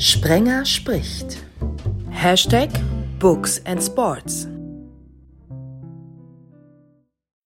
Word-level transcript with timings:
Sprenger 0.00 0.64
spricht. 0.64 1.44
Hashtag 2.08 2.70
Books 3.18 3.60
and 3.66 3.82
Sports. 3.82 4.48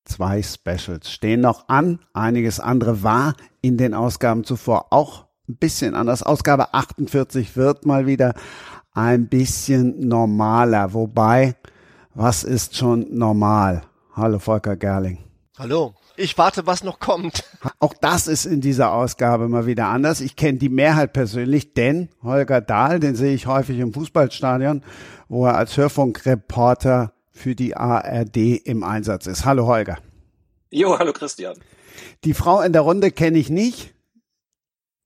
Zwei 0.05 0.41
Specials 0.41 1.11
stehen 1.11 1.41
noch 1.41 1.67
an. 1.67 1.99
Einiges 2.13 2.61
andere 2.61 3.03
war 3.03 3.35
in 3.59 3.75
den 3.75 3.93
Ausgaben 3.93 4.45
zuvor 4.45 4.93
auch 4.93 5.25
ein 5.49 5.57
bisschen 5.57 5.95
anders. 5.95 6.23
Ausgabe 6.23 6.73
48 6.73 7.57
wird 7.57 7.85
mal 7.85 8.07
wieder 8.07 8.33
ein 8.93 9.27
bisschen 9.27 10.07
normaler. 10.07 10.93
Wobei, 10.93 11.57
was 12.13 12.45
ist 12.45 12.77
schon 12.77 13.13
normal? 13.13 13.81
Hallo 14.13 14.39
Volker 14.39 14.77
Gerling. 14.77 15.17
Hallo. 15.57 15.93
Ich 16.17 16.37
warte, 16.37 16.65
was 16.65 16.83
noch 16.83 16.99
kommt. 16.99 17.43
Auch 17.79 17.93
das 17.93 18.27
ist 18.27 18.45
in 18.45 18.61
dieser 18.61 18.93
Ausgabe 18.93 19.49
mal 19.49 19.65
wieder 19.65 19.87
anders. 19.87 20.21
Ich 20.21 20.35
kenne 20.35 20.57
die 20.57 20.69
Mehrheit 20.69 21.11
persönlich, 21.11 21.73
denn 21.73 22.09
Holger 22.23 22.61
Dahl, 22.61 22.99
den 22.99 23.15
sehe 23.15 23.33
ich 23.33 23.47
häufig 23.47 23.79
im 23.79 23.93
Fußballstadion, 23.93 24.81
wo 25.27 25.45
er 25.45 25.57
als 25.57 25.75
Hörfunkreporter 25.75 27.11
für 27.31 27.53
die 27.53 27.75
ARD 27.75 28.37
im 28.63 28.83
Einsatz 28.83 29.27
ist. 29.27 29.45
Hallo 29.45 29.67
Holger. 29.67 29.97
Jo, 30.71 30.97
hallo 30.97 31.11
Christian. 31.11 31.57
Die 32.23 32.33
Frau 32.33 32.61
in 32.61 32.71
der 32.71 32.83
Runde 32.83 33.11
kenne 33.11 33.37
ich 33.37 33.49
nicht. 33.49 33.93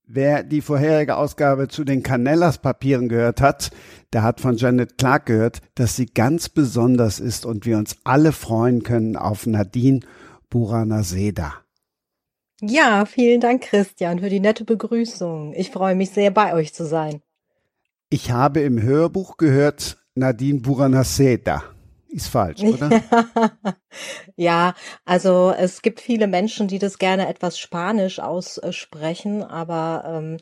Wer 0.06 0.42
die 0.42 0.60
vorherige 0.60 1.16
Ausgabe 1.16 1.68
zu 1.68 1.84
den 1.84 2.02
Canellas-Papieren 2.02 3.08
gehört 3.08 3.40
hat, 3.40 3.70
der 4.12 4.22
hat 4.24 4.40
von 4.40 4.56
Janet 4.56 4.98
Clark 4.98 5.26
gehört, 5.26 5.60
dass 5.76 5.94
sie 5.94 6.06
ganz 6.06 6.48
besonders 6.48 7.20
ist 7.20 7.46
und 7.46 7.64
wir 7.64 7.78
uns 7.78 7.96
alle 8.02 8.32
freuen 8.32 8.82
können 8.82 9.16
auf 9.16 9.46
Nadine 9.46 10.00
Buranaseda. 10.50 11.64
Ja, 12.60 13.06
vielen 13.06 13.40
Dank, 13.40 13.62
Christian, 13.62 14.18
für 14.18 14.28
die 14.28 14.40
nette 14.40 14.64
Begrüßung. 14.64 15.54
Ich 15.54 15.70
freue 15.70 15.94
mich 15.94 16.10
sehr, 16.10 16.30
bei 16.30 16.52
euch 16.52 16.74
zu 16.74 16.84
sein. 16.84 17.22
Ich 18.10 18.30
habe 18.30 18.60
im 18.60 18.82
Hörbuch 18.82 19.38
gehört, 19.38 19.96
Nadine 20.14 20.60
Buranaseda. 20.60 21.62
Ist 22.08 22.26
falsch, 22.26 22.62
oder? 22.62 23.02
ja, 24.36 24.74
also 25.04 25.54
es 25.56 25.80
gibt 25.80 26.00
viele 26.00 26.26
Menschen, 26.26 26.66
die 26.66 26.80
das 26.80 26.98
gerne 26.98 27.28
etwas 27.28 27.56
Spanisch 27.56 28.18
aussprechen, 28.18 29.44
aber 29.44 30.02
ähm, 30.06 30.36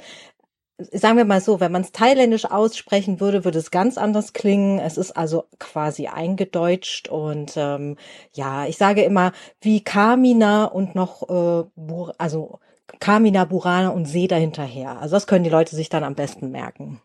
sagen 0.78 1.16
wir 1.16 1.24
mal 1.24 1.40
so, 1.40 1.60
wenn 1.60 1.72
man 1.72 1.82
es 1.82 1.92
thailändisch 1.92 2.44
aussprechen 2.44 3.20
würde, 3.20 3.44
würde 3.44 3.58
es 3.58 3.70
ganz 3.70 3.98
anders 3.98 4.32
klingen. 4.32 4.78
Es 4.78 4.96
ist 4.96 5.16
also 5.16 5.44
quasi 5.58 6.06
eingedeutscht 6.06 7.08
und 7.08 7.54
ähm, 7.56 7.96
ja, 8.32 8.66
ich 8.66 8.76
sage 8.76 9.02
immer 9.02 9.32
wie 9.60 9.82
Kamina 9.82 10.64
und 10.66 10.94
noch 10.94 11.22
äh, 11.28 11.68
Bur 11.74 12.14
also 12.18 12.60
Kamina, 13.00 13.44
Burana 13.44 13.88
und 13.90 14.06
See 14.06 14.28
dahinterher. 14.28 15.00
Also 15.00 15.16
das 15.16 15.26
können 15.26 15.44
die 15.44 15.50
Leute 15.50 15.76
sich 15.76 15.88
dann 15.88 16.04
am 16.04 16.14
besten 16.14 16.50
merken. 16.50 17.00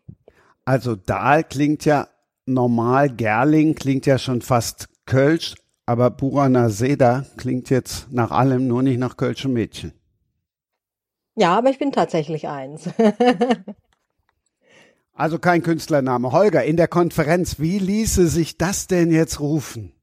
Also 0.64 0.94
Dahl 0.96 1.44
klingt 1.44 1.84
ja 1.84 2.08
normal, 2.46 3.10
Gerling 3.10 3.74
klingt 3.74 4.06
ja 4.06 4.18
schon 4.18 4.40
fast 4.40 4.88
Kölsch, 5.04 5.54
aber 5.84 6.10
Burana 6.10 6.70
Seda 6.70 7.26
klingt 7.36 7.70
jetzt 7.70 8.10
nach 8.10 8.30
allem 8.30 8.66
nur 8.66 8.82
nicht 8.82 8.98
nach 8.98 9.16
Kölschem 9.16 9.52
Mädchen. 9.52 9.92
Ja, 11.36 11.56
aber 11.56 11.70
ich 11.70 11.78
bin 11.78 11.92
tatsächlich 11.92 12.48
eins. 12.48 12.88
also 15.14 15.38
kein 15.38 15.62
Künstlername. 15.62 16.32
Holger, 16.32 16.64
in 16.64 16.76
der 16.76 16.88
Konferenz, 16.88 17.58
wie 17.58 17.78
ließe 17.78 18.28
sich 18.28 18.56
das 18.56 18.86
denn 18.86 19.10
jetzt 19.10 19.40
rufen? 19.40 19.94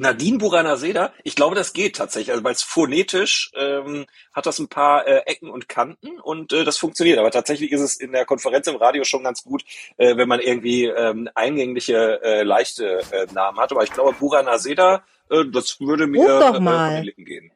Nadine 0.00 0.38
Buranaseda, 0.38 1.12
ich 1.24 1.36
glaube, 1.36 1.54
das 1.54 1.74
geht 1.74 1.96
tatsächlich, 1.96 2.30
also 2.32 2.42
weil 2.42 2.54
es 2.54 2.62
phonetisch 2.62 3.50
ähm, 3.54 4.06
hat 4.32 4.46
das 4.46 4.58
ein 4.58 4.68
paar 4.68 5.06
äh, 5.06 5.22
Ecken 5.26 5.50
und 5.50 5.68
Kanten 5.68 6.18
und 6.20 6.54
äh, 6.54 6.64
das 6.64 6.78
funktioniert. 6.78 7.18
Aber 7.18 7.30
tatsächlich 7.30 7.70
ist 7.70 7.82
es 7.82 7.96
in 7.96 8.12
der 8.12 8.24
Konferenz 8.24 8.66
im 8.66 8.76
Radio 8.76 9.04
schon 9.04 9.24
ganz 9.24 9.44
gut, 9.44 9.62
äh, 9.98 10.16
wenn 10.16 10.26
man 10.26 10.40
irgendwie 10.40 10.86
ähm, 10.86 11.28
eingängliche, 11.34 12.22
äh, 12.22 12.42
leichte 12.44 13.02
äh, 13.10 13.26
Namen 13.34 13.58
hat. 13.58 13.72
Aber 13.72 13.82
ich 13.82 13.92
glaube, 13.92 14.14
Buranaseda, 14.18 15.04
äh, 15.28 15.44
das 15.52 15.80
würde 15.80 16.06
mir 16.06 16.24
äh, 16.28 16.54
von 16.54 16.64
den 16.64 17.04
Lippen 17.04 17.24
gehen. 17.26 17.52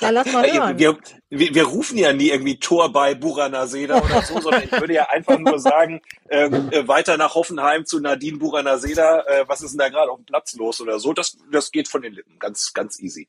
Ja, 0.00 0.10
lass 0.10 0.32
mal 0.32 0.50
hören. 0.52 0.78
Wir, 0.78 0.98
wir, 1.30 1.54
wir 1.54 1.64
rufen 1.64 1.98
ja 1.98 2.12
nie 2.12 2.30
irgendwie 2.30 2.58
Tor 2.58 2.92
bei 2.92 3.14
Buranaseda 3.14 4.02
oder 4.02 4.22
so, 4.22 4.40
sondern 4.40 4.62
ich 4.64 4.72
würde 4.72 4.94
ja 4.94 5.08
einfach 5.08 5.38
nur 5.38 5.58
sagen, 5.58 6.00
ähm, 6.30 6.70
äh, 6.70 6.86
weiter 6.86 7.16
nach 7.16 7.34
Hoffenheim 7.34 7.84
zu 7.84 8.00
Nadine 8.00 8.38
Buranaseda, 8.38 9.24
äh, 9.26 9.44
was 9.48 9.62
ist 9.62 9.72
denn 9.72 9.78
da 9.78 9.88
gerade 9.88 10.10
auf 10.10 10.18
dem 10.18 10.26
Platz 10.26 10.54
los 10.54 10.80
oder 10.80 10.98
so. 10.98 11.12
Das, 11.12 11.36
das 11.50 11.70
geht 11.70 11.88
von 11.88 12.02
den 12.02 12.12
Lippen, 12.12 12.38
ganz, 12.38 12.72
ganz 12.72 13.00
easy. 13.00 13.28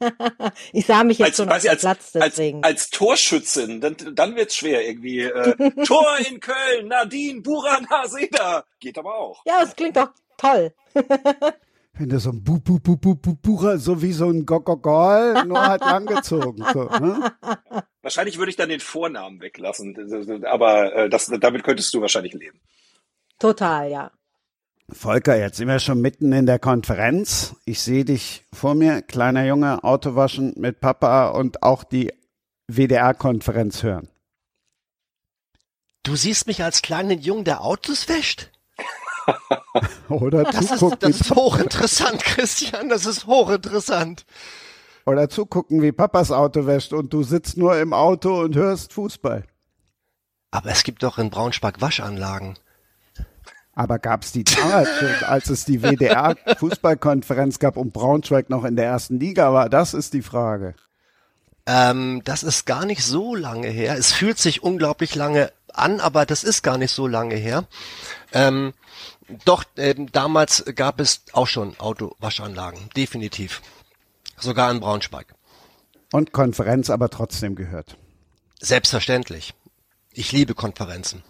ich 0.72 0.86
sah 0.86 1.02
mich 1.02 1.18
jetzt 1.18 1.26
als, 1.26 1.36
schon 1.36 1.48
auf 1.48 1.68
als, 1.68 1.80
Platz 1.80 2.12
deswegen. 2.12 2.62
Als, 2.62 2.82
als 2.82 2.90
Torschützin, 2.90 3.80
dann, 3.80 3.96
dann 4.12 4.36
wird's 4.36 4.54
schwer 4.56 4.86
irgendwie. 4.86 5.22
Äh, 5.22 5.84
Tor 5.84 6.18
in 6.18 6.40
Köln, 6.40 6.88
Nadine 6.88 7.40
Buranaseda. 7.40 8.64
Geht 8.80 8.98
aber 8.98 9.16
auch. 9.16 9.42
Ja, 9.44 9.64
das 9.64 9.74
klingt 9.74 9.96
doch 9.96 10.10
toll. 10.36 10.72
Wenn 11.98 12.10
du 12.10 12.20
so 12.20 12.30
ein 12.30 12.44
Bu, 12.44 12.60
Bu, 12.60 12.78
Bu, 12.78 12.96
Bu, 12.96 13.16
Bu, 13.16 13.34
Bucher, 13.34 13.76
so 13.78 14.00
wie 14.00 14.12
so 14.12 14.30
ein 14.30 14.46
Gogogol, 14.46 15.44
nur 15.46 15.60
halt 15.60 15.80
langgezogen. 15.84 16.64
So, 16.72 16.84
ne? 16.84 17.32
Wahrscheinlich 18.02 18.38
würde 18.38 18.50
ich 18.50 18.56
dann 18.56 18.68
den 18.68 18.78
Vornamen 18.78 19.40
weglassen, 19.40 19.96
aber 20.44 20.94
äh, 20.94 21.08
das, 21.10 21.26
damit 21.26 21.64
könntest 21.64 21.92
du 21.92 22.00
wahrscheinlich 22.00 22.34
leben. 22.34 22.60
Total, 23.40 23.90
ja. 23.90 24.12
Volker, 24.90 25.36
jetzt 25.36 25.56
sind 25.56 25.66
wir 25.66 25.80
schon 25.80 26.00
mitten 26.00 26.32
in 26.32 26.46
der 26.46 26.60
Konferenz. 26.60 27.56
Ich 27.64 27.80
sehe 27.80 28.04
dich 28.04 28.44
vor 28.52 28.76
mir, 28.76 29.02
kleiner 29.02 29.44
Junge, 29.44 29.82
Auto 29.82 30.14
waschen 30.14 30.54
mit 30.56 30.80
Papa 30.80 31.30
und 31.30 31.64
auch 31.64 31.82
die 31.82 32.12
WDR-Konferenz 32.68 33.82
hören. 33.82 34.08
Du 36.04 36.14
siehst 36.14 36.46
mich 36.46 36.62
als 36.62 36.80
kleinen 36.80 37.20
Jungen, 37.20 37.44
der 37.44 37.62
Autos 37.62 38.08
wäscht? 38.08 38.52
Oder 40.08 40.44
das 40.44 40.66
zugucken. 40.66 41.10
Ist, 41.10 41.20
das 41.20 41.28
ist 41.28 41.34
hochinteressant, 41.34 42.22
Christian, 42.24 42.88
das 42.88 43.06
ist 43.06 43.26
hochinteressant. 43.26 44.24
Oder 45.06 45.28
zugucken, 45.28 45.80
wie 45.82 45.92
Papas 45.92 46.30
Auto 46.30 46.66
wäscht 46.66 46.92
und 46.92 47.12
du 47.12 47.22
sitzt 47.22 47.56
nur 47.56 47.78
im 47.78 47.92
Auto 47.92 48.40
und 48.42 48.56
hörst 48.56 48.92
Fußball. 48.92 49.44
Aber 50.50 50.70
es 50.70 50.82
gibt 50.82 51.02
doch 51.02 51.18
in 51.18 51.30
Braunschweig 51.30 51.80
Waschanlagen. 51.80 52.58
Aber 53.74 53.98
gab 54.00 54.24
es 54.24 54.32
die 54.32 54.44
damals 54.44 54.88
schon, 54.98 55.28
als 55.28 55.50
es 55.50 55.64
die 55.64 55.82
WDR-Fußballkonferenz 55.82 57.58
gab 57.60 57.76
und 57.76 57.92
Braunschweig 57.92 58.50
noch 58.50 58.64
in 58.64 58.74
der 58.74 58.86
ersten 58.86 59.20
Liga 59.20 59.52
war? 59.52 59.68
Das 59.68 59.94
ist 59.94 60.14
die 60.14 60.22
Frage. 60.22 60.74
Ähm, 61.64 62.22
das 62.24 62.42
ist 62.42 62.66
gar 62.66 62.86
nicht 62.86 63.04
so 63.04 63.34
lange 63.36 63.68
her. 63.68 63.96
Es 63.96 64.12
fühlt 64.12 64.38
sich 64.38 64.62
unglaublich 64.62 65.14
lange 65.14 65.52
an, 65.72 66.00
aber 66.00 66.26
das 66.26 66.42
ist 66.42 66.62
gar 66.62 66.76
nicht 66.76 66.92
so 66.92 67.06
lange 67.06 67.36
her. 67.36 67.64
Ähm, 68.32 68.72
doch, 69.44 69.64
äh, 69.76 69.94
damals 70.12 70.64
gab 70.74 71.00
es 71.00 71.22
auch 71.32 71.46
schon 71.46 71.78
Autowaschanlagen, 71.78 72.90
definitiv. 72.96 73.62
Sogar 74.38 74.70
in 74.70 74.80
Braunschweig. 74.80 75.34
Und 76.12 76.32
Konferenz 76.32 76.90
aber 76.90 77.10
trotzdem 77.10 77.54
gehört. 77.54 77.96
Selbstverständlich. 78.60 79.54
Ich 80.12 80.32
liebe 80.32 80.54
Konferenzen. 80.54 81.22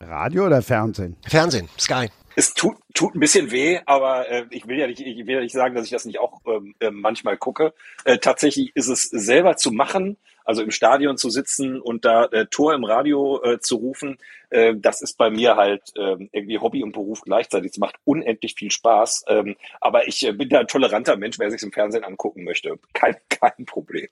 Radio 0.00 0.46
oder 0.46 0.62
Fernsehen? 0.62 1.16
Fernsehen, 1.26 1.68
Sky. 1.78 2.10
Es 2.36 2.52
tut, 2.52 2.76
tut 2.94 3.14
ein 3.14 3.20
bisschen 3.20 3.52
weh, 3.52 3.78
aber 3.86 4.28
äh, 4.28 4.46
ich 4.50 4.66
will 4.66 4.78
ja 4.78 4.88
nicht, 4.88 5.00
ich 5.00 5.26
will 5.26 5.36
ja 5.36 5.40
nicht 5.40 5.54
sagen, 5.54 5.74
dass 5.74 5.84
ich 5.84 5.92
das 5.92 6.04
nicht 6.04 6.18
auch 6.18 6.40
ähm, 6.46 6.74
äh, 6.80 6.90
manchmal 6.90 7.36
gucke. 7.36 7.72
Äh, 8.04 8.18
tatsächlich 8.18 8.72
ist 8.74 8.88
es 8.88 9.04
selber 9.04 9.56
zu 9.56 9.70
machen, 9.70 10.16
also 10.44 10.62
im 10.62 10.70
Stadion 10.70 11.16
zu 11.16 11.30
sitzen 11.30 11.80
und 11.80 12.04
da 12.04 12.26
äh, 12.26 12.46
Tor 12.46 12.74
im 12.74 12.84
Radio 12.84 13.42
äh, 13.42 13.60
zu 13.60 13.76
rufen, 13.76 14.18
äh, 14.50 14.74
das 14.76 15.02
ist 15.02 15.18
bei 15.18 15.30
mir 15.30 15.56
halt 15.56 15.82
äh, 15.96 16.16
irgendwie 16.32 16.58
Hobby 16.58 16.82
und 16.82 16.92
Beruf 16.92 17.22
gleichzeitig. 17.22 17.72
Es 17.72 17.78
macht 17.78 17.96
unendlich 18.04 18.54
viel 18.54 18.70
Spaß. 18.70 19.24
Ähm, 19.26 19.56
aber 19.80 20.06
ich 20.06 20.24
äh, 20.24 20.32
bin 20.32 20.48
da 20.48 20.60
ein 20.60 20.68
toleranter 20.68 21.16
Mensch, 21.16 21.38
wer 21.38 21.50
sich 21.50 21.62
im 21.62 21.72
Fernsehen 21.72 22.04
angucken 22.04 22.44
möchte. 22.44 22.78
Kein, 22.92 23.16
kein 23.28 23.66
Problem. 23.66 24.08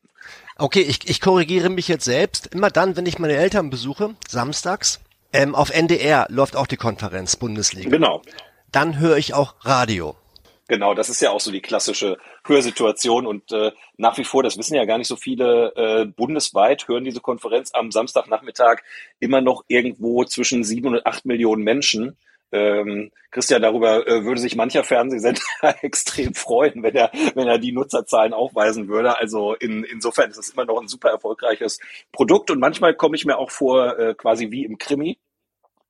Okay, 0.56 0.82
ich, 0.82 1.08
ich 1.08 1.20
korrigiere 1.20 1.70
mich 1.70 1.88
jetzt 1.88 2.04
selbst. 2.04 2.48
Immer 2.48 2.70
dann, 2.70 2.96
wenn 2.96 3.06
ich 3.06 3.18
meine 3.18 3.36
Eltern 3.36 3.70
besuche, 3.70 4.16
samstags, 4.26 5.00
ähm, 5.32 5.54
auf 5.54 5.70
NDR 5.70 6.26
läuft 6.28 6.56
auch 6.56 6.66
die 6.66 6.76
Konferenz 6.76 7.36
Bundesliga. 7.36 7.88
Genau. 7.88 8.22
Dann 8.70 8.98
höre 8.98 9.18
ich 9.18 9.34
auch 9.34 9.54
Radio. 9.60 10.16
Genau, 10.68 10.94
das 10.94 11.08
ist 11.08 11.20
ja 11.20 11.30
auch 11.30 11.40
so 11.40 11.50
die 11.50 11.60
klassische 11.60 12.18
Hörsituation 12.46 13.26
und 13.26 13.50
äh, 13.52 13.72
nach 13.96 14.16
wie 14.16 14.24
vor, 14.24 14.42
das 14.42 14.56
wissen 14.56 14.76
ja 14.76 14.84
gar 14.84 14.96
nicht 14.96 15.08
so 15.08 15.16
viele, 15.16 15.72
äh, 15.74 16.06
bundesweit 16.06 16.86
hören 16.86 17.04
diese 17.04 17.20
Konferenz 17.20 17.72
am 17.74 17.90
Samstagnachmittag 17.90 18.78
immer 19.18 19.40
noch 19.40 19.64
irgendwo 19.66 20.24
zwischen 20.24 20.62
sieben 20.62 20.88
und 20.88 21.04
acht 21.04 21.26
Millionen 21.26 21.64
Menschen. 21.64 22.16
Ähm, 22.52 23.10
Christian, 23.30 23.62
darüber 23.62 24.06
äh, 24.06 24.24
würde 24.24 24.40
sich 24.40 24.56
mancher 24.56 24.84
Fernsehsender 24.84 25.40
extrem 25.82 26.34
freuen, 26.34 26.82
wenn 26.82 26.94
er, 26.94 27.10
wenn 27.34 27.48
er 27.48 27.58
die 27.58 27.72
Nutzerzahlen 27.72 28.32
aufweisen 28.32 28.88
würde. 28.88 29.18
Also 29.18 29.54
in, 29.54 29.84
insofern 29.84 30.30
ist 30.30 30.38
es 30.38 30.50
immer 30.50 30.66
noch 30.66 30.80
ein 30.80 30.88
super 30.88 31.08
erfolgreiches 31.08 31.80
Produkt 32.12 32.50
und 32.50 32.60
manchmal 32.60 32.94
komme 32.94 33.16
ich 33.16 33.24
mir 33.24 33.38
auch 33.38 33.50
vor, 33.50 33.98
äh, 33.98 34.14
quasi 34.14 34.50
wie 34.50 34.64
im 34.64 34.78
Krimi 34.78 35.18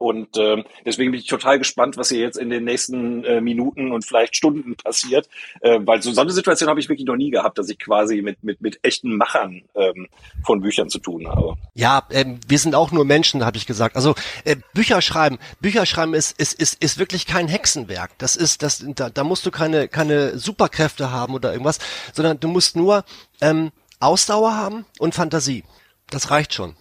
Und 0.03 0.37
ähm, 0.37 0.65
deswegen 0.85 1.13
bin 1.13 1.21
ich 1.21 1.29
total 1.29 1.59
gespannt, 1.59 1.97
was 1.97 2.09
hier 2.09 2.19
jetzt 2.19 2.37
in 2.37 2.51
den 2.51 2.65
nächsten 2.65 3.23
äh, 3.25 3.41
Minuten 3.41 3.93
und 3.93 4.05
vielleicht 4.05 4.35
Stunden 4.35 4.75
passiert. 4.75 5.29
Äh, 5.61 5.79
weil 5.83 6.03
so, 6.03 6.11
so 6.11 6.21
eine 6.21 6.33
Situation 6.33 6.69
habe 6.69 6.81
ich 6.81 6.89
wirklich 6.89 7.07
noch 7.07 7.15
nie 7.15 7.31
gehabt, 7.31 7.57
dass 7.57 7.69
ich 7.69 7.79
quasi 7.79 8.21
mit, 8.21 8.43
mit, 8.43 8.61
mit 8.61 8.81
echten 8.83 9.17
Machern 9.17 9.63
ähm, 9.77 10.09
von 10.45 10.61
Büchern 10.61 10.89
zu 10.89 10.99
tun 10.99 11.29
habe. 11.29 11.55
Ja, 11.75 12.03
ähm, 12.11 12.41
wir 12.49 12.59
sind 12.59 12.75
auch 12.75 12.91
nur 12.91 13.05
Menschen, 13.05 13.45
habe 13.45 13.57
ich 13.57 13.65
gesagt. 13.65 13.95
Also 13.95 14.17
äh, 14.45 14.57
Bücher 14.75 15.01
schreiben, 15.03 15.39
Bücher 15.61 15.87
schreiben 15.87 16.15
ist, 16.15 16.37
ist, 16.37 16.55
ist, 16.55 16.83
ist 16.83 16.99
wirklich 16.99 17.25
kein 17.25 17.47
Hexenwerk. 17.47 18.19
Das 18.19 18.35
ist, 18.35 18.65
das, 18.65 18.85
da, 18.97 19.09
da 19.09 19.23
musst 19.23 19.47
du 19.47 19.53
keine, 19.53 19.87
keine 19.87 20.37
Superkräfte 20.37 21.13
haben 21.13 21.35
oder 21.35 21.53
irgendwas, 21.53 21.79
sondern 22.13 22.41
du 22.41 22.49
musst 22.49 22.75
nur 22.75 23.05
ähm, 23.41 23.71
Ausdauer 24.01 24.57
haben 24.57 24.85
und 24.99 25.15
Fantasie. 25.15 25.63
Das 26.11 26.33
reicht 26.33 26.55
schon. 26.55 26.75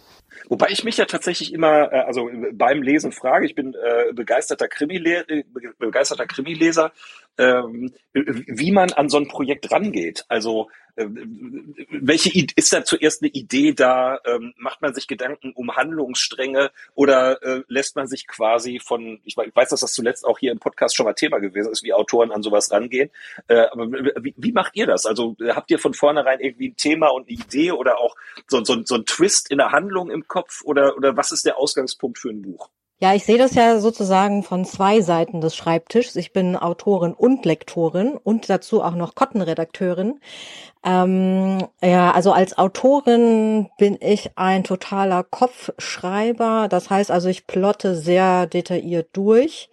Wobei 0.52 0.68
ich 0.68 0.84
mich 0.84 0.98
ja 0.98 1.06
tatsächlich 1.06 1.54
immer, 1.54 1.90
äh, 1.90 2.00
also 2.00 2.28
beim 2.52 2.82
Lesen 2.82 3.10
frage, 3.10 3.46
ich 3.46 3.54
bin 3.54 3.72
äh, 3.72 4.12
begeisterter 4.12 4.68
Krimileser, 4.68 5.24
begeisterter 5.78 6.26
Krimileser, 6.26 6.92
ähm, 7.38 7.92
wie 8.12 8.72
man 8.72 8.92
an 8.92 9.08
so 9.08 9.18
ein 9.18 9.28
Projekt 9.28 9.70
rangeht. 9.70 10.24
Also 10.28 10.68
äh, 10.96 11.06
welche 11.90 12.46
ist 12.56 12.72
da 12.72 12.84
zuerst 12.84 13.22
eine 13.22 13.30
Idee 13.30 13.72
da? 13.72 14.18
Ähm, 14.26 14.52
macht 14.56 14.82
man 14.82 14.94
sich 14.94 15.06
Gedanken 15.08 15.52
um 15.54 15.74
Handlungsstränge 15.74 16.70
oder 16.94 17.42
äh, 17.42 17.62
lässt 17.68 17.96
man 17.96 18.06
sich 18.06 18.26
quasi 18.26 18.78
von, 18.78 19.20
ich 19.24 19.36
weiß, 19.36 19.70
dass 19.70 19.80
das 19.80 19.94
zuletzt 19.94 20.24
auch 20.26 20.38
hier 20.38 20.52
im 20.52 20.58
Podcast 20.58 20.94
schon 20.94 21.06
mal 21.06 21.14
Thema 21.14 21.38
gewesen 21.38 21.72
ist, 21.72 21.82
wie 21.82 21.94
Autoren 21.94 22.32
an 22.32 22.42
sowas 22.42 22.70
rangehen. 22.70 23.10
Äh, 23.48 23.66
aber 23.70 23.90
wie, 23.90 24.34
wie 24.36 24.52
macht 24.52 24.76
ihr 24.76 24.86
das? 24.86 25.06
Also 25.06 25.36
habt 25.48 25.70
ihr 25.70 25.78
von 25.78 25.94
vornherein 25.94 26.40
irgendwie 26.40 26.68
ein 26.68 26.76
Thema 26.76 27.08
und 27.08 27.28
eine 27.28 27.38
Idee 27.38 27.72
oder 27.72 27.98
auch 27.98 28.14
so, 28.46 28.62
so, 28.64 28.82
so 28.84 28.96
ein 28.96 29.06
Twist 29.06 29.50
in 29.50 29.58
der 29.58 29.72
Handlung 29.72 30.10
im 30.10 30.28
Kopf 30.28 30.62
oder, 30.64 30.96
oder 30.96 31.16
was 31.16 31.32
ist 31.32 31.46
der 31.46 31.58
Ausgangspunkt 31.58 32.18
für 32.18 32.30
ein 32.30 32.42
Buch? 32.42 32.70
Ja, 33.02 33.14
ich 33.14 33.24
sehe 33.24 33.36
das 33.36 33.56
ja 33.56 33.80
sozusagen 33.80 34.44
von 34.44 34.64
zwei 34.64 35.00
Seiten 35.00 35.40
des 35.40 35.56
Schreibtischs. 35.56 36.14
Ich 36.14 36.32
bin 36.32 36.54
Autorin 36.54 37.14
und 37.14 37.44
Lektorin 37.44 38.16
und 38.22 38.48
dazu 38.48 38.80
auch 38.80 38.94
noch 38.94 39.16
Kottenredakteurin. 39.16 40.20
Ähm, 40.84 41.66
ja, 41.82 42.12
also 42.12 42.30
als 42.30 42.56
Autorin 42.56 43.70
bin 43.76 43.98
ich 44.00 44.30
ein 44.38 44.62
totaler 44.62 45.24
Kopfschreiber. 45.24 46.68
Das 46.70 46.90
heißt 46.90 47.10
also, 47.10 47.28
ich 47.28 47.48
plotte 47.48 47.96
sehr 47.96 48.46
detailliert 48.46 49.08
durch. 49.14 49.68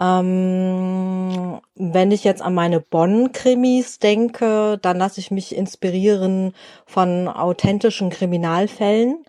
Ähm, 0.00 1.60
wenn 1.74 2.10
ich 2.10 2.24
jetzt 2.24 2.40
an 2.40 2.54
meine 2.54 2.80
Bonn-Krimis 2.80 3.98
denke, 3.98 4.78
dann 4.80 4.96
lasse 4.96 5.20
ich 5.20 5.30
mich 5.30 5.54
inspirieren 5.54 6.54
von 6.86 7.28
authentischen 7.28 8.08
Kriminalfällen. 8.08 9.26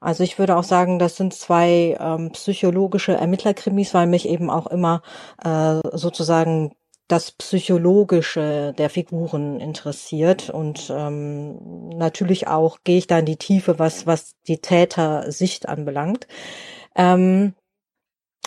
Also 0.00 0.22
ich 0.22 0.38
würde 0.38 0.56
auch 0.56 0.64
sagen, 0.64 0.98
das 0.98 1.16
sind 1.16 1.34
zwei 1.34 1.96
ähm, 2.00 2.30
psychologische 2.32 3.12
Ermittlerkrimis, 3.14 3.94
weil 3.94 4.06
mich 4.06 4.28
eben 4.28 4.50
auch 4.50 4.66
immer 4.68 5.02
äh, 5.42 5.80
sozusagen 5.96 6.72
das 7.08 7.32
Psychologische 7.32 8.74
der 8.76 8.90
Figuren 8.90 9.60
interessiert 9.60 10.50
und 10.50 10.92
ähm, 10.94 11.88
natürlich 11.88 12.48
auch 12.48 12.78
gehe 12.84 12.98
ich 12.98 13.06
da 13.06 13.18
in 13.20 13.24
die 13.24 13.36
Tiefe, 13.38 13.78
was 13.78 14.06
was 14.06 14.34
die 14.46 14.58
Tätersicht 14.58 15.68
anbelangt. 15.68 16.28
Ähm, 16.94 17.54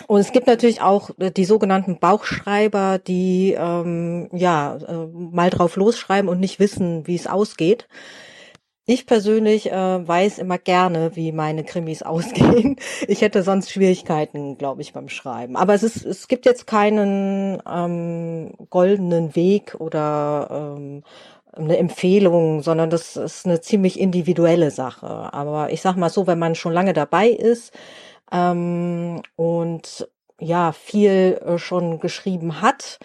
und 0.06 0.20
es 0.20 0.32
gibt 0.32 0.46
natürlich 0.46 0.80
auch 0.80 1.10
die 1.18 1.44
sogenannten 1.44 1.98
Bauchschreiber, 1.98 2.98
die 2.98 3.54
ähm, 3.58 4.28
ja 4.32 4.76
äh, 4.76 5.06
mal 5.12 5.50
drauf 5.50 5.76
losschreiben 5.76 6.28
und 6.30 6.40
nicht 6.40 6.58
wissen, 6.60 7.06
wie 7.06 7.16
es 7.16 7.26
ausgeht. 7.26 7.88
Ich 8.84 9.06
persönlich 9.06 9.70
äh, 9.70 10.08
weiß 10.08 10.38
immer 10.38 10.58
gerne, 10.58 11.14
wie 11.14 11.30
meine 11.30 11.62
Krimis 11.62 12.02
ausgehen. 12.02 12.76
Ich 13.06 13.20
hätte 13.22 13.42
sonst 13.44 13.70
Schwierigkeiten, 13.70 14.58
glaube 14.58 14.82
ich, 14.82 14.92
beim 14.92 15.08
Schreiben. 15.08 15.56
Aber 15.56 15.74
es 15.74 15.84
ist, 15.84 16.04
es 16.04 16.26
gibt 16.26 16.46
jetzt 16.46 16.66
keinen 16.66 17.62
ähm, 17.70 18.54
goldenen 18.70 19.36
Weg 19.36 19.76
oder 19.78 20.74
ähm, 20.76 21.04
eine 21.52 21.76
Empfehlung, 21.78 22.62
sondern 22.62 22.90
das 22.90 23.16
ist 23.16 23.46
eine 23.46 23.60
ziemlich 23.60 24.00
individuelle 24.00 24.70
Sache. 24.72 25.32
Aber 25.32 25.70
ich 25.70 25.80
sag 25.80 25.96
mal 25.96 26.10
so, 26.10 26.26
wenn 26.26 26.38
man 26.40 26.54
schon 26.56 26.72
lange 26.72 26.92
dabei 26.92 27.28
ist 27.28 27.72
ähm, 28.32 29.22
und 29.36 30.08
ja 30.40 30.72
viel 30.72 31.40
äh, 31.44 31.58
schon 31.58 32.00
geschrieben 32.00 32.60
hat, 32.62 32.98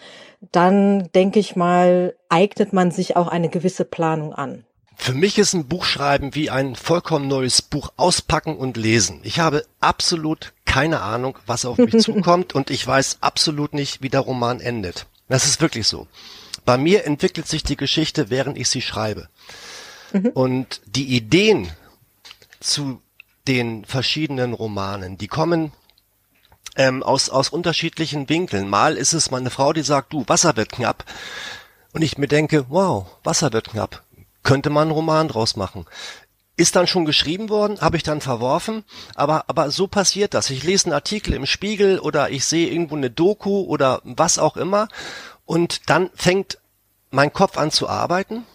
dann 0.52 1.10
denke 1.14 1.40
ich 1.40 1.56
mal, 1.56 2.16
eignet 2.30 2.74
man 2.74 2.90
sich 2.90 3.16
auch 3.16 3.28
eine 3.28 3.50
gewisse 3.50 3.86
Planung 3.86 4.34
an. 4.34 4.66
Für 4.98 5.14
mich 5.14 5.38
ist 5.38 5.54
ein 5.54 5.68
Buchschreiben 5.68 6.36
wie 6.36 6.50
ein 6.50 6.76
vollkommen 6.76 7.28
neues 7.28 7.62
Buch 7.62 7.94
auspacken 7.96 8.58
und 8.58 8.76
lesen. 8.76 9.22
Ich 9.24 9.40
habe 9.40 9.64
absolut 9.80 10.54
keine 10.66 11.02
Ahnung, 11.02 11.38
was 11.46 11.66
auf 11.66 11.78
mich 11.78 11.98
zukommt 12.04 12.56
und 12.56 12.72
ich 12.72 12.86
weiß 12.86 13.20
absolut 13.22 13.74
nicht, 13.74 14.02
wie 14.02 14.10
der 14.10 14.22
Roman 14.22 14.60
endet. 14.60 15.06
Das 15.30 15.46
ist 15.46 15.62
wirklich 15.62 15.88
so. 15.88 16.08
Bei 16.66 16.78
mir 16.78 17.06
entwickelt 17.06 17.48
sich 17.48 17.64
die 17.64 17.78
Geschichte, 17.78 18.30
während 18.30 18.58
ich 18.58 18.68
sie 18.70 18.82
schreibe. 18.82 19.30
Mhm. 20.12 20.32
Und 20.34 20.82
die 20.88 21.16
Ideen 21.16 21.72
zu 22.60 23.02
den 23.48 23.86
verschiedenen 23.86 24.54
Romanen, 24.54 25.18
die 25.18 25.28
kommen 25.28 25.72
ähm, 26.76 27.02
aus, 27.04 27.30
aus 27.30 27.50
unterschiedlichen 27.50 28.28
Winkeln. 28.28 28.68
Mal 28.68 28.98
ist 28.98 29.14
es 29.14 29.32
meine 29.32 29.52
Frau, 29.52 29.72
die 29.72 29.84
sagt, 29.84 30.12
du, 30.12 30.26
Wasser 30.28 30.58
wird 30.58 30.72
knapp. 30.72 31.06
Und 31.94 32.02
ich 32.02 32.18
mir 32.18 32.28
denke, 32.28 32.66
wow, 32.68 33.06
Wasser 33.24 33.54
wird 33.54 33.70
knapp 33.70 34.04
könnte 34.48 34.70
man 34.70 34.84
einen 34.84 34.92
Roman 34.92 35.28
draus 35.28 35.58
machen. 35.58 35.86
Ist 36.56 36.78
dann 36.78 36.88
schon 36.88 37.04
geschrieben 37.04 37.50
worden, 37.50 37.82
habe 37.82 37.98
ich 37.98 38.04
dann 38.04 38.22
verworfen, 38.22 38.86
aber, 39.14 39.44
aber 39.48 39.70
so 39.72 39.88
passiert 39.88 40.34
das. 40.34 40.50
Ich 40.50 40.64
lese 40.64 40.86
einen 40.86 40.94
Artikel 40.94 41.34
im 41.34 41.46
Spiegel 41.46 42.00
oder 42.00 42.30
ich 42.30 42.46
sehe 42.46 42.70
irgendwo 42.70 42.96
eine 42.96 43.12
Doku 43.12 43.64
oder 43.64 44.02
was 44.06 44.40
auch 44.40 44.56
immer 44.56 44.88
und 45.46 45.90
dann 45.90 46.10
fängt 46.16 46.60
mein 47.12 47.34
Kopf 47.34 47.58
an 47.58 47.72
zu 47.72 47.90
arbeiten 47.90 48.46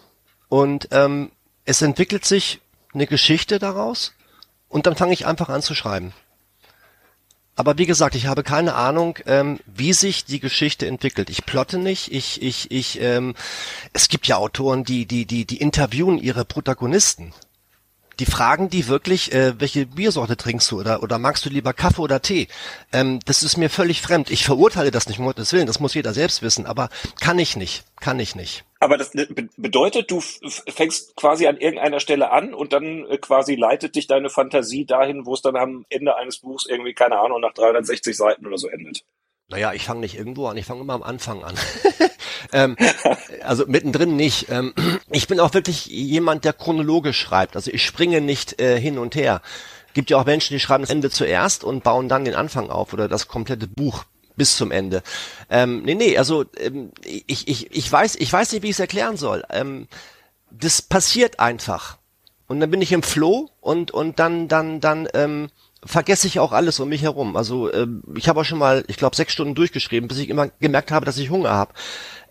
und 0.49 0.87
ähm, 0.91 1.31
es 1.63 1.83
entwickelt 1.83 2.25
sich 2.25 2.59
eine 2.93 3.05
Geschichte 3.05 3.59
daraus 3.59 4.13
und 4.69 4.87
dann 4.87 4.95
fange 4.95 5.13
ich 5.13 5.27
einfach 5.27 5.49
an 5.49 5.61
zu 5.61 5.75
schreiben. 5.75 6.11
Aber 7.55 7.77
wie 7.77 7.85
gesagt, 7.85 8.15
ich 8.15 8.25
habe 8.25 8.41
keine 8.41 8.73
Ahnung, 8.73 9.19
ähm, 9.27 9.59
wie 9.67 9.93
sich 9.93 10.25
die 10.25 10.39
Geschichte 10.39 10.87
entwickelt. 10.87 11.29
Ich 11.29 11.45
plotte 11.45 11.77
nicht. 11.77 12.11
Ich, 12.11 12.41
ich, 12.41 12.71
ich. 12.71 12.99
Ähm, 12.99 13.35
es 13.93 14.09
gibt 14.09 14.27
ja 14.27 14.37
Autoren, 14.37 14.83
die, 14.83 15.05
die, 15.05 15.25
die, 15.25 15.45
die 15.45 15.57
interviewen 15.57 16.17
ihre 16.17 16.45
Protagonisten. 16.45 17.33
Die 18.19 18.25
fragen 18.25 18.69
die 18.69 18.87
wirklich, 18.87 19.33
äh, 19.33 19.59
welche 19.59 19.85
Biersorte 19.85 20.37
trinkst 20.37 20.69
du 20.71 20.79
oder 20.79 21.03
oder 21.03 21.17
magst 21.17 21.45
du 21.45 21.49
lieber 21.49 21.73
Kaffee 21.73 22.01
oder 22.01 22.21
Tee? 22.21 22.47
Ähm, 22.91 23.19
das 23.25 23.43
ist 23.43 23.57
mir 23.57 23.69
völlig 23.69 24.01
fremd. 24.01 24.29
Ich 24.29 24.45
verurteile 24.45 24.91
das 24.91 25.07
nicht, 25.07 25.19
um 25.19 25.25
Gottes 25.25 25.53
Willen. 25.53 25.67
Das 25.67 25.79
muss 25.79 25.93
jeder 25.93 26.13
selbst 26.13 26.41
wissen. 26.41 26.65
Aber 26.65 26.89
kann 27.19 27.39
ich 27.39 27.55
nicht. 27.55 27.83
Kann 27.99 28.19
ich 28.19 28.35
nicht. 28.35 28.65
Aber 28.79 28.97
das 28.97 29.11
bedeutet, 29.55 30.11
du 30.11 30.19
fängst 30.19 31.15
quasi 31.15 31.47
an 31.47 31.57
irgendeiner 31.57 32.01
Stelle 32.01 32.31
an 32.31 32.53
und 32.53 32.73
dann 32.73 33.05
äh, 33.05 33.17
quasi 33.17 33.55
leitet 33.55 33.95
dich 33.95 34.07
deine 34.07 34.29
Fantasie 34.29 34.85
dahin, 34.85 35.25
wo 35.25 35.33
es 35.33 35.41
dann 35.41 35.55
am 35.55 35.85
Ende 35.89 36.17
eines 36.17 36.39
Buchs 36.39 36.65
irgendwie, 36.65 36.93
keine 36.93 37.19
Ahnung, 37.19 37.39
nach 37.39 37.53
360 37.53 38.15
Seiten 38.15 38.45
oder 38.45 38.57
so 38.57 38.67
endet. 38.67 39.05
Naja, 39.49 39.73
ich 39.73 39.85
fange 39.85 40.01
nicht 40.01 40.17
irgendwo 40.17 40.47
an, 40.47 40.57
ich 40.57 40.65
fange 40.65 40.81
immer 40.81 40.93
am 40.93 41.03
Anfang 41.03 41.43
an. 41.43 41.55
ähm, 42.51 42.75
also 43.43 43.65
mittendrin 43.67 44.15
nicht. 44.15 44.47
Ähm, 44.49 44.73
ich 45.09 45.27
bin 45.27 45.39
auch 45.39 45.53
wirklich 45.53 45.85
jemand, 45.87 46.45
der 46.45 46.53
chronologisch 46.53 47.19
schreibt. 47.19 47.55
Also 47.55 47.71
ich 47.71 47.83
springe 47.83 48.21
nicht 48.21 48.61
äh, 48.61 48.79
hin 48.79 48.97
und 48.97 49.15
her. 49.15 49.41
Gibt 49.93 50.09
ja 50.09 50.17
auch 50.17 50.25
Menschen, 50.25 50.53
die 50.53 50.59
schreiben 50.59 50.83
das 50.83 50.89
Ende 50.89 51.09
zuerst 51.09 51.63
und 51.63 51.83
bauen 51.83 52.09
dann 52.09 52.25
den 52.25 52.35
Anfang 52.35 52.69
auf 52.69 52.93
oder 52.93 53.07
das 53.07 53.27
komplette 53.27 53.67
Buch 53.67 54.05
bis 54.35 54.57
zum 54.57 54.71
Ende. 54.71 55.03
Ähm, 55.49 55.83
nee, 55.83 55.95
nee, 55.95 56.17
also 56.17 56.45
ähm, 56.57 56.91
ich, 57.03 57.47
ich, 57.47 57.71
ich 57.71 57.91
weiß, 57.91 58.15
ich 58.15 58.33
weiß 58.33 58.51
nicht, 58.51 58.63
wie 58.63 58.69
ich 58.69 58.75
es 58.75 58.79
erklären 58.79 59.17
soll. 59.17 59.43
Ähm, 59.49 59.87
das 60.49 60.81
passiert 60.81 61.39
einfach. 61.39 61.97
Und 62.47 62.59
dann 62.59 62.71
bin 62.71 62.81
ich 62.81 62.91
im 62.91 63.03
Flow 63.03 63.49
und 63.61 63.91
und 63.91 64.19
dann 64.19 64.47
dann 64.47 64.79
dann 64.79 65.07
ähm, 65.13 65.49
vergesse 65.85 66.27
ich 66.27 66.39
auch 66.39 66.51
alles 66.51 66.79
um 66.79 66.89
mich 66.89 67.01
herum. 67.01 67.35
Also 67.35 67.71
ähm, 67.73 68.03
ich 68.15 68.29
habe 68.29 68.41
auch 68.41 68.45
schon 68.45 68.59
mal, 68.59 68.83
ich 68.87 68.97
glaube, 68.97 69.15
sechs 69.15 69.33
Stunden 69.33 69.55
durchgeschrieben, 69.55 70.07
bis 70.07 70.19
ich 70.19 70.29
immer 70.29 70.49
gemerkt 70.59 70.91
habe, 70.91 71.05
dass 71.05 71.17
ich 71.17 71.29
Hunger 71.29 71.51
habe. 71.51 71.73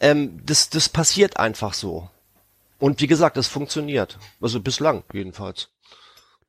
Ähm, 0.01 0.41
das 0.45 0.71
das 0.71 0.89
passiert 0.89 1.39
einfach 1.39 1.75
so. 1.75 2.09
Und 2.79 3.01
wie 3.01 3.07
gesagt, 3.07 3.37
es 3.37 3.49
funktioniert. 3.49 4.19
Also 4.41 4.61
bislang 4.61 5.05
jedenfalls. 5.13 5.69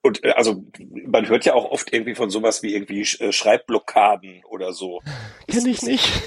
Und 0.02 0.24
äh, 0.24 0.32
also 0.32 0.64
man 1.06 1.28
hört 1.28 1.46
ja 1.46 1.54
auch 1.54 1.72
oft 1.72 1.94
irgendwie 1.94 2.16
von 2.16 2.30
sowas 2.30 2.62
wie 2.62 2.76
irgendwie 2.76 3.02
äh, 3.02 3.32
Schreibblockaden 3.32 4.44
oder 4.46 4.74
so. 4.74 5.02
Kenn 5.48 5.66
ich 5.66 5.82
nicht. 5.82 6.10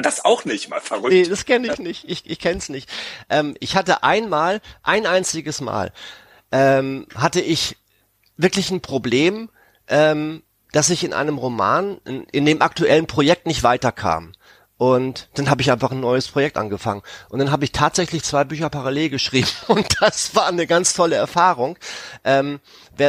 Das 0.00 0.24
auch 0.24 0.44
nicht, 0.44 0.68
mal 0.68 0.80
verrückt. 0.80 1.12
Nee, 1.12 1.24
das 1.24 1.44
kenne 1.44 1.66
ich 1.66 1.80
nicht. 1.80 2.08
Ich, 2.08 2.30
ich 2.30 2.38
kenne 2.38 2.58
es 2.58 2.68
nicht. 2.68 2.88
Ähm, 3.28 3.56
ich 3.58 3.74
hatte 3.74 4.04
einmal, 4.04 4.60
ein 4.84 5.04
einziges 5.04 5.60
Mal, 5.60 5.92
ähm, 6.52 7.08
hatte 7.12 7.40
ich 7.40 7.76
wirklich 8.36 8.70
ein 8.70 8.80
Problem, 8.82 9.50
ähm, 9.88 10.42
dass 10.72 10.90
ich 10.90 11.04
in 11.04 11.12
einem 11.12 11.38
Roman, 11.38 11.98
in, 12.04 12.24
in 12.24 12.46
dem 12.46 12.62
aktuellen 12.62 13.06
Projekt 13.06 13.46
nicht 13.46 13.62
weiterkam. 13.62 14.32
Und 14.78 15.28
dann 15.34 15.50
habe 15.50 15.60
ich 15.60 15.72
einfach 15.72 15.90
ein 15.90 15.98
neues 15.98 16.28
Projekt 16.28 16.56
angefangen. 16.56 17.02
Und 17.30 17.40
dann 17.40 17.50
habe 17.50 17.64
ich 17.64 17.72
tatsächlich 17.72 18.22
zwei 18.22 18.44
Bücher 18.44 18.70
parallel 18.70 19.10
geschrieben. 19.10 19.48
Und 19.66 19.96
das 20.00 20.36
war 20.36 20.46
eine 20.46 20.68
ganz 20.68 20.94
tolle 20.94 21.16
Erfahrung. 21.16 21.76
Ähm, 22.22 22.60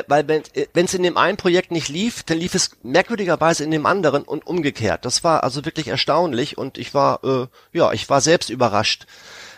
weil 0.08 0.28
wenn 0.28 0.44
es 0.86 0.94
in 0.96 1.04
dem 1.04 1.16
einen 1.16 1.38
Projekt 1.38 1.72
nicht 1.72 1.88
lief, 1.88 2.24
dann 2.24 2.40
lief 2.40 2.56
es 2.56 2.72
merkwürdigerweise 2.82 3.64
in 3.64 3.72
dem 3.72 3.86
anderen 3.86 4.24
und 4.24 4.48
umgekehrt. 4.48 5.06
Das 5.06 5.24
war 5.24 5.44
also 5.44 5.64
wirklich 5.64 5.88
erstaunlich 5.88 6.58
und 6.58 6.80
ich 6.80 6.96
war, 6.96 7.24
äh, 7.24 7.48
ja, 7.72 7.92
ich 7.92 8.10
war 8.10 8.22
selbst 8.22 8.50
überrascht, 8.50 9.06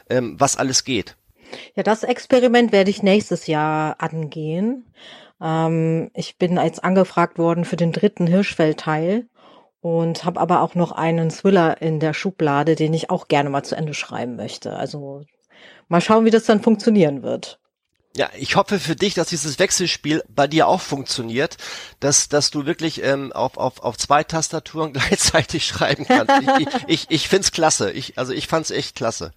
ähm, 0.10 0.36
was 0.38 0.58
alles 0.58 0.84
geht. 0.84 1.16
Ja, 1.75 1.84
das 1.84 2.04
Experiment 2.04 2.72
werde 2.72 2.90
ich 2.90 3.04
nächstes 3.04 3.48
Jahr 3.48 3.96
angehen. 4.00 4.86
Ähm, 5.41 6.12
ich 6.13 6.38
bin 6.38 6.57
jetzt 6.57 6.83
angefragt 6.83 7.38
worden 7.38 7.65
für 7.65 7.77
den 7.77 7.91
dritten 7.91 8.27
Hirschfeld-Teil 8.27 9.27
und 9.81 10.24
habe 10.25 10.39
aber 10.39 10.62
auch 10.62 10.75
noch 10.75 10.91
einen 10.91 11.29
Thriller 11.29 11.81
in 11.81 12.00
der 12.00 12.13
Schublade, 12.13 12.75
den 12.75 12.93
ich 12.93 13.10
auch 13.10 13.27
gerne 13.27 13.50
mal 13.50 13.63
zu 13.63 13.75
Ende 13.75 13.93
schreiben 13.93 14.36
möchte. 14.36 14.75
Also 14.75 15.25
mal 15.88 16.01
schauen, 16.01 16.25
wie 16.25 16.31
das 16.31 16.45
dann 16.45 16.62
funktionieren 16.62 17.24
wird. 17.24 17.60
Ja, 18.15 18.29
ich 18.38 18.57
hoffe 18.57 18.77
für 18.77 18.95
dich, 18.95 19.13
dass 19.13 19.29
dieses 19.29 19.57
Wechselspiel 19.57 20.21
bei 20.27 20.45
dir 20.45 20.67
auch 20.67 20.81
funktioniert, 20.81 21.55
dass, 22.01 22.27
dass 22.27 22.51
du 22.51 22.65
wirklich 22.65 23.01
ähm, 23.03 23.31
auf, 23.31 23.57
auf, 23.57 23.81
auf 23.81 23.98
zwei 23.98 24.24
Tastaturen 24.24 24.93
gleichzeitig 24.93 25.65
schreiben 25.65 26.05
kannst. 26.05 26.33
ich 26.60 26.67
ich, 26.88 27.05
ich 27.10 27.29
finde 27.29 27.43
es 27.43 27.51
klasse. 27.51 27.91
Ich, 27.91 28.17
also 28.17 28.33
ich 28.33 28.48
fand's 28.48 28.69
echt 28.69 28.95
klasse. 28.95 29.31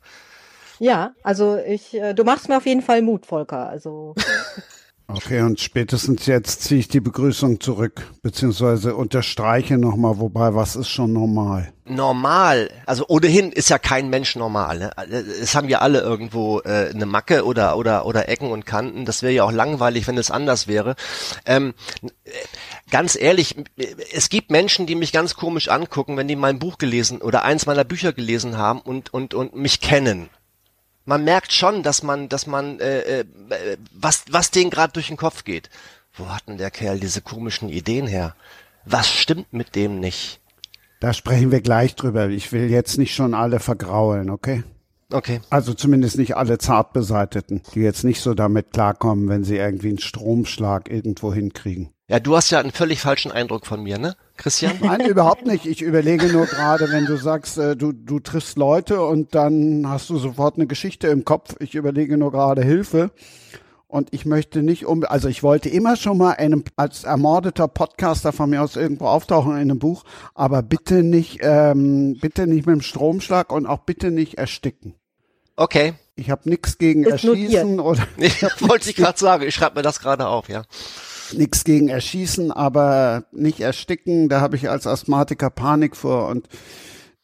Ja, 0.81 1.15
also 1.23 1.57
ich, 1.57 1.95
äh, 1.95 2.15
du 2.15 2.25
machst 2.25 2.49
mir 2.49 2.57
auf 2.57 2.67
jeden 2.67 2.83
Fall 2.83 3.01
Mut, 3.01 3.27
Volker. 3.27 3.69
Also 3.69 4.17
Okay, 5.07 5.43
und 5.43 5.61
spätestens 5.61 6.25
jetzt 6.25 6.63
ziehe 6.63 6.81
ich 6.81 6.89
die 6.89 7.01
Begrüßung 7.01 7.61
zurück, 7.61 8.11
beziehungsweise 8.23 8.97
unterstreiche 8.97 9.77
nochmal, 9.77 10.19
wobei, 10.19 10.55
was 10.55 10.77
ist 10.77 10.89
schon 10.89 11.13
normal? 11.13 11.75
Normal, 11.85 12.71
also 12.87 13.05
ohnehin 13.09 13.53
ist 13.53 13.69
ja 13.69 13.79
kein 13.79 14.09
Mensch 14.09 14.35
normal. 14.35 14.79
Ne? 14.79 14.91
Es 15.43 15.55
haben 15.55 15.69
ja 15.69 15.81
alle 15.81 16.01
irgendwo 16.01 16.61
äh, 16.61 16.91
eine 16.95 17.05
Macke 17.05 17.45
oder 17.45 17.77
oder 17.77 18.07
oder 18.07 18.31
Ecken 18.31 18.51
und 18.51 18.65
Kanten. 18.65 19.05
Das 19.05 19.23
wäre 19.23 19.35
ja 19.35 19.45
auch 19.45 19.53
langweilig, 19.53 20.07
wenn 20.07 20.17
es 20.17 20.31
anders 20.31 20.67
wäre. 20.67 20.97
Ähm, 21.45 21.75
ganz 22.91 23.15
ehrlich, 23.15 23.57
es 24.15 24.31
gibt 24.31 24.51
Menschen, 24.51 24.87
die 24.87 24.95
mich 24.95 25.13
ganz 25.13 25.35
komisch 25.35 25.69
angucken, 25.69 26.17
wenn 26.17 26.29
die 26.29 26.37
mein 26.37 26.59
Buch 26.59 26.79
gelesen 26.79 27.21
oder 27.21 27.43
eins 27.43 27.67
meiner 27.67 27.85
Bücher 27.85 28.15
gelesen 28.15 28.57
haben 28.57 28.81
und 28.81 29.13
und 29.13 29.35
und 29.35 29.55
mich 29.55 29.81
kennen 29.83 30.31
man 31.05 31.25
merkt 31.25 31.53
schon, 31.53 31.83
dass 31.83 32.03
man, 32.03 32.29
dass 32.29 32.47
man, 32.47 32.81
äh, 32.81 33.21
äh, 33.21 33.25
was, 33.93 34.25
was 34.31 34.51
denen 34.51 34.71
gerade 34.71 34.93
durch 34.93 35.09
den 35.09 35.17
Kopf 35.17 35.45
geht. 35.45 35.71
Wo 36.15 36.29
hat 36.29 36.49
denn 36.49 36.59
der 36.59 36.71
Kerl 36.71 37.01
diese 37.01 37.21
komischen 37.21 37.69
Ideen 37.69 38.07
her? 38.07 38.35
Was 38.85 39.11
stimmt 39.11 39.53
mit 39.53 39.75
dem 39.75 40.01
nicht? 40.01 40.41
Da 41.01 41.13
sprechen 41.13 41.51
wir 41.51 41.61
gleich 41.61 41.97
drüber. 41.97 42.29
Ich 42.29 42.53
will 42.53 42.71
jetzt 42.71 42.99
nicht 42.99 43.15
schon 43.15 43.35
alle 43.35 43.61
vergraulen, 43.61 44.31
okay? 44.31 44.63
Okay. 45.13 45.41
Also 45.51 45.75
zumindest 45.75 46.17
nicht 46.17 46.37
alle 46.37 46.59
Zartbeseiteten, 46.59 47.63
die 47.75 47.81
jetzt 47.81 48.05
nicht 48.05 48.21
so 48.21 48.35
damit 48.35 48.73
klarkommen, 48.73 49.29
wenn 49.29 49.45
sie 49.45 49.57
irgendwie 49.57 49.89
einen 49.89 49.99
Stromschlag 49.99 50.91
irgendwo 50.91 51.33
hinkriegen. 51.33 51.91
Ja, 52.09 52.21
du 52.21 52.37
hast 52.37 52.51
ja 52.51 52.59
einen 52.59 52.73
völlig 52.73 53.01
falschen 53.01 53.33
Eindruck 53.33 53.67
von 53.67 53.83
mir, 53.83 53.99
ne, 53.99 54.17
Christian? 54.37 54.77
Nein, 54.81 55.01
überhaupt 55.09 55.47
nicht. 55.47 55.67
Ich 55.67 55.83
überlege 55.83 56.27
nur 56.27 56.47
gerade, 56.47 56.91
wenn 56.91 57.07
du 57.07 57.17
sagst, 57.17 57.59
äh, 57.59 57.77
du, 57.77 57.93
du 57.93 58.21
triffst 58.21 58.57
Leute 58.57 59.03
und 59.03 59.35
dann 59.35 59.89
hast 59.89 60.11
du 60.11 60.19
sofort 60.19 60.57
eine 60.57 60.67
Geschichte 60.67 61.09
im 61.09 61.25
Kopf. 61.25 61.57
Ich 61.61 61.75
überlege 61.75 62.17
nur 62.17 62.33
gerade 62.33 62.63
Hilfe. 62.63 63.11
Und 63.87 64.13
ich 64.13 64.27
möchte 64.27 64.65
nicht 64.65 64.87
um, 64.87 65.05
also 65.05 65.29
ich 65.29 65.45
wollte 65.45 65.69
immer 65.69 65.95
schon 65.95 66.19
mal 66.19 66.33
einem, 66.33 66.65
als 66.75 67.05
ermordeter 67.05 67.69
Podcaster 67.69 68.33
von 68.33 68.51
mir 68.51 68.61
aus 68.61 68.75
irgendwo 68.75 69.07
auftauchen 69.07 69.53
in 69.53 69.59
einem 69.59 69.79
Buch, 69.79 70.03
aber 70.35 70.63
bitte 70.63 71.05
nicht, 71.05 71.39
ähm, 71.43 72.19
bitte 72.21 72.49
nicht 72.49 72.67
mit 72.67 72.75
dem 72.75 72.83
Stromschlag 72.83 73.53
und 73.53 73.67
auch 73.67 73.81
bitte 73.81 74.11
nicht 74.11 74.37
ersticken. 74.37 74.95
Okay. 75.55 75.95
Ich 76.17 76.31
habe 76.31 76.49
nichts 76.49 76.79
gegen 76.79 77.05
Ist 77.05 77.25
Erschießen 77.25 77.77
notiert. 77.77 77.87
oder. 77.87 78.09
Ich 78.17 78.69
wollte 78.69 78.91
ich 78.91 78.97
gerade 78.97 79.19
sagen, 79.19 79.45
ich 79.45 79.55
schreibe 79.55 79.77
mir 79.77 79.83
das 79.83 80.01
gerade 80.01 80.27
auf, 80.27 80.49
ja 80.49 80.65
nichts 81.33 81.65
gegen 81.65 81.89
Erschießen, 81.89 82.53
aber 82.53 83.25
nicht 83.33 83.61
ersticken. 83.61 84.29
Da 84.29 84.41
habe 84.41 84.57
ich 84.57 84.69
als 84.69 84.87
Asthmatiker 84.87 85.51
Panik 85.51 85.97
vor 85.97 86.29
und 86.29 86.49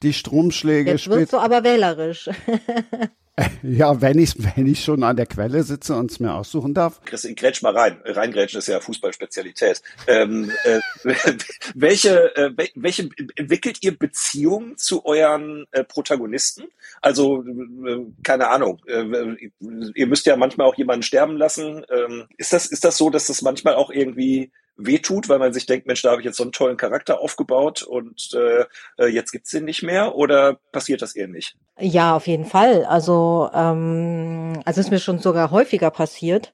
die 0.02 0.12
Stromschläge. 0.12 0.92
Jetzt 0.92 1.08
wirst 1.08 1.32
du 1.32 1.38
aber 1.38 1.62
wählerisch. 1.62 2.30
Ja, 3.62 4.00
wenn 4.00 4.18
ich, 4.18 4.34
wenn 4.38 4.66
ich 4.66 4.82
schon 4.82 5.02
an 5.02 5.16
der 5.16 5.26
Quelle 5.26 5.62
sitze 5.62 5.94
und 5.94 6.10
es 6.10 6.20
mir 6.20 6.34
aussuchen 6.34 6.74
darf. 6.74 7.00
Christian, 7.04 7.34
grätsch 7.34 7.62
mal 7.62 7.76
rein. 7.76 8.00
Reingrätschen 8.04 8.58
ist 8.58 8.68
ja 8.68 8.80
Fußballspezialität. 8.80 9.82
Ähm, 10.06 10.50
äh, 10.64 10.80
welche, 11.74 12.36
äh, 12.36 12.50
welche 12.74 13.08
entwickelt 13.36 13.78
ihr 13.82 13.96
Beziehungen 13.96 14.76
zu 14.76 15.04
euren 15.04 15.66
äh, 15.72 15.84
Protagonisten? 15.84 16.64
Also, 17.00 17.42
äh, 17.42 18.06
keine 18.22 18.48
Ahnung. 18.48 18.80
Äh, 18.86 19.48
ihr 19.94 20.06
müsst 20.06 20.26
ja 20.26 20.36
manchmal 20.36 20.66
auch 20.66 20.76
jemanden 20.76 21.02
sterben 21.02 21.36
lassen. 21.36 21.84
Ähm, 21.90 22.26
ist 22.36 22.52
das, 22.52 22.66
ist 22.66 22.84
das 22.84 22.96
so, 22.96 23.10
dass 23.10 23.26
das 23.26 23.42
manchmal 23.42 23.74
auch 23.74 23.90
irgendwie 23.90 24.52
wehtut, 24.86 25.28
weil 25.28 25.38
man 25.38 25.52
sich 25.52 25.66
denkt, 25.66 25.86
Mensch, 25.86 26.02
da 26.02 26.10
habe 26.10 26.20
ich 26.20 26.24
jetzt 26.24 26.36
so 26.36 26.42
einen 26.42 26.52
tollen 26.52 26.76
Charakter 26.76 27.20
aufgebaut 27.20 27.82
und 27.82 28.30
äh, 28.34 28.64
äh 28.98 29.06
jetzt 29.08 29.32
gibt's 29.32 29.50
den 29.50 29.64
nicht 29.64 29.82
mehr 29.82 30.14
oder 30.14 30.58
passiert 30.72 31.02
das 31.02 31.14
eher 31.14 31.28
nicht? 31.28 31.56
Ja, 31.78 32.16
auf 32.16 32.26
jeden 32.26 32.44
Fall. 32.44 32.84
Also, 32.84 33.50
ähm, 33.54 34.60
also 34.64 34.80
ist 34.80 34.90
mir 34.90 35.00
schon 35.00 35.18
sogar 35.18 35.50
häufiger 35.50 35.90
passiert. 35.90 36.52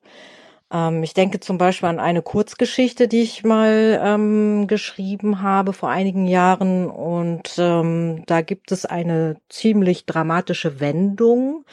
Ähm, 0.72 1.02
ich 1.02 1.14
denke 1.14 1.40
zum 1.40 1.58
Beispiel 1.58 1.88
an 1.88 2.00
eine 2.00 2.22
Kurzgeschichte, 2.22 3.08
die 3.08 3.22
ich 3.22 3.44
mal 3.44 4.00
ähm, 4.02 4.66
geschrieben 4.66 5.42
habe 5.42 5.72
vor 5.72 5.90
einigen 5.90 6.26
Jahren 6.26 6.88
und 6.90 7.54
ähm, 7.58 8.24
da 8.26 8.40
gibt 8.40 8.72
es 8.72 8.84
eine 8.84 9.36
ziemlich 9.48 10.06
dramatische 10.06 10.80
Wendung. 10.80 11.64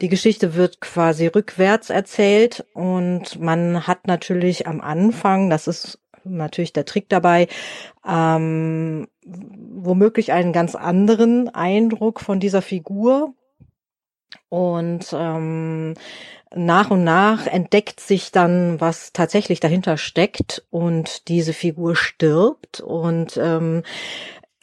Die 0.00 0.08
Geschichte 0.08 0.54
wird 0.54 0.80
quasi 0.80 1.26
rückwärts 1.26 1.90
erzählt 1.90 2.64
und 2.74 3.40
man 3.40 3.86
hat 3.86 4.06
natürlich 4.06 4.66
am 4.66 4.80
Anfang, 4.80 5.50
das 5.50 5.66
ist 5.66 5.98
natürlich 6.24 6.72
der 6.72 6.84
Trick 6.84 7.08
dabei, 7.08 7.48
ähm, 8.06 9.08
womöglich 9.24 10.32
einen 10.32 10.52
ganz 10.52 10.74
anderen 10.74 11.48
Eindruck 11.54 12.20
von 12.20 12.40
dieser 12.40 12.62
Figur. 12.62 13.34
Und 14.48 15.08
ähm, 15.12 15.94
nach 16.54 16.90
und 16.90 17.04
nach 17.04 17.46
entdeckt 17.46 18.00
sich 18.00 18.32
dann, 18.32 18.80
was 18.80 19.12
tatsächlich 19.12 19.60
dahinter 19.60 19.96
steckt 19.96 20.64
und 20.70 21.28
diese 21.28 21.52
Figur 21.52 21.96
stirbt 21.96 22.80
und 22.80 23.36
ähm, 23.36 23.82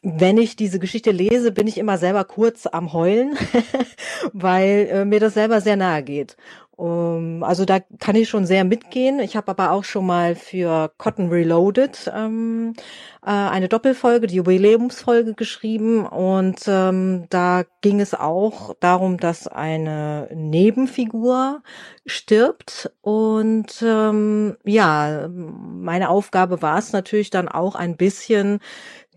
wenn 0.04 0.38
ich 0.38 0.58
diese 0.58 0.80
Geschichte 0.80 1.12
lese, 1.12 1.54
bin 1.54 1.66
ich 1.66 1.78
immer 1.78 1.98
selber 1.98 2.25
kurz 2.25 2.68
am 2.68 2.92
Heulen, 2.92 3.38
weil 4.34 4.90
äh, 4.92 5.06
mir 5.06 5.22
das 5.22 5.34
selber 5.34 5.62
sehr 5.62 5.78
nahe 5.78 6.04
geht. 6.04 6.36
Um, 6.84 7.44
also 7.44 7.63
da 7.63 7.80
kann 7.80 8.18
ich 8.18 8.28
schon 8.28 8.46
sehr 8.46 8.66
mitgehen. 8.66 9.22
Ich 9.22 9.38
habe 9.38 9.52
aber 9.52 9.72
auch 9.72 9.86
schon 9.86 10.06
mal 10.06 10.36
für 10.36 10.92
Cotton 10.98 11.30
Reloaded 11.30 12.12
ähm, 12.13 12.74
äh, 13.25 13.30
eine 13.30 13.70
Doppelfolge, 13.70 14.28
die 14.28 14.36
Jubiläumsfolge 14.36 15.34
geschrieben 15.34 16.06
und 16.06 16.60
ähm, 16.68 17.28
da 17.30 17.63
ging 17.80 18.02
es 18.02 18.13
auch 18.13 18.75
darum, 18.82 19.18
dass 19.18 19.48
eine 19.48 20.28
Nebenfigur 20.34 21.63
stirbt 22.06 22.92
und 23.00 23.82
ähm, 23.82 24.58
ja, 24.66 25.30
meine 25.30 26.10
Aufgabe 26.10 26.62
war 26.62 26.80
es 26.80 26.92
natürlich 26.92 27.30
dann 27.30 27.48
auch 27.48 27.75
ein 27.75 27.96
bisschen 27.96 28.60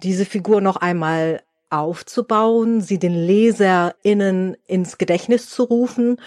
diese 0.04 0.24
Figur 0.24 0.60
noch 0.60 0.76
einmal 0.76 1.42
aufzubauen, 1.68 2.80
sie 2.80 3.00
den 3.00 3.14
LeserInnen 3.14 4.56
ins 4.68 4.98
Gedächtnis 4.98 5.50
zu 5.50 5.64
rufen 5.64 6.18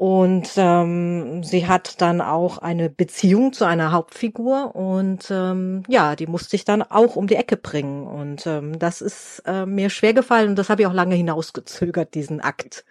und 0.00 0.52
ähm, 0.56 1.44
sie 1.44 1.66
hat 1.66 2.00
dann 2.00 2.22
auch 2.22 2.56
eine 2.56 2.88
Beziehung 2.88 3.52
zu 3.52 3.66
einer 3.66 3.92
Hauptfigur 3.92 4.74
und 4.74 5.30
ähm, 5.30 5.82
ja, 5.88 6.16
die 6.16 6.26
musste 6.26 6.56
ich 6.56 6.64
dann 6.64 6.80
auch 6.80 7.16
um 7.16 7.26
die 7.26 7.34
Ecke 7.34 7.58
bringen. 7.58 8.06
Und 8.06 8.46
ähm, 8.46 8.78
das 8.78 9.02
ist 9.02 9.42
äh, 9.44 9.66
mir 9.66 9.90
schwer 9.90 10.14
gefallen 10.14 10.48
und 10.48 10.56
das 10.56 10.70
habe 10.70 10.80
ich 10.80 10.88
auch 10.88 10.94
lange 10.94 11.16
hinausgezögert, 11.16 12.14
diesen 12.14 12.40
Akt. 12.40 12.86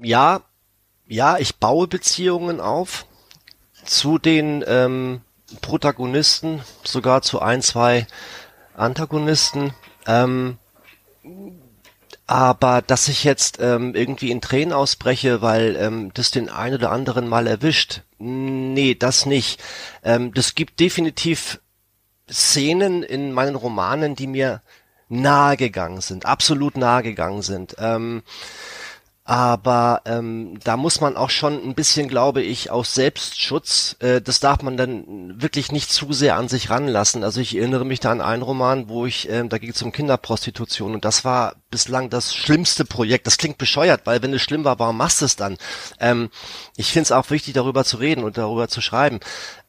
Ja, 0.00 0.42
ja, 1.08 1.36
ich 1.36 1.56
baue 1.56 1.88
Beziehungen 1.88 2.60
auf 2.60 3.06
zu 3.84 4.20
den 4.20 4.62
ähm, 4.64 5.22
Protagonisten, 5.62 6.60
sogar 6.84 7.22
zu 7.22 7.40
ein, 7.40 7.62
zwei 7.62 8.06
Antagonisten. 8.76 9.74
Ähm, 10.06 10.58
aber 12.26 12.82
dass 12.82 13.08
ich 13.08 13.24
jetzt 13.24 13.58
ähm, 13.60 13.94
irgendwie 13.94 14.30
in 14.30 14.40
Tränen 14.40 14.72
ausbreche, 14.72 15.42
weil 15.42 15.76
ähm, 15.76 16.12
das 16.14 16.30
den 16.30 16.48
einen 16.48 16.76
oder 16.76 16.90
anderen 16.90 17.28
mal 17.28 17.46
erwischt, 17.46 18.02
nee, 18.18 18.94
das 18.94 19.26
nicht. 19.26 19.62
Ähm, 20.02 20.32
das 20.34 20.54
gibt 20.54 20.80
definitiv 20.80 21.60
Szenen 22.30 23.02
in 23.02 23.32
meinen 23.32 23.56
Romanen, 23.56 24.14
die 24.14 24.26
mir 24.26 24.62
nahe 25.08 25.56
gegangen 25.56 26.00
sind, 26.00 26.24
absolut 26.24 26.76
nahe 26.76 27.02
gegangen 27.02 27.42
sind. 27.42 27.76
Ähm, 27.78 28.22
aber 29.24 30.02
ähm, 30.04 30.58
da 30.64 30.76
muss 30.76 31.00
man 31.00 31.16
auch 31.16 31.30
schon 31.30 31.54
ein 31.62 31.76
bisschen, 31.76 32.08
glaube 32.08 32.42
ich, 32.42 32.72
aus 32.72 32.94
Selbstschutz, 32.94 33.94
äh, 34.00 34.20
das 34.20 34.40
darf 34.40 34.62
man 34.62 34.76
dann 34.76 35.40
wirklich 35.40 35.70
nicht 35.70 35.92
zu 35.92 36.12
sehr 36.12 36.36
an 36.36 36.48
sich 36.48 36.70
ranlassen. 36.70 37.22
Also 37.22 37.40
ich 37.40 37.56
erinnere 37.56 37.84
mich 37.84 38.00
da 38.00 38.10
an 38.10 38.20
einen 38.20 38.42
Roman, 38.42 38.88
wo 38.88 39.06
ich, 39.06 39.28
äh, 39.30 39.46
da 39.46 39.58
ging 39.58 39.70
es 39.70 39.82
um 39.82 39.92
Kinderprostitution 39.92 40.94
und 40.94 41.04
das 41.04 41.24
war 41.24 41.54
bislang 41.70 42.10
das 42.10 42.34
schlimmste 42.34 42.84
Projekt. 42.84 43.28
Das 43.28 43.38
klingt 43.38 43.58
bescheuert, 43.58 44.02
weil 44.06 44.22
wenn 44.22 44.34
es 44.34 44.42
schlimm 44.42 44.64
war, 44.64 44.80
warum 44.80 44.96
machst 44.96 45.20
du 45.20 45.26
es 45.26 45.36
dann? 45.36 45.56
Ähm, 46.00 46.28
ich 46.76 46.90
finde 46.90 47.04
es 47.04 47.12
auch 47.12 47.30
wichtig, 47.30 47.54
darüber 47.54 47.84
zu 47.84 47.98
reden 47.98 48.24
und 48.24 48.38
darüber 48.38 48.66
zu 48.66 48.80
schreiben. 48.80 49.20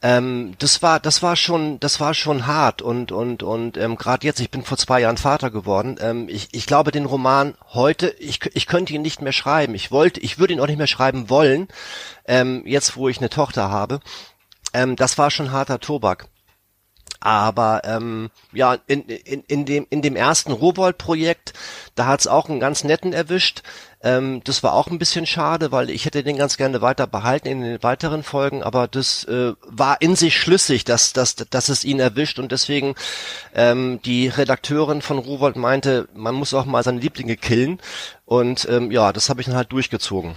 Ähm, 0.03 0.55
das 0.60 0.81
war, 0.81 1.00
das 1.00 1.24
war 1.24 1.38
schon, 1.38 1.79
das 1.79 2.01
war 2.01 2.13
schon 2.13 2.45
hart 2.45 2.81
und 2.81 3.13
und 3.13 3.41
und 3.41 3.77
ähm, 3.77 3.95
gerade 3.95 4.27
jetzt, 4.27 4.41
ich 4.41 4.51
bin 4.51 4.63
vor 4.63 4.77
zwei 4.77 5.00
Jahren 5.00 5.15
Vater 5.15 5.50
geworden. 5.50 5.95
Ähm, 6.01 6.27
ich, 6.27 6.50
ich 6.51 6.67
glaube, 6.67 6.91
den 6.91 7.05
Roman 7.05 7.55
heute, 7.69 8.10
ich, 8.19 8.41
ich 8.53 8.67
könnte 8.67 8.93
ihn 8.93 9.01
nicht 9.01 9.22
mehr 9.22 9.31
schreiben. 9.31 9.74
Ich 9.75 9.91
wollte, 9.91 10.19
ich 10.19 10.38
würde 10.38 10.53
ihn 10.53 10.60
auch 10.60 10.67
nicht 10.67 10.77
mehr 10.77 10.88
schreiben 10.88 11.29
wollen. 11.29 11.69
Ähm, 12.27 12.63
jetzt, 12.65 12.98
wo 12.98 13.07
ich 13.07 13.19
eine 13.19 13.29
Tochter 13.29 13.72
habe. 13.72 14.01
Ähm, 14.74 14.98
das 14.98 15.17
war 15.17 15.31
schon 15.31 15.53
harter 15.53 15.79
Tobak. 15.79 16.27
Aber 17.22 17.83
ähm, 17.86 18.29
ja, 18.51 18.77
in, 18.88 19.03
in, 19.03 19.43
in, 19.43 19.65
dem, 19.65 19.88
in 19.89 20.01
dem 20.01 20.17
ersten 20.17 20.51
Rowold-Projekt, 20.51 21.53
da 21.95 22.07
hat's 22.07 22.27
auch 22.27 22.50
einen 22.50 22.60
ganz 22.60 22.83
netten 22.83 23.13
erwischt. 23.13 23.63
Ähm, 24.03 24.41
das 24.43 24.63
war 24.63 24.74
auch 24.74 24.88
ein 24.88 25.00
bisschen 25.00 25.25
schade, 25.25 25.72
weil 25.72 25.89
ich 25.89 26.05
hätte 26.05 26.24
den 26.24 26.38
ganz 26.38 26.57
gerne 26.57 26.81
weiter 26.81 27.07
behalten 27.07 27.48
in 27.48 27.62
den 27.62 27.83
weiteren 27.83 28.22
Folgen, 28.22 28.62
aber 28.62 28.89
das 28.89 29.24
äh, 29.24 29.53
war 29.62 30.01
in 30.01 30.17
sich 30.17 30.38
schlüssig, 30.38 30.83
dass, 30.83 31.13
dass, 31.13 31.36
dass 31.36 31.69
es 31.69 31.86
ihn 31.86 32.01
erwischt 32.01 32.38
und 32.38 32.51
deswegen 32.51 32.95
ähm, 33.55 34.01
die 34.03 34.27
Redakteurin 34.27 35.01
von 35.01 35.19
Rowold 35.19 35.55
meinte, 35.55 36.10
man 36.13 36.36
muss 36.36 36.53
auch 36.53 36.65
mal 36.65 36.83
seine 36.83 37.00
Lieblinge 37.00 37.38
killen 37.38 37.79
und 38.25 38.67
ähm, 38.69 38.91
ja, 38.91 39.13
das 39.13 39.29
habe 39.29 39.39
ich 39.39 39.48
dann 39.48 39.55
halt 39.55 39.72
durchgezogen. 39.72 40.36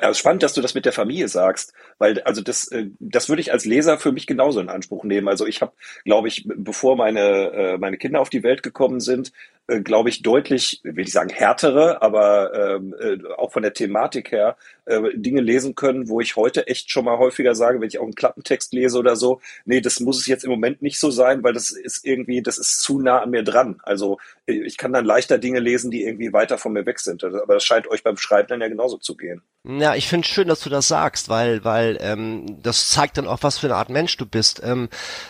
Ja, 0.00 0.14
spannend, 0.14 0.42
dass 0.42 0.54
du 0.54 0.62
das 0.62 0.74
mit 0.74 0.86
der 0.86 0.92
Familie 0.92 1.28
sagst, 1.28 1.74
weil 2.00 2.20
also 2.22 2.40
das, 2.42 2.66
äh, 2.68 2.86
das 2.98 3.28
würde 3.28 3.42
ich 3.42 3.52
als 3.52 3.66
Leser 3.66 3.98
für 3.98 4.10
mich 4.10 4.26
genauso 4.26 4.58
in 4.58 4.70
Anspruch 4.70 5.04
nehmen. 5.04 5.28
Also 5.28 5.46
ich 5.46 5.60
habe, 5.60 5.72
glaube 6.04 6.28
ich, 6.28 6.44
bevor 6.46 6.96
meine 6.96 7.20
äh, 7.52 7.78
meine 7.78 7.98
Kinder 7.98 8.20
auf 8.20 8.30
die 8.30 8.42
Welt 8.42 8.62
gekommen 8.62 9.00
sind, 9.00 9.32
äh, 9.68 9.80
glaube 9.82 10.08
ich, 10.08 10.22
deutlich, 10.22 10.80
will 10.82 11.04
ich 11.04 11.12
sagen, 11.12 11.28
härtere, 11.30 12.02
aber 12.02 12.54
ähm, 12.54 12.94
äh, 12.98 13.18
auch 13.36 13.52
von 13.52 13.62
der 13.62 13.74
Thematik 13.74 14.32
her 14.32 14.56
äh, 14.86 15.00
Dinge 15.14 15.42
lesen 15.42 15.74
können, 15.74 16.08
wo 16.08 16.20
ich 16.20 16.36
heute 16.36 16.66
echt 16.66 16.90
schon 16.90 17.04
mal 17.04 17.18
häufiger 17.18 17.54
sage, 17.54 17.80
wenn 17.80 17.88
ich 17.88 17.98
auch 17.98 18.04
einen 18.04 18.14
Klappentext 18.14 18.72
lese 18.72 18.98
oder 18.98 19.14
so, 19.16 19.40
nee, 19.66 19.80
das 19.82 20.00
muss 20.00 20.18
es 20.18 20.26
jetzt 20.26 20.44
im 20.44 20.50
Moment 20.50 20.82
nicht 20.82 20.98
so 20.98 21.10
sein, 21.10 21.42
weil 21.44 21.52
das 21.52 21.70
ist 21.70 22.04
irgendwie, 22.06 22.42
das 22.42 22.58
ist 22.58 22.80
zu 22.80 22.98
nah 23.00 23.20
an 23.20 23.30
mir 23.30 23.42
dran. 23.44 23.78
Also 23.82 24.18
ich 24.46 24.78
kann 24.78 24.92
dann 24.92 25.04
leichter 25.04 25.38
Dinge 25.38 25.60
lesen, 25.60 25.90
die 25.90 26.04
irgendwie 26.04 26.32
weiter 26.32 26.58
von 26.58 26.72
mir 26.72 26.86
weg 26.86 26.98
sind. 26.98 27.22
Aber 27.24 27.54
das 27.54 27.64
scheint 27.64 27.86
euch 27.88 28.02
beim 28.02 28.16
Schreiben 28.16 28.48
dann 28.48 28.60
ja 28.62 28.68
genauso 28.68 28.96
zu 28.96 29.16
gehen. 29.16 29.42
Ja, 29.62 29.94
ich 29.94 30.08
finde 30.08 30.26
schön, 30.26 30.48
dass 30.48 30.60
du 30.60 30.70
das 30.70 30.88
sagst, 30.88 31.28
weil, 31.28 31.64
weil 31.64 31.98
ähm, 32.00 32.62
das 32.62 32.88
zeigt 32.88 33.18
dann 33.18 33.28
auch, 33.28 33.42
was 33.42 33.58
für 33.58 33.66
eine 33.66 33.76
Art 33.76 33.90
Mensch 33.90 34.16
du 34.16 34.24
bist. 34.24 34.62
Ähm, 34.64 34.88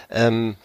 ähm, 0.08 0.56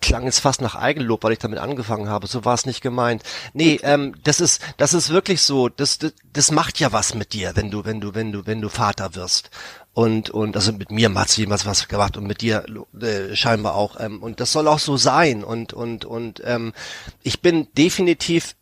klang 0.00 0.24
jetzt 0.26 0.40
fast 0.40 0.60
nach 0.60 0.74
Eigenlob, 0.74 1.24
weil 1.24 1.32
ich 1.32 1.38
damit 1.38 1.58
angefangen 1.58 2.10
habe. 2.10 2.26
So 2.26 2.44
war 2.44 2.54
es 2.54 2.66
nicht 2.66 2.82
gemeint. 2.82 3.22
Nee, 3.54 3.80
ähm, 3.82 4.14
das 4.24 4.40
ist, 4.40 4.62
das 4.76 4.92
ist 4.92 5.08
wirklich 5.08 5.40
so. 5.40 5.70
Das, 5.70 5.98
das, 5.98 6.12
das 6.32 6.50
macht 6.50 6.80
ja 6.80 6.92
was 6.92 7.14
mit 7.14 7.32
dir, 7.32 7.52
wenn 7.56 7.70
du, 7.70 7.86
wenn 7.86 8.00
du, 8.00 8.14
wenn 8.14 8.30
du, 8.30 8.46
wenn 8.46 8.60
du 8.60 8.68
Vater 8.68 9.14
wirst. 9.14 9.50
Und, 9.94 10.28
und 10.30 10.54
also 10.54 10.72
mit 10.72 10.90
mir 10.90 11.12
hat 11.14 11.36
jemals 11.36 11.64
was 11.64 11.88
gemacht 11.88 12.16
und 12.18 12.26
mit 12.26 12.42
dir 12.42 12.64
äh, 13.00 13.34
scheinbar 13.34 13.74
auch. 13.74 13.98
Ähm, 13.98 14.22
und 14.22 14.38
das 14.40 14.52
soll 14.52 14.68
auch 14.68 14.78
so 14.78 14.98
sein. 14.98 15.42
Und, 15.42 15.72
und, 15.72 16.04
und 16.04 16.42
ähm, 16.44 16.74
ich 17.22 17.40
bin 17.40 17.68
definitiv 17.76 18.54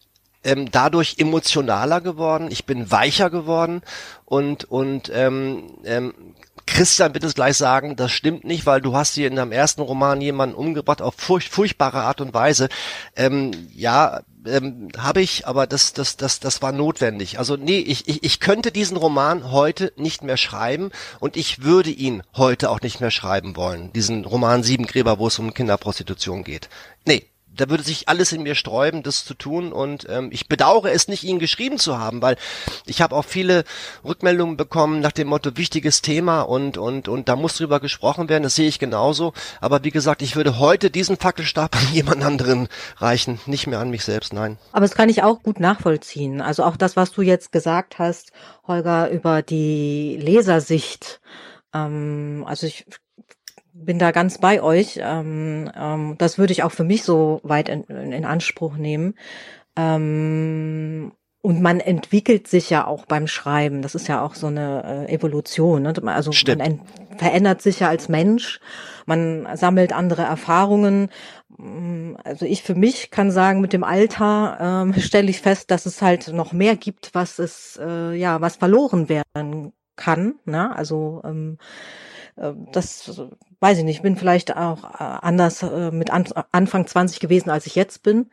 ähm, 0.46 0.70
dadurch 0.70 1.16
emotionaler 1.18 2.00
geworden, 2.00 2.48
ich 2.50 2.64
bin 2.64 2.90
weicher 2.90 3.28
geworden 3.28 3.82
und 4.24 4.64
und 4.64 5.10
ähm, 5.12 5.64
ähm, 5.84 6.14
Christian 6.66 7.14
wird 7.14 7.24
es 7.24 7.34
gleich 7.34 7.56
sagen, 7.56 7.94
das 7.96 8.10
stimmt 8.10 8.44
nicht, 8.44 8.66
weil 8.66 8.80
du 8.80 8.96
hast 8.96 9.14
hier 9.14 9.28
in 9.28 9.36
deinem 9.36 9.52
ersten 9.52 9.82
Roman 9.82 10.20
jemanden 10.20 10.56
umgebracht 10.56 11.00
auf 11.00 11.14
furch 11.16 11.48
furchtbare 11.48 12.02
Art 12.02 12.20
und 12.20 12.34
Weise. 12.34 12.68
Ähm, 13.14 13.52
ja, 13.74 14.22
ähm, 14.46 14.88
habe 14.98 15.22
ich, 15.22 15.46
aber 15.46 15.66
das, 15.66 15.92
das, 15.92 16.16
das, 16.16 16.40
das 16.40 16.62
war 16.62 16.72
notwendig. 16.72 17.38
Also 17.38 17.56
nee, 17.56 17.78
ich, 17.78 18.08
ich, 18.08 18.22
ich 18.24 18.40
könnte 18.40 18.72
diesen 18.72 18.96
Roman 18.96 19.50
heute 19.52 19.92
nicht 19.96 20.22
mehr 20.22 20.36
schreiben 20.36 20.90
und 21.20 21.36
ich 21.36 21.62
würde 21.62 21.90
ihn 21.90 22.22
heute 22.36 22.70
auch 22.70 22.80
nicht 22.80 23.00
mehr 23.00 23.10
schreiben 23.12 23.56
wollen. 23.56 23.92
Diesen 23.92 24.24
Roman 24.24 24.62
Sieben 24.62 24.86
Gräber, 24.86 25.18
wo 25.18 25.28
es 25.28 25.38
um 25.38 25.54
Kinderprostitution 25.54 26.42
geht. 26.42 26.68
Nee, 27.04 27.26
da 27.56 27.68
würde 27.70 27.82
sich 27.82 28.08
alles 28.08 28.32
in 28.32 28.42
mir 28.42 28.54
sträuben, 28.54 29.02
das 29.02 29.24
zu 29.24 29.34
tun. 29.34 29.72
Und 29.72 30.06
ähm, 30.08 30.28
ich 30.32 30.48
bedauere 30.48 30.92
es 30.92 31.08
nicht, 31.08 31.24
ihn 31.24 31.38
geschrieben 31.38 31.78
zu 31.78 31.98
haben, 31.98 32.22
weil 32.22 32.36
ich 32.86 33.02
habe 33.02 33.14
auch 33.16 33.24
viele 33.24 33.64
Rückmeldungen 34.04 34.56
bekommen 34.56 35.00
nach 35.00 35.12
dem 35.12 35.28
Motto 35.28 35.56
wichtiges 35.56 36.02
Thema 36.02 36.42
und 36.42 36.78
und 36.78 37.08
und 37.08 37.28
da 37.28 37.36
muss 37.36 37.56
drüber 37.56 37.80
gesprochen 37.80 38.28
werden. 38.28 38.42
Das 38.42 38.54
sehe 38.54 38.68
ich 38.68 38.78
genauso. 38.78 39.32
Aber 39.60 39.84
wie 39.84 39.90
gesagt, 39.90 40.22
ich 40.22 40.36
würde 40.36 40.58
heute 40.58 40.90
diesen 40.90 41.16
Fackelstab 41.16 41.76
an 41.76 41.88
jemand 41.92 42.24
anderen 42.24 42.68
reichen, 42.98 43.40
nicht 43.46 43.66
mehr 43.66 43.80
an 43.80 43.90
mich 43.90 44.04
selbst. 44.04 44.32
Nein. 44.32 44.58
Aber 44.72 44.82
das 44.82 44.94
kann 44.94 45.08
ich 45.08 45.22
auch 45.22 45.42
gut 45.42 45.60
nachvollziehen. 45.60 46.40
Also 46.40 46.64
auch 46.64 46.76
das, 46.76 46.96
was 46.96 47.12
du 47.12 47.22
jetzt 47.22 47.52
gesagt 47.52 47.98
hast, 47.98 48.32
Holger, 48.66 49.10
über 49.10 49.42
die 49.42 50.18
Lesersicht. 50.20 51.20
Ähm, 51.74 52.44
also 52.46 52.66
ich 52.66 52.86
bin 53.84 53.98
da 53.98 54.10
ganz 54.10 54.38
bei 54.38 54.62
euch. 54.62 54.98
Ähm, 55.02 55.70
ähm, 55.76 56.14
das 56.18 56.38
würde 56.38 56.52
ich 56.52 56.62
auch 56.62 56.72
für 56.72 56.84
mich 56.84 57.02
so 57.02 57.40
weit 57.42 57.68
in, 57.68 57.84
in 57.84 58.24
Anspruch 58.24 58.76
nehmen. 58.76 59.14
Ähm, 59.76 61.12
und 61.42 61.62
man 61.62 61.78
entwickelt 61.78 62.48
sich 62.48 62.70
ja 62.70 62.86
auch 62.86 63.06
beim 63.06 63.28
Schreiben. 63.28 63.80
Das 63.80 63.94
ist 63.94 64.08
ja 64.08 64.20
auch 64.20 64.34
so 64.34 64.48
eine 64.48 65.06
äh, 65.08 65.14
Evolution. 65.14 65.82
Ne? 65.82 65.94
Also 66.06 66.32
Stimmt. 66.32 66.58
man 66.58 66.80
verändert 67.18 67.62
sich 67.62 67.78
ja 67.80 67.88
als 67.88 68.08
Mensch. 68.08 68.58
Man 69.04 69.46
sammelt 69.54 69.92
andere 69.92 70.22
Erfahrungen. 70.22 71.08
Also 72.24 72.46
ich 72.46 72.64
für 72.64 72.74
mich 72.74 73.12
kann 73.12 73.30
sagen, 73.30 73.60
mit 73.60 73.72
dem 73.72 73.84
Alter 73.84 74.58
ähm, 74.60 74.94
stelle 75.00 75.30
ich 75.30 75.40
fest, 75.40 75.70
dass 75.70 75.86
es 75.86 76.02
halt 76.02 76.32
noch 76.32 76.52
mehr 76.52 76.74
gibt, 76.74 77.10
was 77.12 77.38
es 77.38 77.78
äh, 77.80 78.14
ja 78.14 78.40
was 78.40 78.56
verloren 78.56 79.08
werden 79.08 79.72
kann. 79.94 80.34
Ne? 80.46 80.74
Also 80.74 81.22
ähm, 81.24 81.58
äh, 81.60 82.05
das 82.72 83.20
weiß 83.60 83.78
ich 83.78 83.84
nicht, 83.84 84.02
bin 84.02 84.16
vielleicht 84.16 84.56
auch 84.56 84.84
äh, 84.84 85.18
anders 85.22 85.62
äh, 85.62 85.90
mit 85.90 86.10
Anfang 86.10 86.86
20 86.86 87.20
gewesen, 87.20 87.50
als 87.50 87.66
ich 87.66 87.74
jetzt 87.74 88.02
bin. 88.02 88.30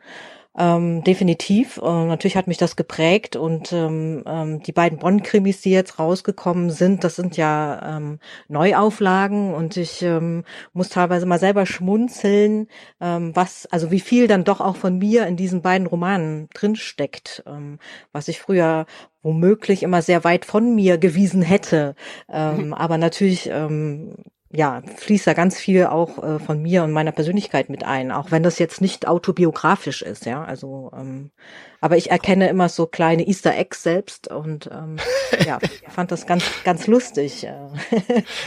Ähm, 0.56 1.02
definitiv. 1.02 1.78
Äh, 1.78 2.04
natürlich 2.06 2.36
hat 2.36 2.46
mich 2.46 2.58
das 2.58 2.76
geprägt 2.76 3.34
und 3.34 3.72
ähm, 3.72 4.22
ähm, 4.24 4.62
die 4.62 4.70
beiden 4.70 4.98
Bonn-Krimis, 5.00 5.62
die 5.62 5.70
jetzt 5.70 5.98
rausgekommen 5.98 6.70
sind, 6.70 7.02
das 7.02 7.16
sind 7.16 7.36
ja 7.36 7.96
ähm, 7.96 8.20
Neuauflagen 8.46 9.52
und 9.52 9.76
ich 9.76 10.02
ähm, 10.02 10.44
muss 10.72 10.90
teilweise 10.90 11.26
mal 11.26 11.40
selber 11.40 11.66
schmunzeln, 11.66 12.68
ähm, 13.00 13.34
was, 13.34 13.66
also 13.66 13.90
wie 13.90 13.98
viel 13.98 14.28
dann 14.28 14.44
doch 14.44 14.60
auch 14.60 14.76
von 14.76 14.98
mir 14.98 15.26
in 15.26 15.36
diesen 15.36 15.60
beiden 15.60 15.88
Romanen 15.88 16.48
drinsteckt, 16.54 17.42
ähm, 17.46 17.80
was 18.12 18.28
ich 18.28 18.40
früher 18.40 18.86
womöglich 19.24 19.82
immer 19.82 20.02
sehr 20.02 20.22
weit 20.22 20.44
von 20.44 20.76
mir 20.76 20.98
gewiesen 20.98 21.42
hätte. 21.42 21.96
Ähm, 22.32 22.66
mhm. 22.66 22.74
Aber 22.74 22.98
natürlich 22.98 23.48
ähm, 23.50 24.14
ja, 24.56 24.82
fließt 24.96 25.26
da 25.26 25.32
ganz 25.32 25.58
viel 25.58 25.86
auch 25.86 26.22
äh, 26.22 26.38
von 26.38 26.62
mir 26.62 26.84
und 26.84 26.92
meiner 26.92 27.10
Persönlichkeit 27.10 27.68
mit 27.68 27.82
ein, 27.82 28.12
auch 28.12 28.30
wenn 28.30 28.44
das 28.44 28.60
jetzt 28.60 28.80
nicht 28.80 29.08
autobiografisch 29.08 30.02
ist, 30.02 30.26
ja. 30.26 30.44
Also, 30.44 30.92
ähm, 30.96 31.32
aber 31.80 31.96
ich 31.96 32.12
erkenne 32.12 32.48
immer 32.48 32.68
so 32.68 32.86
kleine 32.86 33.26
Easter 33.26 33.56
Eggs 33.56 33.82
selbst 33.82 34.28
und 34.28 34.70
ähm, 34.72 34.96
ja, 35.44 35.58
fand 35.88 36.12
das 36.12 36.26
ganz, 36.26 36.44
ganz 36.62 36.86
lustig. 36.86 37.44
Äh. 37.44 37.48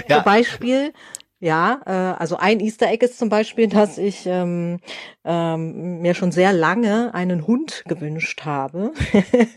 ja. 0.08 0.16
Zum 0.18 0.24
Beispiel 0.24 0.94
ja, 1.39 1.82
äh, 1.86 2.19
also 2.19 2.38
ein 2.38 2.60
Easter 2.60 2.88
Egg 2.88 3.06
ist 3.06 3.19
zum 3.19 3.30
Beispiel, 3.30 3.67
dass 3.69 3.97
ich 3.97 4.26
ähm, 4.26 4.80
ähm, 5.23 6.02
mir 6.02 6.15
schon 6.15 6.32
sehr 6.32 6.54
lange 6.54 7.13
einen 7.13 7.45
Hund 7.45 7.84
gewünscht 7.88 8.45
habe. 8.45 8.93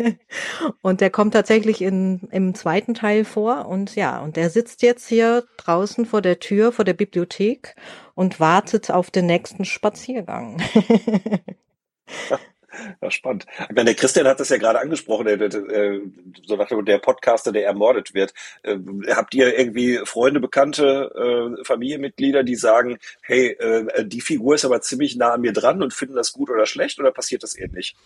und 0.83 1.01
der 1.01 1.11
kommt 1.11 1.35
tatsächlich 1.35 1.81
in, 1.81 2.29
im 2.31 2.55
zweiten 2.55 2.95
Teil 2.95 3.25
vor. 3.25 3.67
Und 3.67 3.97
ja, 3.97 4.21
und 4.21 4.37
der 4.37 4.51
sitzt 4.51 4.83
jetzt 4.83 5.09
hier 5.09 5.45
draußen 5.57 6.05
vor 6.07 6.23
der 6.23 6.39
Tür, 6.39 6.73
vor 6.73 6.85
der 6.85 6.95
Bibliothek 6.95 7.77
und 8.15 8.41
wartet 8.41 8.91
auf 8.91 9.11
den 9.11 9.27
nächsten 9.27 9.65
Spaziergang. 9.65 10.61
Ja, 13.01 13.11
spannend. 13.11 13.47
Ich 13.69 13.75
meine, 13.75 13.87
der 13.87 13.95
Christian 13.95 14.27
hat 14.27 14.41
das 14.41 14.49
ja 14.49 14.59
gerade 14.59 14.81
angesprochen, 14.81 15.27
der, 15.27 15.37
der, 15.37 15.55
äh, 15.55 16.01
so 16.47 16.57
nach 16.57 16.69
dem, 16.69 16.85
der 16.85 16.99
Podcaster, 16.99 17.53
der 17.53 17.67
ermordet 17.67 18.15
wird. 18.15 18.33
Äh, 18.63 18.77
habt 19.09 19.35
ihr 19.35 19.59
irgendwie 19.59 20.01
Freunde, 20.05 20.41
Bekannte, 20.41 21.57
äh, 21.61 21.65
Familienmitglieder, 21.65 22.43
die 22.43 22.57
sagen, 22.57 22.99
hey, 23.23 23.51
äh, 23.59 24.05
die 24.05 24.21
Figur 24.21 24.55
ist 24.55 24.65
aber 24.65 24.81
ziemlich 24.81 25.17
nah 25.17 25.33
an 25.33 25.41
mir 25.41 25.53
dran 25.53 25.83
und 25.83 25.95
finden 25.95 26.15
das 26.15 26.33
gut 26.33 26.51
oder 26.51 26.67
schlecht 26.67 27.01
oder 27.01 27.11
passiert 27.11 27.43
das 27.43 27.59
ähnlich? 27.59 27.97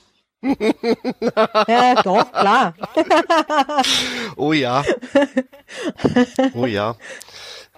ja, 0.42 2.02
doch, 2.02 2.30
klar. 2.32 2.74
oh 4.36 4.52
ja. 4.52 4.84
Oh 6.52 6.66
ja. 6.66 6.96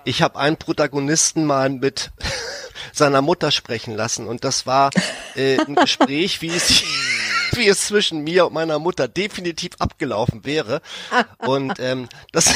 Ich 0.04 0.22
habe 0.22 0.38
einen 0.38 0.56
Protagonisten 0.56 1.44
mal 1.44 1.68
mit 1.68 2.10
seiner 2.92 3.22
Mutter 3.22 3.50
sprechen 3.50 3.94
lassen 3.94 4.26
und 4.26 4.44
das 4.44 4.66
war 4.66 4.90
äh, 5.34 5.58
ein 5.58 5.74
Gespräch, 5.74 6.42
wie 6.42 6.50
es 6.50 6.82
wie 7.52 7.68
es 7.68 7.86
zwischen 7.86 8.22
mir 8.22 8.46
und 8.46 8.52
meiner 8.52 8.78
Mutter 8.78 9.08
definitiv 9.08 9.72
abgelaufen 9.78 10.44
wäre. 10.44 10.82
Und 11.38 11.78
ähm, 11.80 12.08
das 12.32 12.54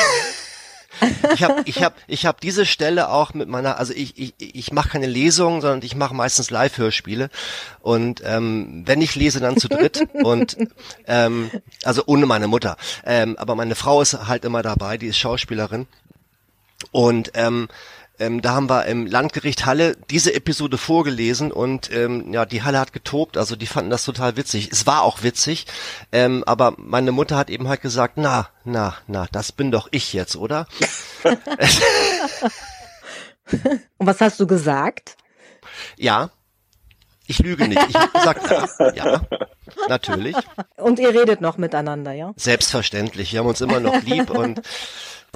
ich 1.35 1.43
habe 1.43 1.63
ich 1.65 1.83
hab, 1.83 1.95
ich 2.07 2.27
hab 2.27 2.41
diese 2.41 2.67
Stelle 2.67 3.11
auch 3.11 3.35
mit 3.35 3.49
meiner, 3.49 3.79
also 3.79 3.93
ich, 3.95 4.19
ich, 4.19 4.35
ich 4.39 4.73
mache 4.73 4.91
keine 4.91 5.07
Lesungen, 5.07 5.61
sondern 5.61 5.83
ich 5.83 5.95
mache 5.95 6.15
meistens 6.15 6.51
Live-Hörspiele. 6.51 7.31
Und 7.81 8.23
ähm, 8.25 8.83
wenn 8.87 9.01
ich 9.01 9.15
lese, 9.15 9.41
dann 9.41 9.57
zu 9.57 9.69
dritt. 9.69 10.07
und 10.13 10.57
ähm, 11.07 11.51
also 11.85 12.03
ohne 12.07 12.27
meine 12.27 12.49
Mutter. 12.49 12.77
Ähm, 13.05 13.37
aber 13.39 13.55
meine 13.55 13.75
Frau 13.75 14.03
ist 14.03 14.27
halt 14.27 14.45
immer 14.45 14.63
dabei, 14.63 14.99
die 14.99 15.07
ist 15.07 15.19
Schauspielerin. 15.19 15.87
Und 16.93 17.33
ähm, 17.35 17.69
ähm, 18.21 18.43
da 18.43 18.53
haben 18.53 18.69
wir 18.69 18.85
im 18.87 19.07
Landgericht 19.07 19.67
Halle 19.67 19.97
diese 20.11 20.35
Episode 20.35 20.79
vorgelesen 20.79 21.51
und 21.51 21.91
ähm, 21.91 22.33
ja, 22.33 22.45
die 22.45 22.63
Halle 22.63 22.79
hat 22.79 22.93
getobt, 22.93 23.37
also 23.37 23.57
die 23.57 23.67
fanden 23.67 23.91
das 23.91 24.05
total 24.05 24.37
witzig. 24.37 24.69
Es 24.71 24.87
war 24.87 25.03
auch 25.03 25.23
witzig, 25.23 25.67
ähm, 26.13 26.45
aber 26.47 26.75
meine 26.77 27.13
Mutter 27.13 27.37
hat 27.37 27.51
eben 27.51 27.67
halt 27.69 27.81
gesagt, 27.81 28.19
na, 28.19 28.49
na, 28.65 28.95
na, 29.07 29.27
das 29.33 29.53
bin 29.53 29.71
doch 29.71 29.89
ich 29.91 30.13
jetzt, 30.13 30.37
oder? 30.37 30.67
und 33.99 34.07
was 34.07 34.21
hast 34.21 34.39
du 34.39 34.47
gesagt? 34.47 35.17
Ja, 35.97 36.31
ich 37.27 37.39
lüge 37.39 37.69
nicht. 37.69 37.81
Ich 37.89 37.95
habe 37.95 38.13
gesagt, 38.13 38.51
ja, 38.51 38.67
ja, 38.93 39.23
natürlich. 39.89 40.37
Und 40.77 40.99
ihr 40.99 41.15
redet 41.15 41.41
noch 41.41 41.57
miteinander, 41.59 42.13
ja? 42.13 42.33
Selbstverständlich. 42.37 43.33
Wir 43.33 43.41
haben 43.41 43.47
uns 43.47 43.61
immer 43.61 43.81
noch 43.81 44.03
lieb 44.03 44.31
und 44.31 44.61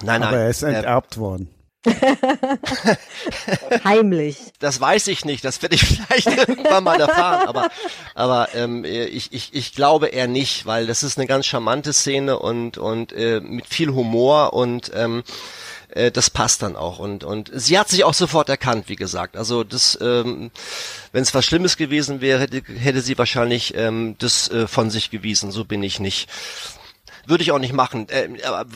nein, 0.02 0.20
nein. 0.20 0.22
Aber 0.24 0.38
er 0.38 0.50
ist 0.50 0.62
enterbt 0.62 1.16
äh, 1.16 1.20
worden. 1.20 1.54
Heimlich. 3.84 4.38
Das 4.58 4.80
weiß 4.80 5.08
ich 5.08 5.24
nicht, 5.24 5.44
das 5.44 5.60
werde 5.62 5.74
ich 5.74 5.84
vielleicht 5.84 6.26
irgendwann 6.26 6.84
mal 6.84 7.00
erfahren, 7.00 7.48
aber, 7.48 7.70
aber 8.14 8.48
ähm, 8.54 8.84
ich, 8.84 9.32
ich, 9.32 9.54
ich 9.54 9.74
glaube 9.74 10.08
eher 10.08 10.28
nicht, 10.28 10.66
weil 10.66 10.86
das 10.86 11.02
ist 11.02 11.18
eine 11.18 11.26
ganz 11.26 11.46
charmante 11.46 11.92
Szene 11.92 12.38
und, 12.38 12.78
und 12.78 13.12
äh, 13.12 13.40
mit 13.40 13.66
viel 13.66 13.90
Humor 13.90 14.52
und 14.52 14.90
ähm, 14.94 15.24
äh, 15.94 16.10
das 16.10 16.30
passt 16.30 16.62
dann 16.62 16.76
auch. 16.76 16.98
Und, 16.98 17.24
und 17.24 17.50
sie 17.54 17.78
hat 17.78 17.88
sich 17.88 18.04
auch 18.04 18.14
sofort 18.14 18.48
erkannt, 18.48 18.88
wie 18.88 18.96
gesagt. 18.96 19.36
Also 19.36 19.64
das, 19.64 19.98
ähm, 20.00 20.50
wenn 21.12 21.22
es 21.22 21.34
was 21.34 21.44
Schlimmes 21.44 21.76
gewesen 21.76 22.20
wäre, 22.20 22.40
hätte, 22.40 22.62
hätte 22.78 23.00
sie 23.00 23.18
wahrscheinlich 23.18 23.74
ähm, 23.76 24.16
das 24.18 24.50
äh, 24.50 24.66
von 24.66 24.90
sich 24.90 25.10
gewiesen. 25.10 25.50
So 25.50 25.64
bin 25.64 25.82
ich 25.82 26.00
nicht 26.00 26.28
würde 27.26 27.42
ich 27.42 27.52
auch 27.52 27.58
nicht 27.58 27.72
machen. 27.72 28.08
Äh, 28.08 28.28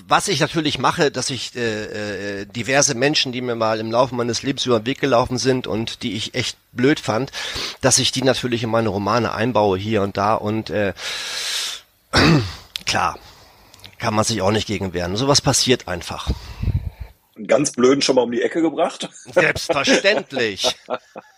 was 0.06 0.28
ich 0.28 0.40
natürlich 0.40 0.78
mache, 0.78 1.10
dass 1.10 1.30
ich 1.30 1.54
äh, 1.56 2.40
äh, 2.40 2.46
diverse 2.46 2.94
Menschen, 2.94 3.32
die 3.32 3.40
mir 3.40 3.54
mal 3.54 3.80
im 3.80 3.90
Laufe 3.90 4.14
meines 4.14 4.42
Lebens 4.42 4.66
über 4.66 4.80
den 4.80 4.86
Weg 4.86 5.00
gelaufen 5.00 5.38
sind 5.38 5.66
und 5.66 6.02
die 6.02 6.14
ich 6.14 6.34
echt 6.34 6.56
blöd 6.72 7.00
fand, 7.00 7.32
dass 7.80 7.98
ich 7.98 8.12
die 8.12 8.22
natürlich 8.22 8.62
in 8.62 8.70
meine 8.70 8.88
Romane 8.88 9.32
einbaue 9.32 9.78
hier 9.78 10.02
und 10.02 10.16
da 10.16 10.34
und 10.34 10.70
äh, 10.70 10.92
klar, 12.86 13.18
kann 13.98 14.14
man 14.14 14.24
sich 14.24 14.42
auch 14.42 14.52
nicht 14.52 14.66
gegen 14.66 14.92
wehren. 14.94 15.16
Sowas 15.16 15.40
passiert 15.40 15.88
einfach. 15.88 16.30
Einen 17.36 17.46
ganz 17.46 17.72
blöden 17.72 18.02
schon 18.02 18.16
mal 18.16 18.22
um 18.22 18.32
die 18.32 18.42
Ecke 18.42 18.62
gebracht? 18.62 19.08
Selbstverständlich. 19.32 20.76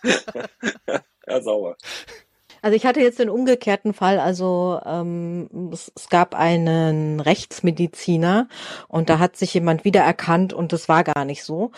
ja, 1.27 1.41
sauber. 1.41 1.77
Also 2.61 2.75
ich 2.75 2.85
hatte 2.85 2.99
jetzt 2.99 3.19
den 3.19 3.29
umgekehrten 3.29 3.93
Fall, 3.93 4.19
also 4.19 4.79
ähm, 4.85 5.69
es, 5.73 5.91
es, 5.95 6.09
gab 6.09 6.35
einen 6.35 7.19
Rechtsmediziner 7.19 8.47
und 8.87 9.09
da 9.09 9.17
hat 9.17 9.35
sich 9.35 9.53
jemand 9.53 9.83
wiedererkannt 9.83 10.53
und 10.53 10.71
das 10.71 10.87
war 10.87 11.03
gar 11.03 11.25
nicht 11.25 11.43
so. 11.43 11.71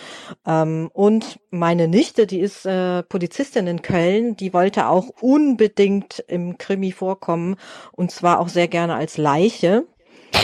Ähm, 0.46 0.90
und 0.94 1.40
meine 1.52 1.88
Nichte, 1.88 2.28
die 2.28 2.40
ist 2.40 2.66
äh, 2.66 3.02
Polizistin 3.04 3.68
in 3.68 3.82
Köln, 3.82 4.36
die 4.36 4.54
wollte 4.54 4.88
auch 4.88 5.10
unbedingt 5.22 6.20
im 6.28 6.58
Krimi 6.58 6.92
vorkommen 6.92 7.56
und 7.94 8.12
zwar 8.12 8.40
auch 8.40 8.50
sehr 8.50 8.68
gerne 8.68 8.96
als 8.96 9.18
Leiche. 9.18 9.86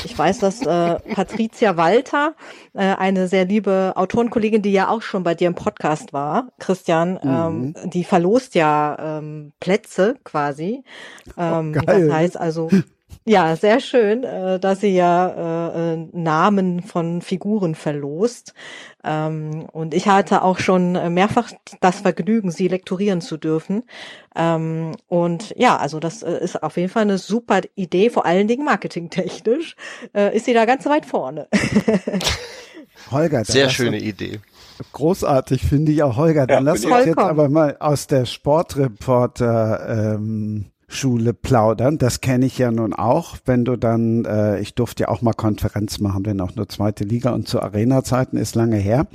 Ich 0.06 0.18
weiß, 0.18 0.40
dass 0.40 0.62
äh, 0.62 1.00
Patricia 1.14 1.78
Walter, 1.78 2.36
äh, 2.74 2.80
eine 2.80 3.28
sehr 3.28 3.46
liebe 3.46 3.94
Autorenkollegin, 3.96 4.62
die 4.62 4.72
ja 4.72 4.90
auch 4.90 5.02
schon 5.02 5.24
bei 5.24 5.36
dir 5.36 5.48
im 5.48 5.56
Podcast 5.56 6.14
war, 6.14 6.50
Christian, 6.60 7.20
ähm, 7.24 7.62
mhm. 7.84 7.90
die 7.90 8.04
verlost 8.04 8.56
ja 8.56 9.18
ähm, 9.18 9.52
Plätze 9.60 10.18
quasi. 10.24 10.84
Ähm, 11.38 11.76
oh, 11.78 11.82
das 11.86 12.12
heißt 12.12 12.40
also, 12.40 12.70
ja, 13.30 13.56
sehr 13.56 13.80
schön, 13.80 14.24
äh, 14.24 14.60
dass 14.60 14.82
sie 14.82 14.96
ja 14.96 15.70
äh, 15.70 15.94
äh, 15.94 16.08
Namen 16.14 16.82
von 16.82 17.22
Figuren 17.22 17.76
verlost. 17.76 18.56
Ähm, 19.04 19.68
und 19.72 19.94
ich 19.94 20.08
hatte 20.08 20.42
auch 20.42 20.58
schon 20.58 20.94
mehrfach 21.14 21.52
das 21.80 22.00
Vergnügen, 22.00 22.50
sie 22.50 22.68
lektorieren 22.68 23.22
zu 23.22 23.38
dürfen. 23.38 23.84
Ähm, 24.36 24.94
und 25.08 25.54
ja, 25.58 25.78
also 25.78 26.00
das 26.00 26.24
äh, 26.24 26.44
ist 26.44 26.64
auf 26.64 26.78
jeden 26.78 26.90
Fall 26.90 27.04
eine 27.04 27.20
super 27.20 27.62
Idee, 27.76 28.10
vor 28.10 28.26
allen 28.26 28.48
Dingen 28.48 28.66
marketingtechnisch 28.66 29.76
äh, 30.16 30.36
ist 30.36 30.46
sie 30.46 30.54
da 30.54 30.66
ganz 30.66 30.88
weit 30.88 31.06
vorne. 31.06 31.48
Holger, 33.12 33.46
sehr 33.46 33.70
schöne 33.70 34.00
Idee. 34.00 34.40
Großartig 34.92 35.62
finde 35.62 35.92
ich 35.92 36.02
auch, 36.02 36.18
Holger. 36.18 36.48
Dann 36.48 36.66
ja, 36.66 36.72
lass 36.72 36.84
uns 36.84 37.06
jetzt 37.06 37.18
aber 37.20 37.48
mal 37.48 37.78
aus 37.80 38.08
der 38.08 38.26
Sportreporter 38.26 40.16
ähm, 40.16 40.72
Schule 40.90 41.34
plaudern. 41.34 41.98
Das 41.98 42.20
kenne 42.20 42.46
ich 42.46 42.58
ja 42.58 42.72
nun 42.72 42.94
auch, 42.94 43.38
wenn 43.46 43.64
du 43.64 43.78
dann, 43.78 44.26
äh, 44.26 44.60
ich 44.60 44.74
durfte 44.74 45.04
ja 45.04 45.10
auch 45.10 45.22
mal 45.22 45.34
Konferenz 45.34 46.00
machen, 46.00 46.26
wenn 46.26 46.42
auch 46.42 46.56
nur 46.56 46.68
zweite 46.68 47.04
Liga 47.04 47.32
und 47.32 47.48
zu 47.48 47.62
Arena-Zeiten 47.62 48.38
ist 48.38 48.56
lange 48.56 48.78
her. 48.78 49.08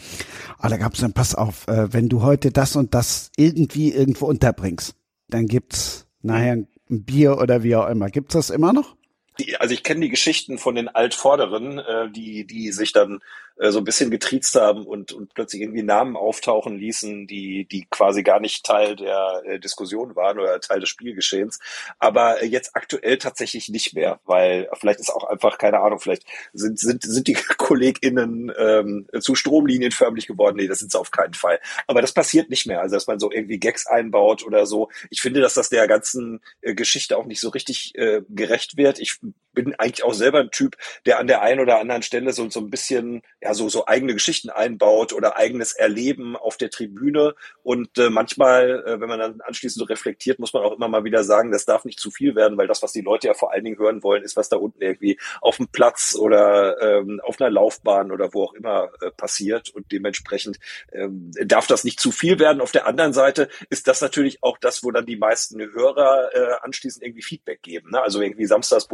Aber 0.58 0.68
da 0.70 0.76
gab 0.76 0.94
es 0.94 1.00
dann, 1.00 1.12
pass 1.12 1.34
auf, 1.34 1.66
äh, 1.68 1.92
wenn 1.92 2.08
du 2.08 2.22
heute 2.22 2.52
das 2.52 2.76
und 2.76 2.94
das 2.94 3.30
irgendwie 3.36 3.92
irgendwo 3.92 4.26
unterbringst, 4.26 4.94
dann 5.28 5.46
gibt's 5.46 6.06
nachher 6.22 6.52
ein 6.52 6.68
Bier 7.04 7.38
oder 7.38 7.62
wie 7.62 7.76
auch 7.76 7.88
immer. 7.88 8.08
Gibt's 8.08 8.34
das 8.34 8.50
immer 8.50 8.72
noch? 8.72 8.94
Die, 9.40 9.56
also 9.56 9.74
ich 9.74 9.82
kenne 9.82 10.00
die 10.00 10.10
Geschichten 10.10 10.58
von 10.58 10.76
den 10.76 10.88
Altvorderen, 10.88 11.78
äh, 11.78 12.10
die, 12.10 12.46
die 12.46 12.70
sich 12.70 12.92
dann 12.92 13.20
äh, 13.56 13.70
so 13.70 13.78
ein 13.78 13.84
bisschen 13.84 14.10
getriezt 14.10 14.54
haben 14.56 14.84
und, 14.86 15.12
und 15.12 15.34
plötzlich 15.34 15.62
irgendwie 15.62 15.82
Namen 15.82 16.16
auftauchen 16.16 16.76
ließen, 16.76 17.26
die, 17.26 17.66
die 17.66 17.86
quasi 17.90 18.22
gar 18.22 18.40
nicht 18.40 18.64
Teil 18.64 18.96
der 18.96 19.42
äh, 19.44 19.58
Diskussion 19.60 20.16
waren 20.16 20.38
oder 20.38 20.60
Teil 20.60 20.80
des 20.80 20.88
Spielgeschehens. 20.88 21.60
Aber 21.98 22.42
äh, 22.42 22.46
jetzt 22.46 22.74
aktuell 22.74 23.18
tatsächlich 23.18 23.68
nicht 23.68 23.94
mehr, 23.94 24.20
weil 24.24 24.68
vielleicht 24.74 25.00
ist 25.00 25.10
auch 25.10 25.24
einfach, 25.24 25.58
keine 25.58 25.80
Ahnung, 25.80 26.00
vielleicht 26.00 26.24
sind, 26.52 26.78
sind, 26.78 27.02
sind 27.02 27.28
die 27.28 27.34
KollegInnen 27.58 28.52
ähm, 28.58 29.06
zu 29.20 29.34
Stromlinienförmlich 29.34 30.26
geworden. 30.26 30.56
Nee, 30.56 30.66
das 30.66 30.80
sind 30.80 30.90
sie 30.90 30.98
auf 30.98 31.10
keinen 31.10 31.34
Fall. 31.34 31.60
Aber 31.86 32.02
das 32.02 32.12
passiert 32.12 32.50
nicht 32.50 32.66
mehr. 32.66 32.80
Also, 32.80 32.96
dass 32.96 33.06
man 33.06 33.20
so 33.20 33.30
irgendwie 33.30 33.58
Gags 33.58 33.86
einbaut 33.86 34.44
oder 34.44 34.66
so. 34.66 34.90
Ich 35.10 35.20
finde, 35.20 35.40
dass 35.40 35.54
das 35.54 35.68
der 35.68 35.86
ganzen 35.86 36.40
äh, 36.60 36.74
Geschichte 36.74 37.16
auch 37.16 37.26
nicht 37.26 37.40
so 37.40 37.50
richtig 37.50 37.94
äh, 37.96 38.22
gerecht 38.28 38.76
wird. 38.76 38.98
Ich 38.98 39.20
bin 39.54 39.74
eigentlich 39.76 40.04
auch 40.04 40.14
selber 40.14 40.40
ein 40.40 40.50
Typ, 40.50 40.76
der 41.06 41.18
an 41.18 41.26
der 41.26 41.42
einen 41.42 41.60
oder 41.60 41.80
anderen 41.80 42.02
Stelle 42.02 42.32
so, 42.32 42.48
so 42.50 42.60
ein 42.60 42.70
bisschen 42.70 43.22
ja 43.40 43.54
so 43.54 43.68
so 43.68 43.86
eigene 43.86 44.14
Geschichten 44.14 44.50
einbaut 44.50 45.12
oder 45.12 45.36
eigenes 45.36 45.72
Erleben 45.72 46.36
auf 46.36 46.56
der 46.56 46.70
Tribüne 46.70 47.34
und 47.62 47.96
äh, 47.98 48.10
manchmal, 48.10 48.84
äh, 48.86 49.00
wenn 49.00 49.08
man 49.08 49.18
dann 49.18 49.40
anschließend 49.40 49.80
so 49.80 49.84
reflektiert, 49.86 50.38
muss 50.38 50.52
man 50.52 50.62
auch 50.62 50.72
immer 50.72 50.88
mal 50.88 51.04
wieder 51.04 51.24
sagen, 51.24 51.50
das 51.50 51.64
darf 51.64 51.84
nicht 51.84 52.00
zu 52.00 52.10
viel 52.10 52.34
werden, 52.34 52.58
weil 52.58 52.66
das, 52.66 52.82
was 52.82 52.92
die 52.92 53.00
Leute 53.00 53.28
ja 53.28 53.34
vor 53.34 53.52
allen 53.52 53.64
Dingen 53.64 53.78
hören 53.78 54.02
wollen, 54.02 54.22
ist, 54.22 54.36
was 54.36 54.48
da 54.48 54.56
unten 54.56 54.82
irgendwie 54.82 55.18
auf 55.40 55.56
dem 55.56 55.68
Platz 55.68 56.16
oder 56.18 56.80
ähm, 56.80 57.20
auf 57.22 57.40
einer 57.40 57.50
Laufbahn 57.50 58.12
oder 58.12 58.34
wo 58.34 58.44
auch 58.44 58.54
immer 58.54 58.90
äh, 59.00 59.10
passiert 59.10 59.70
und 59.70 59.90
dementsprechend 59.92 60.58
ähm, 60.92 61.30
darf 61.44 61.66
das 61.66 61.84
nicht 61.84 62.00
zu 62.00 62.10
viel 62.10 62.38
werden. 62.38 62.60
Auf 62.60 62.72
der 62.72 62.86
anderen 62.86 63.12
Seite 63.12 63.48
ist 63.70 63.88
das 63.88 64.00
natürlich 64.00 64.42
auch 64.42 64.58
das, 64.58 64.84
wo 64.84 64.90
dann 64.90 65.06
die 65.06 65.16
meisten 65.16 65.60
Hörer 65.60 66.30
äh, 66.34 66.54
anschließend 66.62 67.04
irgendwie 67.04 67.22
Feedback 67.22 67.62
geben. 67.62 67.90
Ne? 67.90 68.02
Also 68.02 68.20
irgendwie 68.20 68.46
Samstags 68.46 68.86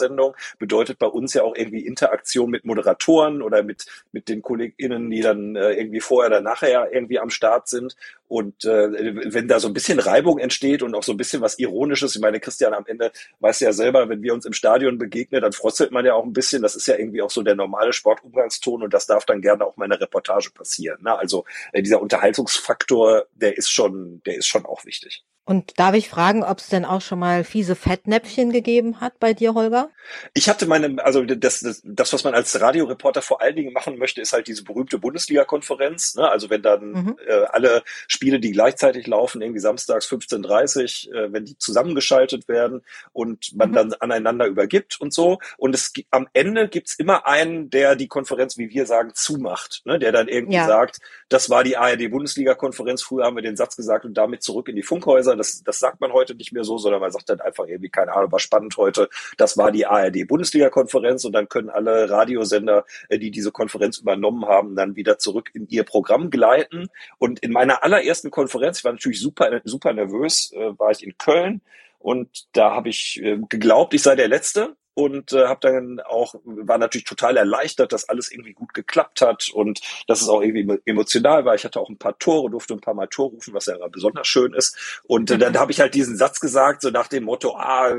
Bundesliga-Sendung 0.00 0.34
bedeutet 0.58 0.98
bei 0.98 1.06
uns 1.06 1.34
ja 1.34 1.42
auch 1.42 1.54
irgendwie 1.54 1.86
Interaktion 1.86 2.50
mit 2.50 2.64
Moderatoren 2.64 3.42
oder 3.42 3.62
mit 3.62 3.86
mit 4.12 4.28
den 4.28 4.42
KollegInnen, 4.42 5.10
die 5.10 5.20
dann 5.20 5.56
äh, 5.56 5.72
irgendwie 5.72 6.00
vorher 6.00 6.30
oder 6.30 6.40
nachher 6.40 6.92
irgendwie 6.92 7.18
am 7.18 7.30
Start 7.30 7.68
sind. 7.68 7.96
Und 8.30 8.64
äh, 8.64 9.32
wenn 9.34 9.48
da 9.48 9.58
so 9.58 9.66
ein 9.66 9.74
bisschen 9.74 9.98
Reibung 9.98 10.38
entsteht 10.38 10.84
und 10.84 10.94
auch 10.94 11.02
so 11.02 11.10
ein 11.10 11.16
bisschen 11.16 11.42
was 11.42 11.58
Ironisches, 11.58 12.14
ich 12.14 12.20
meine, 12.20 12.38
Christian, 12.38 12.74
am 12.74 12.86
Ende 12.86 13.10
weißt 13.40 13.60
du 13.60 13.64
ja 13.64 13.72
selber, 13.72 14.08
wenn 14.08 14.22
wir 14.22 14.32
uns 14.32 14.44
im 14.44 14.52
Stadion 14.52 14.98
begegnen, 14.98 15.42
dann 15.42 15.52
frostet 15.52 15.90
man 15.90 16.06
ja 16.06 16.14
auch 16.14 16.22
ein 16.22 16.32
bisschen. 16.32 16.62
Das 16.62 16.76
ist 16.76 16.86
ja 16.86 16.94
irgendwie 16.94 17.22
auch 17.22 17.30
so 17.30 17.42
der 17.42 17.56
normale 17.56 17.92
Sportumgangston 17.92 18.84
und 18.84 18.94
das 18.94 19.08
darf 19.08 19.24
dann 19.24 19.40
gerne 19.40 19.66
auch 19.66 19.76
mal 19.76 19.86
in 19.86 19.90
der 19.90 20.00
Reportage 20.00 20.52
passieren. 20.52 21.02
Ne? 21.02 21.18
Also 21.18 21.44
äh, 21.72 21.82
dieser 21.82 22.00
Unterhaltungsfaktor, 22.00 23.26
der 23.34 23.58
ist 23.58 23.68
schon, 23.68 24.22
der 24.24 24.36
ist 24.36 24.46
schon 24.46 24.64
auch 24.64 24.84
wichtig. 24.84 25.24
Und 25.50 25.80
darf 25.80 25.96
ich 25.96 26.08
fragen, 26.08 26.44
ob 26.44 26.58
es 26.58 26.68
denn 26.68 26.84
auch 26.84 27.00
schon 27.00 27.18
mal 27.18 27.42
fiese 27.42 27.74
Fettnäpfchen 27.74 28.52
gegeben 28.52 29.00
hat 29.00 29.18
bei 29.18 29.34
dir, 29.34 29.54
Holger? 29.54 29.90
Ich 30.32 30.48
hatte 30.48 30.66
meine, 30.66 31.04
also 31.04 31.24
das, 31.24 31.58
das, 31.58 31.82
das 31.84 32.12
was 32.12 32.22
man 32.22 32.34
als 32.34 32.60
Radioreporter 32.60 33.20
vor 33.20 33.42
allen 33.42 33.56
Dingen 33.56 33.72
machen 33.72 33.98
möchte, 33.98 34.20
ist 34.20 34.32
halt 34.32 34.46
diese 34.46 34.62
berühmte 34.62 35.00
Bundesliga-Konferenz. 35.00 36.14
Ne? 36.14 36.30
Also 36.30 36.50
wenn 36.50 36.62
dann 36.62 36.92
mhm. 36.92 37.16
äh, 37.26 37.46
alle 37.50 37.82
Spiele, 38.20 38.38
die 38.38 38.52
gleichzeitig 38.52 39.06
laufen, 39.06 39.40
irgendwie 39.40 39.60
samstags 39.60 40.06
15.30 40.06 41.10
äh, 41.10 41.32
wenn 41.32 41.46
die 41.46 41.56
zusammengeschaltet 41.56 42.48
werden 42.48 42.82
und 43.14 43.56
man 43.56 43.70
mhm. 43.70 43.74
dann 43.74 43.94
aneinander 43.94 44.44
übergibt 44.44 45.00
und 45.00 45.14
so. 45.14 45.38
Und 45.56 45.74
es 45.74 45.94
am 46.10 46.28
Ende 46.34 46.68
gibt's 46.68 46.94
immer 46.96 47.26
einen, 47.26 47.70
der 47.70 47.96
die 47.96 48.08
Konferenz, 48.08 48.58
wie 48.58 48.68
wir 48.68 48.84
sagen, 48.84 49.12
zumacht, 49.14 49.80
ne? 49.86 49.98
der 49.98 50.12
dann 50.12 50.28
irgendwie 50.28 50.56
ja. 50.56 50.66
sagt, 50.66 50.98
das 51.30 51.48
war 51.48 51.62
die 51.62 51.76
ARD-Bundesliga-Konferenz, 51.76 53.02
früher 53.02 53.24
haben 53.24 53.36
wir 53.36 53.42
den 53.42 53.56
Satz 53.56 53.76
gesagt 53.76 54.04
und 54.04 54.14
damit 54.14 54.42
zurück 54.42 54.68
in 54.68 54.74
die 54.74 54.82
Funkhäuser. 54.82 55.36
Das, 55.36 55.62
das 55.62 55.78
sagt 55.78 56.00
man 56.00 56.12
heute 56.12 56.34
nicht 56.34 56.52
mehr 56.52 56.64
so, 56.64 56.76
sondern 56.76 57.00
man 57.00 57.12
sagt 57.12 57.30
dann 57.30 57.40
einfach 57.40 57.66
irgendwie, 57.66 57.88
keine 57.88 58.12
Ahnung, 58.12 58.32
war 58.32 58.40
spannend 58.40 58.76
heute, 58.76 59.08
das 59.36 59.56
war 59.56 59.70
die 59.70 59.86
ARD-Bundesliga-Konferenz 59.86 61.24
und 61.24 61.32
dann 61.32 61.48
können 61.48 61.70
alle 61.70 62.10
Radiosender, 62.10 62.84
äh, 63.08 63.18
die 63.18 63.30
diese 63.30 63.52
Konferenz 63.52 63.98
übernommen 63.98 64.44
haben, 64.46 64.74
dann 64.74 64.96
wieder 64.96 65.18
zurück 65.18 65.50
in 65.54 65.68
ihr 65.68 65.84
Programm 65.84 66.30
gleiten. 66.30 66.88
Und 67.18 67.38
in 67.38 67.52
meiner 67.52 67.84
allerersten 67.84 68.32
Konferenz, 68.32 68.78
ich 68.78 68.84
war 68.84 68.92
natürlich 68.92 69.20
super, 69.20 69.60
super 69.64 69.92
nervös, 69.92 70.52
äh, 70.52 70.76
war 70.78 70.90
ich 70.90 71.04
in 71.04 71.16
Köln 71.16 71.60
und 72.00 72.48
da 72.52 72.74
habe 72.74 72.88
ich 72.88 73.20
äh, 73.22 73.38
geglaubt, 73.48 73.94
ich 73.94 74.02
sei 74.02 74.16
der 74.16 74.28
Letzte 74.28 74.74
und 74.94 75.32
äh, 75.32 75.46
habe 75.46 75.60
dann 75.62 76.00
auch 76.00 76.34
war 76.44 76.78
natürlich 76.78 77.04
total 77.04 77.36
erleichtert, 77.36 77.92
dass 77.92 78.08
alles 78.08 78.30
irgendwie 78.30 78.52
gut 78.52 78.74
geklappt 78.74 79.20
hat 79.20 79.48
und 79.52 79.80
dass 80.06 80.20
es 80.20 80.28
auch 80.28 80.42
irgendwie 80.42 80.80
emotional 80.84 81.44
war. 81.44 81.54
Ich 81.54 81.64
hatte 81.64 81.80
auch 81.80 81.88
ein 81.88 81.98
paar 81.98 82.18
Tore, 82.18 82.50
durfte 82.50 82.74
ein 82.74 82.80
paar 82.80 82.94
Mal 82.94 83.06
Tor 83.06 83.30
rufen, 83.30 83.54
was 83.54 83.66
ja 83.66 83.76
besonders 83.88 84.26
schön 84.26 84.52
ist. 84.52 85.00
Und 85.04 85.30
äh, 85.30 85.38
dann 85.38 85.58
habe 85.58 85.72
ich 85.72 85.80
halt 85.80 85.94
diesen 85.94 86.16
Satz 86.16 86.40
gesagt, 86.40 86.82
so 86.82 86.90
nach 86.90 87.08
dem 87.08 87.24
Motto: 87.24 87.56
Ah, 87.56 87.94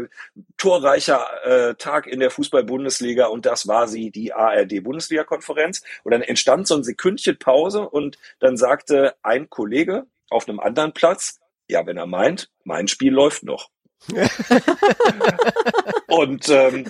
torreicher 0.57 1.27
äh, 1.43 1.75
Tag 1.75 2.07
in 2.07 2.19
der 2.19 2.31
Fußball-Bundesliga 2.31 3.27
und 3.27 3.45
das 3.45 3.67
war 3.67 3.87
sie, 3.87 4.11
die 4.11 4.33
ARD-Bundesliga-Konferenz. 4.33 5.81
Und 6.03 6.11
dann 6.11 6.21
entstand 6.21 6.67
so 6.67 6.75
ein 6.75 6.83
Sekündchen 6.83 7.37
Pause 7.39 7.87
und 7.87 8.17
dann 8.39 8.57
sagte 8.57 9.15
ein 9.23 9.49
Kollege 9.49 10.05
auf 10.29 10.47
einem 10.47 10.59
anderen 10.59 10.93
Platz: 10.93 11.39
Ja, 11.67 11.85
wenn 11.85 11.97
er 11.97 12.07
meint, 12.07 12.49
mein 12.63 12.87
Spiel 12.87 13.13
läuft 13.13 13.43
noch. 13.43 13.69
und 16.07 16.49
ähm, 16.49 16.85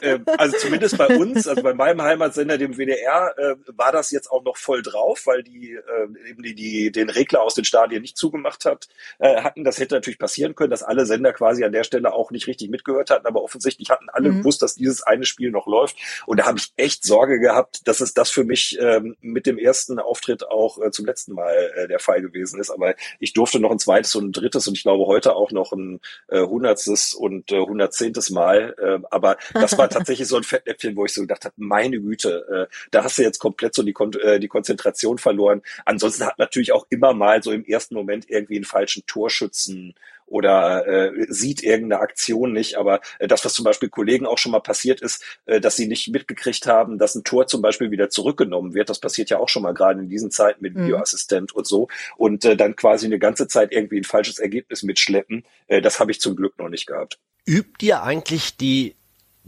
äh, 0.00 0.18
also 0.38 0.56
zumindest 0.56 0.96
bei 0.96 1.18
uns, 1.18 1.46
also 1.46 1.62
bei 1.62 1.74
meinem 1.74 2.00
Heimatsender, 2.00 2.56
dem 2.56 2.78
WDR, 2.78 3.34
äh, 3.36 3.56
war 3.66 3.92
das 3.92 4.10
jetzt 4.10 4.30
auch 4.30 4.42
noch 4.44 4.56
voll 4.56 4.80
drauf, 4.80 5.26
weil 5.26 5.42
die 5.42 5.72
äh, 5.72 6.28
eben 6.28 6.42
die, 6.42 6.54
die 6.54 6.90
den 6.90 7.10
Regler 7.10 7.42
aus 7.42 7.54
den 7.54 7.66
Stadien 7.66 8.00
nicht 8.00 8.16
zugemacht 8.16 8.64
hat, 8.64 8.88
äh, 9.18 9.42
hatten. 9.42 9.64
Das 9.64 9.78
hätte 9.78 9.94
natürlich 9.94 10.18
passieren 10.18 10.54
können, 10.54 10.70
dass 10.70 10.82
alle 10.82 11.04
Sender 11.04 11.34
quasi 11.34 11.64
an 11.64 11.72
der 11.72 11.84
Stelle 11.84 12.14
auch 12.14 12.30
nicht 12.30 12.46
richtig 12.46 12.70
mitgehört 12.70 13.10
hatten, 13.10 13.26
aber 13.26 13.42
offensichtlich 13.42 13.90
hatten 13.90 14.08
alle 14.08 14.30
mhm. 14.30 14.38
gewusst, 14.38 14.62
dass 14.62 14.74
dieses 14.74 15.02
eine 15.02 15.26
Spiel 15.26 15.50
noch 15.50 15.66
läuft. 15.66 15.98
Und 16.24 16.40
da 16.40 16.46
habe 16.46 16.58
ich 16.58 16.72
echt 16.76 17.04
Sorge 17.04 17.40
gehabt, 17.40 17.86
dass 17.86 18.00
es 18.00 18.14
das 18.14 18.30
für 18.30 18.44
mich 18.44 18.78
ähm, 18.80 19.16
mit 19.20 19.44
dem 19.44 19.58
ersten 19.58 19.98
Auftritt 19.98 20.48
auch 20.48 20.80
äh, 20.80 20.90
zum 20.90 21.04
letzten 21.04 21.34
Mal 21.34 21.72
äh, 21.76 21.88
der 21.88 21.98
Fall 21.98 22.22
gewesen 22.22 22.58
ist. 22.58 22.70
Aber 22.70 22.94
ich 23.18 23.34
durfte 23.34 23.60
noch 23.60 23.70
ein 23.70 23.78
zweites 23.78 24.14
und 24.14 24.28
ein 24.28 24.32
drittes 24.32 24.66
und 24.66 24.78
ich 24.78 24.82
glaube 24.82 25.04
heute 25.06 25.36
auch 25.36 25.50
noch 25.50 25.72
ein 25.72 26.00
äh, 26.28 26.53
hundertstes 26.54 27.14
und 27.14 27.52
äh, 27.52 27.60
hundertzehntes 27.60 28.30
Mal. 28.30 28.74
Äh, 28.78 29.06
aber 29.10 29.36
das 29.52 29.76
war 29.76 29.88
tatsächlich 29.90 30.28
so 30.28 30.36
ein 30.36 30.44
Fettnäpfchen, 30.44 30.96
wo 30.96 31.04
ich 31.04 31.12
so 31.12 31.20
gedacht 31.20 31.44
habe, 31.44 31.54
meine 31.56 32.00
Güte, 32.00 32.68
äh, 32.70 32.74
da 32.90 33.04
hast 33.04 33.18
du 33.18 33.22
jetzt 33.22 33.38
komplett 33.38 33.74
so 33.74 33.82
die, 33.82 33.92
Kon 33.92 34.12
äh, 34.14 34.40
die 34.40 34.48
Konzentration 34.48 35.18
verloren. 35.18 35.62
Ansonsten 35.84 36.24
hat 36.24 36.38
natürlich 36.38 36.72
auch 36.72 36.86
immer 36.90 37.12
mal 37.12 37.42
so 37.42 37.52
im 37.52 37.64
ersten 37.64 37.94
Moment 37.94 38.30
irgendwie 38.30 38.56
einen 38.56 38.64
falschen 38.64 39.04
Torschützen 39.06 39.94
oder 40.26 40.86
äh, 40.86 41.26
sieht 41.28 41.62
irgendeine 41.62 42.00
Aktion 42.00 42.52
nicht. 42.52 42.76
Aber 42.76 43.00
äh, 43.18 43.28
das, 43.28 43.44
was 43.44 43.54
zum 43.54 43.64
Beispiel 43.64 43.88
Kollegen 43.88 44.26
auch 44.26 44.38
schon 44.38 44.52
mal 44.52 44.60
passiert 44.60 45.00
ist, 45.00 45.22
äh, 45.46 45.60
dass 45.60 45.76
sie 45.76 45.86
nicht 45.86 46.08
mitgekriegt 46.08 46.66
haben, 46.66 46.98
dass 46.98 47.14
ein 47.14 47.24
Tor 47.24 47.46
zum 47.46 47.62
Beispiel 47.62 47.90
wieder 47.90 48.10
zurückgenommen 48.10 48.74
wird. 48.74 48.88
Das 48.88 49.00
passiert 49.00 49.30
ja 49.30 49.38
auch 49.38 49.48
schon 49.48 49.62
mal 49.62 49.74
gerade 49.74 50.00
in 50.00 50.08
diesen 50.08 50.30
Zeiten 50.30 50.62
mit 50.62 50.74
mhm. 50.74 50.84
Videoassistent 50.84 51.52
und 51.52 51.66
so. 51.66 51.88
Und 52.16 52.44
äh, 52.44 52.56
dann 52.56 52.76
quasi 52.76 53.06
eine 53.06 53.18
ganze 53.18 53.48
Zeit 53.48 53.72
irgendwie 53.72 53.98
ein 53.98 54.04
falsches 54.04 54.38
Ergebnis 54.38 54.82
mitschleppen. 54.82 55.44
Äh, 55.66 55.80
das 55.80 56.00
habe 56.00 56.10
ich 56.10 56.20
zum 56.20 56.36
Glück 56.36 56.58
noch 56.58 56.68
nicht 56.68 56.86
gehabt. 56.86 57.18
Übt 57.46 57.84
ihr 57.84 58.02
eigentlich 58.02 58.56
die 58.56 58.96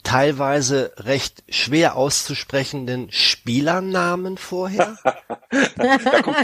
teilweise 0.06 0.92
recht 0.98 1.42
schwer 1.48 1.96
auszusprechenden 1.96 3.10
Spielernamen 3.10 4.38
vorher? 4.38 4.96
da, 5.76 6.22
kommt, 6.22 6.36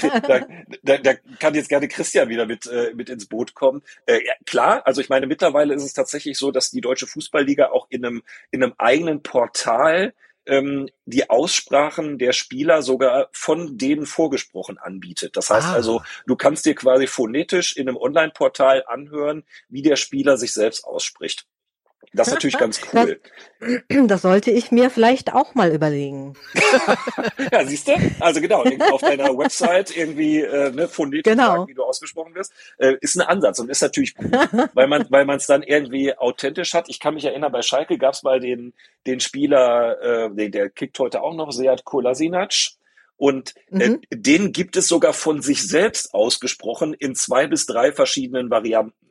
da, 0.83 0.99
da, 0.99 1.15
kann 1.39 1.55
jetzt 1.55 1.69
gerne 1.69 1.87
Christian 1.87 2.29
wieder 2.29 2.45
mit, 2.45 2.67
äh, 2.67 2.93
mit 2.95 3.09
ins 3.09 3.27
Boot 3.27 3.55
kommen. 3.55 3.83
Äh, 4.07 4.21
klar, 4.47 4.85
also 4.85 5.01
ich 5.01 5.09
meine, 5.09 5.29
mittlerweile 5.29 5.75
ist 5.75 5.85
es 5.85 5.93
tatsächlich 5.93 6.39
so, 6.39 6.51
dass 6.51 6.71
die 6.73 6.81
Deutsche 6.81 7.07
Fußballliga 7.07 7.71
auch 7.71 7.87
in 7.89 8.05
einem, 8.05 8.23
in 8.51 8.65
einem 8.65 8.75
eigenen 8.79 9.23
Portal 9.23 10.13
ähm, 10.45 10.89
die 11.07 11.31
Aussprachen 11.31 12.19
der 12.19 12.33
Spieler 12.33 12.83
sogar 12.83 13.29
von 13.31 13.79
denen 13.79 14.07
vorgesprochen 14.07 14.77
anbietet. 14.77 15.37
Das 15.37 15.51
heißt 15.51 15.69
ah. 15.69 15.75
also, 15.75 16.03
du 16.27 16.35
kannst 16.35 16.67
dir 16.67 16.75
quasi 16.75 17.07
phonetisch 17.07 17.77
in 17.77 17.89
einem 17.89 17.97
Online-Portal 17.97 18.85
anhören, 18.89 19.45
wie 19.69 19.83
der 19.83 19.95
Spieler 19.95 20.37
sich 20.37 20.53
selbst 20.53 20.85
ausspricht. 20.85 21.47
Das 22.15 22.29
ist 22.29 22.35
natürlich 22.35 22.59
ganz 22.59 22.81
cool. 22.93 23.21
Das, 23.61 23.79
das, 24.07 24.23
sollte 24.23 24.51
ich 24.51 24.71
mir 24.71 24.91
vielleicht 24.91 25.33
auch 25.33 25.55
mal 25.55 25.73
überlegen. 25.73 26.35
ja, 27.53 27.65
siehst 27.65 27.89
du? 27.89 27.93
Also 28.21 28.41
genau, 28.41 28.65
auf 28.91 29.01
deiner 29.01 29.37
Website 29.37 29.97
irgendwie 29.97 30.41
äh, 30.41 30.71
ne, 30.71 30.89
phonetisch 30.89 31.31
genau. 31.31 31.47
sagen, 31.47 31.69
wie 31.69 31.75
du 31.75 31.85
ausgesprochen 31.85 32.35
wirst, 32.35 32.53
äh, 32.79 32.97
ist 33.01 33.17
ein 33.17 33.23
Ansatz 33.27 33.59
und 33.59 33.71
ist 33.71 33.83
natürlich 33.83 34.15
gut, 34.15 34.31
weil 34.75 34.89
man 34.89 35.07
weil 35.11 35.25
man 35.25 35.37
es 35.37 35.47
dann 35.47 35.63
irgendwie 35.63 36.17
authentisch 36.17 36.75
hat. 36.75 36.89
Ich 36.89 37.01
kann 37.01 37.15
mich 37.15 37.25
erinnern, 37.25 37.53
bei 37.53 37.63
Schalke 37.63 37.97
gab 37.99 38.15
es 38.15 38.23
mal 38.23 38.41
den 38.41 38.75
den 39.07 39.21
Spieler, 39.21 40.29
äh, 40.37 40.51
der 40.51 40.71
kickt 40.71 40.99
heute 40.99 41.23
auch 41.23 41.35
noch, 41.35 41.51
Seat 41.53 41.85
Kolasinac. 41.85 42.53
Und 43.17 43.55
äh, 43.71 43.91
mhm. 43.91 44.01
den 44.11 44.53
gibt 44.53 44.77
es 44.77 44.89
sogar 44.89 45.13
von 45.13 45.43
sich 45.43 45.63
selbst 45.63 46.13
ausgesprochen 46.13 46.93
in 46.93 47.15
zwei 47.15 47.47
bis 47.47 47.67
drei 47.67 47.93
verschiedenen 47.93 48.51
Varianten. 48.51 49.02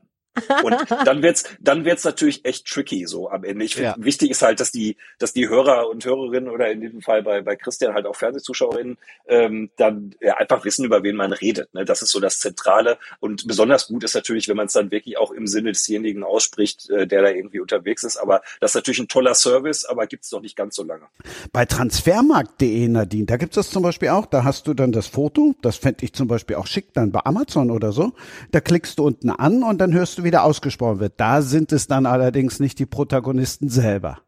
Und 0.63 0.75
dann 1.05 1.21
wird's, 1.21 1.43
dann 1.59 1.85
wird's 1.85 2.03
natürlich 2.03 2.45
echt 2.45 2.65
tricky 2.65 3.05
so 3.05 3.29
am 3.29 3.43
Ende. 3.43 3.65
Ich 3.65 3.75
finde, 3.75 3.95
ja. 3.97 4.03
wichtig 4.03 4.31
ist 4.31 4.41
halt, 4.41 4.59
dass 4.59 4.71
die, 4.71 4.95
dass 5.19 5.33
die 5.33 5.49
Hörer 5.49 5.89
und 5.89 6.05
Hörerinnen 6.05 6.49
oder 6.49 6.71
in 6.71 6.81
diesem 6.81 7.01
Fall 7.01 7.21
bei, 7.23 7.41
bei 7.41 7.55
Christian 7.55 7.93
halt 7.93 8.05
auch 8.05 8.15
Fernsehzuschauerinnen 8.15 8.97
ähm, 9.27 9.71
dann 9.77 10.15
ja, 10.21 10.37
einfach 10.37 10.63
wissen, 10.63 10.85
über 10.85 11.03
wen 11.03 11.15
man 11.15 11.33
redet. 11.33 11.73
Ne? 11.73 11.85
Das 11.85 12.01
ist 12.01 12.11
so 12.11 12.19
das 12.19 12.39
Zentrale. 12.39 12.97
Und 13.19 13.47
besonders 13.47 13.87
gut 13.87 14.03
ist 14.03 14.15
natürlich, 14.15 14.47
wenn 14.47 14.57
man 14.57 14.67
es 14.67 14.73
dann 14.73 14.91
wirklich 14.91 15.17
auch 15.17 15.31
im 15.31 15.47
Sinne 15.47 15.71
desjenigen 15.73 16.23
ausspricht, 16.23 16.89
äh, 16.89 17.07
der 17.07 17.21
da 17.21 17.29
irgendwie 17.29 17.59
unterwegs 17.59 18.03
ist. 18.03 18.17
Aber 18.17 18.41
das 18.59 18.71
ist 18.71 18.75
natürlich 18.75 18.99
ein 18.99 19.07
toller 19.07 19.35
Service, 19.35 19.85
aber 19.85 20.07
gibt's 20.07 20.31
noch 20.31 20.41
nicht 20.41 20.55
ganz 20.55 20.75
so 20.75 20.83
lange. 20.83 21.05
Bei 21.51 21.65
transfermarkt.de, 21.65 22.87
Nadine, 22.87 23.25
da 23.25 23.37
gibt's 23.37 23.55
das 23.55 23.69
zum 23.69 23.83
Beispiel 23.83 24.09
auch. 24.09 24.25
Da 24.25 24.43
hast 24.43 24.67
du 24.67 24.73
dann 24.73 24.91
das 24.91 25.07
Foto, 25.07 25.55
das 25.61 25.75
fände 25.75 26.05
ich 26.05 26.13
zum 26.13 26.27
Beispiel 26.27 26.55
auch 26.55 26.67
schick, 26.67 26.93
dann 26.93 27.11
bei 27.11 27.19
Amazon 27.25 27.69
oder 27.69 27.91
so. 27.91 28.13
Da 28.51 28.61
klickst 28.61 28.99
du 28.99 29.05
unten 29.05 29.29
an 29.29 29.63
und 29.63 29.79
dann 29.79 29.93
hörst 29.93 30.17
du 30.17 30.20
wieder 30.23 30.43
ausgesprochen 30.43 30.99
wird. 30.99 31.13
Da 31.17 31.41
sind 31.41 31.71
es 31.71 31.87
dann 31.87 32.05
allerdings 32.05 32.59
nicht 32.59 32.79
die 32.79 32.85
Protagonisten 32.85 33.69
selber. 33.69 34.19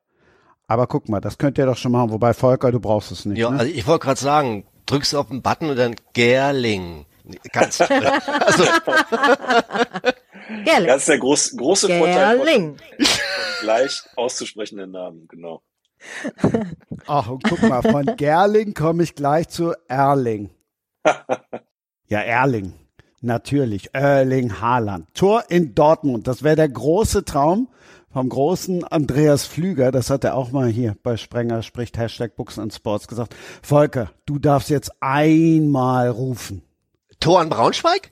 Aber 0.67 0.87
guck 0.87 1.09
mal, 1.09 1.19
das 1.19 1.37
könnt 1.37 1.57
ihr 1.57 1.65
doch 1.65 1.77
schon 1.77 1.91
machen. 1.91 2.11
Wobei, 2.11 2.33
Volker, 2.33 2.71
du 2.71 2.79
brauchst 2.79 3.11
es 3.11 3.25
nicht. 3.25 3.37
Ja, 3.37 3.49
ne? 3.49 3.59
also 3.59 3.71
ich 3.71 3.85
wollte 3.85 4.05
gerade 4.05 4.19
sagen, 4.19 4.65
drückst 4.85 5.13
du 5.13 5.19
auf 5.19 5.27
den 5.27 5.41
Button 5.41 5.69
und 5.69 5.77
dann 5.77 5.95
Gerling. 6.13 7.05
Ganz 7.51 7.79
also. 7.81 8.63
Gerling. 10.65 10.87
Das 10.87 11.01
ist 11.01 11.09
der 11.09 11.19
groß, 11.19 11.55
große 11.57 11.87
Vorteil 11.87 12.37
von, 12.37 12.47
von 12.47 12.77
gleich 13.61 14.03
auszusprechenden 14.15 14.91
Namen, 14.91 15.27
genau. 15.27 15.61
Ach, 17.07 17.29
und 17.29 17.43
guck 17.43 17.61
mal, 17.63 17.81
von 17.81 18.05
Gerling 18.17 18.73
komme 18.73 19.03
ich 19.03 19.15
gleich 19.15 19.47
zu 19.49 19.73
Erling. 19.87 20.49
ja, 22.07 22.19
Erling. 22.19 22.73
Natürlich, 23.25 23.91
Erling 23.93 24.59
Haaland. 24.59 25.07
Tor 25.13 25.45
in 25.47 25.73
Dortmund. 25.73 26.27
Das 26.27 26.43
wäre 26.43 26.57
der 26.57 26.67
große 26.67 27.23
Traum 27.23 27.69
vom 28.11 28.27
großen 28.27 28.83
Andreas 28.83 29.45
Flüger. 29.45 29.93
Das 29.93 30.09
hat 30.09 30.25
er 30.25 30.35
auch 30.35 30.51
mal 30.51 30.67
hier 30.67 30.97
bei 31.03 31.15
Sprenger 31.15 31.63
spricht 31.63 31.97
Hashtag 31.97 32.35
Books 32.35 32.59
and 32.59 32.73
Sports 32.73 33.07
gesagt. 33.07 33.33
Volker, 33.61 34.11
du 34.25 34.39
darfst 34.39 34.69
jetzt 34.69 34.91
einmal 34.99 36.09
rufen. 36.09 36.63
Tor 37.21 37.39
an 37.39 37.47
Braunschweig? 37.47 38.11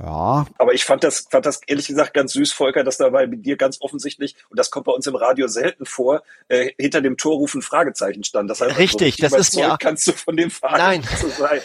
Ja. 0.00 0.46
Aber 0.58 0.72
ich 0.72 0.84
fand 0.84 1.04
das, 1.04 1.26
fand 1.30 1.46
das 1.46 1.60
ehrlich 1.68 1.86
gesagt 1.86 2.14
ganz 2.14 2.32
süß, 2.32 2.52
Volker, 2.52 2.82
dass 2.82 2.96
dabei 2.96 3.28
mit 3.28 3.44
dir 3.44 3.56
ganz 3.56 3.76
offensichtlich, 3.80 4.34
und 4.48 4.58
das 4.58 4.70
kommt 4.70 4.86
bei 4.86 4.92
uns 4.92 5.06
im 5.06 5.14
Radio 5.14 5.46
selten 5.46 5.84
vor, 5.84 6.22
äh, 6.48 6.70
hinter 6.78 7.02
dem 7.02 7.16
Torrufen 7.16 7.60
Fragezeichen 7.62 8.24
stand. 8.24 8.48
Das 8.50 8.62
heißt, 8.62 8.78
Richtig, 8.78 9.22
also, 9.22 9.36
das 9.36 9.48
ist 9.48 9.56
mir. 9.56 9.76
Kannst 9.78 10.06
du 10.06 10.12
von 10.12 10.36
dem 10.36 10.50
Verein 10.50 11.02
Nein. 11.02 11.02
zu 11.18 11.28
sein. 11.38 11.60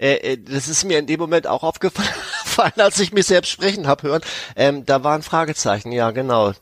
Äh, 0.00 0.14
äh, 0.32 0.38
das 0.38 0.68
ist 0.68 0.84
mir 0.84 0.98
in 0.98 1.06
dem 1.06 1.20
Moment 1.20 1.46
auch 1.46 1.62
aufgefallen, 1.62 2.08
als 2.76 2.98
ich 2.98 3.12
mich 3.12 3.26
selbst 3.26 3.50
sprechen 3.50 3.86
habe 3.86 4.08
hören. 4.08 4.22
Ähm, 4.56 4.86
da 4.86 5.04
waren 5.04 5.22
Fragezeichen, 5.22 5.92
ja 5.92 6.10
genau. 6.10 6.52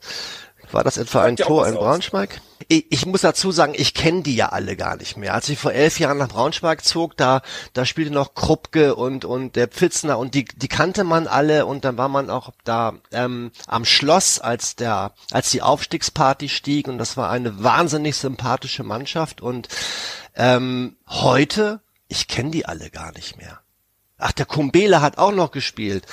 War 0.71 0.83
das 0.83 0.97
etwa 0.97 1.23
ein 1.23 1.35
Tor 1.35 1.67
in 1.67 1.73
Braunschweig? 1.73 2.41
Ich, 2.67 2.91
ich, 2.91 3.05
muss 3.07 3.21
dazu 3.21 3.51
sagen, 3.51 3.73
ich 3.75 3.95
kenne 3.95 4.21
die 4.21 4.35
ja 4.35 4.49
alle 4.49 4.75
gar 4.75 4.97
nicht 4.97 5.17
mehr. 5.17 5.33
Als 5.33 5.49
ich 5.49 5.57
vor 5.57 5.71
elf 5.71 5.99
Jahren 5.99 6.19
nach 6.19 6.27
Braunschweig 6.27 6.85
zog, 6.85 7.17
da, 7.17 7.41
da 7.73 7.85
spielte 7.85 8.13
noch 8.13 8.35
Kruppke 8.35 8.93
und, 8.93 9.25
und 9.25 9.55
der 9.55 9.67
Pfitzner 9.67 10.19
und 10.19 10.35
die, 10.35 10.45
die 10.45 10.67
kannte 10.67 11.03
man 11.03 11.25
alle 11.25 11.65
und 11.65 11.85
dann 11.85 11.97
war 11.97 12.09
man 12.09 12.29
auch 12.29 12.51
da 12.65 12.93
ähm, 13.11 13.51
am 13.65 13.83
Schloss, 13.83 14.39
als 14.39 14.75
der, 14.75 15.13
als 15.31 15.49
die 15.49 15.63
Aufstiegsparty 15.63 16.49
stieg 16.49 16.87
und 16.87 16.99
das 16.99 17.17
war 17.17 17.31
eine 17.31 17.63
wahnsinnig 17.63 18.15
sympathische 18.17 18.83
Mannschaft 18.83 19.41
und 19.41 19.69
ähm, 20.35 20.97
heute 21.07 21.81
ich 22.09 22.27
kenne 22.27 22.51
die 22.51 22.65
alle 22.65 22.89
gar 22.89 23.13
nicht 23.13 23.37
mehr. 23.37 23.61
Ach, 24.17 24.33
der 24.33 24.45
Kumbele 24.45 25.01
hat 25.01 25.17
auch 25.17 25.31
noch 25.31 25.51
gespielt. 25.51 26.05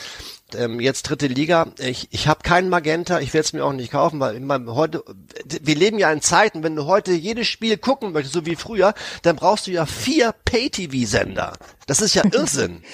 Ähm, 0.55 0.79
jetzt 0.79 1.03
dritte 1.03 1.27
Liga. 1.27 1.73
Ich, 1.79 2.07
ich 2.13 2.29
habe 2.29 2.43
keinen 2.45 2.69
Magenta, 2.69 3.19
ich 3.19 3.35
werde 3.35 3.47
es 3.47 3.53
mir 3.53 3.65
auch 3.65 3.73
nicht 3.73 3.91
kaufen, 3.91 4.21
weil 4.21 4.37
immer 4.37 4.65
heute, 4.77 5.03
wir 5.45 5.75
leben 5.75 5.99
ja 5.99 6.13
in 6.13 6.21
Zeiten, 6.21 6.63
wenn 6.63 6.77
du 6.77 6.87
heute 6.87 7.13
jedes 7.13 7.49
Spiel 7.49 7.77
gucken 7.79 8.13
möchtest, 8.13 8.35
so 8.35 8.47
wie 8.47 8.55
früher, 8.55 8.95
dann 9.23 9.35
brauchst 9.35 9.67
du 9.67 9.73
ja 9.73 9.87
vier 9.87 10.33
Pay-TV-Sender. 10.45 11.55
Das 11.89 12.01
ist 12.01 12.15
ja 12.15 12.23
Irrsinn. 12.33 12.85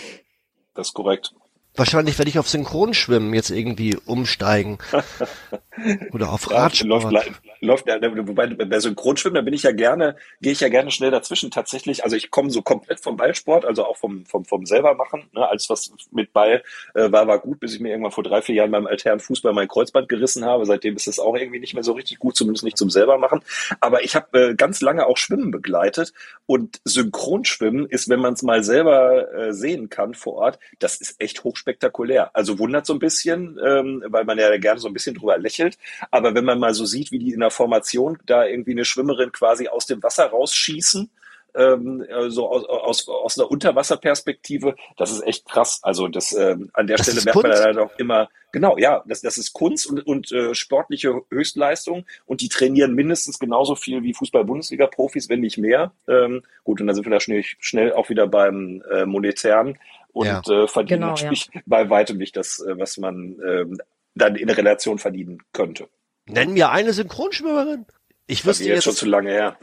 Das 0.75 0.89
ist 0.89 0.95
korrekt. 0.95 1.35
Wahrscheinlich 1.75 2.19
werde 2.19 2.29
ich 2.29 2.39
auf 2.39 2.49
Synchronschwimmen 2.49 3.33
jetzt 3.33 3.51
irgendwie 3.51 3.97
umsteigen. 4.05 4.79
Oder 6.13 6.31
auf 6.31 6.51
Radsport. 6.51 7.11
läuft, 7.11 7.87
läuft, 7.87 7.87
wobei 8.29 8.47
bei 8.49 8.79
Synchronschwimmen, 8.79 9.37
da 9.37 9.41
bin 9.41 9.55
ich 9.55 9.63
ja 9.63 9.73
gerne, 9.73 10.17
gehe 10.43 10.53
ich 10.53 10.61
ja 10.61 10.69
gerne 10.69 10.91
schnell 10.91 11.11
dazwischen 11.11 11.51
tatsächlich. 11.51 12.05
Also 12.05 12.15
ich 12.15 12.31
komme 12.31 12.51
so 12.51 12.61
komplett 12.61 13.01
vom 13.01 13.17
Ballsport, 13.17 13.65
also 13.65 13.87
auch 13.87 13.97
vom, 13.97 14.27
vom, 14.27 14.45
vom 14.45 14.67
selber 14.67 14.95
machen. 14.95 15.31
Ne? 15.33 15.49
Alles, 15.49 15.71
was 15.71 15.93
mit 16.11 16.35
Ball 16.35 16.63
äh, 16.95 17.11
war, 17.11 17.27
war 17.27 17.39
gut, 17.39 17.59
bis 17.61 17.75
ich 17.75 17.81
mir 17.81 17.89
irgendwann 17.89 18.13
vor 18.13 18.25
drei, 18.25 18.43
vier 18.43 18.57
Jahren 18.57 18.71
beim 18.71 18.87
alternen 18.87 19.21
Fußball 19.21 19.55
mein 19.55 19.69
Kreuzband 19.69 20.11
gerissen 20.11 20.45
habe. 20.45 20.67
Seitdem 20.67 20.97
ist 20.97 21.09
es 21.09 21.19
auch 21.19 21.37
irgendwie 21.37 21.61
nicht 21.61 21.73
mehr 21.73 21.85
so 21.85 21.93
richtig 21.93 22.19
gut, 22.19 22.37
zumindest 22.37 22.65
nicht 22.65 22.77
zum 22.77 22.91
selber 22.91 23.17
machen. 23.17 23.41
Aber 23.81 24.05
ich 24.05 24.15
habe 24.15 24.51
äh, 24.51 24.55
ganz 24.55 24.83
lange 24.83 25.07
auch 25.07 25.17
Schwimmen 25.17 25.51
begleitet 25.51 26.13
und 26.45 26.83
Synchronschwimmen 26.85 27.87
ist, 27.87 28.11
wenn 28.11 28.21
man 28.21 28.35
es 28.35 28.43
mal 28.43 28.63
selber 28.63 29.33
äh, 29.33 29.55
sehen 29.55 29.89
kann 29.89 30.13
vor 30.13 30.35
Ort, 30.35 30.59
das 30.79 31.01
ist 31.01 31.19
echt 31.19 31.45
hochspektakulär. 31.63 32.35
Also 32.35 32.59
wundert 32.59 32.87
so 32.87 32.93
ein 32.93 32.99
bisschen, 32.99 33.59
ähm, 33.65 34.05
weil 34.09 34.25
man 34.25 34.39
ja 34.39 34.57
gerne 34.59 34.81
so 34.81 34.89
ein 34.89 34.95
bisschen 34.95 35.15
drüber 35.15 35.39
lächelt. 35.39 35.79
Aber 36.11 36.35
wenn 36.35 36.45
man 36.45 36.59
mal 36.59 36.75
so 36.75 36.85
sieht, 36.85 37.13
wie 37.13 37.19
die 37.19 37.33
in 37.33 37.41
der 37.41 37.51
Formation 37.51 38.19
da 38.27 38.45
irgendwie 38.45 38.73
eine 38.73 38.85
Schwimmerin 38.85 39.33
quasi 39.33 39.69
aus 39.69 39.87
dem 39.87 40.03
Wasser 40.03 40.27
rausschießen, 40.27 41.11
ähm, 41.55 42.03
so 42.29 42.49
aus, 42.49 42.65
aus, 42.65 43.09
aus 43.09 43.39
einer 43.39 43.51
Unterwasserperspektive, 43.51 44.75
das 44.97 45.13
ist 45.13 45.23
echt 45.23 45.47
krass. 45.47 45.81
Also 45.83 46.09
das 46.09 46.33
ähm, 46.33 46.71
an 46.73 46.87
der 46.87 46.97
Das 46.97 47.07
Stelle 47.07 47.23
merkt 47.25 47.43
man 47.43 47.53
Kunst? 47.53 47.65
dann 47.65 47.79
auch 47.79 47.99
immer, 47.99 48.31
genau, 48.53 48.79
ja, 48.79 49.05
das, 49.07 49.21
das 49.21 49.37
ist 49.37 49.53
Kunst 49.53 49.87
und, 49.87 50.07
und 50.07 50.33
äh, 50.33 50.55
sportliche 50.55 51.21
Höchstleistung 51.31 52.07
und 52.25 52.41
die 52.41 52.49
trainieren 52.49 52.95
mindestens 52.95 53.39
genauso 53.39 53.75
viel 53.75 54.03
wie 54.03 54.15
Fußball-Bundesliga-Profis, 54.15 55.29
wenn 55.29 55.41
nicht 55.41 55.59
mehr. 55.59 55.93
Ähm, 56.09 56.43
gut, 56.65 56.81
und 56.81 56.87
dann 56.87 56.97
sind 56.97 57.05
wir 57.05 57.13
da 57.13 57.21
schnell, 57.21 57.43
schnell 57.43 57.93
auch 57.93 58.09
wieder 58.09 58.27
beim 58.27 58.83
äh, 58.91 59.05
Monetären 59.05 59.79
und 60.13 60.27
Ja. 60.27 60.41
äh, 60.41 60.69
verdienen 60.69 61.01
Genau, 61.01 61.13
natürlich 61.13 61.51
bei 61.67 61.89
weitem 61.91 62.19
nicht 62.19 62.37
das, 62.37 62.59
äh, 62.61 62.79
was 62.79 62.99
man 62.99 63.39
ähm, 63.47 63.79
dann 64.15 64.37
in 64.37 64.51
Relation 64.51 64.99
verdienen 64.99 65.39
könnte. 65.53 65.89
Nenn 66.27 66.53
mir 66.53 66.71
eine 66.71 66.93
Synchronschwimmerin. 66.93 67.87
Ich 68.27 68.41
Das 68.41 68.47
wüsste 68.47 68.65
ist 68.65 68.69
jetzt 68.69 68.85
schon 68.85 68.91
jetzt, 68.93 68.99
zu 69.01 69.07
lange 69.07 69.31
her. 69.31 69.57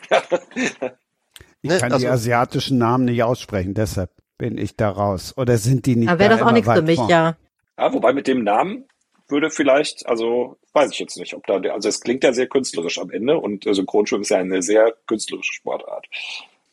Ich 1.61 1.69
Ne, 1.69 1.77
kann 1.77 1.91
also- 1.91 2.05
die 2.05 2.07
asiatischen 2.11 2.77
Namen 2.77 3.05
nicht 3.05 3.21
aussprechen, 3.23 3.73
deshalb 3.73 4.11
bin 4.37 4.57
ich 4.57 4.75
da 4.75 4.89
raus. 4.89 5.33
Oder 5.37 5.57
sind 5.57 5.85
die 5.85 5.95
nicht 5.97 6.09
Da 6.09 6.17
wäre 6.19 6.29
da 6.29 6.37
das 6.37 6.47
auch 6.47 6.51
nichts 6.51 6.71
für 6.71 6.81
mich, 6.81 6.95
vorn? 6.95 7.09
ja. 7.09 7.35
Ja, 7.77 7.93
wobei 7.93 8.13
mit 8.13 8.27
dem 8.27 8.43
Namen 8.43 8.85
würde 9.27 9.49
vielleicht, 9.49 10.05
also 10.07 10.57
weiß 10.73 10.91
ich 10.91 10.99
jetzt 10.99 11.17
nicht, 11.17 11.33
ob 11.33 11.45
da, 11.47 11.55
also 11.71 11.87
es 11.89 11.99
klingt 12.01 12.23
ja 12.23 12.33
sehr 12.33 12.47
künstlerisch 12.47 12.97
am 12.99 13.11
Ende 13.11 13.37
und 13.37 13.65
äh, 13.67 13.73
Synchronschwimmen 13.73 14.23
ist 14.23 14.29
ja 14.29 14.37
eine 14.37 14.61
sehr 14.61 14.93
künstlerische 15.07 15.53
Sportart. 15.53 16.07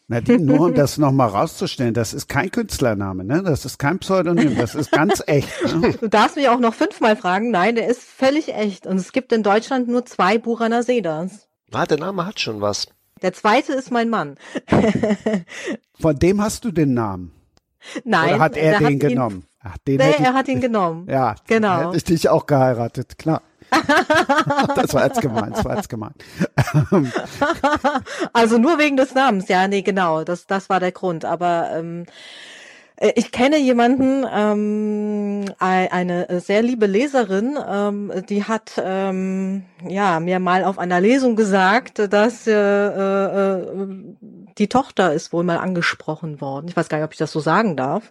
Nadine, 0.09 0.45
nur 0.45 0.61
um 0.69 0.75
das 0.75 0.99
nochmal 0.99 1.29
rauszustellen, 1.29 1.93
das 1.93 2.15
ist 2.15 2.29
kein 2.29 2.51
Künstlername, 2.53 3.25
ne? 3.25 3.43
Das 3.43 3.65
ist 3.65 3.79
kein 3.79 3.99
Pseudonym, 3.99 4.57
das 4.57 4.75
ist 4.77 4.93
ganz 4.93 5.21
echt. 5.27 5.49
Ne? 5.75 5.93
Du 6.01 6.09
darfst 6.09 6.37
mich 6.37 6.49
auch 6.49 6.61
noch 6.61 6.75
fünfmal 6.75 7.17
fragen. 7.17 7.51
Nein, 7.51 7.75
der 7.75 7.89
ist 7.89 8.03
völlig 8.03 8.55
echt. 8.55 8.87
Und 8.87 8.97
es 8.99 9.11
gibt 9.13 9.33
in 9.33 9.43
Deutschland 9.43 9.89
nur 9.89 10.05
zwei 10.07 10.39
Buraner 10.39 10.85
Sedas. 10.85 11.49
ah, 11.73 11.87
der 11.87 11.99
Name 11.99 12.25
hat 12.25 12.39
schon 12.39 12.61
was. 12.61 12.87
Der 13.23 13.33
zweite 13.33 13.73
ist 13.73 13.91
mein 13.91 14.09
Mann. 14.11 14.37
Von 16.01 16.17
dem 16.19 16.41
hast 16.43 16.65
du 16.65 16.71
den 16.71 16.95
Namen. 16.95 17.33
Nein, 18.05 18.35
Oder 18.35 18.39
hat 18.39 18.57
er 18.57 18.79
den 18.79 18.89
ihn- 18.91 18.99
genommen? 18.99 19.45
Ach, 19.61 19.77
den 19.79 19.97
Nee, 19.97 20.11
ich, 20.11 20.21
er 20.21 20.35
hat 20.35 20.47
ihn 20.49 20.61
genommen. 20.61 21.07
Ja, 21.11 21.35
Genau. 21.49 21.87
hätte 21.89 21.97
ich 21.97 22.05
dich 22.05 22.29
auch 22.29 22.47
geheiratet, 22.47 23.19
klar. 23.19 23.43
das 24.75 24.95
war 24.95 25.05
jetzt 25.07 25.21
gemeint, 25.21 25.57
das 25.57 25.65
war 25.65 25.77
jetzt 25.77 25.89
gemeint. 25.89 26.17
Also 28.33 28.59
nur 28.59 28.79
wegen 28.79 28.97
des 28.97 29.15
Namens, 29.15 29.49
ja, 29.49 29.67
nee, 29.69 29.83
genau, 29.83 30.25
das, 30.25 30.47
das 30.47 30.69
war 30.69 30.81
der 30.81 30.93
Grund. 30.93 31.25
Aber 31.25 31.71
ähm, 31.75 32.07
äh, 32.97 33.13
ich 33.17 33.33
kenne 33.33 33.59
jemanden, 33.59 34.25
ähm, 34.33 35.45
ei- 35.59 35.91
eine 35.93 36.41
sehr 36.41 36.63
liebe 36.63 36.87
Leserin, 36.87 37.59
ähm, 37.69 38.13
die 38.29 38.45
hat 38.45 38.81
ähm, 38.83 39.65
ja 39.89 40.21
mir 40.21 40.39
mal 40.41 40.65
auf 40.65 40.79
einer 40.79 41.01
Lesung 41.01 41.37
gesagt, 41.37 42.13
dass 42.13 42.47
äh, 42.47 42.53
äh, 42.53 43.87
die 44.59 44.69
Tochter 44.69 45.13
ist 45.13 45.33
wohl 45.33 45.45
mal 45.45 45.59
angesprochen 45.59 46.41
worden. 46.41 46.69
Ich 46.69 46.77
weiß 46.77 46.89
gar 46.89 46.99
nicht, 46.99 47.05
ob 47.07 47.13
ich 47.13 47.19
das 47.19 47.33
so 47.33 47.41
sagen 47.41 47.77
darf. 47.77 48.11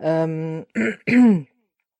Ähm, 0.00 0.66
äh, 0.74 0.92
äh, 1.06 1.46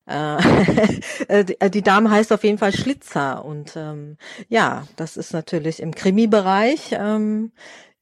die, 1.44 1.60
äh, 1.60 1.70
die 1.70 1.82
Dame 1.82 2.10
heißt 2.10 2.32
auf 2.32 2.44
jeden 2.44 2.58
Fall 2.58 2.72
Schlitzer 2.72 3.44
und 3.44 3.74
ähm, 3.76 4.18
ja, 4.48 4.86
das 4.96 5.16
ist 5.16 5.32
natürlich 5.32 5.80
im 5.80 5.94
Krimi-Bereich. 5.94 6.90
Ähm, 6.92 7.52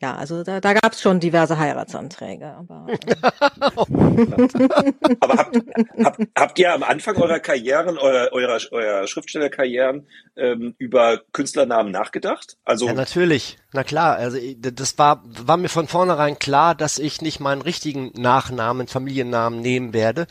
ja, 0.03 0.17
also 0.17 0.43
da, 0.43 0.61
da 0.61 0.73
gab 0.73 0.93
es 0.93 1.01
schon 1.01 1.21
diverse 1.21 1.59
Heiratsanträge. 1.59 2.47
Aber 2.47 2.87
Aber 5.21 5.35
habt, 5.37 5.57
habt, 6.05 6.21
habt 6.37 6.59
ihr 6.59 6.73
am 6.73 6.83
Anfang 6.83 7.17
eurer 7.17 7.39
Karrieren, 7.41 7.99
eurer, 7.99 8.33
eurer, 8.33 8.59
eurer 8.71 9.07
Schriftstellerkarrieren 9.07 10.07
ähm, 10.37 10.75
über 10.79 11.21
Künstlernamen 11.33 11.93
nachgedacht? 11.93 12.57
Also 12.65 12.87
Ja, 12.87 12.95
natürlich. 12.95 13.59
Na 13.73 13.85
klar, 13.85 14.17
also 14.17 14.37
ich- 14.39 14.57
das 14.61 14.99
war, 14.99 15.23
war 15.25 15.57
mir 15.57 15.69
von 15.69 15.89
vornherein 15.89 16.39
klar, 16.39 16.75
dass 16.75 16.99
ich 16.99 17.23
nicht 17.23 17.41
meinen 17.41 17.63
richtigen 17.63 18.13
Nachnamen, 18.17 18.89
Familiennamen 18.89 19.61
nehmen 19.61 19.93
werde, 19.93 20.27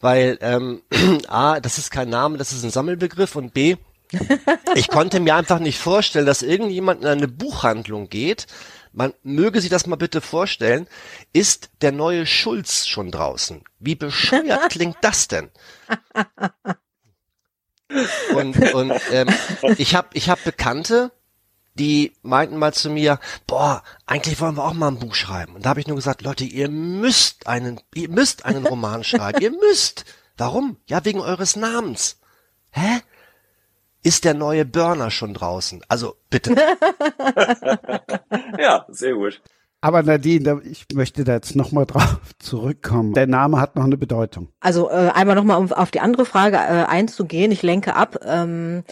weil 0.00 0.38
ähm, 0.40 0.82
A, 1.28 1.60
das 1.60 1.78
ist 1.78 1.90
kein 1.90 2.08
Name, 2.10 2.36
das 2.38 2.52
ist 2.52 2.64
ein 2.64 2.70
Sammelbegriff 2.70 3.36
und 3.36 3.54
B, 3.54 3.76
ich 4.74 4.88
konnte 4.88 5.18
mir 5.18 5.34
einfach 5.34 5.58
nicht 5.58 5.78
vorstellen, 5.78 6.26
dass 6.26 6.42
irgendjemand 6.42 7.02
in 7.02 7.08
eine 7.08 7.26
Buchhandlung 7.28 8.08
geht, 8.08 8.46
man 8.94 9.12
möge 9.22 9.60
sich 9.60 9.70
das 9.70 9.86
mal 9.86 9.96
bitte 9.96 10.20
vorstellen, 10.20 10.86
ist 11.32 11.70
der 11.82 11.92
neue 11.92 12.26
Schulz 12.26 12.86
schon 12.86 13.10
draußen? 13.10 13.62
Wie 13.78 13.96
bescheuert 13.96 14.68
klingt 14.70 14.96
das 15.02 15.28
denn? 15.28 15.50
Und, 18.34 18.56
und 18.74 18.92
ähm, 19.10 19.28
ich 19.76 19.94
habe 19.94 20.08
ich 20.14 20.30
hab 20.30 20.42
Bekannte, 20.44 21.12
die 21.74 22.16
meinten 22.22 22.56
mal 22.56 22.72
zu 22.72 22.88
mir, 22.88 23.18
boah, 23.46 23.82
eigentlich 24.06 24.40
wollen 24.40 24.56
wir 24.56 24.64
auch 24.64 24.74
mal 24.74 24.88
ein 24.88 25.00
Buch 25.00 25.14
schreiben. 25.14 25.54
Und 25.56 25.66
da 25.66 25.70
habe 25.70 25.80
ich 25.80 25.88
nur 25.88 25.96
gesagt, 25.96 26.22
Leute, 26.22 26.44
ihr 26.44 26.68
müsst 26.68 27.48
einen, 27.48 27.80
ihr 27.94 28.08
müsst 28.08 28.44
einen 28.44 28.64
Roman 28.66 29.02
schreiben. 29.02 29.40
Ihr 29.40 29.50
müsst. 29.50 30.04
Warum? 30.36 30.76
Ja, 30.86 31.04
wegen 31.04 31.20
eures 31.20 31.56
Namens. 31.56 32.20
Hä? 32.70 33.00
Ist 34.04 34.24
der 34.24 34.34
neue 34.34 34.64
Burner 34.64 35.10
schon 35.10 35.34
draußen? 35.34 35.82
Also 35.88 36.14
bitte. 36.30 36.54
ja, 38.58 38.86
sehr 38.90 39.14
gut. 39.14 39.42
Aber 39.80 40.02
Nadine, 40.02 40.62
ich 40.64 40.86
möchte 40.94 41.24
da 41.24 41.32
jetzt 41.32 41.56
nochmal 41.56 41.86
drauf 41.86 42.20
zurückkommen. 42.38 43.14
Der 43.14 43.26
Name 43.26 43.60
hat 43.60 43.76
noch 43.76 43.84
eine 43.84 43.96
Bedeutung. 43.96 44.48
Also 44.60 44.90
äh, 44.90 45.10
einmal 45.14 45.36
nochmal 45.36 45.58
um 45.58 45.72
auf 45.72 45.90
die 45.90 46.00
andere 46.00 46.24
Frage 46.24 46.56
äh, 46.56 46.84
einzugehen. 46.84 47.50
Ich 47.50 47.62
lenke 47.62 47.96
ab. 47.96 48.18
Ähm, 48.24 48.84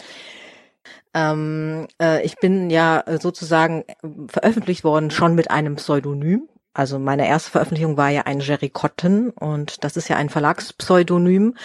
ähm, 1.15 1.87
äh, 2.01 2.23
ich 2.23 2.37
bin 2.37 2.69
ja 2.69 3.01
äh, 3.01 3.19
sozusagen 3.19 3.83
äh, 3.87 3.93
veröffentlicht 4.27 4.83
worden 4.83 5.11
schon 5.11 5.35
mit 5.35 5.51
einem 5.51 5.77
Pseudonym. 5.77 6.49
Also 6.73 6.97
meine 6.97 7.27
erste 7.27 7.51
Veröffentlichung 7.51 7.97
war 7.97 8.09
ja 8.09 8.23
ein 8.23 8.39
Jerry 8.39 8.69
Cotton 8.69 9.29
und 9.29 9.83
das 9.83 9.95
ist 9.95 10.07
ja 10.07 10.17
ein 10.17 10.29
Verlagspseudonym. 10.29 11.55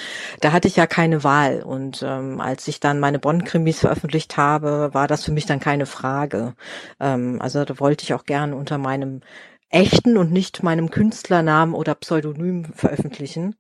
Da 0.40 0.52
hatte 0.52 0.68
ich 0.68 0.76
ja 0.76 0.86
keine 0.86 1.24
Wahl 1.24 1.62
und 1.62 2.02
ähm, 2.06 2.40
als 2.40 2.68
ich 2.68 2.80
dann 2.80 3.00
meine 3.00 3.18
Bond-Krimis 3.18 3.80
veröffentlicht 3.80 4.36
habe, 4.36 4.90
war 4.92 5.08
das 5.08 5.24
für 5.24 5.32
mich 5.32 5.46
dann 5.46 5.60
keine 5.60 5.86
Frage. 5.86 6.54
Ähm, 7.00 7.40
also 7.40 7.64
da 7.64 7.80
wollte 7.80 8.04
ich 8.04 8.12
auch 8.14 8.24
gerne 8.24 8.54
unter 8.54 8.76
meinem 8.76 9.22
echten 9.70 10.16
und 10.16 10.32
nicht 10.32 10.62
meinem 10.62 10.90
Künstlernamen 10.90 11.74
oder 11.74 11.94
Pseudonym 11.94 12.66
veröffentlichen. 12.74 13.56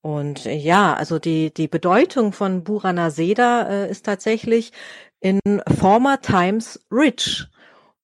Und 0.00 0.46
äh, 0.46 0.54
ja, 0.54 0.94
also 0.94 1.18
die, 1.18 1.52
die 1.52 1.68
Bedeutung 1.68 2.32
von 2.32 2.64
Burana 2.64 3.10
Seda 3.10 3.68
äh, 3.68 3.90
ist 3.90 4.04
tatsächlich 4.06 4.72
in 5.20 5.40
former 5.78 6.20
times 6.20 6.80
rich. 6.92 7.46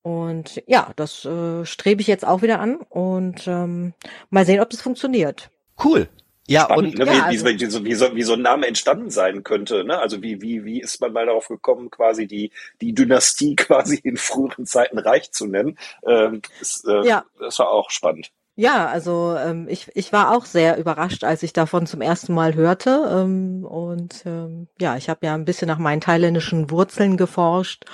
Und 0.05 0.63
ja, 0.67 0.93
das 0.97 1.25
äh, 1.25 1.65
strebe 1.65 2.03
ich 2.03 2.07
jetzt 2.09 2.27
auch 2.27 2.43
wieder 2.43 2.61
an 2.61 2.77
und 2.91 3.47
ähm, 3.47 3.95
mal 4.29 4.45
sehen, 4.45 4.61
ob 4.61 4.69
das 4.69 4.83
funktioniert. 4.83 5.49
Cool. 5.83 6.09
Ja, 6.47 6.65
Spannend, 6.65 6.99
und 7.01 7.07
ne? 7.07 7.07
ja, 7.07 7.13
wie, 7.17 7.23
also- 7.23 7.47
wie, 7.47 7.67
so- 7.71 7.85
wie, 7.87 7.95
so, 7.95 8.15
wie 8.15 8.23
so 8.23 8.35
ein 8.35 8.43
Name 8.43 8.67
entstanden 8.67 9.09
sein 9.09 9.43
könnte. 9.45 9.83
Ne? 9.83 9.99
Also 9.99 10.23
wie, 10.23 10.43
wie, 10.43 10.67
wie 10.67 10.79
ist 10.83 11.01
man 11.01 11.15
mal 11.15 11.25
darauf 11.25 11.49
gekommen, 11.49 11.91
quasi 11.91 12.27
die, 12.27 12.53
die 12.83 12.93
Dynastie 12.95 13.57
quasi 13.57 13.97
in 13.97 14.19
früheren 14.19 14.67
Zeiten 14.67 14.99
reich 14.99 15.33
zu 15.33 15.47
nennen? 15.47 15.79
Ähm, 16.07 16.43
ist, 16.61 16.87
äh, 16.87 17.07
Ja. 17.07 17.25
Das 17.41 17.59
war 17.59 17.71
auch 17.71 17.91
spannend. 17.91 18.31
Ja, 18.57 18.87
also 18.89 19.35
ähm, 19.43 19.67
ich, 19.71 19.91
ich 19.95 20.13
war 20.13 20.37
auch 20.37 20.45
sehr 20.45 20.77
überrascht, 20.77 21.25
als 21.25 21.43
ich 21.43 21.55
davon 21.55 21.87
zum 21.87 22.03
ersten 22.03 22.35
Mal 22.35 22.55
hörte. 22.55 23.09
Ähm, 23.11 23.65
und 23.65 24.23
ähm, 24.27 24.69
ja, 24.79 24.99
ich 24.99 25.09
habe 25.09 25.25
ja 25.25 25.33
ein 25.35 25.47
bisschen 25.47 25.67
nach 25.67 25.79
meinen 25.79 26.03
thailändischen 26.03 26.71
Wurzeln 26.71 27.17
geforscht 27.17 27.87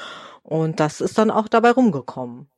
und 0.43 0.81
das 0.81 1.01
ist 1.01 1.19
dann 1.19 1.31
auch 1.31 1.49
dabei 1.49 1.71
rumgekommen. 1.71 2.49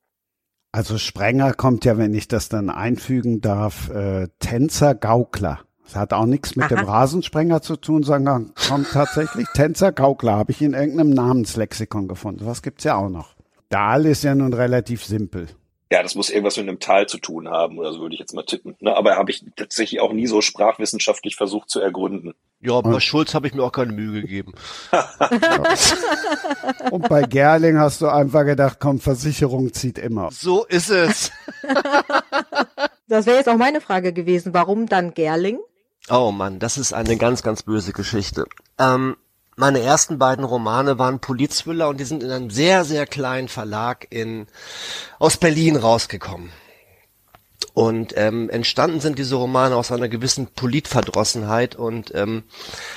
Also 0.72 0.96
Sprenger 0.96 1.52
kommt 1.52 1.84
ja, 1.84 1.98
wenn 1.98 2.14
ich 2.14 2.28
das 2.28 2.48
dann 2.48 2.70
einfügen 2.70 3.42
darf, 3.42 3.90
äh, 3.90 4.28
Tänzer, 4.38 4.94
Gaukler. 4.94 5.60
Das 5.84 5.96
hat 5.96 6.14
auch 6.14 6.24
nichts 6.24 6.56
mit 6.56 6.72
Aha. 6.72 6.76
dem 6.76 6.86
Rasensprenger 6.86 7.60
zu 7.60 7.76
tun, 7.76 8.02
sondern 8.02 8.54
kommt 8.68 8.90
tatsächlich 8.90 9.46
Tänzer 9.54 9.92
Gaukler, 9.92 10.36
habe 10.36 10.52
ich 10.52 10.62
in 10.62 10.72
irgendeinem 10.72 11.10
Namenslexikon 11.10 12.08
gefunden. 12.08 12.46
Was 12.46 12.62
gibt's 12.62 12.84
ja 12.84 12.96
auch 12.96 13.10
noch. 13.10 13.34
Dahl 13.68 14.06
ist 14.06 14.24
ja 14.24 14.34
nun 14.34 14.54
relativ 14.54 15.04
simpel. 15.04 15.48
Ja, 15.90 16.02
das 16.02 16.14
muss 16.14 16.30
irgendwas 16.30 16.56
mit 16.56 16.68
einem 16.68 16.80
Tal 16.80 17.06
zu 17.06 17.18
tun 17.18 17.48
haben, 17.48 17.78
oder 17.78 17.92
so 17.92 18.00
würde 18.00 18.14
ich 18.14 18.20
jetzt 18.20 18.32
mal 18.32 18.44
tippen. 18.44 18.76
Ne? 18.80 18.96
Aber 18.96 19.16
habe 19.16 19.30
ich 19.30 19.44
tatsächlich 19.56 20.00
auch 20.00 20.14
nie 20.14 20.26
so 20.26 20.40
sprachwissenschaftlich 20.40 21.36
versucht 21.36 21.68
zu 21.68 21.80
ergründen. 21.80 22.32
Ja, 22.64 22.80
bei 22.80 23.00
Schulz 23.00 23.34
habe 23.34 23.48
ich 23.48 23.54
mir 23.54 23.64
auch 23.64 23.72
keine 23.72 23.92
Mühe 23.92 24.22
gegeben. 24.22 24.52
Und 26.92 27.08
bei 27.08 27.22
Gerling 27.22 27.76
hast 27.76 28.00
du 28.00 28.06
einfach 28.06 28.44
gedacht, 28.44 28.78
komm, 28.78 29.00
Versicherung 29.00 29.72
zieht 29.72 29.98
immer. 29.98 30.30
So 30.30 30.64
ist 30.66 30.90
es. 30.90 31.32
das 33.08 33.26
wäre 33.26 33.38
jetzt 33.38 33.48
auch 33.48 33.56
meine 33.56 33.80
Frage 33.80 34.12
gewesen. 34.12 34.54
Warum 34.54 34.86
dann 34.86 35.12
Gerling? 35.12 35.58
Oh 36.08 36.30
Mann, 36.30 36.60
das 36.60 36.78
ist 36.78 36.92
eine 36.92 37.16
ganz, 37.16 37.42
ganz 37.42 37.64
böse 37.64 37.92
Geschichte. 37.92 38.44
Ähm, 38.78 39.16
meine 39.56 39.80
ersten 39.80 40.18
beiden 40.18 40.44
Romane 40.44 41.00
waren 41.00 41.18
Polizthriller 41.18 41.88
und 41.88 41.98
die 41.98 42.04
sind 42.04 42.22
in 42.22 42.30
einem 42.30 42.50
sehr, 42.50 42.84
sehr 42.84 43.06
kleinen 43.06 43.48
Verlag 43.48 44.06
in, 44.10 44.46
aus 45.18 45.36
Berlin 45.36 45.74
rausgekommen. 45.76 46.50
Und 47.74 48.12
ähm, 48.16 48.50
entstanden 48.50 49.00
sind 49.00 49.18
diese 49.18 49.36
Romane 49.36 49.76
aus 49.76 49.90
einer 49.90 50.08
gewissen 50.08 50.46
Politverdrossenheit 50.46 51.74
und 51.74 52.14
ähm, 52.14 52.42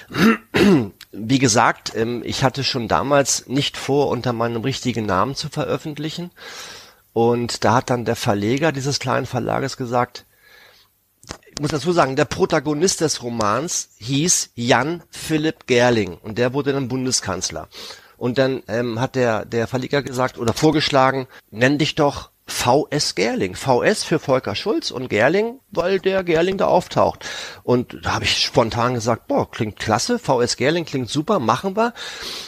wie 1.12 1.40
gesagt, 1.40 1.94
ähm, 1.96 2.22
ich 2.26 2.44
hatte 2.44 2.64
schon 2.66 2.90
damals 2.90 3.48
nicht 3.48 3.78
vor, 3.78 4.10
unter 4.10 4.34
meinem 4.34 4.62
richtigen 4.64 5.06
Namen 5.06 5.36
zu 5.36 5.48
veröffentlichen. 5.50 6.32
Und 7.14 7.64
da 7.64 7.76
hat 7.76 7.90
dann 7.90 8.04
der 8.04 8.18
Verleger 8.18 8.74
dieses 8.74 9.00
kleinen 9.00 9.26
Verlages 9.26 9.78
gesagt, 9.78 10.26
ich 11.54 11.62
muss 11.62 11.72
dazu 11.72 11.94
sagen, 11.94 12.18
der 12.18 12.26
Protagonist 12.26 13.00
des 13.00 13.24
Romans 13.24 13.92
hieß 14.00 14.52
Jan 14.56 15.04
Philipp 15.10 15.68
Gerling 15.68 16.18
und 16.18 16.38
der 16.38 16.54
wurde 16.54 16.74
dann 16.74 16.90
Bundeskanzler. 16.90 17.70
Und 18.18 18.38
dann 18.38 18.62
ähm, 18.68 19.00
hat 19.00 19.16
der, 19.16 19.46
der 19.46 19.68
Verleger 19.68 20.04
gesagt 20.04 20.38
oder 20.38 20.52
vorgeschlagen, 20.52 21.28
nenn 21.52 21.78
dich 21.78 21.96
doch 21.96 22.32
VS 22.48 23.16
Gerling. 23.16 23.56
VS 23.56 24.04
für 24.04 24.20
Volker 24.20 24.56
Schulz 24.56 24.92
und 24.92 25.10
Gerling, 25.10 25.60
weil 25.72 26.00
der 26.00 26.24
Gerling 26.24 26.58
da 26.58 26.68
auftaucht. 26.68 27.26
Und 27.64 27.98
da 28.04 28.14
habe 28.14 28.26
ich 28.26 28.38
spontan 28.38 28.94
gesagt, 28.94 29.28
boah, 29.28 29.50
klingt 29.50 29.80
klasse, 29.80 30.20
VS 30.20 30.56
Gerling 30.56 30.86
klingt 30.86 31.10
super, 31.10 31.40
machen 31.40 31.76
wir. 31.76 31.94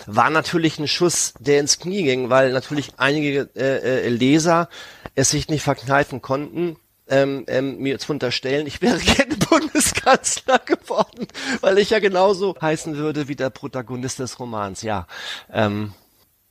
War 0.06 0.30
natürlich 0.30 0.78
ein 0.78 0.88
Schuss, 0.88 1.34
der 1.40 1.60
ins 1.60 1.80
Knie 1.80 2.04
ging, 2.04 2.30
weil 2.30 2.52
natürlich 2.52 2.92
einige 2.98 3.50
äh, 3.56 4.06
äh, 4.06 4.10
Leser 4.10 4.70
es 5.16 5.32
sich 5.32 5.50
nicht 5.50 5.64
verkneifen 5.64 6.22
konnten, 6.22 6.78
ähm, 7.10 7.46
ähm, 7.48 7.78
mir 7.78 7.98
zu 8.00 8.12
unterstellen, 8.12 8.68
ich 8.68 8.82
wäre 8.82 8.98
gerne 9.00 9.36
Bundeskanzler 9.36 10.60
geworden, 10.60 11.28
weil 11.62 11.78
ich 11.80 11.90
ja 11.90 12.00
genauso 12.00 12.56
heißen 12.62 12.98
würde 12.98 13.28
wie 13.28 13.36
der 13.36 13.50
Protagonist 13.50 14.20
des 14.20 14.40
Romans. 14.40 14.82
Ja, 14.82 15.08
ähm, 15.52 15.94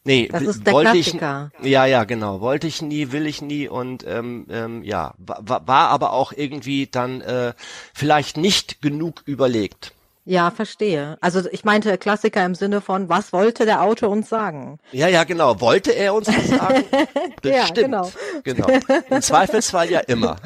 nee, 0.06 0.28
das 0.30 0.42
ist 0.42 0.66
der 0.66 0.72
wollte 0.72 0.92
Klassiker. 0.92 1.50
ich, 1.60 1.68
ja, 1.68 1.84
ja, 1.86 2.04
genau, 2.04 2.40
wollte 2.40 2.66
ich 2.66 2.82
nie, 2.82 3.12
will 3.12 3.26
ich 3.26 3.42
nie 3.42 3.68
und 3.68 4.04
ähm, 4.06 4.46
ähm, 4.50 4.82
ja, 4.82 5.14
war, 5.18 5.66
war 5.66 5.88
aber 5.88 6.12
auch 6.12 6.32
irgendwie 6.32 6.86
dann 6.86 7.20
äh, 7.20 7.52
vielleicht 7.94 8.36
nicht 8.36 8.80
genug 8.80 9.22
überlegt. 9.26 9.92
Ja, 10.28 10.50
verstehe. 10.50 11.16
Also 11.20 11.48
ich 11.52 11.64
meinte 11.64 11.96
Klassiker 11.98 12.44
im 12.44 12.56
Sinne 12.56 12.80
von, 12.80 13.08
was 13.08 13.32
wollte 13.32 13.64
der 13.64 13.82
Autor 13.82 14.10
uns 14.10 14.28
sagen? 14.28 14.80
Ja, 14.90 15.06
ja, 15.06 15.22
genau. 15.22 15.60
Wollte 15.60 15.92
er 15.92 16.14
uns 16.14 16.26
was 16.26 16.48
sagen? 16.48 16.84
ja, 17.44 17.68
genau. 17.72 18.10
genau. 18.42 18.66
Im 19.08 19.22
Zweifelsfall 19.22 19.88
ja 19.88 20.00
immer. 20.00 20.36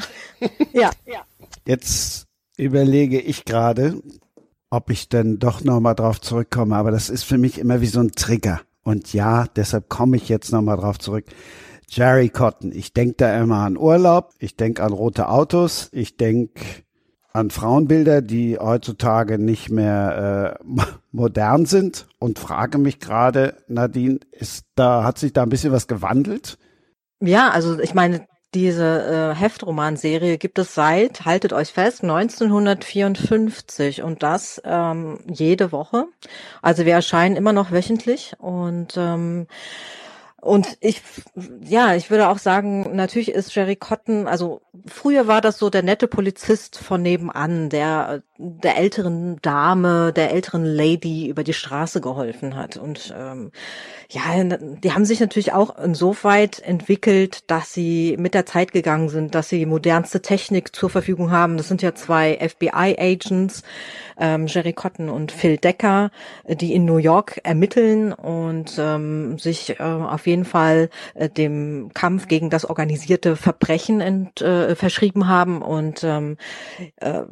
ja, 0.74 0.90
ja. 1.06 1.22
Jetzt 1.66 2.26
überlege 2.58 3.18
ich 3.22 3.46
gerade, 3.46 4.02
ob 4.68 4.90
ich 4.90 5.08
denn 5.08 5.38
doch 5.38 5.64
nochmal 5.64 5.94
drauf 5.94 6.20
zurückkomme, 6.20 6.76
aber 6.76 6.90
das 6.90 7.08
ist 7.08 7.24
für 7.24 7.38
mich 7.38 7.58
immer 7.58 7.80
wie 7.80 7.86
so 7.86 8.00
ein 8.00 8.12
Trigger. 8.12 8.60
Und 8.90 9.12
ja, 9.12 9.46
deshalb 9.54 9.88
komme 9.88 10.16
ich 10.16 10.28
jetzt 10.28 10.50
nochmal 10.50 10.76
drauf 10.76 10.98
zurück. 10.98 11.24
Jerry 11.88 12.28
Cotton, 12.28 12.72
ich 12.72 12.92
denke 12.92 13.14
da 13.18 13.40
immer 13.40 13.58
an 13.58 13.76
Urlaub, 13.76 14.32
ich 14.40 14.56
denke 14.56 14.82
an 14.82 14.92
rote 14.92 15.28
Autos, 15.28 15.88
ich 15.92 16.16
denke 16.16 16.64
an 17.32 17.50
Frauenbilder, 17.50 18.20
die 18.20 18.58
heutzutage 18.58 19.38
nicht 19.38 19.70
mehr 19.70 20.58
äh, 20.60 20.64
modern 21.12 21.66
sind 21.66 22.08
und 22.18 22.40
frage 22.40 22.78
mich 22.78 22.98
gerade, 22.98 23.54
Nadine, 23.68 24.18
ist 24.32 24.66
da 24.74 25.04
hat 25.04 25.18
sich 25.18 25.32
da 25.32 25.44
ein 25.44 25.50
bisschen 25.50 25.72
was 25.72 25.86
gewandelt? 25.86 26.58
Ja, 27.20 27.50
also 27.50 27.78
ich 27.78 27.94
meine, 27.94 28.26
diese 28.54 29.32
äh, 29.32 29.38
Heftromanserie 29.38 30.38
gibt 30.38 30.58
es 30.58 30.74
seit, 30.74 31.24
haltet 31.24 31.52
euch 31.52 31.72
fest, 31.72 32.02
1954 32.02 34.02
und 34.02 34.22
das 34.22 34.60
ähm, 34.64 35.20
jede 35.28 35.72
Woche. 35.72 36.06
Also 36.62 36.84
wir 36.84 36.94
erscheinen 36.94 37.36
immer 37.36 37.52
noch 37.52 37.70
wöchentlich 37.70 38.34
und 38.38 38.96
ähm, 38.96 39.46
und 40.40 40.78
ich, 40.80 41.02
ja, 41.62 41.94
ich 41.94 42.10
würde 42.10 42.30
auch 42.30 42.38
sagen, 42.38 42.96
natürlich 42.96 43.30
ist 43.30 43.54
Jerry 43.54 43.76
Cotton, 43.76 44.26
also 44.26 44.62
früher 44.86 45.26
war 45.26 45.42
das 45.42 45.58
so 45.58 45.68
der 45.68 45.82
nette 45.82 46.08
Polizist 46.08 46.78
von 46.78 47.02
nebenan, 47.02 47.68
der 47.68 48.22
der 48.40 48.78
älteren 48.78 49.38
Dame, 49.42 50.12
der 50.12 50.32
älteren 50.32 50.64
Lady 50.64 51.28
über 51.28 51.44
die 51.44 51.52
Straße 51.52 52.00
geholfen 52.00 52.56
hat. 52.56 52.76
Und 52.76 53.14
ähm, 53.16 53.50
ja, 54.08 54.22
die 54.42 54.92
haben 54.92 55.04
sich 55.04 55.20
natürlich 55.20 55.52
auch 55.52 55.78
insoweit 55.78 56.58
entwickelt, 56.60 57.50
dass 57.50 57.74
sie 57.74 58.16
mit 58.18 58.34
der 58.34 58.46
Zeit 58.46 58.72
gegangen 58.72 59.08
sind, 59.08 59.34
dass 59.34 59.48
sie 59.48 59.66
modernste 59.66 60.22
Technik 60.22 60.74
zur 60.74 60.90
Verfügung 60.90 61.30
haben. 61.30 61.58
Das 61.58 61.68
sind 61.68 61.82
ja 61.82 61.94
zwei 61.94 62.38
FBI-Agents, 62.40 63.62
ähm, 64.18 64.46
Jerry 64.46 64.72
Cotton 64.72 65.10
und 65.10 65.32
Phil 65.32 65.58
Decker, 65.58 66.10
die 66.48 66.74
in 66.74 66.86
New 66.86 66.98
York 66.98 67.40
ermitteln 67.44 68.12
und 68.12 68.76
ähm, 68.78 69.38
sich 69.38 69.78
äh, 69.78 69.82
auf 69.82 70.26
jeden 70.26 70.44
Fall 70.44 70.88
äh, 71.14 71.28
dem 71.28 71.90
Kampf 71.92 72.26
gegen 72.26 72.48
das 72.48 72.64
organisierte 72.64 73.36
Verbrechen 73.36 74.00
ent, 74.00 74.40
äh, 74.40 74.74
verschrieben 74.74 75.28
haben 75.28 75.62
und 75.62 76.02
ähm, 76.04 76.36
äh, 76.96 77.22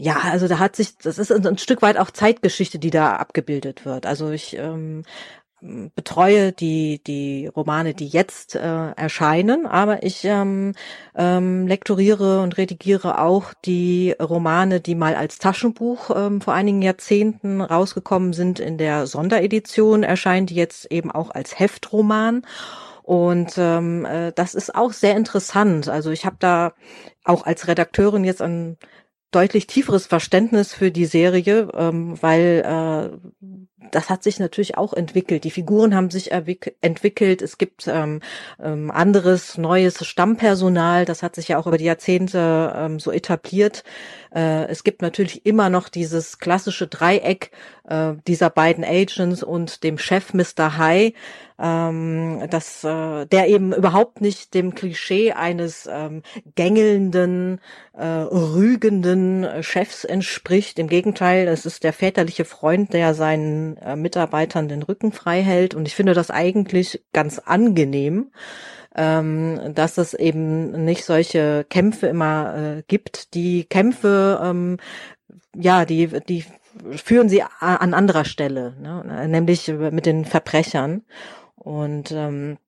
ja, 0.00 0.16
also 0.22 0.46
da 0.46 0.60
hat 0.60 0.76
sich, 0.76 0.96
das 0.96 1.18
ist 1.18 1.32
ein 1.32 1.58
Stück 1.58 1.82
weit 1.82 1.98
auch 1.98 2.12
Zeitgeschichte, 2.12 2.78
die 2.78 2.90
da 2.90 3.16
abgebildet 3.16 3.84
wird. 3.84 4.06
Also 4.06 4.30
ich 4.30 4.56
ähm, 4.56 5.02
betreue 5.60 6.52
die 6.52 7.02
die 7.04 7.48
Romane, 7.48 7.94
die 7.94 8.06
jetzt 8.06 8.54
äh, 8.54 8.90
erscheinen, 8.92 9.66
aber 9.66 10.04
ich 10.04 10.24
ähm, 10.24 10.74
ähm, 11.16 11.66
lektoriere 11.66 12.42
und 12.42 12.56
redigiere 12.58 13.20
auch 13.20 13.54
die 13.64 14.14
Romane, 14.20 14.80
die 14.80 14.94
mal 14.94 15.16
als 15.16 15.38
Taschenbuch 15.38 16.10
ähm, 16.14 16.40
vor 16.40 16.54
einigen 16.54 16.80
Jahrzehnten 16.80 17.60
rausgekommen 17.60 18.32
sind 18.34 18.60
in 18.60 18.78
der 18.78 19.08
Sonderedition 19.08 20.04
erscheinen 20.04 20.46
die 20.46 20.54
jetzt 20.54 20.92
eben 20.92 21.10
auch 21.10 21.30
als 21.30 21.58
Heftroman. 21.58 22.42
Und 23.02 23.54
ähm, 23.56 24.04
äh, 24.04 24.32
das 24.32 24.54
ist 24.54 24.74
auch 24.74 24.92
sehr 24.92 25.16
interessant. 25.16 25.88
Also 25.88 26.10
ich 26.10 26.24
habe 26.24 26.36
da 26.38 26.74
auch 27.24 27.46
als 27.46 27.66
Redakteurin 27.66 28.22
jetzt 28.22 28.42
ein 28.42 28.76
deutlich 29.30 29.66
tieferes 29.66 30.06
Verständnis 30.06 30.72
für 30.72 30.90
die 30.90 31.04
Serie, 31.06 31.68
ähm, 31.74 32.20
weil 32.20 32.62
äh, 32.64 33.77
das 33.90 34.10
hat 34.10 34.22
sich 34.22 34.40
natürlich 34.40 34.76
auch 34.76 34.92
entwickelt. 34.92 35.44
Die 35.44 35.50
Figuren 35.50 35.94
haben 35.94 36.10
sich 36.10 36.32
entwickelt. 36.32 37.42
Es 37.42 37.58
gibt 37.58 37.86
ähm, 37.86 38.20
ähm, 38.62 38.90
anderes, 38.90 39.56
neues 39.56 40.04
Stammpersonal. 40.04 41.04
Das 41.04 41.22
hat 41.22 41.36
sich 41.36 41.48
ja 41.48 41.58
auch 41.58 41.66
über 41.66 41.78
die 41.78 41.84
Jahrzehnte 41.84 42.74
ähm, 42.76 43.00
so 43.00 43.12
etabliert. 43.12 43.84
Äh, 44.34 44.66
es 44.66 44.84
gibt 44.84 45.02
natürlich 45.02 45.46
immer 45.46 45.70
noch 45.70 45.88
dieses 45.88 46.38
klassische 46.38 46.86
Dreieck 46.86 47.50
äh, 47.88 48.14
dieser 48.26 48.50
beiden 48.50 48.84
Agents 48.84 49.42
und 49.42 49.82
dem 49.84 49.98
Chef 49.98 50.34
Mr. 50.34 50.76
High, 50.76 51.12
ähm, 51.58 52.44
das, 52.50 52.84
äh, 52.84 53.26
der 53.26 53.48
eben 53.48 53.72
überhaupt 53.72 54.20
nicht 54.20 54.54
dem 54.54 54.74
Klischee 54.74 55.32
eines 55.32 55.88
ähm, 55.90 56.22
gängelnden, 56.54 57.60
äh, 57.94 58.06
rügenden 58.06 59.62
Chefs 59.62 60.04
entspricht. 60.04 60.78
Im 60.78 60.88
Gegenteil, 60.88 61.48
es 61.48 61.66
ist 61.66 61.82
der 61.84 61.92
väterliche 61.92 62.44
Freund, 62.44 62.92
der 62.92 63.14
seinen 63.14 63.67
äh, 63.76 63.96
Mitarbeitern 63.96 64.68
den 64.68 64.82
Rücken 64.82 65.12
frei 65.12 65.42
hält. 65.42 65.74
Und 65.74 65.86
ich 65.86 65.94
finde 65.94 66.14
das 66.14 66.30
eigentlich 66.30 67.04
ganz 67.12 67.38
angenehm 67.38 68.30
ähm, 68.98 69.74
dass 69.74 69.96
es 69.96 70.12
eben 70.12 70.84
nicht 70.84 71.04
solche 71.04 71.64
Kämpfe 71.68 72.08
immer 72.08 72.78
äh, 72.78 72.82
gibt. 72.88 73.34
Die 73.34 73.64
Kämpfe, 73.64 74.40
ähm, 74.42 74.78
ja, 75.54 75.84
die, 75.84 76.08
die 76.28 76.44
führen 76.96 77.28
sie 77.28 77.42
an 77.42 77.94
anderer 77.94 78.24
Stelle, 78.24 78.74
ne? 78.80 79.28
nämlich 79.28 79.68
mit 79.68 80.04
den 80.04 80.24
Verbrechern. 80.24 81.02
Und 81.54 82.10
ähm, 82.12 82.58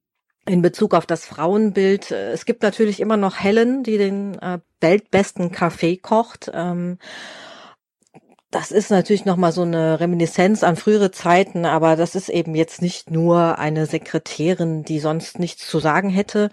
in 0.46 0.62
Bezug 0.62 0.94
auf 0.94 1.06
das 1.06 1.24
Frauenbild, 1.26 2.12
äh, 2.12 2.30
es 2.32 2.44
gibt 2.44 2.62
natürlich 2.62 3.00
immer 3.00 3.16
noch 3.16 3.40
Helen, 3.40 3.82
die 3.82 3.98
den 3.98 4.38
äh, 4.38 4.58
weltbesten 4.80 5.50
Kaffee 5.50 5.96
kocht. 5.96 6.50
Ähm, 6.54 6.98
das 8.50 8.72
ist 8.72 8.90
natürlich 8.90 9.24
nochmal 9.24 9.52
so 9.52 9.62
eine 9.62 10.00
Reminiszenz 10.00 10.64
an 10.64 10.74
frühere 10.74 11.12
Zeiten, 11.12 11.64
aber 11.64 11.94
das 11.94 12.16
ist 12.16 12.28
eben 12.28 12.56
jetzt 12.56 12.82
nicht 12.82 13.10
nur 13.10 13.58
eine 13.58 13.86
Sekretärin, 13.86 14.82
die 14.82 14.98
sonst 14.98 15.38
nichts 15.38 15.68
zu 15.68 15.78
sagen 15.78 16.10
hätte, 16.10 16.50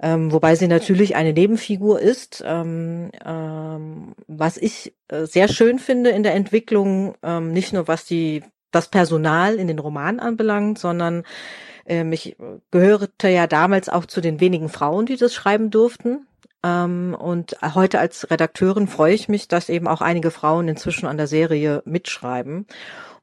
ähm, 0.00 0.30
wobei 0.30 0.54
sie 0.54 0.68
natürlich 0.68 1.16
eine 1.16 1.32
Nebenfigur 1.32 2.00
ist. 2.00 2.44
Ähm, 2.46 3.10
ähm, 3.24 4.14
was 4.28 4.58
ich 4.58 4.94
äh, 5.08 5.26
sehr 5.26 5.48
schön 5.48 5.80
finde 5.80 6.10
in 6.10 6.22
der 6.22 6.34
Entwicklung, 6.34 7.14
ähm, 7.24 7.52
nicht 7.52 7.72
nur 7.72 7.88
was 7.88 8.04
die 8.04 8.44
das 8.70 8.88
Personal 8.88 9.56
in 9.56 9.66
den 9.66 9.80
Romanen 9.80 10.20
anbelangt, 10.20 10.78
sondern 10.78 11.24
ähm, 11.84 12.12
ich 12.12 12.36
gehörte 12.70 13.28
ja 13.28 13.48
damals 13.48 13.88
auch 13.88 14.06
zu 14.06 14.20
den 14.20 14.38
wenigen 14.38 14.68
Frauen, 14.68 15.06
die 15.06 15.16
das 15.16 15.34
schreiben 15.34 15.70
durften. 15.70 16.28
Ähm, 16.62 17.16
und 17.18 17.56
heute 17.62 17.98
als 17.98 18.30
Redakteurin 18.30 18.88
freue 18.88 19.14
ich 19.14 19.28
mich, 19.28 19.48
dass 19.48 19.68
eben 19.68 19.88
auch 19.88 20.00
einige 20.00 20.30
Frauen 20.30 20.68
inzwischen 20.68 21.06
an 21.06 21.16
der 21.16 21.26
Serie 21.26 21.82
mitschreiben. 21.84 22.66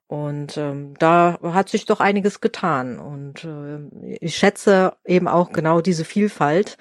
Und 0.07 0.57
ähm, 0.57 0.93
da 0.99 1.37
hat 1.41 1.67
sich 1.69 1.85
doch 1.85 1.99
einiges 1.99 2.39
getan. 2.39 2.97
Und 2.97 3.43
äh, 3.43 4.15
ich 4.21 4.37
schätze 4.37 4.93
eben 5.05 5.27
auch 5.27 5.51
genau 5.51 5.81
diese 5.81 6.05
Vielfalt. 6.05 6.77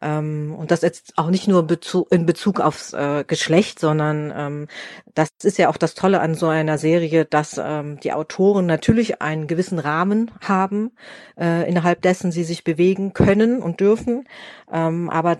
Ähm, 0.00 0.54
und 0.58 0.70
das 0.70 0.80
jetzt 0.80 1.12
auch 1.16 1.28
nicht 1.28 1.46
nur 1.48 1.64
Bezug, 1.66 2.10
in 2.10 2.26
Bezug 2.26 2.60
aufs 2.60 2.92
äh, 2.94 3.24
Geschlecht, 3.26 3.78
sondern 3.78 4.32
ähm, 4.34 4.68
das 5.14 5.28
ist 5.42 5.58
ja 5.58 5.68
auch 5.68 5.76
das 5.76 5.94
Tolle 5.94 6.20
an 6.20 6.34
so 6.34 6.48
einer 6.48 6.78
Serie, 6.78 7.24
dass 7.26 7.60
ähm, 7.62 8.00
die 8.00 8.12
Autoren 8.12 8.66
natürlich 8.66 9.22
einen 9.22 9.46
gewissen 9.46 9.78
Rahmen 9.78 10.30
haben, 10.40 10.92
äh, 11.38 11.68
innerhalb 11.68 12.02
dessen 12.02 12.32
sie 12.32 12.44
sich 12.44 12.64
bewegen 12.64 13.12
können 13.12 13.62
und 13.62 13.80
dürfen. 13.80 14.24
Ähm, 14.72 15.08
aber 15.10 15.36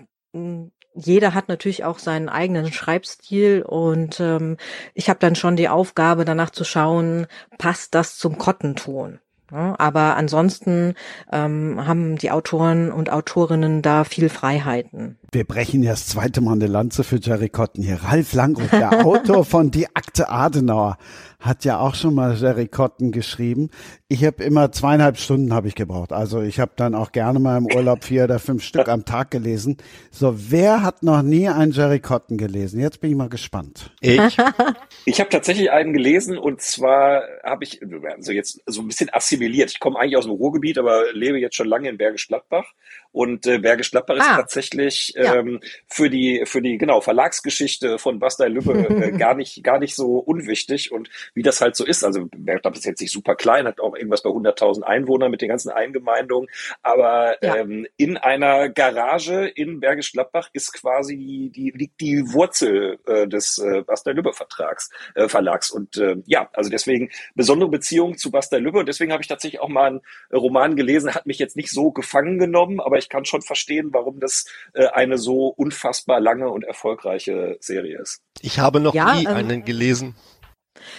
jeder 0.94 1.34
hat 1.34 1.48
natürlich 1.48 1.84
auch 1.84 1.98
seinen 1.98 2.28
eigenen 2.28 2.72
Schreibstil 2.72 3.62
und 3.62 4.20
ähm, 4.20 4.56
ich 4.94 5.08
habe 5.08 5.20
dann 5.20 5.34
schon 5.34 5.56
die 5.56 5.68
Aufgabe, 5.68 6.24
danach 6.24 6.50
zu 6.50 6.64
schauen, 6.64 7.26
passt 7.58 7.94
das 7.94 8.18
zum 8.18 8.38
Kottenton. 8.38 9.20
Ja, 9.52 9.74
aber 9.78 10.16
ansonsten 10.16 10.94
ähm, 11.30 11.86
haben 11.86 12.16
die 12.16 12.30
Autoren 12.30 12.90
und 12.90 13.10
Autorinnen 13.10 13.82
da 13.82 14.04
viel 14.04 14.30
Freiheiten. 14.30 15.18
Wir 15.30 15.44
brechen 15.44 15.82
ja 15.82 15.90
das 15.90 16.06
zweite 16.06 16.40
Mal 16.40 16.54
eine 16.54 16.68
Lanze 16.68 17.04
für 17.04 17.18
Jerry 17.20 17.50
Cotton 17.50 17.84
hier. 17.84 18.02
Ralf 18.02 18.32
Langroth, 18.32 18.72
der 18.72 18.92
Autor 19.06 19.44
von 19.44 19.70
Die 19.70 19.94
Akte 19.94 20.30
Adenauer, 20.30 20.96
hat 21.42 21.64
ja 21.64 21.80
auch 21.80 21.94
schon 21.94 22.14
mal 22.14 22.36
Jerry 22.36 22.68
Cotton 22.68 23.10
geschrieben. 23.10 23.70
Ich 24.08 24.24
habe 24.24 24.44
immer 24.44 24.70
zweieinhalb 24.70 25.18
Stunden 25.18 25.52
habe 25.52 25.66
ich 25.68 25.74
gebraucht. 25.74 26.12
Also 26.12 26.40
ich 26.40 26.60
habe 26.60 26.72
dann 26.76 26.94
auch 26.94 27.10
gerne 27.10 27.40
mal 27.40 27.58
im 27.58 27.66
Urlaub 27.66 28.04
vier 28.04 28.24
oder 28.24 28.38
fünf 28.38 28.62
Stück 28.62 28.88
am 28.88 29.04
Tag 29.04 29.32
gelesen. 29.32 29.76
So, 30.10 30.34
wer 30.50 30.82
hat 30.82 31.02
noch 31.02 31.22
nie 31.22 31.48
einen 31.48 31.72
Jerry 31.72 31.98
Cotton 31.98 32.38
gelesen? 32.38 32.80
Jetzt 32.80 33.00
bin 33.00 33.10
ich 33.10 33.16
mal 33.16 33.28
gespannt. 33.28 33.90
Ich. 34.00 34.20
ich 35.04 35.20
habe 35.20 35.30
tatsächlich 35.30 35.72
einen 35.72 35.92
gelesen 35.92 36.38
und 36.38 36.60
zwar 36.60 37.24
habe 37.42 37.64
ich 37.64 37.80
also 38.04 38.30
jetzt 38.30 38.60
so 38.66 38.80
ein 38.80 38.86
bisschen 38.86 39.12
assimiliert. 39.12 39.70
Ich 39.70 39.80
komme 39.80 39.98
eigentlich 39.98 40.16
aus 40.16 40.24
dem 40.24 40.32
Ruhrgebiet, 40.32 40.78
aber 40.78 41.12
lebe 41.12 41.40
jetzt 41.40 41.56
schon 41.56 41.66
lange 41.66 41.88
in 41.88 41.98
Bergisch 41.98 42.28
Gladbach 42.28 42.66
und 43.12 43.46
äh, 43.46 43.58
Bergisch 43.58 43.90
Gladbach 43.90 44.16
ah, 44.18 44.22
ist 44.22 44.36
tatsächlich 44.36 45.12
ja. 45.14 45.36
ähm, 45.36 45.60
für 45.86 46.10
die 46.10 46.42
für 46.46 46.62
die 46.62 46.78
genau 46.78 47.00
Verlagsgeschichte 47.00 47.98
von 47.98 48.18
Bastei 48.18 48.48
Lübbe 48.48 48.72
äh, 48.88 49.12
gar 49.18 49.34
nicht 49.34 49.62
gar 49.62 49.78
nicht 49.78 49.94
so 49.94 50.16
unwichtig 50.18 50.90
und 50.92 51.10
wie 51.34 51.42
das 51.42 51.60
halt 51.60 51.76
so 51.76 51.84
ist. 51.84 52.04
Also 52.04 52.26
Bergisch 52.26 52.62
Gladbach 52.62 52.78
ist 52.78 52.86
jetzt 52.86 53.00
nicht 53.00 53.12
super 53.12 53.36
klein, 53.36 53.66
hat 53.66 53.80
auch 53.80 53.94
irgendwas 53.94 54.22
bei 54.22 54.30
100.000 54.30 54.82
Einwohnern 54.82 55.30
mit 55.30 55.42
den 55.42 55.48
ganzen 55.48 55.70
Eingemeindungen, 55.70 56.48
aber 56.82 57.36
ja. 57.42 57.56
ähm, 57.56 57.86
in 57.96 58.16
einer 58.16 58.70
Garage 58.70 59.46
in 59.46 59.80
Bergisch 59.80 60.12
Gladbach 60.12 60.48
ist 60.54 60.72
quasi 60.72 61.16
die, 61.16 61.50
die 61.50 61.70
liegt 61.70 62.00
die 62.00 62.22
Wurzel 62.32 62.98
äh, 63.06 63.28
des 63.28 63.58
äh, 63.58 63.82
Bastei 63.82 64.12
Lübbe 64.12 64.32
Vertrags 64.32 64.90
äh, 65.14 65.28
Verlags 65.28 65.70
und 65.70 65.98
äh, 65.98 66.16
ja, 66.26 66.48
also 66.54 66.70
deswegen 66.70 67.10
besondere 67.34 67.68
Beziehung 67.68 68.16
zu 68.16 68.30
Bastei 68.30 68.58
Lübbe 68.58 68.78
und 68.78 68.88
deswegen 68.88 69.12
habe 69.12 69.22
ich 69.22 69.28
tatsächlich 69.28 69.60
auch 69.60 69.68
mal 69.68 69.86
einen 69.86 70.00
Roman 70.32 70.76
gelesen, 70.76 71.14
hat 71.14 71.26
mich 71.26 71.38
jetzt 71.38 71.56
nicht 71.56 71.70
so 71.70 71.90
gefangen 71.90 72.38
genommen, 72.38 72.80
aber 72.80 73.01
ich 73.02 73.08
kann 73.08 73.24
schon 73.24 73.42
verstehen, 73.42 73.88
warum 73.92 74.20
das 74.20 74.46
äh, 74.74 74.86
eine 74.86 75.18
so 75.18 75.48
unfassbar 75.48 76.20
lange 76.20 76.48
und 76.48 76.64
erfolgreiche 76.64 77.56
Serie 77.60 78.00
ist. 78.00 78.22
Ich 78.40 78.58
habe 78.58 78.80
noch 78.80 78.94
ja, 78.94 79.14
nie 79.14 79.24
ähm, 79.24 79.36
einen 79.36 79.64
gelesen. 79.64 80.14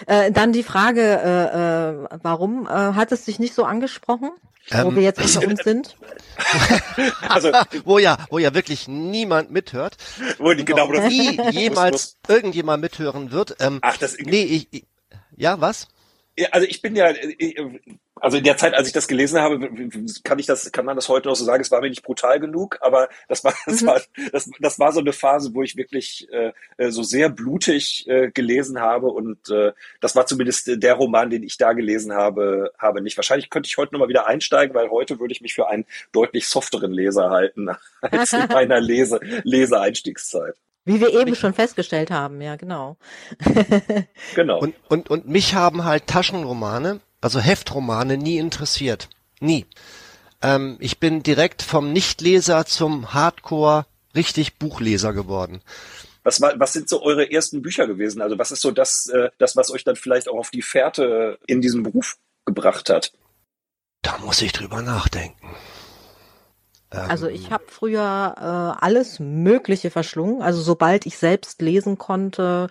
Äh, 0.06 0.32
dann 0.32 0.54
die 0.54 0.64
Frage, 0.64 1.02
äh, 1.02 2.14
äh, 2.14 2.20
warum 2.22 2.68
äh, 2.68 2.70
hat 2.70 3.12
es 3.12 3.26
dich 3.26 3.40
nicht 3.40 3.54
so 3.54 3.64
angesprochen? 3.64 4.32
Ähm, 4.72 4.86
wo 4.86 4.96
wir 4.96 5.02
jetzt 5.02 5.20
unter 5.20 5.48
uns 5.48 5.60
sind. 5.64 5.98
also, 7.28 7.52
wo 7.84 8.00
ja, 8.00 8.18
wo 8.30 8.40
ja 8.40 8.54
wirklich 8.54 8.88
niemand 8.88 9.52
mithört. 9.52 9.98
Wo 10.38 10.54
die, 10.54 10.64
genau, 10.64 10.88
nie 10.88 11.38
jemals 11.52 12.18
irgendjemand 12.28 12.82
mithören 12.82 13.32
wird. 13.32 13.58
Ähm, 13.60 13.80
Ach, 13.82 13.98
das, 13.98 14.18
nee, 14.18 14.44
ich, 14.44 14.68
ich, 14.72 14.86
ja, 15.36 15.60
was? 15.60 15.88
also 16.52 16.66
ich 16.68 16.82
bin 16.82 16.96
ja, 16.96 17.14
also 18.24 18.38
in 18.38 18.46
der 18.46 18.56
Zeit, 18.56 18.74
als 18.74 18.88
ich 18.88 18.94
das 18.94 19.10
gelesen 19.10 19.42
habe, 19.42 19.60
kann 20.24 20.40
ich 20.40 20.46
das, 20.46 20.72
kann 20.72 20.86
man 20.86 20.96
das 20.96 21.10
heute 21.10 21.28
noch 21.28 21.36
so 21.36 21.44
sagen, 21.44 21.62
es 21.62 21.72
war 21.72 21.82
mir 21.82 21.90
nicht 21.90 22.04
brutal 22.04 22.40
genug, 22.40 22.78
aber 22.80 23.10
das 23.28 23.44
war, 23.44 23.54
das 23.66 23.82
mhm. 23.82 23.88
war, 23.88 24.02
das, 24.32 24.50
das 24.62 24.80
war 24.80 24.94
so 24.94 25.02
eine 25.02 25.12
Phase, 25.12 25.54
wo 25.54 25.62
ich 25.62 25.76
wirklich 25.76 26.30
äh, 26.32 26.54
so 26.90 27.04
sehr 27.04 27.28
blutig 27.28 28.08
äh, 28.08 28.32
gelesen 28.32 28.80
habe 28.80 29.08
und 29.08 29.50
äh, 29.50 29.74
das 30.00 30.16
war 30.16 30.26
zumindest 30.26 30.72
der 30.82 30.94
Roman, 30.94 31.32
den 31.32 31.44
ich 31.44 31.58
da 31.58 31.74
gelesen 31.74 32.14
habe, 32.14 32.72
habe 32.78 33.02
nicht. 33.02 33.18
Wahrscheinlich 33.18 33.50
könnte 33.50 33.68
ich 33.68 33.76
heute 33.76 33.94
noch 33.94 34.00
mal 34.00 34.08
wieder 34.08 34.26
einsteigen, 34.26 34.74
weil 34.74 34.90
heute 34.90 35.20
würde 35.20 35.34
ich 35.34 35.42
mich 35.42 35.54
für 35.54 35.68
einen 35.68 35.86
deutlich 36.14 36.48
softeren 36.48 36.94
Leser 36.94 37.30
halten 37.30 37.72
als 38.02 38.32
in 38.32 38.48
meiner 38.54 38.80
Lese, 38.80 39.20
Leseeinstiegszeit. 39.44 40.56
Wie 40.86 41.02
wir 41.02 41.14
eben 41.14 41.36
schon 41.36 41.54
festgestellt 41.54 42.10
haben, 42.10 42.42
ja, 42.42 42.56
genau. 42.56 42.96
genau. 44.36 44.60
Und, 44.60 44.76
und, 44.88 45.10
und 45.10 45.28
mich 45.28 45.56
haben 45.56 45.84
halt 45.84 46.08
Taschenromane, 46.08 47.02
also 47.24 47.40
Heftromane, 47.40 48.18
nie 48.18 48.38
interessiert. 48.38 49.08
Nie. 49.40 49.66
Ähm, 50.42 50.78
ich 50.80 51.00
bin 51.00 51.24
direkt 51.24 51.62
vom 51.62 51.94
Nichtleser 51.94 52.66
zum 52.66 53.14
Hardcore 53.14 53.86
richtig 54.14 54.56
Buchleser 54.56 55.14
geworden. 55.14 55.62
Was, 56.24 56.42
war, 56.42 56.60
was 56.60 56.74
sind 56.74 56.90
so 56.90 57.02
eure 57.02 57.32
ersten 57.32 57.62
Bücher 57.62 57.88
gewesen? 57.88 58.22
Also 58.22 58.38
was 58.38 58.52
ist 58.52 58.62
so 58.62 58.72
das, 58.72 59.08
äh, 59.08 59.30
das, 59.38 59.56
was 59.56 59.72
euch 59.72 59.86
dann 59.86 59.96
vielleicht 59.96 60.28
auch 60.28 60.38
auf 60.38 60.52
die 60.52 60.62
Fährte 60.62 61.40
in 61.48 61.62
diesem 61.62 61.84
Beruf 61.84 62.18
gebracht 62.46 62.90
hat? 62.90 63.14
Da 64.02 64.18
muss 64.18 64.42
ich 64.42 64.52
drüber 64.52 64.82
nachdenken. 64.82 65.56
Also 66.94 67.28
ich 67.28 67.52
habe 67.52 67.64
früher 67.68 68.36
äh, 68.38 68.86
alles 68.86 69.20
Mögliche 69.20 69.90
verschlungen. 69.90 70.42
Also 70.42 70.62
sobald 70.62 71.06
ich 71.06 71.18
selbst 71.18 71.62
lesen 71.62 71.98
konnte, 71.98 72.70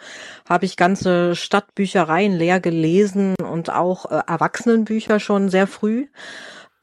habe 0.49 0.65
ich 0.65 0.77
ganze 0.77 1.35
Stadtbüchereien 1.35 2.33
leer 2.33 2.61
gelesen 2.61 3.35
und 3.37 3.71
auch 3.71 4.11
äh, 4.11 4.23
Erwachsenenbücher 4.27 5.21
schon 5.21 5.49
sehr 5.49 5.67
früh. 5.67 6.07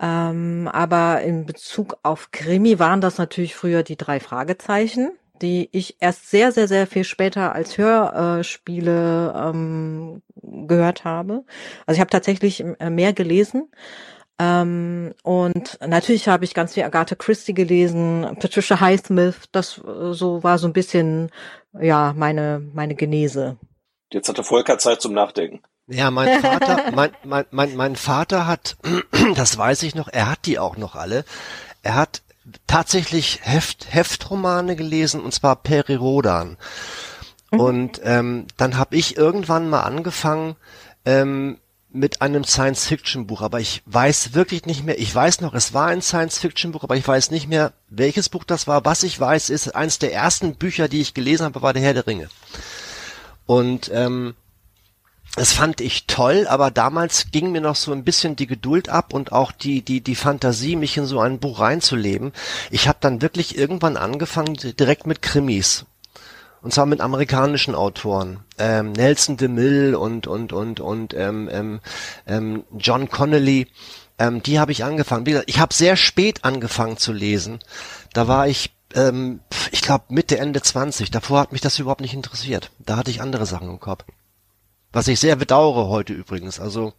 Ähm, 0.01 0.69
aber 0.71 1.21
in 1.21 1.45
Bezug 1.45 1.97
auf 2.03 2.31
Krimi 2.31 2.79
waren 2.79 3.01
das 3.01 3.17
natürlich 3.17 3.55
früher 3.55 3.83
die 3.83 3.97
drei 3.97 4.19
Fragezeichen, 4.19 5.11
die 5.41 5.69
ich 5.71 5.97
erst 5.99 6.29
sehr, 6.29 6.51
sehr, 6.51 6.67
sehr 6.67 6.87
viel 6.87 7.03
später 7.03 7.53
als 7.53 7.77
Hörspiele 7.77 9.33
ähm, 9.35 10.21
gehört 10.41 11.03
habe. 11.03 11.43
Also 11.85 11.97
ich 11.97 11.99
habe 11.99 12.11
tatsächlich 12.11 12.63
äh, 12.79 12.89
mehr 12.89 13.13
gelesen. 13.13 13.69
Ähm, 14.39 15.13
und 15.23 15.77
natürlich 15.85 16.29
habe 16.29 16.45
ich 16.45 16.53
ganz 16.53 16.73
viel 16.73 16.83
Agatha 16.83 17.15
Christie 17.15 17.53
gelesen, 17.53 18.37
Patricia 18.39 18.79
Highsmith, 18.79 19.49
das 19.51 19.79
äh, 19.79 20.13
so 20.13 20.43
war 20.43 20.57
so 20.57 20.67
ein 20.67 20.73
bisschen 20.73 21.29
ja 21.79 22.13
meine 22.15 22.61
meine 22.73 22.95
Genese. 22.95 23.57
Jetzt 24.11 24.29
hatte 24.29 24.43
Volker 24.43 24.77
Zeit 24.77 25.01
zum 25.01 25.13
Nachdenken. 25.13 25.61
Ja, 25.87 26.09
mein 26.09 26.39
Vater, 26.41 26.91
mein, 26.95 27.11
mein, 27.23 27.45
mein, 27.51 27.75
mein 27.75 27.95
Vater 27.95 28.47
hat, 28.47 28.77
das 29.35 29.57
weiß 29.57 29.83
ich 29.83 29.93
noch, 29.93 30.07
er 30.07 30.31
hat 30.31 30.45
die 30.45 30.57
auch 30.57 30.77
noch 30.77 30.95
alle. 30.95 31.25
Er 31.83 31.95
hat 31.95 32.21
tatsächlich 32.67 33.39
Heft, 33.43 33.93
Heftromane 33.93 34.75
gelesen 34.75 35.21
und 35.21 35.33
zwar 35.33 35.55
Peri 35.57 35.95
Rodan. 35.95 36.57
Mhm. 37.51 37.59
Und 37.59 38.01
ähm, 38.03 38.47
dann 38.57 38.77
habe 38.77 38.95
ich 38.95 39.17
irgendwann 39.17 39.69
mal 39.69 39.81
angefangen, 39.81 40.55
ähm, 41.05 41.57
mit 41.91 42.21
einem 42.21 42.43
Science-Fiction-Buch, 42.43 43.41
aber 43.41 43.59
ich 43.59 43.81
weiß 43.85 44.33
wirklich 44.33 44.65
nicht 44.65 44.83
mehr, 44.85 44.99
ich 44.99 45.13
weiß 45.13 45.41
noch, 45.41 45.53
es 45.55 45.73
war 45.73 45.87
ein 45.87 46.01
Science-Fiction-Buch, 46.01 46.83
aber 46.83 46.95
ich 46.95 47.07
weiß 47.07 47.31
nicht 47.31 47.47
mehr, 47.47 47.73
welches 47.89 48.29
Buch 48.29 48.43
das 48.43 48.67
war. 48.67 48.85
Was 48.85 49.03
ich 49.03 49.19
weiß, 49.19 49.49
ist, 49.49 49.75
eines 49.75 49.97
der 49.97 50.13
ersten 50.13 50.55
Bücher, 50.55 50.87
die 50.87 51.01
ich 51.01 51.15
gelesen 51.15 51.45
habe, 51.45 51.61
war 51.61 51.73
Der 51.73 51.81
Herr 51.81 51.95
der 51.95 52.05
Ringe. 52.05 52.29
Und 53.47 53.89
ähm, 53.91 54.35
das 55.35 55.53
fand 55.53 55.81
ich 55.81 56.05
toll, 56.05 56.47
aber 56.47 56.71
damals 56.71 57.31
ging 57.31 57.51
mir 57.51 57.61
noch 57.61 57.75
so 57.75 57.91
ein 57.91 58.03
bisschen 58.03 58.35
die 58.35 58.47
Geduld 58.47 58.89
ab 58.89 59.13
und 59.13 59.31
auch 59.31 59.51
die 59.51 59.81
die 59.81 60.01
die 60.01 60.15
Fantasie, 60.15 60.75
mich 60.75 60.97
in 60.97 61.05
so 61.05 61.19
ein 61.19 61.39
Buch 61.39 61.59
reinzuleben. 61.59 62.33
Ich 62.71 62.87
habe 62.87 62.97
dann 63.01 63.21
wirklich 63.21 63.57
irgendwann 63.57 63.95
angefangen 63.95 64.55
direkt 64.55 65.07
mit 65.07 65.21
Krimis 65.21 65.85
und 66.61 66.73
zwar 66.73 66.85
mit 66.85 67.01
amerikanischen 67.01 67.75
Autoren. 67.75 68.41
Ähm, 68.57 68.91
Nelson 68.91 69.37
DeMille 69.37 69.97
und, 69.97 70.27
und, 70.27 70.51
und, 70.53 70.79
und 70.79 71.13
ähm, 71.13 71.49
ähm, 71.51 71.79
ähm, 72.27 72.63
John 72.77 73.09
Connolly. 73.09 73.67
Ähm, 74.17 74.43
die 74.43 74.59
habe 74.59 74.71
ich 74.71 74.83
angefangen. 74.83 75.25
Wie 75.25 75.31
gesagt, 75.31 75.49
ich 75.49 75.59
habe 75.59 75.73
sehr 75.73 75.95
spät 75.95 76.43
angefangen 76.43 76.97
zu 76.97 77.13
lesen. 77.13 77.59
Da 78.13 78.27
war 78.27 78.47
ich, 78.47 78.75
ähm, 78.93 79.39
ich 79.71 79.81
glaube, 79.81 80.05
Mitte, 80.09 80.37
Ende 80.37 80.61
20. 80.61 81.11
Davor 81.11 81.39
hat 81.39 81.51
mich 81.53 81.61
das 81.61 81.79
überhaupt 81.79 82.01
nicht 82.01 82.13
interessiert. 82.13 82.71
Da 82.79 82.97
hatte 82.97 83.11
ich 83.11 83.21
andere 83.21 83.45
Sachen 83.45 83.69
im 83.69 83.79
Kopf. 83.79 84.03
Was 84.91 85.07
ich 85.07 85.19
sehr 85.19 85.37
bedauere 85.37 85.87
heute 85.87 86.13
übrigens. 86.13 86.59
Also 86.59 86.93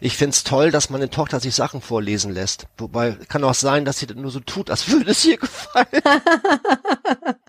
ich 0.00 0.16
find's 0.16 0.44
toll, 0.44 0.70
dass 0.70 0.90
meine 0.90 1.10
Tochter 1.10 1.38
sich 1.40 1.54
Sachen 1.54 1.80
vorlesen 1.80 2.32
lässt. 2.32 2.66
Wobei 2.78 3.12
kann 3.28 3.44
auch 3.44 3.54
sein, 3.54 3.84
dass 3.84 3.98
sie 3.98 4.06
das 4.06 4.16
nur 4.16 4.30
so 4.30 4.40
tut, 4.40 4.70
als 4.70 4.88
würde 4.90 5.10
es 5.10 5.24
ihr 5.24 5.36
gefallen. 5.36 5.86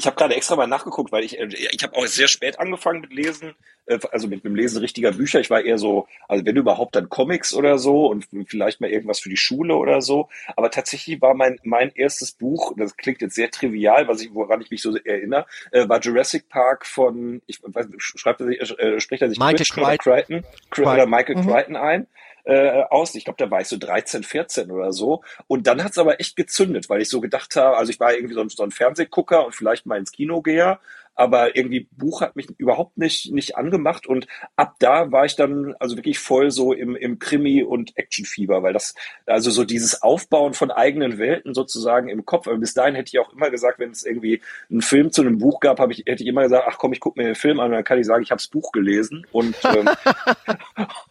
Ich 0.00 0.06
habe 0.06 0.16
gerade 0.16 0.34
extra 0.34 0.56
mal 0.56 0.66
nachgeguckt, 0.66 1.12
weil 1.12 1.24
ich 1.24 1.38
äh, 1.38 1.46
ich 1.72 1.82
habe 1.82 1.94
auch 1.94 2.06
sehr 2.06 2.26
spät 2.26 2.58
angefangen 2.58 3.02
mit 3.02 3.12
Lesen, 3.12 3.54
äh, 3.84 3.98
also 4.12 4.28
mit 4.28 4.44
dem 4.44 4.54
Lesen 4.54 4.78
richtiger 4.78 5.12
Bücher. 5.12 5.40
Ich 5.40 5.50
war 5.50 5.62
eher 5.62 5.76
so, 5.76 6.08
also 6.26 6.46
wenn 6.46 6.56
überhaupt 6.56 6.96
dann 6.96 7.10
Comics 7.10 7.52
oder 7.52 7.78
so 7.78 8.06
und 8.06 8.26
vielleicht 8.46 8.80
mal 8.80 8.88
irgendwas 8.88 9.20
für 9.20 9.28
die 9.28 9.36
Schule 9.36 9.76
oder 9.76 10.00
so. 10.00 10.30
Aber 10.56 10.70
tatsächlich 10.70 11.20
war 11.20 11.34
mein 11.34 11.58
mein 11.64 11.90
erstes 11.94 12.32
Buch, 12.32 12.72
das 12.78 12.96
klingt 12.96 13.20
jetzt 13.20 13.34
sehr 13.34 13.50
trivial, 13.50 14.08
was 14.08 14.22
ich 14.22 14.32
woran 14.32 14.62
ich 14.62 14.70
mich 14.70 14.80
so 14.80 14.96
erinnere, 14.96 15.44
äh, 15.70 15.86
war 15.86 16.00
Jurassic 16.00 16.48
Park 16.48 16.86
von, 16.86 17.42
ich 17.46 17.60
weiß, 17.62 17.88
schreibt 17.98 18.40
er 18.40 18.46
sich, 18.46 18.78
äh, 18.78 19.00
spricht 19.00 19.20
er 19.20 19.28
sich 19.28 19.38
Michael 19.38 19.56
Crichton 19.56 19.98
Crichton, 19.98 20.44
Crichton. 20.70 20.94
oder 20.94 21.04
Michael 21.06 21.36
Mhm. 21.36 21.46
Crichton 21.46 21.76
ein 21.76 22.06
äh, 22.50 22.82
aus. 22.90 23.14
Ich 23.14 23.24
glaube, 23.24 23.36
da 23.38 23.50
war 23.50 23.60
ich 23.60 23.68
so 23.68 23.76
13, 23.78 24.22
14 24.22 24.70
oder 24.70 24.92
so. 24.92 25.22
Und 25.46 25.66
dann 25.66 25.82
hat's 25.84 25.98
aber 25.98 26.20
echt 26.20 26.36
gezündet, 26.36 26.88
weil 26.88 27.00
ich 27.00 27.08
so 27.08 27.20
gedacht 27.20 27.54
habe, 27.56 27.76
also 27.76 27.90
ich 27.90 28.00
war 28.00 28.12
irgendwie 28.12 28.34
so 28.34 28.40
ein, 28.40 28.48
so 28.48 28.62
ein 28.62 28.72
Fernsehgucker 28.72 29.46
und 29.46 29.54
vielleicht 29.54 29.86
mal 29.86 29.98
ins 29.98 30.12
Kino 30.12 30.42
gehe, 30.42 30.78
aber 31.20 31.54
irgendwie 31.54 31.86
Buch 31.92 32.22
hat 32.22 32.34
mich 32.34 32.48
überhaupt 32.56 32.96
nicht, 32.96 33.30
nicht 33.30 33.54
angemacht 33.54 34.06
und 34.06 34.26
ab 34.56 34.76
da 34.78 35.12
war 35.12 35.26
ich 35.26 35.36
dann 35.36 35.74
also 35.78 35.96
wirklich 35.96 36.18
voll 36.18 36.50
so 36.50 36.72
im, 36.72 36.96
im 36.96 37.18
Krimi- 37.18 37.62
und 37.62 37.96
Actionfieber, 37.98 38.62
weil 38.62 38.72
das, 38.72 38.94
also 39.26 39.50
so 39.50 39.64
dieses 39.64 40.00
Aufbauen 40.00 40.54
von 40.54 40.70
eigenen 40.70 41.18
Welten 41.18 41.52
sozusagen 41.52 42.08
im 42.08 42.24
Kopf, 42.24 42.48
aber 42.48 42.56
bis 42.56 42.72
dahin 42.72 42.94
hätte 42.94 43.10
ich 43.12 43.18
auch 43.18 43.34
immer 43.34 43.50
gesagt, 43.50 43.78
wenn 43.78 43.90
es 43.90 44.02
irgendwie 44.02 44.40
einen 44.70 44.80
Film 44.80 45.12
zu 45.12 45.20
einem 45.20 45.36
Buch 45.36 45.60
gab, 45.60 45.78
habe 45.78 45.92
ich, 45.92 46.04
hätte 46.06 46.22
ich 46.22 46.26
immer 46.26 46.44
gesagt, 46.44 46.64
ach 46.66 46.78
komm, 46.78 46.94
ich 46.94 47.00
gucke 47.00 47.20
mir 47.20 47.26
den 47.26 47.34
Film 47.34 47.60
an 47.60 47.66
und 47.66 47.72
dann 47.72 47.84
kann 47.84 47.98
ich 47.98 48.06
sagen, 48.06 48.22
ich 48.22 48.30
habe 48.30 48.38
das 48.40 48.48
Buch 48.48 48.72
gelesen 48.72 49.26
und 49.30 49.54
ähm, 49.64 49.90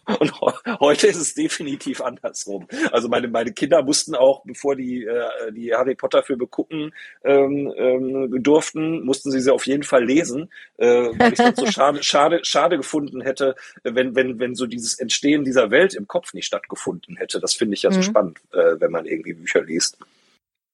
und 0.20 0.42
heute 0.80 1.06
ist 1.06 1.18
es 1.18 1.36
definitiv 1.36 2.02
andersrum. 2.02 2.68
Also 2.92 3.10
meine, 3.10 3.28
meine 3.28 3.52
Kinder 3.52 3.84
mussten 3.84 4.16
auch, 4.16 4.44
bevor 4.44 4.76
die, 4.76 5.06
äh, 5.06 5.52
die 5.52 5.72
Harry 5.74 5.94
Potter 5.94 6.24
Filme 6.24 6.48
gucken 6.48 6.96
ähm, 7.24 7.72
ähm, 7.78 8.44
durften, 8.44 9.06
mussten 9.06 9.30
sie 9.30 9.40
sie 9.40 9.54
auf 9.54 9.68
jeden 9.68 9.84
Fall 9.84 9.99
lesen, 10.02 10.52
äh, 10.78 10.88
weil 10.88 11.34
ich 11.34 11.38
sonst 11.38 11.60
so 11.60 11.66
schade, 11.72 12.04
schade, 12.04 12.40
schade 12.44 12.78
gefunden 12.78 13.22
hätte, 13.22 13.56
wenn, 13.84 14.16
wenn, 14.16 14.40
wenn 14.40 14.56
so 14.56 14.66
dieses 14.66 14.96
Entstehen 15.00 15.44
dieser 15.44 15.72
Welt 15.72 15.94
im 15.94 16.08
Kopf 16.08 16.34
nicht 16.34 16.46
stattgefunden 16.46 17.18
hätte. 17.18 17.40
Das 17.40 17.54
finde 17.54 17.76
ich 17.76 17.84
ja 17.84 17.92
so 17.92 18.00
Mhm. 18.00 18.04
spannend, 18.04 18.40
äh, 18.54 18.80
wenn 18.80 18.92
man 18.92 19.06
irgendwie 19.06 19.34
Bücher 19.34 19.62
liest. 19.64 19.98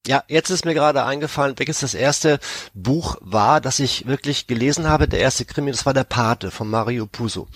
Ja, 0.07 0.23
jetzt 0.27 0.51
ist 0.51 0.65
mir 0.65 0.75
gerade 0.75 1.03
eingefallen, 1.03 1.55
welches 1.57 1.79
das 1.79 1.95
erste 1.95 2.39
Buch 2.75 3.17
war, 3.21 3.59
das 3.59 3.79
ich 3.79 4.05
wirklich 4.05 4.45
gelesen 4.45 4.87
habe. 4.87 5.07
Der 5.07 5.19
erste 5.19 5.45
Krimi, 5.45 5.71
das 5.71 5.85
war 5.87 5.95
der 5.95 6.03
Pate 6.03 6.51
von 6.51 6.69
Mario 6.69 7.07
Puzo. 7.07 7.47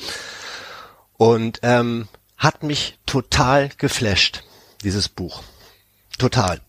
Und 1.18 1.60
ähm, 1.62 2.08
hat 2.38 2.64
mich 2.64 2.98
total 3.06 3.70
geflasht, 3.78 4.44
dieses 4.84 5.10
Buch. 5.10 5.44
Total. 6.18 6.60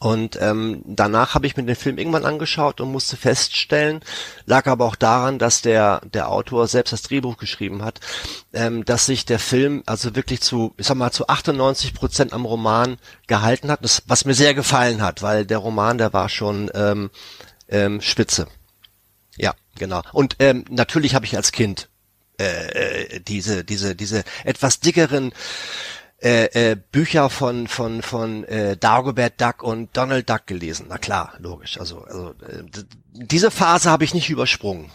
Und 0.00 0.38
ähm, 0.40 0.82
danach 0.86 1.34
habe 1.34 1.46
ich 1.46 1.58
mir 1.58 1.62
den 1.62 1.76
Film 1.76 1.98
irgendwann 1.98 2.24
angeschaut 2.24 2.80
und 2.80 2.90
musste 2.90 3.18
feststellen, 3.18 4.00
lag 4.46 4.66
aber 4.66 4.86
auch 4.86 4.96
daran, 4.96 5.38
dass 5.38 5.60
der 5.60 6.00
der 6.14 6.30
Autor 6.30 6.68
selbst 6.68 6.94
das 6.94 7.02
Drehbuch 7.02 7.36
geschrieben 7.36 7.84
hat, 7.84 8.00
ähm, 8.54 8.82
dass 8.86 9.04
sich 9.04 9.26
der 9.26 9.38
Film 9.38 9.82
also 9.84 10.16
wirklich 10.16 10.40
zu, 10.40 10.72
ich 10.78 10.86
sag 10.86 10.96
mal, 10.96 11.12
zu 11.12 11.28
98 11.28 11.92
Prozent 11.92 12.32
am 12.32 12.46
Roman 12.46 12.96
gehalten 13.26 13.70
hat, 13.70 13.84
das, 13.84 14.02
was 14.06 14.24
mir 14.24 14.32
sehr 14.32 14.54
gefallen 14.54 15.02
hat, 15.02 15.20
weil 15.20 15.44
der 15.44 15.58
Roman, 15.58 15.98
der 15.98 16.14
war 16.14 16.30
schon 16.30 16.70
ähm, 16.72 17.10
ähm, 17.68 18.00
spitze. 18.00 18.46
Ja, 19.36 19.54
genau. 19.78 20.00
Und 20.14 20.36
ähm, 20.38 20.64
natürlich 20.70 21.14
habe 21.14 21.26
ich 21.26 21.36
als 21.36 21.52
Kind 21.52 21.90
äh, 22.40 23.16
äh, 23.16 23.20
diese 23.20 23.64
diese 23.64 23.94
diese 23.94 24.24
etwas 24.44 24.80
dickeren 24.80 25.32
äh, 26.22 26.72
äh, 26.72 26.76
Bücher 26.92 27.30
von 27.30 27.66
von 27.68 28.02
von 28.02 28.44
äh, 28.44 28.76
Dagobert 28.76 29.40
Duck 29.40 29.62
und 29.62 29.96
Donald 29.96 30.28
Duck 30.28 30.46
gelesen. 30.46 30.86
Na 30.88 30.98
klar, 30.98 31.34
logisch. 31.38 31.78
Also 31.78 32.02
also 32.02 32.30
äh, 32.30 32.64
diese 33.12 33.50
Phase 33.50 33.90
habe 33.90 34.04
ich 34.04 34.14
nicht 34.14 34.30
übersprungen. 34.30 34.90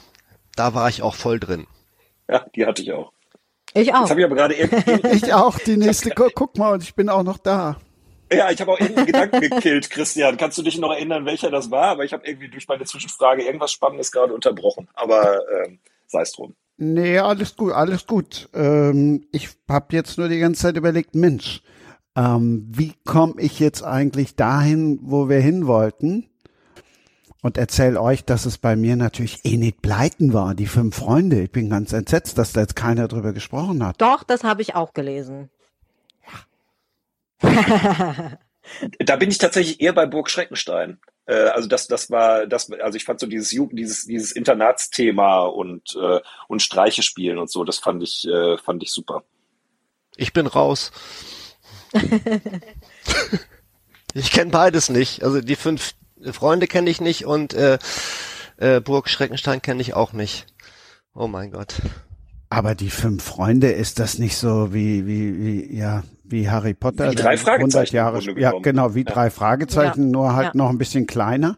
Da 0.55 0.73
war 0.73 0.87
ich 0.89 1.01
auch 1.01 1.15
voll 1.15 1.39
drin. 1.39 1.67
Ja, 2.29 2.45
die 2.55 2.65
hatte 2.65 2.81
ich 2.81 2.91
auch. 2.93 3.11
Ich 3.73 3.93
auch. 3.93 4.09
habe 4.09 4.19
ich 4.19 4.25
aber 4.25 4.35
gerade 4.35 4.53
irgendwie, 4.55 5.07
Ich 5.15 5.33
auch, 5.33 5.59
die 5.59 5.75
nächste, 5.77 6.11
gu- 6.11 6.29
guck 6.33 6.57
mal, 6.57 6.73
und 6.73 6.83
ich 6.83 6.95
bin 6.95 7.09
auch 7.09 7.23
noch 7.23 7.37
da. 7.37 7.77
Ja, 8.31 8.49
ich 8.49 8.59
habe 8.61 8.71
auch 8.71 8.79
irgendeinen 8.79 9.05
Gedanken 9.07 9.41
gekillt, 9.41 9.89
Christian. 9.89 10.37
Kannst 10.37 10.57
du 10.57 10.63
dich 10.63 10.77
noch 10.77 10.91
erinnern, 10.91 11.25
welcher 11.25 11.51
das 11.51 11.69
war? 11.71 11.89
Aber 11.89 12.05
ich 12.05 12.13
habe 12.13 12.25
irgendwie 12.25 12.47
durch 12.47 12.67
meine 12.67 12.85
Zwischenfrage 12.85 13.43
irgendwas 13.43 13.71
Spannendes 13.73 14.11
gerade 14.11 14.33
unterbrochen. 14.33 14.87
Aber 14.93 15.41
ähm, 15.65 15.79
sei 16.07 16.21
es 16.21 16.31
drum. 16.31 16.55
Nee, 16.77 17.19
alles 17.19 17.55
gut, 17.55 17.71
alles 17.71 18.05
gut. 18.05 18.49
Ähm, 18.53 19.27
ich 19.31 19.49
habe 19.69 19.95
jetzt 19.95 20.17
nur 20.17 20.27
die 20.27 20.39
ganze 20.39 20.63
Zeit 20.63 20.77
überlegt, 20.77 21.15
Mensch, 21.15 21.61
ähm, 22.15 22.67
wie 22.69 22.93
komme 23.05 23.35
ich 23.37 23.59
jetzt 23.59 23.83
eigentlich 23.83 24.35
dahin, 24.35 24.99
wo 25.01 25.29
wir 25.29 25.39
hin 25.39 25.67
wollten? 25.67 26.29
Und 27.41 27.57
erzähl 27.57 27.95
euch, 27.97 28.25
dass 28.25 28.45
es 28.45 28.57
bei 28.57 28.75
mir 28.75 28.95
natürlich 28.95 29.41
Enid 29.45 29.81
Bleiten 29.81 30.33
war, 30.33 30.55
die 30.55 30.65
fünf 30.65 30.95
Freunde. 30.95 31.43
Ich 31.43 31.51
bin 31.51 31.69
ganz 31.69 31.93
entsetzt, 31.93 32.37
dass 32.37 32.53
da 32.53 32.61
jetzt 32.61 32.75
keiner 32.75 33.07
drüber 33.07 33.33
gesprochen 33.33 33.85
hat. 33.85 34.01
Doch, 34.01 34.23
das 34.23 34.43
habe 34.43 34.61
ich 34.61 34.75
auch 34.75 34.93
gelesen. 34.93 35.49
Da 38.97 39.15
bin 39.17 39.29
ich 39.29 39.37
tatsächlich 39.37 39.79
eher 39.79 39.93
bei 39.93 40.07
Burg 40.07 40.27
Schreckenstein. 40.27 40.97
Äh, 41.25 41.49
also 41.49 41.67
das, 41.67 41.87
das 41.87 42.09
war, 42.11 42.47
das, 42.47 42.71
also 42.71 42.95
ich 42.95 43.05
fand 43.05 43.19
so 43.19 43.27
dieses 43.27 43.51
Jugend, 43.51 43.79
dieses, 43.79 44.05
dieses 44.05 44.31
Internatsthema 44.31 45.41
und 45.41 45.95
äh, 46.01 46.19
und 46.47 46.61
Streiche 46.61 47.03
spielen 47.03 47.37
und 47.37 47.49
so, 47.49 47.63
das 47.63 47.79
fand 47.79 48.03
ich, 48.03 48.27
äh, 48.27 48.57
fand 48.57 48.83
ich 48.83 48.91
super. 48.91 49.23
Ich 50.17 50.33
bin 50.33 50.47
raus. 50.47 50.91
ich 54.13 54.31
kenne 54.31 54.51
beides 54.51 54.89
nicht. 54.89 55.23
Also 55.23 55.41
die 55.41 55.55
fünf 55.55 55.93
Freunde 56.31 56.67
kenne 56.67 56.89
ich 56.89 57.01
nicht 57.01 57.25
und 57.25 57.53
äh, 57.53 57.77
äh, 58.57 58.79
Burg 58.79 59.09
Schreckenstein 59.09 59.61
kenne 59.61 59.81
ich 59.81 59.93
auch 59.93 60.13
nicht. 60.13 60.47
Oh 61.13 61.27
mein 61.27 61.51
Gott. 61.51 61.75
Aber 62.49 62.75
die 62.75 62.89
fünf 62.89 63.23
Freunde, 63.23 63.71
ist 63.71 63.99
das 63.99 64.17
nicht 64.17 64.37
so 64.37 64.73
wie, 64.73 65.05
wie, 65.07 65.39
wie, 65.39 65.77
ja, 65.77 66.03
wie 66.27 66.49
Harry 66.49 66.73
Potter? 66.73 67.11
Wie 67.11 67.15
drei 67.15 67.37
100 67.37 67.39
Fragezeichen 67.39 67.95
Jahre, 67.95 68.21
ja, 68.39 68.51
genau, 68.61 68.95
wie 68.95 68.99
Ja. 69.05 69.11
drei 69.13 69.29
Fragezeichen, 69.29 70.11
nur 70.11 70.35
halt 70.35 70.47
Ja. 70.47 70.51
noch 70.55 70.69
ein 70.69 70.77
bisschen 70.77 71.07
kleiner. 71.07 71.57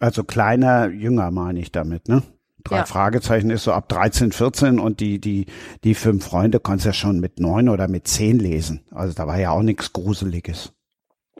Also 0.00 0.24
kleiner, 0.24 0.88
jünger 0.88 1.30
meine 1.30 1.60
ich 1.60 1.72
damit, 1.72 2.08
ne? 2.08 2.22
Drei 2.64 2.78
Ja. 2.78 2.84
Fragezeichen 2.86 3.50
ist 3.50 3.62
so 3.64 3.72
ab 3.72 3.88
13, 3.88 4.32
14 4.32 4.78
und 4.80 4.98
die, 5.00 5.20
die, 5.20 5.46
die 5.84 5.94
fünf 5.94 6.24
Freunde 6.26 6.58
konntest 6.58 6.86
ja 6.86 6.92
schon 6.92 7.20
mit 7.20 7.38
neun 7.38 7.68
oder 7.68 7.86
mit 7.86 8.08
zehn 8.08 8.38
lesen. 8.38 8.84
Also 8.90 9.14
da 9.14 9.26
war 9.26 9.38
ja 9.38 9.50
auch 9.52 9.62
nichts 9.62 9.92
Gruseliges. 9.92 10.72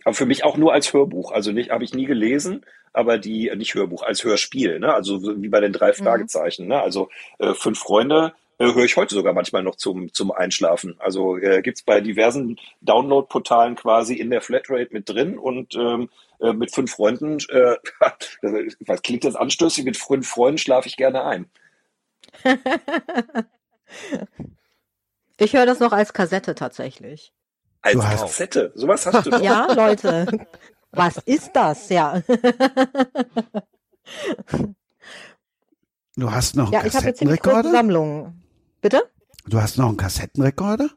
Aber 0.05 0.15
für 0.15 0.27
mich 0.27 0.45
auch 0.45 0.57
nur 0.57 0.73
als 0.73 0.93
Hörbuch. 0.93 1.33
Also 1.33 1.51
nicht, 1.51 1.71
habe 1.71 1.83
ich 1.83 1.93
nie 1.95 2.07
gelesen, 2.07 2.65
aber 2.93 3.19
die, 3.19 3.51
nicht 3.57 3.75
Hörbuch, 3.75 4.05
als 4.05 4.23
Hörspiel, 4.23 4.79
ne? 4.79 4.95
Also 4.95 5.19
so 5.19 5.43
wie 5.43 5.49
bei 5.49 5.61
den 5.61 5.73
drei 5.73 5.93
Fragezeichen, 5.93 6.69
ne? 6.69 6.81
Also 6.81 7.09
äh, 7.41 7.55
fünf 7.55 7.81
Freunde 7.81 8.33
äh, 8.59 8.65
höre 8.73 8.85
ich 8.85 8.97
heute 8.97 9.15
sogar 9.15 9.33
manchmal 9.33 9.63
noch 9.63 9.77
zum, 9.77 10.13
zum 10.13 10.33
Einschlafen. 10.33 10.97
Also 10.99 11.37
äh, 11.37 11.63
gibt's 11.63 11.83
bei 11.83 12.01
diversen 12.01 12.59
Download-Portalen 12.81 13.75
quasi 13.77 14.15
in 14.15 14.31
der 14.31 14.41
Flatrate 14.41 14.89
mit 14.93 15.09
drin 15.09 15.39
und 15.39 15.75
ähm, 15.75 16.09
äh, 16.41 16.53
mit 16.53 16.73
fünf 16.75 16.93
Freunden, 16.93 17.39
äh, 17.51 17.77
was 18.87 19.03
klingt 19.03 19.25
das 19.25 19.37
anstößig, 19.37 19.85
mit 19.85 19.97
fünf 19.97 20.29
Freunden 20.29 20.59
schlafe 20.59 20.89
ich 20.89 20.97
gerne 20.97 21.25
ein. 21.25 21.51
Ich 25.39 25.53
höre 25.53 25.67
das 25.67 25.81
noch 25.81 25.93
als 25.93 26.13
Kassette 26.15 26.55
tatsächlich. 26.55 27.33
Als 27.83 27.97
hast- 28.03 28.21
Kassette, 28.23 28.73
sowas 28.75 29.05
hast 29.07 29.27
du 29.27 29.31
noch. 29.33 29.41
Ja, 29.43 29.71
Leute. 29.73 30.47
Was 30.93 31.19
ist 31.19 31.51
das? 31.53 31.91
Ja. 31.91 32.23
Du 36.17 36.31
hast 36.31 36.57
noch 36.57 36.65
einen 36.65 36.73
Ja, 36.73 36.87
ich 36.87 36.95
habe 36.95 37.05
eine 37.07 37.13
große 37.13 37.27
Kassettenrekorder? 37.37 37.71
Sammlung. 37.71 38.43
Bitte? 38.81 39.03
Du 39.47 39.61
hast 39.61 39.79
noch 39.79 39.89
einen 39.89 39.97
Kassettenrekorder? 39.97 40.91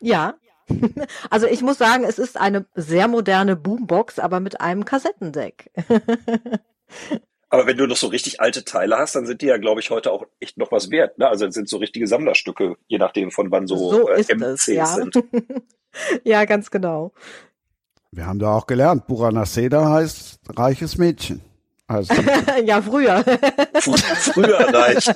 Ja. 0.00 0.34
Also 1.30 1.46
ich 1.46 1.62
muss 1.62 1.78
sagen, 1.78 2.02
es 2.02 2.18
ist 2.18 2.36
eine 2.36 2.66
sehr 2.74 3.06
moderne 3.06 3.54
Boombox, 3.54 4.18
aber 4.18 4.40
mit 4.40 4.60
einem 4.60 4.84
Kassettendeck. 4.84 5.70
Aber 7.48 7.66
wenn 7.66 7.76
du 7.76 7.86
noch 7.86 7.96
so 7.96 8.08
richtig 8.08 8.40
alte 8.40 8.64
Teile 8.64 8.98
hast, 8.98 9.14
dann 9.14 9.24
sind 9.24 9.40
die 9.40 9.46
ja, 9.46 9.56
glaube 9.56 9.80
ich, 9.80 9.90
heute 9.90 10.10
auch 10.10 10.26
echt 10.40 10.58
noch 10.58 10.72
was 10.72 10.90
wert. 10.90 11.18
Ne? 11.18 11.28
Also 11.28 11.46
das 11.46 11.54
sind 11.54 11.68
so 11.68 11.76
richtige 11.76 12.06
Sammlerstücke, 12.06 12.76
je 12.88 12.98
nachdem 12.98 13.30
von 13.30 13.50
wann 13.52 13.66
so, 13.66 13.76
So 13.76 14.08
äh, 14.08 14.20
ist 14.20 14.34
MCs 14.34 14.42
es, 14.42 14.66
ja. 14.66 14.86
sind. 14.86 15.22
ja, 16.24 16.44
ganz 16.44 16.70
genau. 16.70 17.12
Wir 18.10 18.26
haben 18.26 18.40
da 18.40 18.52
auch 18.52 18.66
gelernt, 18.66 19.06
Buranaceda 19.06 19.90
heißt 19.90 20.40
reiches 20.56 20.98
Mädchen. 20.98 21.40
Also, 21.88 22.14
ja, 22.64 22.82
früher. 22.82 23.18
Fr- 23.20 24.32
Früher 24.32 24.58
reicht. 24.74 25.14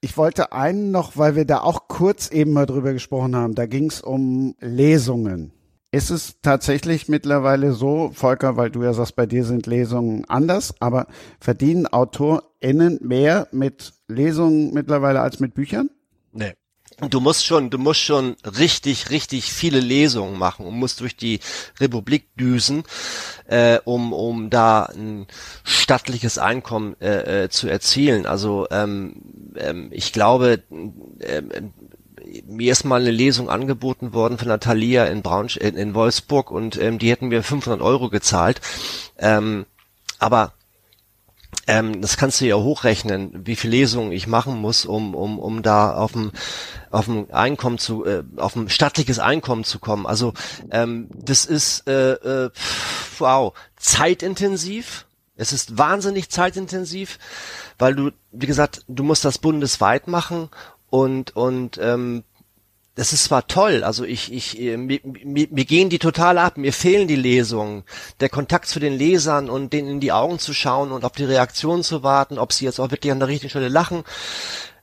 ich 0.00 0.16
wollte 0.16 0.52
einen 0.52 0.90
noch, 0.90 1.16
weil 1.16 1.34
wir 1.36 1.44
da 1.44 1.60
auch 1.60 1.88
kurz 1.88 2.30
eben 2.30 2.52
mal 2.52 2.66
drüber 2.66 2.92
gesprochen 2.92 3.34
haben, 3.36 3.54
da 3.54 3.66
ging 3.66 3.86
es 3.90 4.00
um 4.00 4.54
Lesungen. 4.60 5.52
ist 5.92 6.10
es 6.10 6.40
tatsächlich 6.42 7.08
mittlerweile 7.08 7.72
so, 7.72 8.10
Volker, 8.14 8.56
weil 8.56 8.70
du 8.70 8.82
ja 8.82 8.92
sagst, 8.92 9.16
bei 9.16 9.26
dir 9.26 9.44
sind 9.44 9.66
Lesungen 9.66 10.24
anders, 10.28 10.74
aber 10.80 11.06
verdienen 11.40 11.86
AutorInnen 11.86 12.98
mehr 13.02 13.48
mit 13.52 13.94
Lesungen 14.08 14.72
mittlerweile 14.74 15.20
als 15.20 15.40
mit 15.40 15.54
Büchern? 15.54 15.90
Nee. 16.32 16.52
Du 17.00 17.20
musst 17.20 17.44
schon, 17.44 17.70
du 17.70 17.78
musst 17.78 18.00
schon 18.00 18.36
richtig, 18.44 19.10
richtig 19.10 19.52
viele 19.52 19.80
Lesungen 19.80 20.38
machen 20.38 20.64
und 20.64 20.74
musst 20.74 21.00
durch 21.00 21.16
die 21.16 21.40
Republik 21.80 22.28
düsen, 22.36 22.84
äh, 23.46 23.78
um, 23.84 24.12
um 24.12 24.48
da 24.48 24.84
ein 24.84 25.26
stattliches 25.64 26.38
Einkommen 26.38 26.94
äh, 27.00 27.44
äh, 27.44 27.48
zu 27.48 27.68
erzielen. 27.68 28.26
Also 28.26 28.68
ähm, 28.70 29.16
ähm, 29.56 29.88
ich 29.90 30.12
glaube, 30.12 30.62
ähm, 30.70 31.72
mir 32.46 32.72
ist 32.72 32.84
mal 32.84 33.00
eine 33.00 33.10
Lesung 33.10 33.50
angeboten 33.50 34.12
worden 34.12 34.38
von 34.38 34.48
Natalia 34.48 35.04
in 35.06 35.22
Braunsch 35.22 35.56
in, 35.56 35.76
in 35.76 35.94
Wolfsburg 35.94 36.50
und 36.50 36.80
ähm, 36.80 36.98
die 36.98 37.10
hätten 37.10 37.28
mir 37.28 37.42
500 37.42 37.80
Euro 37.82 38.08
gezahlt. 38.08 38.60
Ähm, 39.18 39.66
aber 40.18 40.54
ähm, 41.66 42.00
das 42.00 42.16
kannst 42.16 42.40
du 42.40 42.46
ja 42.46 42.56
hochrechnen, 42.56 43.46
wie 43.46 43.56
viele 43.56 43.76
Lesungen 43.76 44.12
ich 44.12 44.26
machen 44.26 44.56
muss, 44.56 44.84
um 44.84 45.14
um 45.14 45.38
um 45.38 45.62
da 45.62 45.94
auf 45.94 46.12
dem 46.12 46.32
auf 46.90 47.08
ein 47.08 47.30
Einkommen 47.30 47.78
zu 47.78 48.04
äh, 48.04 48.22
auf 48.36 48.56
ein 48.56 48.68
stattliches 48.68 49.18
Einkommen 49.18 49.64
zu 49.64 49.78
kommen. 49.78 50.06
Also 50.06 50.32
ähm, 50.70 51.08
das 51.12 51.44
ist 51.44 51.88
äh, 51.88 52.12
äh, 52.12 52.50
wow 53.18 53.52
zeitintensiv. 53.76 55.06
Es 55.36 55.52
ist 55.52 55.76
wahnsinnig 55.78 56.30
zeitintensiv, 56.30 57.18
weil 57.78 57.94
du 57.94 58.10
wie 58.30 58.46
gesagt 58.46 58.84
du 58.88 59.02
musst 59.02 59.24
das 59.24 59.38
bundesweit 59.38 60.06
machen 60.06 60.48
und 60.90 61.34
und 61.34 61.78
ähm, 61.82 62.24
das 62.94 63.12
ist 63.12 63.24
zwar 63.24 63.46
toll, 63.48 63.82
also 63.82 64.04
ich, 64.04 64.32
ich, 64.32 64.60
äh, 64.60 64.76
mir, 64.76 65.00
mir, 65.02 65.48
mir 65.50 65.64
gehen 65.64 65.90
die 65.90 65.98
total 65.98 66.38
ab, 66.38 66.56
mir 66.56 66.72
fehlen 66.72 67.08
die 67.08 67.16
Lesungen, 67.16 67.82
der 68.20 68.28
Kontakt 68.28 68.68
zu 68.68 68.78
den 68.78 68.92
Lesern 68.92 69.50
und 69.50 69.72
denen 69.72 69.88
in 69.88 70.00
die 70.00 70.12
Augen 70.12 70.38
zu 70.38 70.54
schauen 70.54 70.92
und 70.92 71.04
auf 71.04 71.12
die 71.12 71.24
Reaktion 71.24 71.82
zu 71.82 72.04
warten, 72.04 72.38
ob 72.38 72.52
sie 72.52 72.64
jetzt 72.64 72.78
auch 72.78 72.92
wirklich 72.92 73.10
an 73.10 73.18
der 73.18 73.28
richtigen 73.28 73.50
Stelle 73.50 73.68
lachen. 73.68 74.04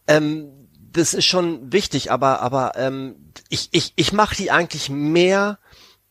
Ähm, 0.07 0.49
das 0.91 1.13
ist 1.13 1.25
schon 1.25 1.71
wichtig, 1.71 2.11
aber, 2.11 2.41
aber 2.41 2.73
ähm, 2.75 3.15
ich, 3.47 3.69
ich, 3.71 3.93
ich 3.95 4.11
mache 4.11 4.35
die 4.35 4.51
eigentlich 4.51 4.89
mehr 4.89 5.57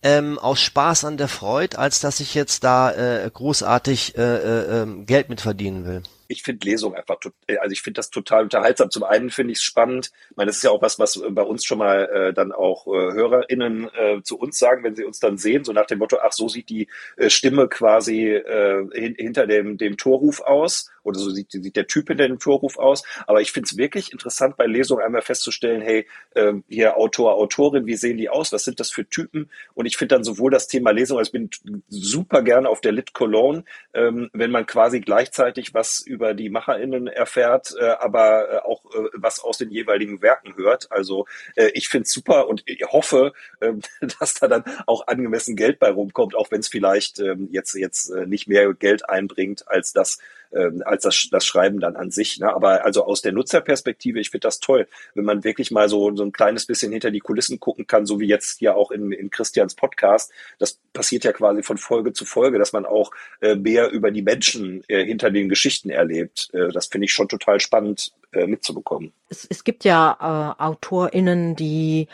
ähm, 0.03 0.39
aus 0.39 0.59
Spaß 0.61 1.05
an 1.05 1.19
der 1.19 1.29
Freude, 1.29 1.79
als 1.79 2.01
dass 2.01 2.21
ich 2.21 2.35
jetzt 2.35 2.65
da 2.65 2.93
äh, 2.93 3.31
großartig 3.31 4.17
äh, 4.17 4.23
äh, 4.23 4.83
ähm, 4.83 5.05
Geld 5.05 5.29
mit 5.29 5.43
verdienen 5.43 5.85
will 5.85 6.03
ich 6.31 6.43
finde 6.43 6.67
Lesung 6.67 6.95
einfach, 6.95 7.19
äh, 7.47 7.59
also 7.59 7.73
ich 7.73 7.83
finde 7.83 7.99
das 7.99 8.11
total 8.11 8.45
unterhaltsam. 8.45 8.91
Zum 8.91 9.03
einen 9.05 9.31
finde 9.31 9.53
ich 9.53 9.59
es 9.59 9.65
spannend. 9.65 10.13
Ich 10.31 10.37
meine, 10.37 10.49
das 10.49 10.59
ist 10.59 10.63
ja 10.63 10.71
auch 10.71 10.83
was, 10.83 10.99
was 10.99 11.21
bei 11.31 11.43
uns 11.43 11.65
schon 11.65 11.79
mal 11.79 12.05
äh, 12.07 12.33
dann 12.33 12.53
auch 12.53 12.87
äh, 12.87 13.13
HörerInnen 13.13 13.91
äh, 13.95 14.23
zu 14.23 14.39
uns 14.39 14.59
sagen, 14.59 14.85
wenn 14.85 14.95
sie 14.95 15.05
uns 15.05 15.21
dann 15.21 15.39
sehen, 15.39 15.65
so 15.65 15.73
nach 15.73 15.87
dem 15.87 15.99
Motto, 15.99 16.19
ach, 16.23 16.33
so 16.33 16.49
sieht 16.49 16.69
die 16.69 16.89
äh, 17.17 17.29
Stimme 17.31 17.69
quasi 17.69 18.29
äh, 18.29 18.87
hin, 18.93 19.15
hinter 19.19 19.47
dem, 19.47 19.77
dem 19.77 19.97
Torruf 19.97 20.41
aus 20.41 20.91
oder 21.03 21.19
so 21.19 21.31
sieht, 21.31 21.51
sieht 21.51 21.77
der 21.77 21.87
Typ 21.87 22.09
hinter 22.09 22.27
dem 22.27 22.39
Torruf 22.39 22.79
aus. 22.79 23.03
Aber 23.27 23.41
ich 23.41 23.53
finde 23.53 23.69
es 23.71 23.77
wirklich 23.77 24.13
interessant, 24.13 24.57
bei 24.57 24.67
Lesungen 24.67 25.05
einmal 25.05 25.23
festzustellen, 25.23 25.83
hey, 25.83 26.07
äh, 26.35 26.53
hier 26.69 26.97
Autor, 26.97 27.35
Autorin, 27.35 27.87
wie 27.87 27.97
sehen 27.97 28.17
die 28.17 28.29
aus? 28.29 28.53
Was 28.53 28.65
sind 28.65 28.81
das 28.81 28.91
für 28.91 29.09
Typen? 29.09 29.51
Und 29.75 29.87
ich 29.87 29.97
finde 29.97 30.17
dann 30.17 30.25
sowohl 30.25 30.51
das 30.51 30.69
Thema 30.69 30.91
Lesung, 30.91 31.19
also 31.19 31.29
ich 31.29 31.33
bin 31.33 31.51
super 31.89 32.43
gerne 32.43 32.69
auf 32.69 32.81
der 32.81 32.93
Lit 32.93 33.13
Cologne, 33.13 33.65
ähm, 33.95 34.31
wenn 34.33 34.51
man 34.51 34.67
quasi 34.67 35.01
gleichzeitig 35.01 35.75
was 35.75 36.01
über 36.01 36.35
die 36.35 36.51
MacherInnen 36.51 37.07
erfährt, 37.07 37.75
äh, 37.79 37.85
aber 37.85 38.53
äh, 38.53 38.59
auch 38.59 38.85
äh, 38.95 39.09
was 39.15 39.41
aus 39.41 39.59
den 39.59 39.71
jeweiligen 39.71 40.23
Werken 40.23 40.57
hört. 40.57 40.91
Also 40.91 41.27
äh, 41.57 41.71
ich 41.75 41.89
finde 41.89 42.05
es 42.05 42.13
super 42.13 42.49
und 42.49 42.63
ich 42.67 42.85
hoffe, 42.87 43.33
äh, 43.61 43.73
dass 44.21 44.35
da 44.35 44.49
dann 44.49 44.65
auch 44.87 45.07
angemessen 45.07 45.57
Geld 45.57 45.79
bei 45.79 45.91
rumkommt, 45.91 46.35
auch 46.35 46.51
wenn 46.51 46.61
es 46.61 46.69
vielleicht 46.69 47.19
äh, 47.21 47.37
jetzt, 47.51 47.75
jetzt 47.75 48.11
äh, 48.11 48.27
nicht 48.27 48.49
mehr 48.49 48.73
Geld 48.75 49.09
einbringt 49.09 49.69
als 49.69 49.93
das, 49.93 50.19
ähm, 50.53 50.83
als 50.85 51.05
das, 51.05 51.29
das 51.31 51.45
Schreiben 51.45 51.81
dann 51.81 51.97
an 51.97 52.11
sich. 52.11 52.39
Ne? 52.39 52.53
Aber 52.55 52.85
also 52.85 53.05
aus 53.05 53.23
der 53.23 53.33
Nutzerperspektive, 53.33 54.21
ich 54.21 54.31
finde 54.31 54.47
das 54.47 54.61
toll, 54.61 54.87
wenn 55.15 55.25
man 55.25 55.45
wirklich 55.45 55.71
mal 55.71 55.89
so, 55.89 56.15
so 56.15 56.25
ein 56.25 56.33
kleines 56.33 56.67
bisschen 56.67 56.93
hinter 56.93 57.11
die 57.11 57.21
Kulissen 57.21 57.61
gucken 57.61 57.87
kann, 57.87 58.07
so 58.07 58.21
wie 58.21 58.27
jetzt 58.27 58.59
hier 58.59 58.77
auch 58.77 58.91
in, 58.91 59.13
in 59.13 59.31
Christians 59.31 59.75
Podcast. 59.75 60.33
Das 60.59 60.79
passiert 60.93 61.25
ja 61.25 61.33
quasi 61.33 61.63
von 61.63 61.79
Folge 61.79 62.13
zu 62.13 62.25
Folge, 62.25 62.59
dass 62.59 62.73
man 62.73 62.87
auch 62.87 63.11
äh, 63.41 63.55
mehr 63.55 63.91
über 63.91 64.11
die 64.11 64.23
Menschen 64.23 64.83
äh, 64.89 65.05
hinter 65.05 65.31
den 65.31 65.49
Geschichten 65.49 65.91
erlebt. 65.91 66.51
Äh, 66.53 66.69
das 66.69 66.87
finde 66.87 67.07
ich 67.07 67.13
schon 67.13 67.29
total 67.29 67.61
spannend 67.61 68.13
äh, 68.33 68.47
mitzubekommen. 68.47 69.13
Es, 69.29 69.47
es 69.49 69.65
gibt 69.65 69.85
ja 69.85 70.57
äh, 70.59 70.63
AutorInnen, 70.63 71.57
die 71.57 72.09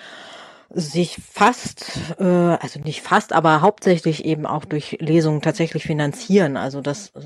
sich 0.70 1.18
fast, 1.32 2.14
äh, 2.18 2.24
also 2.24 2.80
nicht 2.80 3.02
fast, 3.02 3.32
aber 3.32 3.60
hauptsächlich 3.60 4.24
eben 4.24 4.46
auch 4.46 4.64
durch 4.64 4.98
Lesungen 5.00 5.42
tatsächlich 5.42 5.84
finanzieren. 5.84 6.56
Also 6.56 6.80
das 6.80 7.08
äh, 7.10 7.20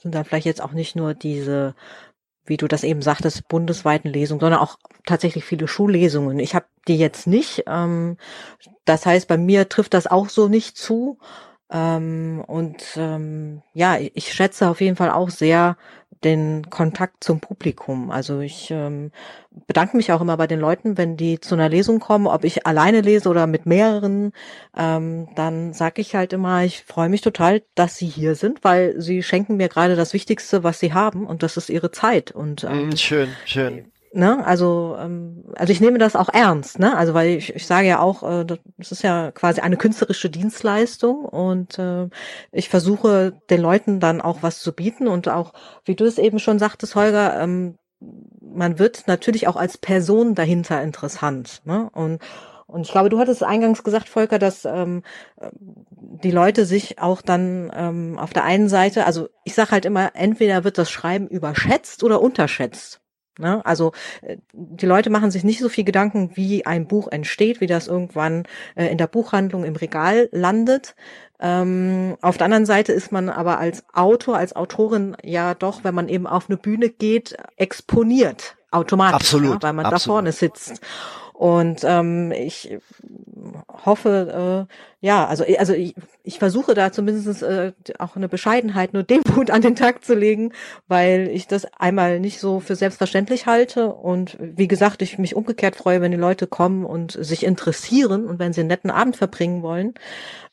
sind 0.00 0.14
dann 0.14 0.24
vielleicht 0.24 0.46
jetzt 0.46 0.62
auch 0.62 0.72
nicht 0.72 0.96
nur 0.96 1.14
diese, 1.14 1.74
wie 2.46 2.56
du 2.56 2.66
das 2.66 2.84
eben 2.84 3.02
sagtest, 3.02 3.48
bundesweiten 3.48 4.10
Lesungen, 4.10 4.40
sondern 4.40 4.60
auch 4.60 4.78
tatsächlich 5.06 5.44
viele 5.44 5.68
Schullesungen. 5.68 6.38
Ich 6.38 6.54
habe 6.54 6.66
die 6.88 6.96
jetzt 6.96 7.26
nicht. 7.26 7.64
Ähm, 7.66 8.16
das 8.84 9.04
heißt, 9.06 9.28
bei 9.28 9.36
mir 9.36 9.68
trifft 9.68 9.94
das 9.94 10.06
auch 10.06 10.28
so 10.28 10.48
nicht 10.48 10.76
zu. 10.76 11.18
Ähm, 11.70 12.42
und 12.46 12.82
ähm, 12.96 13.62
ja, 13.74 13.98
ich 13.98 14.32
schätze 14.32 14.68
auf 14.68 14.80
jeden 14.80 14.96
Fall 14.96 15.10
auch 15.10 15.30
sehr 15.30 15.76
den 16.24 16.68
Kontakt 16.68 17.22
zum 17.22 17.40
Publikum. 17.40 18.10
Also 18.10 18.40
ich 18.40 18.70
ähm, 18.70 19.12
bedanke 19.66 19.96
mich 19.96 20.12
auch 20.12 20.20
immer 20.20 20.36
bei 20.36 20.46
den 20.46 20.58
Leuten, 20.58 20.98
wenn 20.98 21.16
die 21.16 21.40
zu 21.40 21.54
einer 21.54 21.68
Lesung 21.68 22.00
kommen, 22.00 22.26
ob 22.26 22.44
ich 22.44 22.66
alleine 22.66 23.00
lese 23.02 23.28
oder 23.28 23.46
mit 23.46 23.66
mehreren, 23.66 24.32
ähm, 24.76 25.28
dann 25.36 25.72
sage 25.72 26.00
ich 26.00 26.14
halt 26.14 26.32
immer, 26.32 26.64
ich 26.64 26.82
freue 26.82 27.08
mich 27.08 27.20
total, 27.20 27.62
dass 27.74 27.96
sie 27.96 28.08
hier 28.08 28.34
sind, 28.34 28.64
weil 28.64 29.00
sie 29.00 29.22
schenken 29.22 29.56
mir 29.56 29.68
gerade 29.68 29.96
das 29.96 30.12
Wichtigste, 30.12 30.64
was 30.64 30.80
sie 30.80 30.92
haben, 30.92 31.26
und 31.26 31.42
das 31.42 31.56
ist 31.56 31.70
ihre 31.70 31.92
Zeit. 31.92 32.32
Und 32.32 32.64
ähm, 32.64 32.96
schön, 32.96 33.28
schön. 33.44 33.92
Ne? 34.12 34.44
Also, 34.46 34.96
ähm, 34.98 35.44
also 35.54 35.70
ich 35.70 35.80
nehme 35.80 35.98
das 35.98 36.16
auch 36.16 36.30
ernst, 36.30 36.78
ne? 36.78 36.96
Also 36.96 37.12
weil 37.12 37.30
ich, 37.36 37.54
ich 37.54 37.66
sage 37.66 37.88
ja 37.88 38.00
auch, 38.00 38.22
äh, 38.22 38.44
das 38.78 38.92
ist 38.92 39.02
ja 39.02 39.30
quasi 39.32 39.60
eine 39.60 39.76
künstlerische 39.76 40.30
Dienstleistung 40.30 41.24
und 41.26 41.78
äh, 41.78 42.08
ich 42.50 42.70
versuche 42.70 43.34
den 43.50 43.60
Leuten 43.60 44.00
dann 44.00 44.22
auch 44.22 44.42
was 44.42 44.60
zu 44.60 44.72
bieten 44.72 45.08
und 45.08 45.28
auch, 45.28 45.52
wie 45.84 45.94
du 45.94 46.04
es 46.06 46.16
eben 46.18 46.38
schon 46.38 46.58
sagtest, 46.58 46.94
Holger, 46.94 47.38
ähm, 47.40 47.76
man 48.40 48.78
wird 48.78 49.04
natürlich 49.08 49.46
auch 49.46 49.56
als 49.56 49.76
Person 49.76 50.34
dahinter 50.34 50.82
interessant, 50.82 51.60
ne? 51.64 51.90
Und 51.92 52.22
und 52.66 52.82
ich 52.82 52.92
glaube, 52.92 53.08
du 53.08 53.18
hattest 53.18 53.42
eingangs 53.42 53.82
gesagt, 53.82 54.10
Volker, 54.10 54.38
dass 54.38 54.66
ähm, 54.66 55.02
die 55.90 56.30
Leute 56.30 56.66
sich 56.66 56.98
auch 56.98 57.22
dann 57.22 57.72
ähm, 57.74 58.18
auf 58.18 58.34
der 58.34 58.44
einen 58.44 58.68
Seite, 58.68 59.06
also 59.06 59.28
ich 59.44 59.54
sage 59.54 59.70
halt 59.70 59.86
immer, 59.86 60.10
entweder 60.14 60.64
wird 60.64 60.76
das 60.76 60.90
Schreiben 60.90 61.28
überschätzt 61.28 62.04
oder 62.04 62.20
unterschätzt. 62.20 63.00
Ne? 63.38 63.64
Also 63.64 63.92
äh, 64.22 64.36
die 64.52 64.86
Leute 64.86 65.10
machen 65.10 65.30
sich 65.30 65.44
nicht 65.44 65.60
so 65.60 65.68
viel 65.68 65.84
Gedanken, 65.84 66.32
wie 66.34 66.66
ein 66.66 66.86
Buch 66.86 67.08
entsteht, 67.08 67.60
wie 67.60 67.66
das 67.66 67.88
irgendwann 67.88 68.44
äh, 68.74 68.86
in 68.86 68.98
der 68.98 69.06
Buchhandlung 69.06 69.64
im 69.64 69.76
Regal 69.76 70.28
landet. 70.32 70.94
Ähm, 71.40 72.16
auf 72.20 72.36
der 72.36 72.46
anderen 72.46 72.66
Seite 72.66 72.92
ist 72.92 73.12
man 73.12 73.28
aber 73.28 73.58
als 73.58 73.84
Autor, 73.94 74.36
als 74.36 74.56
Autorin 74.56 75.16
ja 75.22 75.54
doch, 75.54 75.84
wenn 75.84 75.94
man 75.94 76.08
eben 76.08 76.26
auf 76.26 76.48
eine 76.48 76.56
Bühne 76.56 76.90
geht, 76.90 77.36
exponiert 77.56 78.56
automatisch, 78.70 79.14
absolut, 79.14 79.54
ja, 79.54 79.62
weil 79.62 79.72
man 79.72 79.86
absolut. 79.86 80.02
da 80.02 80.04
vorne 80.04 80.32
sitzt. 80.32 80.80
Und 81.38 81.82
ähm, 81.84 82.32
ich 82.32 82.76
hoffe, 83.84 84.66
äh, 84.68 85.06
ja, 85.06 85.24
also 85.24 85.44
also 85.56 85.72
ich, 85.72 85.94
ich 86.24 86.40
versuche 86.40 86.74
da 86.74 86.90
zumindest 86.90 87.44
äh, 87.44 87.74
auch 88.00 88.16
eine 88.16 88.28
Bescheidenheit, 88.28 88.92
nur 88.92 89.04
Demut 89.04 89.48
an 89.52 89.62
den 89.62 89.76
Tag 89.76 90.04
zu 90.04 90.16
legen, 90.16 90.52
weil 90.88 91.30
ich 91.32 91.46
das 91.46 91.64
einmal 91.78 92.18
nicht 92.18 92.40
so 92.40 92.58
für 92.58 92.74
selbstverständlich 92.74 93.46
halte 93.46 93.92
und 93.92 94.36
wie 94.40 94.66
gesagt, 94.66 95.00
ich 95.00 95.16
mich 95.18 95.36
umgekehrt 95.36 95.76
freue, 95.76 96.00
wenn 96.00 96.10
die 96.10 96.16
Leute 96.16 96.48
kommen 96.48 96.84
und 96.84 97.12
sich 97.12 97.46
interessieren 97.46 98.26
und 98.26 98.40
wenn 98.40 98.52
sie 98.52 98.62
einen 98.62 98.68
netten 98.70 98.90
Abend 98.90 99.16
verbringen 99.16 99.62
wollen. 99.62 99.94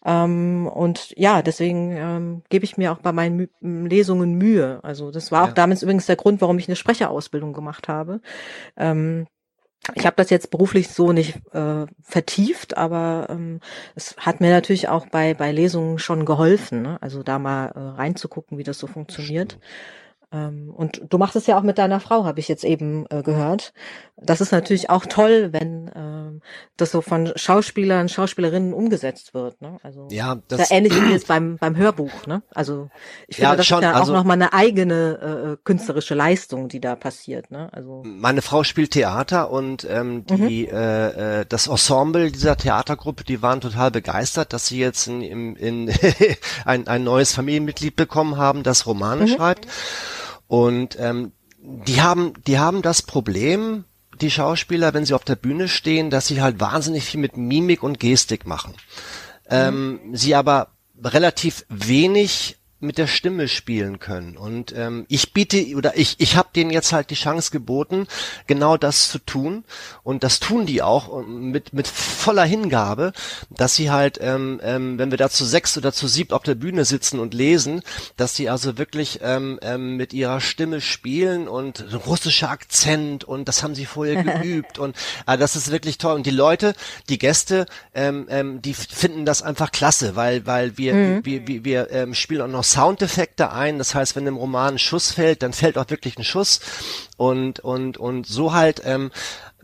Ähm, 0.05 0.67
und 0.71 1.15
ja, 1.17 1.41
deswegen 1.41 1.93
ähm, 1.97 2.41
gebe 2.49 2.63
ich 2.63 2.77
mir 2.77 2.91
auch 2.91 2.99
bei 2.99 3.11
meinen 3.11 3.37
Mü 3.37 3.47
Lesungen 3.87 4.35
Mühe. 4.35 4.81
Also 4.83 5.09
das 5.09 5.31
war 5.31 5.45
auch 5.45 5.47
ja. 5.47 5.53
damals 5.53 5.81
übrigens 5.81 6.05
der 6.05 6.15
Grund, 6.15 6.41
warum 6.41 6.59
ich 6.59 6.67
eine 6.67 6.75
Sprecherausbildung 6.75 7.53
gemacht 7.53 7.87
habe. 7.87 8.21
Ähm, 8.77 9.25
ich 9.93 10.05
habe 10.05 10.15
das 10.15 10.29
jetzt 10.29 10.49
beruflich 10.49 10.89
so 10.89 11.11
nicht 11.11 11.35
äh, 11.53 11.85
vertieft, 12.01 12.77
aber 12.77 13.27
ähm, 13.29 13.59
es 13.93 14.15
hat 14.17 14.41
mir 14.41 14.49
natürlich 14.49 14.89
auch 14.89 15.07
bei 15.07 15.33
bei 15.33 15.51
Lesungen 15.51 15.99
schon 15.99 16.25
geholfen, 16.25 16.81
ne? 16.81 16.97
also 17.01 17.21
da 17.23 17.37
mal 17.37 17.67
äh, 17.67 17.79
reinzugucken, 17.79 18.57
wie 18.57 18.63
das 18.63 18.79
so 18.79 18.87
funktioniert. 18.87 19.53
Ähm, 19.53 19.59
und 20.75 21.01
du 21.09 21.17
machst 21.17 21.35
es 21.35 21.47
ja 21.47 21.57
auch 21.57 21.63
mit 21.63 21.77
deiner 21.77 21.99
Frau, 21.99 22.25
habe 22.25 22.39
ich 22.39 22.47
jetzt 22.47 22.63
eben 22.63 23.05
äh, 23.09 23.23
gehört. 23.23 23.73
Das 24.17 24.39
ist 24.41 24.51
natürlich 24.51 24.89
auch 24.89 25.05
toll, 25.05 25.49
wenn 25.51 25.91
ähm, 25.93 26.41
das 26.77 26.91
so 26.91 27.01
von 27.01 27.31
Schauspielern, 27.35 28.07
Schauspielerinnen 28.07 28.73
umgesetzt 28.73 29.33
wird. 29.33 29.61
Ne? 29.61 29.77
Also 29.83 30.07
ja, 30.09 30.37
das 30.47 30.69
ja 30.69 30.77
ähnlich 30.77 30.93
wie 31.01 31.11
jetzt 31.11 31.27
beim 31.27 31.57
beim 31.57 31.75
Hörbuch. 31.75 32.25
Ne? 32.25 32.41
Also 32.53 32.89
ich 33.27 33.35
finde, 33.37 33.51
Ja, 33.51 33.55
das 33.55 33.65
schon, 33.67 33.79
ist 33.79 33.83
ja 33.83 33.93
also- 33.93 34.13
auch 34.13 34.17
nochmal 34.17 34.35
eine 34.35 34.53
eigene 34.53 35.55
äh, 35.55 35.57
künstlerische 35.63 36.15
Leistung, 36.15 36.69
die 36.69 36.79
da 36.79 36.95
passiert. 36.95 37.51
Ne? 37.51 37.69
Also 37.73 38.03
Meine 38.05 38.41
Frau 38.41 38.63
spielt 38.63 38.91
Theater 38.91 39.51
und 39.51 39.85
ähm, 39.89 40.25
die 40.25 40.67
äh, 40.67 41.41
äh, 41.41 41.45
das 41.47 41.67
Ensemble 41.67 42.31
dieser 42.31 42.55
Theatergruppe, 42.57 43.23
die 43.23 43.41
waren 43.41 43.61
total 43.61 43.91
begeistert, 43.91 44.53
dass 44.53 44.67
sie 44.67 44.79
jetzt 44.79 45.07
in, 45.07 45.21
in, 45.21 45.55
in 45.55 45.93
ein, 46.65 46.87
ein 46.87 47.03
neues 47.03 47.33
Familienmitglied 47.33 47.95
bekommen 47.95 48.37
haben, 48.37 48.63
das 48.63 48.85
Romane 48.85 49.27
schreibt. 49.27 49.67
Und 50.47 50.97
ähm, 50.99 51.31
die 51.57 52.01
haben 52.01 52.33
die 52.45 52.59
haben 52.59 52.81
das 52.81 53.01
Problem, 53.01 53.85
die 54.21 54.31
Schauspieler, 54.31 54.93
wenn 54.93 55.05
sie 55.05 55.13
auf 55.13 55.23
der 55.23 55.35
Bühne 55.35 55.67
stehen, 55.67 56.09
dass 56.09 56.27
sie 56.27 56.41
halt 56.41 56.59
wahnsinnig 56.59 57.03
viel 57.05 57.19
mit 57.19 57.37
Mimik 57.37 57.83
und 57.83 57.99
Gestik 57.99 58.45
machen. 58.45 58.73
Ähm, 59.49 59.99
sie 60.13 60.35
aber 60.35 60.69
relativ 61.03 61.65
wenig 61.69 62.57
mit 62.85 62.97
der 62.97 63.07
Stimme 63.07 63.47
spielen 63.47 63.99
können. 63.99 64.37
Und 64.37 64.73
ähm, 64.75 65.05
ich 65.09 65.33
biete 65.33 65.75
oder 65.75 65.97
ich 65.97 66.15
ich 66.19 66.35
habe 66.35 66.49
denen 66.55 66.71
jetzt 66.71 66.93
halt 66.93 67.09
die 67.09 67.15
Chance 67.15 67.51
geboten, 67.51 68.07
genau 68.47 68.77
das 68.77 69.09
zu 69.09 69.19
tun. 69.19 69.63
Und 70.03 70.23
das 70.23 70.39
tun 70.39 70.65
die 70.65 70.81
auch 70.81 71.07
und 71.07 71.51
mit 71.51 71.73
mit 71.73 71.87
voller 71.87 72.45
Hingabe, 72.45 73.13
dass 73.49 73.75
sie 73.75 73.91
halt, 73.91 74.19
ähm, 74.21 74.59
ähm, 74.63 74.97
wenn 74.97 75.11
wir 75.11 75.17
da 75.17 75.29
zu 75.29 75.45
sechs 75.45 75.77
oder 75.77 75.93
zu 75.93 76.07
siebt 76.07 76.33
auf 76.33 76.43
der 76.43 76.55
Bühne 76.55 76.85
sitzen 76.85 77.19
und 77.19 77.33
lesen, 77.33 77.81
dass 78.17 78.35
sie 78.35 78.49
also 78.49 78.77
wirklich 78.77 79.19
ähm, 79.21 79.59
ähm, 79.61 79.97
mit 79.97 80.13
ihrer 80.13 80.41
Stimme 80.41 80.81
spielen 80.81 81.47
und 81.47 81.85
russischer 82.05 82.49
Akzent 82.49 83.23
und 83.23 83.47
das 83.47 83.63
haben 83.63 83.75
sie 83.75 83.85
vorher 83.85 84.23
geübt 84.23 84.79
und 84.79 84.95
äh, 85.27 85.37
das 85.37 85.55
ist 85.55 85.71
wirklich 85.71 85.97
toll. 85.97 86.15
Und 86.15 86.25
die 86.25 86.31
Leute, 86.31 86.73
die 87.09 87.17
Gäste, 87.17 87.65
ähm, 87.93 88.27
ähm, 88.29 88.61
die 88.61 88.73
finden 88.73 89.25
das 89.25 89.41
einfach 89.41 89.71
klasse, 89.71 90.15
weil 90.15 90.45
weil 90.45 90.77
wir 90.77 90.95
wir, 91.23 91.47
wir, 91.47 91.63
wir 91.63 91.91
ähm, 91.91 92.13
spielen 92.13 92.41
auch 92.41 92.47
noch 92.47 92.63
Soundeffekte 92.75 93.51
ein. 93.51 93.77
Das 93.77 93.95
heißt, 93.95 94.17
wenn 94.17 94.27
im 94.27 94.35
Roman 94.35 94.75
ein 94.75 94.79
Schuss 94.79 95.11
fällt, 95.13 95.43
dann 95.43 95.53
fällt 95.53 95.77
auch 95.77 95.89
wirklich 95.89 96.17
ein 96.17 96.25
Schuss 96.25 96.59
und 97.17 97.59
und 97.59 97.97
und 97.97 98.27
so 98.27 98.53
halt. 98.53 98.81
Ähm, 98.85 99.11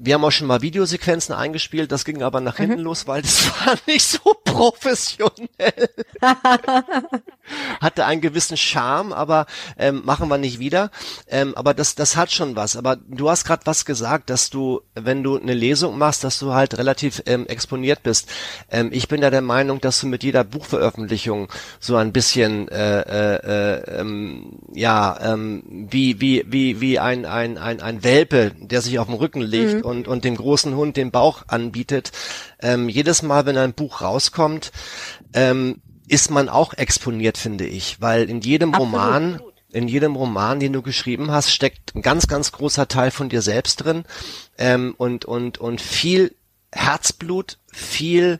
wir 0.03 0.15
haben 0.15 0.25
auch 0.25 0.31
schon 0.31 0.47
mal 0.47 0.61
Videosequenzen 0.63 1.35
eingespielt, 1.35 1.91
das 1.91 2.05
ging 2.05 2.23
aber 2.23 2.41
nach 2.41 2.57
hinten 2.57 2.79
los, 2.79 3.05
weil 3.05 3.21
das 3.21 3.45
war 3.65 3.75
nicht 3.85 4.03
so 4.03 4.35
professionell. 4.43 5.89
Hatte 7.79 8.05
einen 8.05 8.21
gewissen 8.21 8.57
Charme, 8.57 9.13
aber 9.13 9.45
ähm, 9.77 10.01
machen 10.03 10.27
wir 10.27 10.39
nicht 10.39 10.57
wieder. 10.57 10.89
Ähm, 11.27 11.53
aber 11.55 11.73
das, 11.75 11.95
das 11.95 12.15
hat 12.15 12.31
schon 12.31 12.55
was. 12.55 12.75
Aber 12.77 12.95
du 12.95 13.29
hast 13.29 13.45
gerade 13.45 13.65
was 13.65 13.85
gesagt, 13.85 14.29
dass 14.29 14.49
du, 14.49 14.81
wenn 14.95 15.21
du 15.21 15.37
eine 15.37 15.53
Lesung 15.53 15.97
machst, 15.97 16.23
dass 16.23 16.39
du 16.39 16.53
halt 16.53 16.77
relativ 16.77 17.21
ähm, 17.25 17.45
exponiert 17.47 18.01
bist. 18.01 18.29
Ähm, 18.71 18.89
ich 18.91 19.07
bin 19.07 19.21
ja 19.21 19.29
der 19.29 19.41
Meinung, 19.41 19.81
dass 19.81 19.99
du 19.99 20.07
mit 20.07 20.23
jeder 20.23 20.43
Buchveröffentlichung 20.43 21.49
so 21.79 21.95
ein 21.95 22.11
bisschen 22.11 22.67
äh, 22.69 23.01
äh, 23.01 23.35
äh, 23.35 23.99
ähm, 23.99 24.59
ja 24.73 25.19
ähm, 25.21 25.63
wie 25.91 26.19
wie 26.21 26.45
wie 26.47 26.81
wie 26.81 26.99
ein 26.99 27.25
ein 27.25 27.40
ein 27.41 27.81
ein 27.81 28.03
Welpe, 28.03 28.51
der 28.59 28.81
sich 28.81 28.99
auf 28.99 29.07
den 29.07 29.15
Rücken 29.15 29.41
legt 29.41 29.83
und 29.83 30.07
und 30.07 30.23
dem 30.23 30.35
großen 30.35 30.75
Hund 30.75 30.97
den 30.97 31.11
Bauch 31.11 31.43
anbietet. 31.47 32.11
Ähm, 32.61 32.89
jedes 32.89 33.21
Mal, 33.21 33.45
wenn 33.45 33.57
ein 33.57 33.73
Buch 33.73 34.01
rauskommt, 34.01 34.71
ähm, 35.33 35.81
ist 36.07 36.29
man 36.29 36.49
auch 36.49 36.73
exponiert, 36.73 37.37
finde 37.37 37.65
ich, 37.65 38.01
weil 38.01 38.29
in 38.29 38.41
jedem 38.41 38.73
Absolut. 38.73 38.93
Roman, 38.93 39.41
in 39.71 39.87
jedem 39.87 40.15
Roman, 40.15 40.59
den 40.59 40.73
du 40.73 40.81
geschrieben 40.81 41.31
hast, 41.31 41.51
steckt 41.51 41.95
ein 41.95 42.01
ganz, 42.01 42.27
ganz 42.27 42.51
großer 42.51 42.87
Teil 42.87 43.11
von 43.11 43.29
dir 43.29 43.41
selbst 43.41 43.77
drin 43.83 44.03
ähm, 44.57 44.93
und 44.97 45.25
und 45.25 45.57
und 45.57 45.81
viel 45.81 46.35
Herzblut, 46.71 47.57
viel 47.71 48.39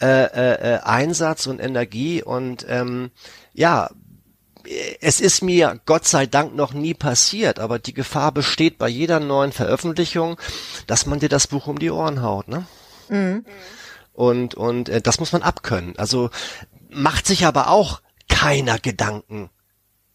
äh, 0.00 0.06
äh, 0.06 0.74
äh, 0.74 0.78
Einsatz 0.82 1.46
und 1.46 1.60
Energie 1.60 2.22
und 2.22 2.64
ähm, 2.68 3.10
ja, 3.52 3.90
es 5.00 5.20
ist 5.20 5.42
mir 5.42 5.80
Gott 5.86 6.06
sei 6.06 6.26
Dank 6.26 6.54
noch 6.54 6.72
nie 6.72 6.94
passiert, 6.94 7.58
aber 7.58 7.78
die 7.78 7.94
Gefahr 7.94 8.32
besteht 8.32 8.78
bei 8.78 8.88
jeder 8.88 9.20
neuen 9.20 9.52
Veröffentlichung, 9.52 10.36
dass 10.86 11.06
man 11.06 11.20
dir 11.20 11.28
das 11.28 11.46
Buch 11.46 11.66
um 11.66 11.78
die 11.78 11.90
Ohren 11.90 12.22
haut, 12.22 12.48
ne? 12.48 12.66
Und 14.12 14.54
und 14.54 14.88
äh, 14.88 15.00
das 15.00 15.20
muss 15.20 15.32
man 15.32 15.42
abkönnen. 15.42 15.96
Also 15.96 16.30
macht 16.90 17.26
sich 17.26 17.46
aber 17.46 17.68
auch 17.70 18.00
keiner 18.28 18.78
Gedanken. 18.78 19.50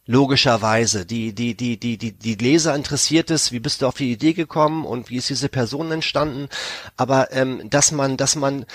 Logischerweise. 0.06 1.06
Die, 1.06 1.34
die, 1.34 1.56
die, 1.56 1.80
die, 1.80 1.98
die, 1.98 2.12
die 2.12 2.36
Leser 2.36 2.76
interessiert 2.76 3.32
es, 3.32 3.54
wie 3.54 3.60
bist 3.60 3.82
du 3.82 3.88
auf 3.88 3.96
die 3.96 4.12
Idee 4.12 4.34
gekommen 4.34 4.86
und 4.86 5.10
wie 5.10 5.16
ist 5.16 5.30
diese 5.30 5.48
Person 5.48 5.92
entstanden. 5.92 6.50
Aber 6.98 7.32
ähm, 7.32 7.70
dass 7.70 7.94
man, 7.94 8.18
dass 8.18 8.36
man, 8.36 8.66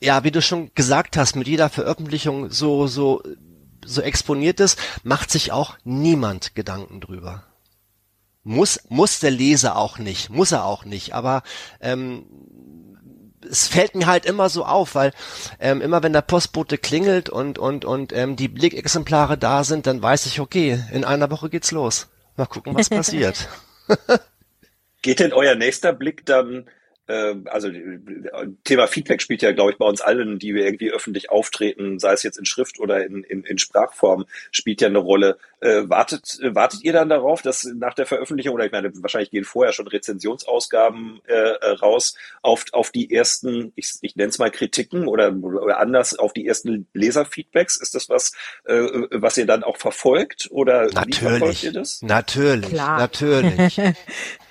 ja, 0.00 0.24
wie 0.24 0.30
du 0.30 0.42
schon 0.42 0.70
gesagt 0.74 1.16
hast, 1.16 1.36
mit 1.36 1.48
jeder 1.48 1.70
Veröffentlichung 1.70 2.50
so, 2.50 2.86
so, 2.86 3.22
so 3.86 4.02
exponiert 4.02 4.60
ist, 4.60 4.78
macht 5.02 5.30
sich 5.30 5.52
auch 5.52 5.76
niemand 5.84 6.54
Gedanken 6.54 7.00
drüber. 7.00 7.44
Muss, 8.42 8.80
muss 8.88 9.20
der 9.20 9.30
Leser 9.30 9.76
auch 9.76 9.98
nicht, 9.98 10.28
muss 10.28 10.52
er 10.52 10.64
auch 10.66 10.84
nicht, 10.84 11.14
aber 11.14 11.42
ähm, 11.80 12.26
es 13.50 13.68
fällt 13.68 13.94
mir 13.94 14.06
halt 14.06 14.26
immer 14.26 14.48
so 14.48 14.64
auf, 14.64 14.94
weil 14.94 15.12
ähm, 15.60 15.80
immer 15.80 16.02
wenn 16.02 16.12
der 16.12 16.22
Postbote 16.22 16.78
klingelt 16.78 17.28
und 17.28 17.58
und 17.58 17.84
und 17.84 18.12
ähm, 18.12 18.36
die 18.36 18.48
Blickexemplare 18.48 19.38
da 19.38 19.64
sind, 19.64 19.86
dann 19.86 20.02
weiß 20.02 20.26
ich, 20.26 20.40
okay, 20.40 20.82
in 20.92 21.04
einer 21.04 21.30
Woche 21.30 21.50
geht's 21.50 21.70
los. 21.70 22.08
Mal 22.36 22.46
gucken, 22.46 22.74
was 22.74 22.88
passiert. 22.90 23.48
Geht 25.02 25.20
denn 25.20 25.32
euer 25.32 25.54
nächster 25.54 25.92
Blick 25.92 26.24
dann, 26.26 26.66
äh, 26.66 26.70
also 27.06 27.68
äh, 27.68 27.98
Thema 28.64 28.86
Feedback 28.86 29.20
spielt 29.20 29.42
ja, 29.42 29.52
glaube 29.52 29.72
ich, 29.72 29.78
bei 29.78 29.86
uns 29.86 30.00
allen, 30.00 30.38
die 30.38 30.54
wir 30.54 30.64
irgendwie 30.64 30.90
öffentlich 30.90 31.30
auftreten, 31.30 31.98
sei 31.98 32.12
es 32.12 32.22
jetzt 32.22 32.38
in 32.38 32.46
Schrift 32.46 32.80
oder 32.80 33.04
in, 33.04 33.22
in, 33.24 33.44
in 33.44 33.58
Sprachform, 33.58 34.24
spielt 34.50 34.80
ja 34.80 34.88
eine 34.88 34.98
Rolle. 34.98 35.36
Äh, 35.60 35.88
wartet, 35.88 36.38
äh, 36.42 36.54
wartet 36.54 36.82
ihr 36.82 36.92
dann 36.92 37.08
darauf, 37.08 37.42
dass 37.42 37.64
nach 37.64 37.94
der 37.94 38.06
Veröffentlichung, 38.06 38.54
oder 38.54 38.66
ich 38.66 38.72
meine, 38.72 38.90
wahrscheinlich 39.02 39.30
gehen 39.30 39.44
vorher 39.44 39.72
schon 39.72 39.86
Rezensionsausgaben 39.88 41.20
äh, 41.26 41.66
raus, 41.66 42.16
auf, 42.42 42.64
auf 42.72 42.90
die 42.90 43.12
ersten, 43.12 43.72
ich, 43.76 43.92
ich 44.00 44.16
nenne 44.16 44.30
es 44.30 44.38
mal 44.38 44.50
Kritiken 44.50 45.06
oder, 45.06 45.34
oder 45.34 45.80
anders, 45.80 46.18
auf 46.18 46.32
die 46.32 46.46
ersten 46.46 46.86
Leserfeedbacks? 46.94 47.76
Ist 47.76 47.94
das 47.94 48.08
was, 48.08 48.32
äh, 48.64 48.80
was 49.10 49.36
ihr 49.36 49.46
dann 49.46 49.62
auch 49.62 49.76
verfolgt? 49.76 50.48
Oder 50.50 50.88
wie 51.06 51.12
verfolgt 51.12 51.40
Natürlich, 51.40 51.64
ihr 51.64 51.72
das? 51.72 52.02
natürlich, 52.02 52.70
Klar. 52.70 52.98
natürlich. 52.98 53.78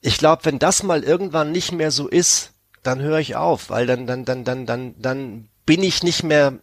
Ich 0.00 0.18
glaube, 0.18 0.44
wenn 0.44 0.58
das 0.58 0.82
mal 0.82 1.02
irgendwann 1.02 1.52
nicht 1.52 1.72
mehr 1.72 1.90
so 1.90 2.08
ist, 2.08 2.52
dann 2.82 3.00
höre 3.00 3.18
ich 3.18 3.36
auf, 3.36 3.70
weil 3.70 3.86
dann, 3.86 4.06
dann, 4.06 4.24
dann, 4.24 4.44
dann, 4.44 4.66
dann, 4.66 4.94
dann 5.00 5.48
bin 5.64 5.82
ich 5.82 6.02
nicht 6.02 6.22
mehr 6.22 6.54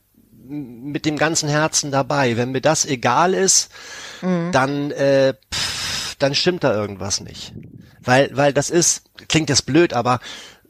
mit 0.45 1.05
dem 1.05 1.17
ganzen 1.17 1.49
Herzen 1.49 1.91
dabei. 1.91 2.38
Wenn 2.38 2.51
mir 2.51 2.61
das 2.61 2.86
egal 2.86 3.34
ist, 3.34 3.71
dann, 4.51 4.91
äh, 4.91 5.34
pff, 5.53 6.15
dann 6.15 6.36
stimmt 6.36 6.63
da 6.63 6.73
irgendwas 6.73 7.19
nicht. 7.19 7.53
Weil, 8.01 8.36
weil 8.36 8.53
das 8.53 8.69
ist, 8.69 9.03
klingt 9.27 9.49
jetzt 9.49 9.65
blöd, 9.65 9.93
aber 9.93 10.19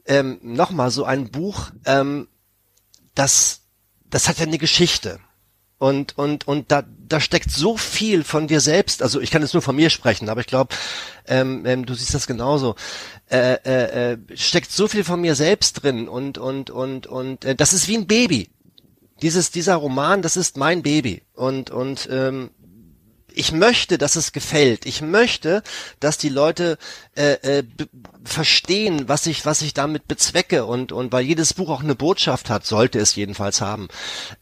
ähm, 0.06 0.40
nochmal, 0.42 0.92
so 0.92 1.06
ein 1.06 1.32
Buch, 1.32 1.72
ähm, 1.86 2.28
das, 3.16 3.62
das 4.06 4.28
hat 4.28 4.40
ja 4.40 4.46
eine 4.46 4.58
Geschichte. 4.58 5.20
Und, 5.78 6.18
und, 6.18 6.48
und 6.48 6.72
da, 6.72 6.84
da 7.14 7.20
steckt 7.20 7.52
so 7.52 7.78
viel 7.78 8.24
von 8.24 8.48
dir 8.48 8.60
selbst, 8.60 9.04
also 9.04 9.22
ich 9.22 9.30
kann 9.30 9.44
jetzt 9.44 9.54
nur 9.54 9.62
von 9.62 9.76
mir 9.76 9.92
sprechen, 9.92 10.30
aber 10.30 10.42
ich 10.42 10.48
glaube, 10.48 10.74
ähm, 11.28 11.64
ähm, 11.68 11.86
du 11.86 11.94
siehst 11.94 12.16
das 12.16 12.26
genauso. 12.26 12.76
Äh, 13.30 13.58
äh, 13.66 14.14
äh, 14.14 14.18
steckt 14.34 14.72
so 14.72 14.88
viel 14.88 15.04
von 15.04 15.22
mir 15.22 15.36
selbst 15.36 15.84
drin 15.84 16.10
und, 16.10 16.40
und, 16.40 16.72
und, 16.72 17.06
und 17.06 17.46
äh, 17.46 17.56
das 17.56 17.72
ist 17.72 17.88
wie 17.88 17.98
ein 17.98 18.08
Baby. 18.08 18.50
Dieses, 19.22 19.52
dieser 19.52 19.76
Roman, 19.76 20.24
das 20.24 20.38
ist 20.38 20.58
mein 20.58 20.82
Baby. 20.82 21.22
Und, 21.36 21.70
und 21.70 22.10
ähm, 22.12 22.50
ich 23.36 23.52
möchte, 23.52 23.98
dass 23.98 24.16
es 24.16 24.32
gefällt. 24.32 24.86
Ich 24.86 25.02
möchte, 25.02 25.64
dass 26.00 26.18
die 26.18 26.30
Leute 26.30 26.78
äh, 27.16 27.34
äh, 27.60 27.64
verstehen, 28.24 29.08
was 29.08 29.26
ich, 29.26 29.46
was 29.46 29.62
ich 29.62 29.74
damit 29.74 30.08
bezwecke 30.08 30.66
und 30.66 30.92
und 30.92 31.12
weil 31.12 31.26
jedes 31.26 31.54
Buch 31.54 31.70
auch 31.70 31.84
eine 31.84 31.96
Botschaft 31.96 32.50
hat, 32.50 32.66
sollte 32.66 33.00
es 33.00 33.16
jedenfalls 33.16 33.62
haben. 33.62 33.88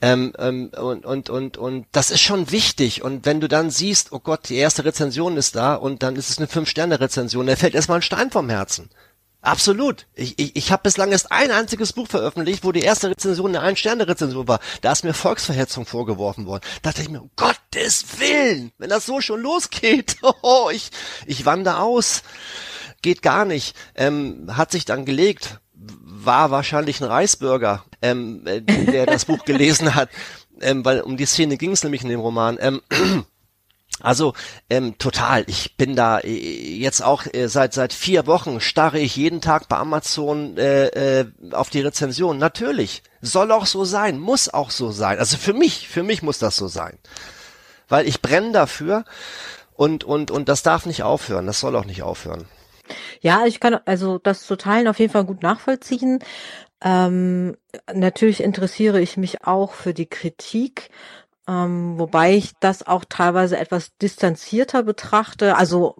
Ähm, 0.02 0.34
ähm, 0.38 0.70
und 0.78 1.06
und 1.06 1.30
und 1.30 1.58
und 1.58 1.86
das 1.92 2.12
ist 2.12 2.22
schon 2.22 2.52
wichtig. 2.52 3.04
Und 3.04 3.26
wenn 3.26 3.40
du 3.40 3.48
dann 3.48 3.72
siehst, 3.72 4.12
oh 4.12 4.20
Gott, 4.20 4.50
die 4.50 4.56
erste 4.56 4.86
Rezension 4.86 5.38
ist 5.38 5.56
da 5.56 5.76
und 5.76 6.04
dann 6.04 6.16
ist 6.16 6.30
es 6.30 6.38
eine 6.38 6.48
fünf 6.48 6.70
Sterne 6.70 7.00
Rezension, 7.00 7.48
da 7.48 7.56
fällt 7.56 7.76
erstmal 7.76 8.00
ein 8.00 8.04
Stein 8.04 8.32
vom 8.32 8.50
Herzen. 8.50 8.90
Absolut. 9.42 10.06
Ich, 10.14 10.38
ich, 10.38 10.56
ich 10.56 10.72
habe 10.72 10.84
bislang 10.84 11.12
erst 11.12 11.32
ein 11.32 11.50
einziges 11.50 11.94
Buch 11.94 12.08
veröffentlicht, 12.08 12.64
wo 12.64 12.72
die 12.72 12.82
erste 12.82 13.10
Rezension 13.10 13.50
eine 13.50 13.62
Ein-Sterne-Rezension 13.62 14.48
war. 14.48 14.60
Da 14.82 14.92
ist 14.92 15.04
mir 15.04 15.16
Volksverhetzung 15.16 15.86
vorgeworfen 15.88 16.46
worden. 16.46 16.64
Da 16.84 16.92
dachte 16.92 17.02
ich 17.02 17.10
mir, 17.10 17.22
um 17.22 17.32
Gottes 17.36 18.20
Willen, 18.20 18.72
wenn 18.78 18.90
das 18.90 19.08
so 19.08 19.20
schon 19.20 19.42
losgeht, 19.42 20.18
oh, 20.44 20.70
ich, 20.72 20.92
ich 21.26 21.46
wandere 21.46 21.80
aus. 21.80 22.22
Geht 23.02 23.24
gar 23.24 23.46
nicht. 23.46 23.76
Ähm, 23.96 24.56
hat 24.56 24.72
sich 24.72 24.86
dann 24.86 25.06
gelegt, 25.06 25.60
war 25.74 26.52
wahrscheinlich 26.52 27.02
ein 27.02 27.08
Reisbürger, 27.08 27.84
ähm, 28.04 28.46
äh, 28.46 28.62
der 28.62 29.08
das 29.08 29.26
Buch 29.26 29.44
gelesen 29.44 29.96
hat, 29.96 30.10
ähm, 30.62 30.86
weil 30.86 31.02
um 31.02 31.18
die 31.18 31.26
Szene 31.26 31.58
ging 31.58 31.72
es 31.72 31.84
nämlich 31.84 32.04
in 32.04 32.10
dem 32.10 32.20
Roman. 32.20 32.60
Ähm, 32.62 32.82
Also 34.02 34.34
ähm, 34.70 34.98
total. 34.98 35.44
Ich 35.48 35.78
bin 35.78 35.96
da 35.96 36.20
äh, 36.20 36.78
jetzt 36.78 37.02
auch 37.02 37.26
äh, 37.32 37.48
seit 37.48 37.74
seit 37.74 37.94
vier 37.94 38.28
Wochen 38.28 38.60
starre 38.60 39.00
ich 39.00 39.16
jeden 39.16 39.42
Tag 39.42 39.68
bei 39.68 39.78
Amazon 39.78 40.58
äh, 40.58 41.20
äh, 41.20 41.26
auf 41.52 41.70
die 41.70 41.82
Rezension. 41.82 42.38
Natürlich 42.38 43.04
soll 43.22 43.52
auch 43.52 43.66
so 43.66 43.86
sein, 43.86 44.20
muss 44.20 44.50
auch 44.50 44.72
so 44.72 44.92
sein. 44.92 45.20
Also 45.20 45.38
für 45.38 45.54
mich, 45.54 45.88
für 45.88 46.04
mich 46.04 46.24
muss 46.24 46.40
das 46.40 46.56
so 46.56 46.68
sein, 46.68 46.98
weil 47.88 48.08
ich 48.08 48.22
brenne 48.22 48.52
dafür 48.52 49.06
und 49.74 50.04
und 50.04 50.32
und 50.32 50.50
das 50.50 50.64
darf 50.64 50.86
nicht 50.86 51.04
aufhören. 51.04 51.46
Das 51.46 51.60
soll 51.60 51.76
auch 51.76 51.86
nicht 51.86 52.04
aufhören. 52.04 52.46
Ja, 53.22 53.46
ich 53.46 53.60
kann 53.60 53.80
also 53.86 54.18
das 54.18 54.46
zu 54.46 54.56
teilen 54.56 54.88
auf 54.88 55.00
jeden 55.00 55.14
Fall 55.14 55.26
gut 55.26 55.44
nachvollziehen. 55.44 56.20
Ähm, 56.84 57.56
natürlich 57.94 58.42
interessiere 58.42 59.00
ich 59.00 59.16
mich 59.16 59.46
auch 59.46 59.74
für 59.74 59.94
die 59.94 60.08
Kritik 60.08 60.90
ähm, 61.52 62.00
wobei 62.00 62.36
ich 62.36 62.54
das 62.60 62.86
auch 62.88 63.04
teilweise 63.08 63.58
etwas 63.58 63.98
distanzierter 63.98 64.84
betrachte. 64.84 65.58
Also 65.58 65.96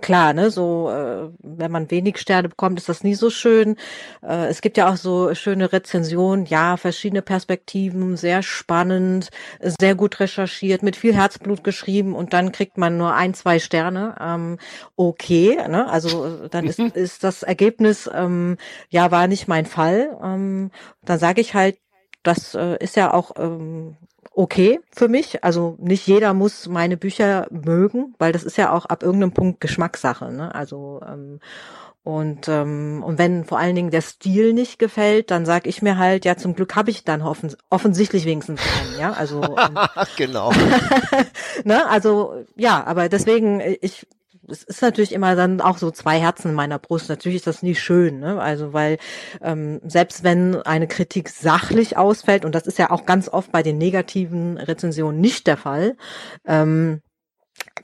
klar, 0.00 0.32
ne, 0.32 0.50
so 0.50 0.90
äh, 0.90 1.30
wenn 1.42 1.70
man 1.70 1.90
wenig 1.90 2.18
Sterne 2.18 2.48
bekommt, 2.48 2.78
ist 2.78 2.88
das 2.88 3.04
nie 3.04 3.14
so 3.14 3.30
schön. 3.30 3.76
Äh, 4.22 4.46
es 4.46 4.60
gibt 4.62 4.76
ja 4.76 4.90
auch 4.90 4.96
so 4.96 5.34
schöne 5.34 5.72
Rezensionen, 5.72 6.46
ja, 6.46 6.76
verschiedene 6.76 7.22
Perspektiven, 7.22 8.16
sehr 8.16 8.42
spannend, 8.42 9.30
sehr 9.60 9.94
gut 9.94 10.20
recherchiert, 10.20 10.82
mit 10.82 10.96
viel 10.96 11.14
Herzblut 11.14 11.62
geschrieben 11.64 12.14
und 12.14 12.32
dann 12.32 12.52
kriegt 12.52 12.78
man 12.78 12.96
nur 12.96 13.14
ein, 13.14 13.34
zwei 13.34 13.58
Sterne. 13.58 14.16
Ähm, 14.20 14.58
okay, 14.96 15.56
ne, 15.68 15.88
also 15.90 16.48
dann 16.48 16.66
ist, 16.66 16.78
ist 16.94 17.24
das 17.24 17.42
Ergebnis, 17.42 18.08
ähm, 18.12 18.56
ja, 18.90 19.10
war 19.10 19.28
nicht 19.28 19.48
mein 19.48 19.66
Fall. 19.66 20.18
Ähm, 20.22 20.70
dann 21.04 21.18
sage 21.18 21.40
ich 21.40 21.54
halt, 21.54 21.78
das 22.22 22.54
äh, 22.54 22.76
ist 22.80 22.96
ja 22.96 23.12
auch 23.14 23.32
ähm, 23.38 23.96
okay 24.36 24.80
für 24.94 25.08
mich. 25.08 25.42
Also 25.42 25.76
nicht 25.80 26.06
jeder 26.06 26.34
muss 26.34 26.68
meine 26.68 26.96
Bücher 26.96 27.46
mögen, 27.50 28.14
weil 28.18 28.32
das 28.32 28.44
ist 28.44 28.58
ja 28.58 28.72
auch 28.72 28.86
ab 28.86 29.02
irgendeinem 29.02 29.32
Punkt 29.32 29.60
Geschmackssache. 29.60 30.30
Ne? 30.30 30.54
Also 30.54 31.00
ähm, 31.06 31.40
und 32.04 32.46
ähm, 32.46 33.02
und 33.04 33.18
wenn 33.18 33.44
vor 33.44 33.58
allen 33.58 33.74
Dingen 33.74 33.90
der 33.90 34.02
Stil 34.02 34.52
nicht 34.52 34.78
gefällt, 34.78 35.32
dann 35.32 35.44
sag 35.44 35.66
ich 35.66 35.82
mir 35.82 35.98
halt, 35.98 36.24
ja 36.24 36.36
zum 36.36 36.54
Glück 36.54 36.76
habe 36.76 36.90
ich 36.90 37.02
dann 37.02 37.20
offen, 37.20 37.52
offensichtlich 37.68 38.26
wenigstens 38.26 38.60
einen, 38.60 39.00
ja. 39.00 39.12
Also 39.12 39.42
ähm, 39.42 39.76
genau. 40.16 40.52
ne, 41.64 41.88
also 41.88 42.44
ja, 42.54 42.84
aber 42.84 43.08
deswegen 43.08 43.60
ich 43.80 44.06
es 44.48 44.62
ist 44.62 44.82
natürlich 44.82 45.12
immer 45.12 45.36
dann 45.36 45.60
auch 45.60 45.78
so 45.78 45.90
zwei 45.90 46.18
Herzen 46.18 46.50
in 46.50 46.54
meiner 46.54 46.78
Brust. 46.78 47.08
Natürlich 47.08 47.36
ist 47.36 47.46
das 47.46 47.62
nie 47.62 47.74
schön, 47.74 48.20
ne? 48.20 48.40
Also 48.40 48.72
weil 48.72 48.98
ähm, 49.42 49.80
selbst 49.84 50.24
wenn 50.24 50.56
eine 50.62 50.86
Kritik 50.86 51.28
sachlich 51.28 51.96
ausfällt, 51.96 52.44
und 52.44 52.54
das 52.54 52.66
ist 52.66 52.78
ja 52.78 52.90
auch 52.90 53.06
ganz 53.06 53.28
oft 53.28 53.52
bei 53.52 53.62
den 53.62 53.78
negativen 53.78 54.58
Rezensionen 54.58 55.20
nicht 55.20 55.46
der 55.46 55.56
Fall, 55.56 55.96
ähm, 56.46 57.02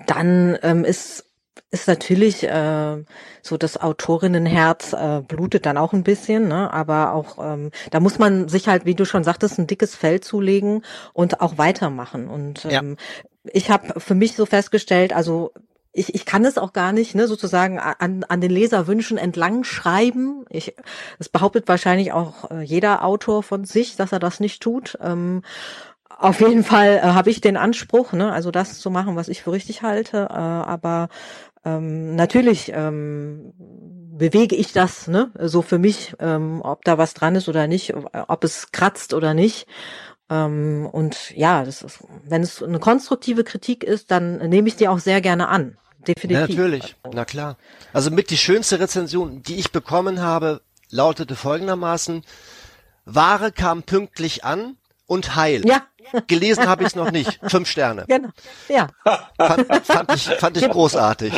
dann 0.06 0.58
ähm, 0.62 0.84
ist 0.84 1.26
ist 1.70 1.88
natürlich 1.88 2.44
äh, 2.44 3.04
so 3.42 3.56
das 3.56 3.78
Autorinnenherz 3.78 4.92
äh, 4.92 5.22
blutet 5.26 5.64
dann 5.64 5.78
auch 5.78 5.94
ein 5.94 6.02
bisschen, 6.02 6.48
ne? 6.48 6.72
aber 6.72 7.14
auch 7.14 7.38
ähm, 7.42 7.70
da 7.90 8.00
muss 8.00 8.18
man 8.18 8.48
sich 8.48 8.68
halt, 8.68 8.84
wie 8.84 8.94
du 8.94 9.06
schon 9.06 9.24
sagtest, 9.24 9.58
ein 9.58 9.66
dickes 9.66 9.94
Fell 9.94 10.20
zulegen 10.20 10.84
und 11.14 11.40
auch 11.40 11.56
weitermachen. 11.56 12.28
Und 12.28 12.66
ähm, 12.66 12.96
ja. 12.98 13.50
ich 13.52 13.70
habe 13.70 14.00
für 14.00 14.14
mich 14.14 14.34
so 14.36 14.44
festgestellt, 14.44 15.14
also 15.14 15.52
ich, 15.92 16.14
ich 16.14 16.24
kann 16.24 16.44
es 16.44 16.58
auch 16.58 16.72
gar 16.72 16.92
nicht, 16.92 17.14
ne, 17.14 17.26
sozusagen 17.26 17.78
an, 17.78 18.24
an 18.24 18.40
den 18.40 18.50
Leserwünschen 18.50 19.18
entlang 19.18 19.64
schreiben. 19.64 20.44
Ich, 20.48 20.74
das 21.18 21.28
behauptet 21.28 21.68
wahrscheinlich 21.68 22.12
auch 22.12 22.50
äh, 22.50 22.62
jeder 22.62 23.04
Autor 23.04 23.42
von 23.42 23.64
sich, 23.64 23.96
dass 23.96 24.12
er 24.12 24.18
das 24.18 24.40
nicht 24.40 24.62
tut. 24.62 24.98
Ähm, 25.02 25.42
auf 26.08 26.40
jeden 26.40 26.64
Fall 26.64 26.98
äh, 26.98 27.00
habe 27.02 27.30
ich 27.30 27.40
den 27.40 27.56
Anspruch, 27.56 28.12
ne, 28.12 28.32
also 28.32 28.50
das 28.50 28.78
zu 28.78 28.90
machen, 28.90 29.16
was 29.16 29.28
ich 29.28 29.42
für 29.42 29.52
richtig 29.52 29.82
halte. 29.82 30.28
Äh, 30.30 30.34
aber 30.34 31.08
ähm, 31.64 32.16
natürlich 32.16 32.72
ähm, 32.74 33.52
bewege 33.58 34.56
ich 34.56 34.72
das, 34.72 35.08
ne, 35.08 35.30
so 35.40 35.62
für 35.62 35.78
mich, 35.78 36.14
ähm, 36.20 36.60
ob 36.62 36.84
da 36.84 36.96
was 36.96 37.12
dran 37.12 37.34
ist 37.34 37.48
oder 37.48 37.66
nicht, 37.66 37.94
ob 37.94 38.44
es 38.44 38.72
kratzt 38.72 39.14
oder 39.14 39.34
nicht. 39.34 39.66
Ähm, 40.32 40.88
und 40.90 41.30
ja, 41.36 41.64
das 41.64 41.82
ist, 41.82 41.98
wenn 42.24 42.42
es 42.42 42.62
eine 42.62 42.78
konstruktive 42.78 43.44
Kritik 43.44 43.84
ist, 43.84 44.10
dann 44.10 44.38
nehme 44.48 44.68
ich 44.68 44.76
die 44.76 44.88
auch 44.88 44.98
sehr 44.98 45.20
gerne 45.20 45.48
an 45.48 45.76
definitiv. 46.06 46.56
Ja, 46.56 46.62
natürlich, 46.62 46.96
na 47.12 47.24
klar. 47.24 47.56
Also 47.92 48.10
mit 48.10 48.30
die 48.30 48.36
schönste 48.36 48.80
Rezension, 48.80 49.42
die 49.42 49.56
ich 49.56 49.72
bekommen 49.72 50.20
habe, 50.20 50.62
lautete 50.90 51.36
folgendermaßen, 51.36 52.24
Ware 53.04 53.52
kam 53.52 53.82
pünktlich 53.82 54.44
an 54.44 54.76
und 55.06 55.36
heil. 55.36 55.62
Ja. 55.66 55.82
Gelesen 56.26 56.66
habe 56.66 56.82
ich 56.82 56.88
es 56.88 56.94
noch 56.96 57.10
nicht. 57.10 57.38
Fünf 57.44 57.68
Sterne. 57.68 58.04
Genau. 58.08 58.28
Ja. 58.68 58.88
Fand, 59.38 59.86
fand 59.86 60.14
ich, 60.14 60.24
fand 60.24 60.56
ich 60.56 60.68
großartig. 60.68 61.32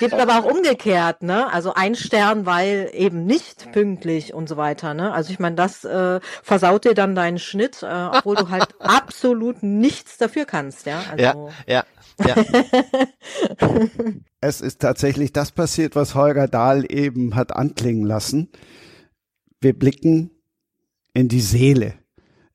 Gibt 0.00 0.14
aber 0.14 0.40
auch 0.40 0.44
umgekehrt, 0.44 1.22
ne? 1.22 1.50
Also 1.52 1.74
ein 1.74 1.94
Stern, 1.94 2.46
weil 2.46 2.90
eben 2.92 3.24
nicht 3.24 3.70
pünktlich 3.72 4.34
und 4.34 4.48
so 4.48 4.56
weiter, 4.56 4.94
ne? 4.94 5.12
Also 5.12 5.32
ich 5.32 5.38
meine, 5.38 5.56
das 5.56 5.84
äh, 5.84 6.20
versaut 6.42 6.84
dir 6.84 6.94
dann 6.94 7.14
deinen 7.14 7.38
Schnitt, 7.38 7.82
äh, 7.82 7.86
obwohl 7.86 8.36
du 8.36 8.48
halt 8.48 8.68
absolut 8.80 9.62
nichts 9.62 10.18
dafür 10.18 10.44
kannst, 10.44 10.86
ja. 10.86 11.02
Also, 11.10 11.50
ja, 11.66 11.74
ja. 11.74 11.84
Ja. 12.26 12.34
es 14.40 14.60
ist 14.60 14.80
tatsächlich 14.80 15.32
das 15.32 15.52
passiert, 15.52 15.94
was 15.94 16.16
Holger 16.16 16.48
Dahl 16.48 16.84
eben 16.88 17.36
hat 17.36 17.54
anklingen 17.54 18.04
lassen. 18.04 18.48
Wir 19.60 19.78
blicken 19.78 20.30
in 21.14 21.28
die 21.28 21.40
Seele. 21.40 21.94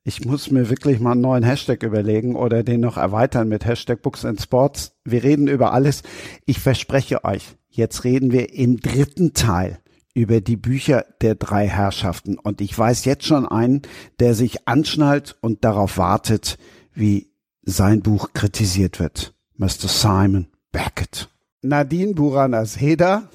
Ich 0.06 0.22
muss 0.22 0.50
mir 0.50 0.68
wirklich 0.68 1.00
mal 1.00 1.12
einen 1.12 1.22
neuen 1.22 1.44
Hashtag 1.44 1.82
überlegen 1.82 2.36
oder 2.36 2.62
den 2.62 2.80
noch 2.80 2.98
erweitern 2.98 3.48
mit 3.48 3.64
Hashtag 3.64 4.02
Books 4.02 4.26
and 4.26 4.38
Sports. 4.38 4.92
Wir 5.02 5.24
reden 5.24 5.48
über 5.48 5.72
alles. 5.72 6.02
Ich 6.44 6.60
verspreche 6.60 7.24
euch, 7.24 7.56
jetzt 7.70 8.04
reden 8.04 8.30
wir 8.30 8.52
im 8.52 8.80
dritten 8.80 9.32
Teil 9.32 9.78
über 10.12 10.42
die 10.42 10.58
Bücher 10.58 11.06
der 11.22 11.36
drei 11.36 11.66
Herrschaften. 11.66 12.38
Und 12.38 12.60
ich 12.60 12.78
weiß 12.78 13.06
jetzt 13.06 13.24
schon 13.24 13.48
einen, 13.48 13.80
der 14.20 14.34
sich 14.34 14.68
anschnallt 14.68 15.38
und 15.40 15.64
darauf 15.64 15.96
wartet, 15.96 16.58
wie 16.92 17.30
sein 17.62 18.02
Buch 18.02 18.34
kritisiert 18.34 19.00
wird. 19.00 19.34
Mr. 19.56 19.88
Simon 19.88 20.48
Beckett. 20.70 21.30
Nadine 21.62 22.12
Buranas 22.12 22.78
Heder, 22.78 23.30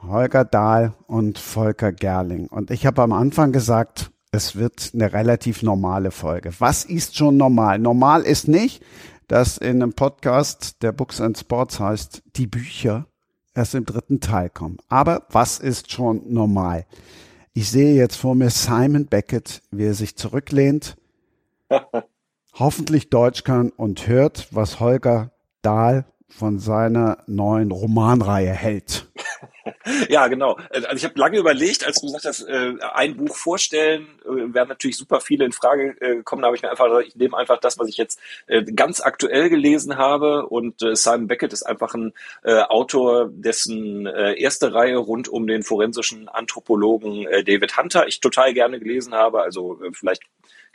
Holger 0.00 0.44
Dahl 0.44 0.94
und 1.08 1.38
Volker 1.38 1.90
Gerling. 1.90 2.46
Und 2.46 2.70
ich 2.70 2.86
habe 2.86 3.02
am 3.02 3.12
Anfang 3.12 3.50
gesagt, 3.50 4.12
es 4.34 4.56
wird 4.56 4.90
eine 4.94 5.12
relativ 5.12 5.62
normale 5.62 6.10
Folge. 6.10 6.52
Was 6.58 6.84
ist 6.84 7.16
schon 7.16 7.36
normal? 7.36 7.78
Normal 7.78 8.22
ist 8.22 8.48
nicht, 8.48 8.82
dass 9.28 9.58
in 9.58 9.80
einem 9.80 9.92
Podcast, 9.92 10.82
der 10.82 10.90
Books 10.90 11.20
and 11.20 11.38
Sports 11.38 11.78
heißt, 11.78 12.22
die 12.34 12.48
Bücher 12.48 13.06
erst 13.54 13.76
im 13.76 13.84
dritten 13.84 14.20
Teil 14.20 14.50
kommen. 14.50 14.78
Aber 14.88 15.26
was 15.30 15.60
ist 15.60 15.92
schon 15.92 16.22
normal? 16.32 16.84
Ich 17.52 17.70
sehe 17.70 17.94
jetzt 17.94 18.16
vor 18.16 18.34
mir 18.34 18.50
Simon 18.50 19.06
Beckett, 19.06 19.62
wie 19.70 19.86
er 19.86 19.94
sich 19.94 20.16
zurücklehnt, 20.16 20.96
hoffentlich 22.54 23.10
Deutsch 23.10 23.44
kann 23.44 23.70
und 23.70 24.08
hört, 24.08 24.48
was 24.50 24.80
Holger 24.80 25.30
Dahl 25.62 26.06
von 26.28 26.58
seiner 26.58 27.18
neuen 27.28 27.70
Romanreihe 27.70 28.52
hält. 28.52 29.08
Ja, 30.08 30.28
genau. 30.28 30.58
Also 30.70 30.96
ich 30.96 31.04
habe 31.04 31.18
lange 31.18 31.38
überlegt, 31.38 31.86
als 31.86 32.00
du 32.00 32.06
gesagt 32.06 32.24
hast, 32.24 32.42
äh, 32.42 32.74
ein 32.94 33.16
Buch 33.16 33.36
vorstellen, 33.36 34.06
äh, 34.24 34.54
werden 34.54 34.68
natürlich 34.68 34.96
super 34.96 35.20
viele 35.20 35.44
in 35.44 35.52
Frage 35.52 35.96
äh, 36.00 36.16
gekommen. 36.16 36.42
Da 36.42 36.46
habe 36.46 36.56
ich 36.56 36.62
mir 36.62 36.70
einfach 36.70 36.86
gesagt, 36.86 37.08
ich 37.08 37.16
nehme 37.16 37.36
einfach 37.36 37.58
das, 37.58 37.78
was 37.78 37.88
ich 37.88 37.96
jetzt 37.96 38.20
ganz 38.74 39.00
aktuell 39.00 39.48
gelesen 39.48 39.96
habe. 39.96 40.46
Und 40.46 40.80
Simon 40.92 41.26
Beckett 41.26 41.52
ist 41.52 41.62
einfach 41.62 41.94
ein 41.94 42.12
Autor, 42.44 43.28
dessen 43.30 44.06
erste 44.06 44.72
Reihe 44.74 44.96
rund 44.96 45.28
um 45.28 45.46
den 45.46 45.62
forensischen 45.62 46.28
Anthropologen 46.28 47.24
David 47.44 47.76
Hunter 47.76 48.06
ich 48.06 48.20
total 48.20 48.54
gerne 48.54 48.78
gelesen 48.78 49.14
habe. 49.14 49.42
Also 49.42 49.80
vielleicht 49.92 50.22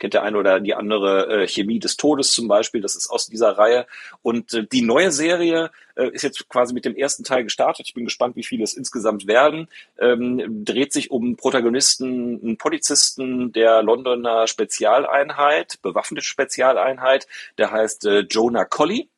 kennt 0.00 0.14
der 0.14 0.24
eine 0.24 0.38
oder 0.38 0.58
die 0.58 0.74
andere 0.74 1.42
äh, 1.42 1.46
Chemie 1.46 1.78
des 1.78 1.96
Todes 1.96 2.32
zum 2.32 2.48
Beispiel, 2.48 2.80
das 2.80 2.96
ist 2.96 3.08
aus 3.08 3.28
dieser 3.28 3.56
Reihe. 3.56 3.86
Und 4.22 4.52
äh, 4.54 4.66
die 4.66 4.82
neue 4.82 5.12
Serie 5.12 5.70
äh, 5.94 6.08
ist 6.10 6.22
jetzt 6.22 6.48
quasi 6.48 6.74
mit 6.74 6.84
dem 6.84 6.96
ersten 6.96 7.22
Teil 7.22 7.44
gestartet. 7.44 7.86
Ich 7.86 7.94
bin 7.94 8.04
gespannt, 8.04 8.34
wie 8.34 8.42
viele 8.42 8.64
es 8.64 8.74
insgesamt 8.74 9.28
werden. 9.28 9.68
Ähm, 9.98 10.64
dreht 10.64 10.92
sich 10.92 11.10
um 11.10 11.36
Protagonisten, 11.36 12.40
einen 12.42 12.56
Polizisten 12.56 13.52
der 13.52 13.82
Londoner 13.82 14.48
Spezialeinheit, 14.48 15.78
bewaffnete 15.82 16.24
Spezialeinheit, 16.24 17.28
der 17.58 17.70
heißt 17.70 18.06
äh, 18.06 18.20
Jonah 18.20 18.64
Colley 18.64 19.08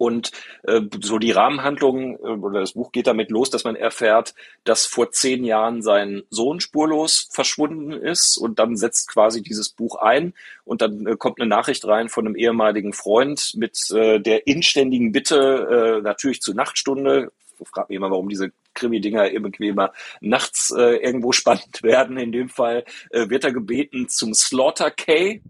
und 0.00 0.30
äh, 0.62 0.80
so 1.02 1.18
die 1.18 1.30
Rahmenhandlung 1.30 2.14
äh, 2.14 2.28
oder 2.28 2.60
das 2.60 2.72
Buch 2.72 2.90
geht 2.90 3.06
damit 3.06 3.30
los, 3.30 3.50
dass 3.50 3.64
man 3.64 3.76
erfährt, 3.76 4.34
dass 4.64 4.86
vor 4.86 5.12
zehn 5.12 5.44
Jahren 5.44 5.82
sein 5.82 6.22
Sohn 6.30 6.60
spurlos 6.60 7.28
verschwunden 7.30 7.92
ist 7.92 8.38
und 8.38 8.58
dann 8.58 8.78
setzt 8.78 9.12
quasi 9.12 9.42
dieses 9.42 9.68
Buch 9.68 9.96
ein. 9.96 10.32
Und 10.64 10.80
dann 10.80 11.06
äh, 11.06 11.16
kommt 11.18 11.38
eine 11.38 11.50
Nachricht 11.50 11.86
rein 11.86 12.08
von 12.08 12.26
einem 12.26 12.34
ehemaligen 12.34 12.94
Freund 12.94 13.52
mit 13.56 13.90
äh, 13.90 14.20
der 14.20 14.46
inständigen 14.46 15.12
Bitte, 15.12 15.98
äh, 15.98 16.02
natürlich 16.02 16.40
zur 16.40 16.54
Nachtstunde, 16.54 17.30
frag 17.66 17.90
mich 17.90 17.96
immer, 17.96 18.10
warum 18.10 18.30
diese 18.30 18.52
Krimi-Dinger 18.72 19.28
immer 19.28 19.92
nachts 20.22 20.70
äh, 20.70 20.96
irgendwo 20.96 21.32
spannend 21.32 21.82
werden. 21.82 22.16
In 22.16 22.32
dem 22.32 22.48
Fall 22.48 22.86
äh, 23.10 23.28
wird 23.28 23.44
er 23.44 23.52
gebeten 23.52 24.08
zum 24.08 24.32
Slaughter 24.32 24.90
K 24.90 25.42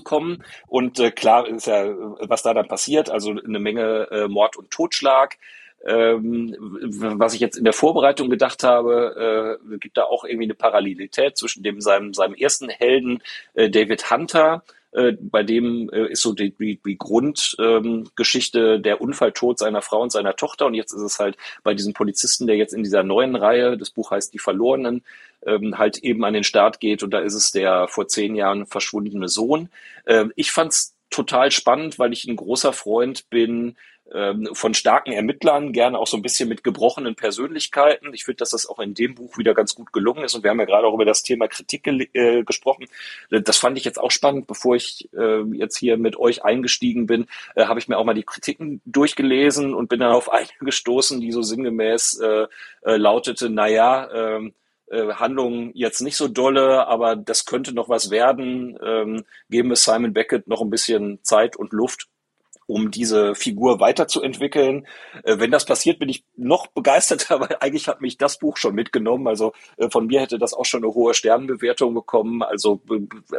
zu. 0.00 0.38
Und 0.66 0.98
äh, 0.98 1.10
klar 1.10 1.46
ist 1.48 1.66
ja, 1.66 1.86
was 2.20 2.42
da 2.42 2.54
dann 2.54 2.68
passiert, 2.68 3.10
also 3.10 3.30
eine 3.30 3.58
Menge 3.58 4.08
äh, 4.10 4.28
Mord 4.28 4.56
und 4.56 4.70
Totschlag. 4.70 5.38
Ähm, 5.84 6.56
was 6.60 7.34
ich 7.34 7.40
jetzt 7.40 7.56
in 7.56 7.64
der 7.64 7.72
Vorbereitung 7.72 8.30
gedacht 8.30 8.62
habe, 8.62 9.58
äh, 9.68 9.78
gibt 9.78 9.96
da 9.96 10.04
auch 10.04 10.24
irgendwie 10.24 10.44
eine 10.44 10.54
Parallelität 10.54 11.36
zwischen 11.36 11.64
dem 11.64 11.80
seinem, 11.80 12.14
seinem 12.14 12.34
ersten 12.34 12.68
Helden 12.68 13.20
äh, 13.54 13.68
David 13.68 14.08
Hunter, 14.08 14.62
äh, 14.92 15.12
bei 15.18 15.42
dem 15.42 15.90
äh, 15.90 16.06
ist 16.08 16.22
so 16.22 16.32
die, 16.34 16.50
die, 16.50 16.78
die 16.84 16.98
Grundgeschichte 16.98 18.74
ähm, 18.74 18.82
der 18.82 19.00
Unfalltod 19.00 19.58
seiner 19.58 19.82
Frau 19.82 20.02
und 20.02 20.12
seiner 20.12 20.36
Tochter. 20.36 20.66
Und 20.66 20.74
jetzt 20.74 20.92
ist 20.92 21.02
es 21.02 21.18
halt 21.18 21.36
bei 21.62 21.74
diesem 21.74 21.94
Polizisten, 21.94 22.46
der 22.46 22.56
jetzt 22.56 22.74
in 22.74 22.82
dieser 22.82 23.02
neuen 23.02 23.34
Reihe, 23.34 23.78
das 23.78 23.90
Buch 23.90 24.10
heißt 24.10 24.34
Die 24.34 24.38
Verlorenen, 24.38 25.02
ähm, 25.46 25.78
halt 25.78 25.98
eben 25.98 26.24
an 26.24 26.34
den 26.34 26.44
Start 26.44 26.78
geht. 26.78 27.02
Und 27.02 27.12
da 27.12 27.20
ist 27.20 27.34
es 27.34 27.52
der 27.52 27.88
vor 27.88 28.06
zehn 28.06 28.34
Jahren 28.34 28.66
verschwundene 28.66 29.28
Sohn. 29.28 29.70
Ähm, 30.06 30.32
ich 30.36 30.52
fand's 30.52 30.94
total 31.08 31.50
spannend, 31.50 31.98
weil 31.98 32.12
ich 32.12 32.26
ein 32.26 32.36
großer 32.36 32.72
Freund 32.72 33.28
bin 33.30 33.76
von 34.52 34.74
starken 34.74 35.12
Ermittlern, 35.12 35.72
gerne 35.72 35.98
auch 35.98 36.06
so 36.06 36.16
ein 36.16 36.22
bisschen 36.22 36.48
mit 36.48 36.62
gebrochenen 36.62 37.14
Persönlichkeiten. 37.14 38.12
Ich 38.12 38.24
finde, 38.24 38.38
dass 38.38 38.50
das 38.50 38.66
auch 38.66 38.78
in 38.78 38.94
dem 38.94 39.14
Buch 39.14 39.38
wieder 39.38 39.54
ganz 39.54 39.74
gut 39.74 39.92
gelungen 39.92 40.24
ist. 40.24 40.34
Und 40.34 40.42
wir 40.42 40.50
haben 40.50 40.60
ja 40.60 40.66
gerade 40.66 40.86
auch 40.86 40.94
über 40.94 41.04
das 41.04 41.22
Thema 41.22 41.48
Kritik 41.48 41.86
äh, 41.86 42.42
gesprochen. 42.44 42.86
Das 43.30 43.56
fand 43.56 43.78
ich 43.78 43.84
jetzt 43.84 43.98
auch 43.98 44.10
spannend. 44.10 44.46
Bevor 44.46 44.76
ich 44.76 45.08
äh, 45.14 45.42
jetzt 45.52 45.76
hier 45.76 45.96
mit 45.96 46.16
euch 46.16 46.44
eingestiegen 46.44 47.06
bin, 47.06 47.26
äh, 47.54 47.66
habe 47.66 47.80
ich 47.80 47.88
mir 47.88 47.96
auch 47.96 48.04
mal 48.04 48.14
die 48.14 48.22
Kritiken 48.22 48.82
durchgelesen 48.84 49.74
und 49.74 49.88
bin 49.88 50.00
dann 50.00 50.12
auf 50.12 50.30
eine 50.32 50.46
gestoßen, 50.60 51.20
die 51.20 51.32
so 51.32 51.42
sinngemäß 51.42 52.20
äh, 52.20 52.46
äh, 52.82 52.96
lautete, 52.96 53.48
naja, 53.48 54.10
ähm, 54.12 54.54
äh, 54.90 55.14
Handlung 55.14 55.70
jetzt 55.74 56.02
nicht 56.02 56.16
so 56.16 56.28
dolle, 56.28 56.86
aber 56.86 57.16
das 57.16 57.46
könnte 57.46 57.72
noch 57.72 57.88
was 57.88 58.10
werden. 58.10 58.78
Ähm, 58.84 59.24
geben 59.48 59.70
wir 59.70 59.76
Simon 59.76 60.12
Beckett 60.12 60.48
noch 60.48 60.60
ein 60.60 60.70
bisschen 60.70 61.22
Zeit 61.22 61.56
und 61.56 61.72
Luft 61.72 62.08
um 62.72 62.90
diese 62.90 63.34
Figur 63.34 63.80
weiterzuentwickeln. 63.80 64.86
Äh, 65.24 65.38
wenn 65.38 65.50
das 65.50 65.66
passiert, 65.66 65.98
bin 65.98 66.08
ich 66.08 66.24
noch 66.36 66.68
begeisterter, 66.68 67.40
weil 67.40 67.56
eigentlich 67.60 67.86
hat 67.86 68.00
mich 68.00 68.16
das 68.16 68.38
Buch 68.38 68.56
schon 68.56 68.74
mitgenommen. 68.74 69.28
Also 69.28 69.52
äh, 69.76 69.90
von 69.90 70.06
mir 70.06 70.20
hätte 70.20 70.38
das 70.38 70.54
auch 70.54 70.64
schon 70.64 70.82
eine 70.82 70.94
hohe 70.94 71.12
Sternenbewertung 71.12 71.92
bekommen. 71.92 72.42
Also 72.42 72.80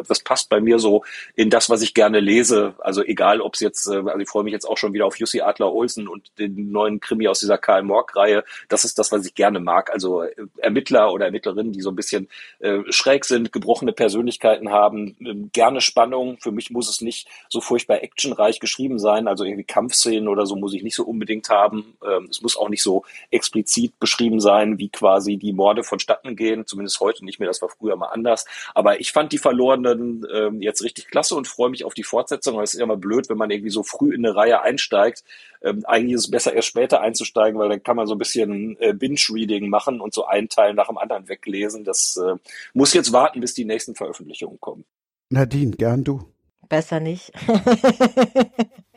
das 0.08 0.20
passt 0.20 0.50
bei 0.50 0.62
mir 0.62 0.78
so 0.78 1.04
in 1.36 1.50
das, 1.50 1.70
was 1.70 1.82
ich 1.82 1.96
gerne 1.96 2.20
lese. 2.20 2.76
Also 2.80 3.04
egal, 3.04 3.42
ob 3.42 3.56
es 3.56 3.62
jetzt, 3.62 3.88
äh, 3.88 3.96
also 4.06 4.20
ich 4.20 4.30
freue 4.30 4.44
mich 4.44 4.54
jetzt 4.54 4.66
auch 4.66 4.78
schon 4.78 4.94
wieder 4.94 5.08
auf 5.08 5.18
Jussi 5.18 5.42
Adler 5.42 5.74
Olsen 5.74 6.08
und 6.08 6.38
den 6.38 6.72
neuen 6.72 7.00
Krimi 7.00 7.28
aus 7.28 7.40
dieser 7.40 7.58
Karl 7.58 7.82
Morg-Reihe. 7.82 8.44
Das 8.70 8.86
ist 8.86 9.00
das, 9.00 9.12
was 9.12 9.26
ich 9.26 9.34
gerne 9.34 9.60
mag. 9.60 9.92
Also 9.92 10.24
Ermittler 10.58 11.12
oder 11.12 11.26
Ermittlerinnen, 11.26 11.74
die 11.74 11.82
so 11.82 11.90
ein 11.90 11.96
bisschen 11.96 12.28
äh, 12.60 12.80
schräg 12.90 13.26
sind, 13.26 13.52
gebrochene 13.52 13.94
Persönlichkeiten 13.94 14.70
haben, 14.70 15.16
äh, 15.20 15.50
gerne 15.52 15.82
Spannung. 15.82 16.38
Für 16.40 16.52
mich 16.52 16.70
muss 16.70 16.88
es 16.88 17.02
nicht 17.02 17.28
so 17.50 17.62
furchtbar 17.62 18.04
actionreich 18.04 18.60
geschrieben 18.60 19.00
sein 19.00 19.23
sein. 19.24 19.28
Also 19.28 19.44
irgendwie 19.44 19.64
Kampfszenen 19.64 20.28
oder 20.28 20.46
so 20.46 20.56
muss 20.56 20.74
ich 20.74 20.84
nicht 20.84 20.96
so 20.96 21.04
unbedingt 21.04 21.50
haben. 21.50 21.98
Ähm, 22.06 22.28
es 22.30 22.42
muss 22.42 22.58
auch 22.58 22.70
nicht 22.70 22.84
so 22.84 23.04
explizit 23.32 24.00
beschrieben 24.00 24.40
sein, 24.40 24.78
wie 24.78 24.90
quasi 24.90 25.38
die 25.38 25.54
Morde 25.54 25.84
vonstatten 25.84 26.36
gehen. 26.36 26.66
Zumindest 26.66 27.00
heute 27.00 27.26
nicht 27.26 27.40
mehr. 27.40 27.48
Das 27.48 27.62
war 27.62 27.70
früher 27.70 27.96
mal 27.96 28.08
anders. 28.08 28.46
Aber 28.74 29.00
ich 29.00 29.12
fand 29.12 29.32
die 29.32 29.38
Verlorenen 29.38 30.26
ähm, 30.34 30.62
jetzt 30.62 30.84
richtig 30.84 31.08
klasse 31.08 31.36
und 31.36 31.48
freue 31.48 31.70
mich 31.70 31.86
auf 31.86 31.94
die 31.94 32.04
Fortsetzung. 32.04 32.58
Weil 32.58 32.64
es 32.64 32.74
ist 32.74 32.80
ja 32.80 32.86
immer 32.86 32.98
blöd, 32.98 33.30
wenn 33.30 33.38
man 33.38 33.50
irgendwie 33.50 33.72
so 33.72 33.84
früh 33.84 34.14
in 34.14 34.26
eine 34.26 34.36
Reihe 34.36 34.62
einsteigt. 34.62 35.24
Ähm, 35.62 35.84
eigentlich 35.86 36.16
ist 36.16 36.26
es 36.26 36.32
besser, 36.32 36.54
erst 36.54 36.68
später 36.68 37.02
einzusteigen, 37.02 37.60
weil 37.60 37.70
dann 37.70 37.84
kann 37.84 37.96
man 37.96 38.08
so 38.08 38.16
ein 38.16 38.20
bisschen 38.20 38.78
äh, 38.80 38.94
Binge-Reading 38.94 39.70
machen 39.70 40.02
und 40.02 40.14
so 40.14 40.26
einen 40.26 40.50
Teil 40.50 40.74
nach 40.74 40.88
dem 40.88 40.98
anderen 40.98 41.30
weglesen. 41.30 41.84
Das 41.84 42.18
äh, 42.18 42.36
muss 42.74 42.94
jetzt 42.94 43.14
warten, 43.14 43.40
bis 43.40 43.54
die 43.54 43.66
nächsten 43.66 43.96
Veröffentlichungen 43.96 44.60
kommen. 44.60 44.84
Nadine, 45.30 45.72
gern 45.72 46.04
du. 46.04 46.34
Besser 46.70 47.00
nicht. 47.00 47.32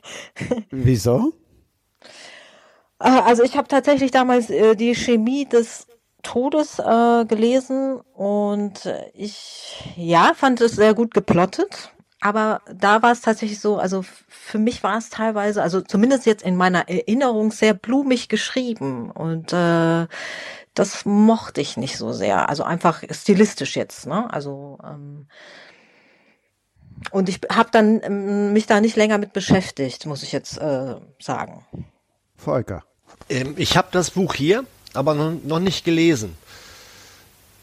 Wieso? 0.71 1.33
Äh, 3.01 3.09
also 3.09 3.43
ich 3.43 3.57
habe 3.57 3.69
tatsächlich 3.69 4.11
damals 4.11 4.51
äh, 4.51 4.75
die 4.75 4.95
Chemie 4.95 5.47
des 5.47 5.87
Todes 6.23 6.79
äh, 6.79 7.25
gelesen 7.27 8.01
und 8.15 8.89
ich 9.15 9.95
ja 9.97 10.33
fand 10.35 10.61
es 10.61 10.73
sehr 10.73 10.95
gut 10.95 11.15
geplottet. 11.15 11.93
Aber 12.21 12.63
da 12.75 13.03
war 13.03 13.13
es 13.13 13.21
tatsächlich 13.21 13.61
so, 13.61 13.77
also 13.77 14.03
für 14.29 14.59
mich 14.59 14.83
war 14.83 14.97
es 14.97 15.11
teilweise, 15.11 15.63
also 15.63 15.81
zumindest 15.83 16.27
jetzt 16.27 16.43
in 16.43 16.57
meiner 16.57 16.89
Erinnerung 16.89 17.53
sehr 17.53 17.75
blumig 17.75 18.29
geschrieben 18.29 19.11
und 19.11 19.53
äh, 19.53 20.07
das 20.75 21.05
mochte 21.05 21.61
ich 21.61 21.77
nicht 21.77 21.97
so 21.97 22.13
sehr. 22.13 22.49
Also 22.49 22.65
einfach 22.65 23.03
stilistisch 23.11 23.77
jetzt, 23.77 24.07
ne? 24.07 24.33
Also 24.33 24.79
ähm, 24.85 25.29
und 27.11 27.29
ich 27.29 27.41
habe 27.51 27.69
dann 27.73 28.01
ähm, 28.03 28.53
mich 28.53 28.67
da 28.67 28.81
nicht 28.81 28.97
länger 28.97 29.19
mit 29.19 29.33
beschäftigt, 29.33 30.07
muss 30.07 30.23
ich 30.23 30.33
jetzt 30.33 30.59
äh, 30.59 30.97
sagen. 31.21 31.65
Volker. 32.37 32.85
Ähm, 33.29 33.55
ich 33.57 33.77
habe 33.77 33.89
das 33.91 34.11
Buch 34.11 34.35
hier, 34.35 34.65
aber 34.95 35.15
noch, 35.15 35.33
noch 35.45 35.61
nicht 35.61 35.85
gelesen. 35.85 36.37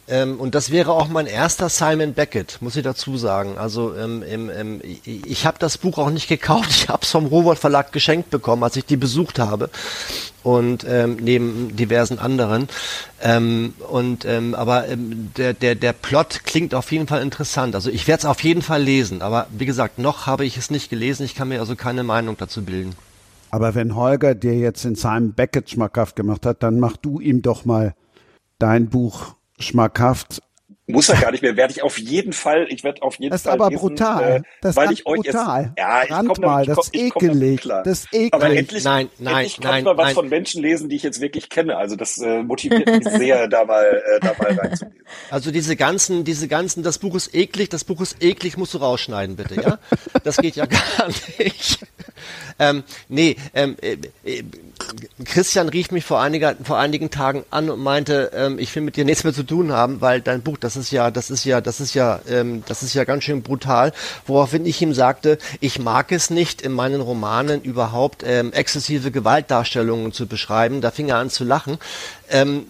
Ähm, 0.08 0.40
und 0.40 0.54
das 0.54 0.70
wäre 0.70 0.92
auch 0.92 1.08
mein 1.08 1.28
erster 1.28 1.70
Simon 1.70 2.14
Beckett, 2.14 2.58
muss 2.60 2.76
ich 2.76 2.84
dazu 2.84 3.18
sagen. 3.18 3.58
Also 3.58 3.96
ähm, 3.96 4.24
ähm, 4.28 4.82
ich, 4.84 5.26
ich 5.26 5.46
habe 5.46 5.58
das 5.60 5.78
Buch 5.78 5.98
auch 5.98 6.10
nicht 6.10 6.28
gekauft, 6.28 6.70
ich 6.70 6.90
habe 6.90 7.04
es 7.04 7.12
vom 7.12 7.28
Robert 7.28 7.58
Verlag 7.58 7.94
geschenkt 7.94 8.30
bekommen, 8.30 8.64
als 8.64 8.76
ich 8.76 8.86
die 8.86 8.98
besucht 8.98 9.40
habe 9.40 9.70
und 10.44 10.86
ähm, 10.88 11.18
neben 11.22 11.76
diversen 11.76 12.20
anderen. 12.20 12.68
Ähm, 13.22 13.74
und 13.90 14.26
ähm, 14.26 14.56
aber 14.56 14.90
ähm, 14.90 15.32
der 15.38 15.54
der 15.54 15.76
der 15.76 15.94
Plot 15.94 16.42
klingt 16.44 16.76
auf 16.76 16.92
jeden 16.92 17.08
Fall 17.08 17.22
interessant. 17.22 17.74
Also 17.74 17.90
ich 17.90 18.06
werde 18.08 18.20
es 18.20 18.26
auf 18.26 18.44
jeden 18.44 18.62
Fall 18.62 18.84
lesen. 18.84 19.22
Aber 19.22 19.48
wie 19.52 19.66
gesagt, 19.66 20.00
noch 20.00 20.28
habe 20.28 20.44
ich 20.44 20.58
es 20.58 20.70
nicht 20.70 20.90
gelesen. 20.90 21.24
Ich 21.24 21.36
kann 21.36 21.48
mir 21.48 21.62
also 21.62 21.78
keine 21.78 22.04
Meinung 22.04 22.36
dazu 22.38 22.64
bilden. 22.64 22.94
Aber 23.52 23.74
wenn 23.76 23.96
Holger 23.96 24.36
dir 24.36 24.56
jetzt 24.56 24.84
in 24.84 24.96
seinem 24.96 25.34
Beckett 25.34 25.70
schmackhaft 25.70 26.16
gemacht 26.16 26.46
hat, 26.46 26.62
dann 26.64 26.80
mach 26.80 26.98
du 26.98 27.20
ihm 27.20 27.42
doch 27.42 27.66
mal 27.66 27.94
dein 28.58 28.90
Buch 28.90 29.36
schmackhaft. 29.60 30.42
Muss 30.86 31.08
er 31.08 31.16
gar 31.16 31.32
nicht 31.32 31.42
mehr, 31.42 31.56
werde 31.56 31.72
ich 31.72 31.82
auf 31.82 31.98
jeden 31.98 32.34
Fall, 32.34 32.68
ich 32.70 32.84
werde 32.84 33.04
auf 33.04 33.16
jeden 33.18 33.32
das 33.32 33.44
Fall. 33.44 33.58
Das 33.58 33.58
ist 33.58 33.62
aber 33.62 33.70
lesen, 33.70 33.82
brutal. 33.82 34.24
Äh, 34.24 34.42
das 34.60 34.76
weil 34.76 34.92
ist 34.92 35.00
ich 35.00 35.06
euch 35.06 35.22
brutal. 35.22 35.64
Jetzt, 35.64 35.74
ja, 35.78 36.04
ich 36.04 36.10
Brand 36.10 36.28
komme 36.28 36.46
mal, 36.46 36.66
das 36.66 36.78
ist 36.78 36.96
ekelig. 36.96 37.62
Das 37.62 37.88
ist 37.88 38.08
ekelig. 38.14 38.34
Aber 38.34 38.50
endlich, 38.50 38.84
nein, 38.84 39.10
nein, 39.18 39.36
endlich 39.36 39.62
kann 39.62 39.72
nein, 39.72 39.80
ich 39.80 39.86
mal 39.86 39.98
was 39.98 40.06
nein. 40.08 40.16
von 40.16 40.30
Menschen 40.30 40.62
lesen, 40.62 40.90
die 40.90 40.98
ich 40.98 41.04
jetzt 41.04 41.22
wirklich 41.22 41.48
kenne. 41.48 41.78
Also 41.78 41.96
das 41.96 42.18
äh, 42.18 42.44
motiviert 42.44 42.86
mich 42.86 43.06
sehr, 43.06 43.48
da 43.48 43.64
mal, 43.64 43.86
äh, 43.86 44.20
da 44.20 44.34
mal 44.38 44.60
reinzulesen. 44.60 44.94
Also 45.32 45.52
diese 45.52 45.76
ganzen, 45.76 46.26
diese 46.26 46.48
ganzen, 46.48 46.84
das 46.84 46.98
Buch 46.98 47.16
ist 47.16 47.34
eklig, 47.34 47.70
das 47.70 47.86
Buch 47.86 48.02
ist 48.02 48.22
eklig, 48.22 48.58
musst 48.58 48.74
du 48.74 48.80
rausschneiden, 48.80 49.36
bitte, 49.36 49.62
ja? 49.62 49.80
Das 50.24 50.38
geht 50.38 50.56
ja 50.56 50.66
gar 50.98 51.08
nicht. 51.08 51.80
Ähm, 52.60 52.84
nee, 53.10 53.36
ähm, 53.54 53.76
äh, 53.82 53.98
äh, 54.24 54.44
Christian 55.26 55.70
rief 55.70 55.92
mich 55.92 56.04
vor, 56.04 56.22
einiger, 56.22 56.56
vor 56.64 56.78
einigen 56.78 57.10
Tagen 57.10 57.46
an 57.50 57.70
und 57.70 57.80
meinte, 57.82 58.32
ähm, 58.34 58.60
ich 58.60 58.74
will 58.76 58.84
mit 58.84 58.96
dir 58.96 59.06
nichts 59.06 59.24
mehr 59.24 59.34
zu 59.34 59.44
tun 59.44 59.72
haben, 59.72 60.02
weil 60.02 60.22
dein 60.22 60.42
Buch, 60.42 60.58
das 60.58 60.76
ist 60.76 60.92
ja, 60.92 61.12
das 61.12 61.30
ist 61.30 61.46
ja, 61.46 61.62
das 61.62 61.80
ist 61.80 61.94
ja, 61.94 62.20
ähm, 62.30 62.64
das 62.68 62.84
ist 62.84 62.94
ja 62.94 63.04
ganz 63.04 63.24
schön 63.24 63.42
brutal. 63.42 63.94
Woraufhin 64.26 64.66
ich 64.66 64.82
ihm 64.82 64.94
sagte, 64.94 65.38
ich 65.60 65.80
mag 65.80 66.12
es 66.12 66.30
nicht, 66.30 66.62
in 66.62 66.74
meinen 66.74 67.02
Romanen 67.02 67.62
überhaupt 67.62 68.24
ähm, 68.26 68.52
exzessive 68.54 69.12
Gewaltdarstellungen 69.12 70.12
zu 70.12 70.28
beschreiben. 70.28 70.82
Da 70.82 70.92
fing 70.92 71.10
er 71.10 71.18
an 71.18 71.30
zu 71.30 71.44
lachen. 71.44 71.78
Ähm, 72.30 72.66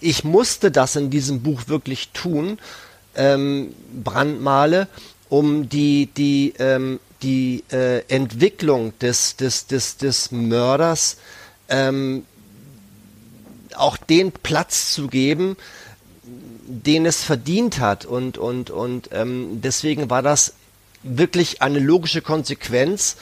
ich 0.00 0.24
musste 0.24 0.70
das 0.70 0.96
in 0.96 1.10
diesem 1.10 1.42
Buch 1.42 1.62
wirklich 1.66 2.10
tun, 2.10 2.58
ähm, 3.14 3.74
Brandmale, 4.04 4.88
um 5.28 5.68
die, 5.68 6.06
die, 6.06 6.54
ähm, 6.58 7.00
die 7.22 7.64
äh, 7.72 8.00
Entwicklung 8.08 8.92
des, 8.98 9.36
des, 9.36 9.66
des, 9.66 9.96
des 9.96 10.32
Mörders 10.32 11.16
ähm, 11.68 12.24
auch 13.74 13.96
den 13.96 14.32
Platz 14.32 14.92
zu 14.92 15.08
geben, 15.08 15.56
den 16.22 17.06
es 17.06 17.22
verdient 17.22 17.80
hat. 17.80 18.04
Und, 18.04 18.38
und, 18.38 18.70
und 18.70 19.10
ähm, 19.12 19.60
deswegen 19.62 20.10
war 20.10 20.22
das 20.22 20.54
wirklich 21.02 21.62
eine 21.62 21.78
logische 21.78 22.22
Konsequenz, 22.22 23.16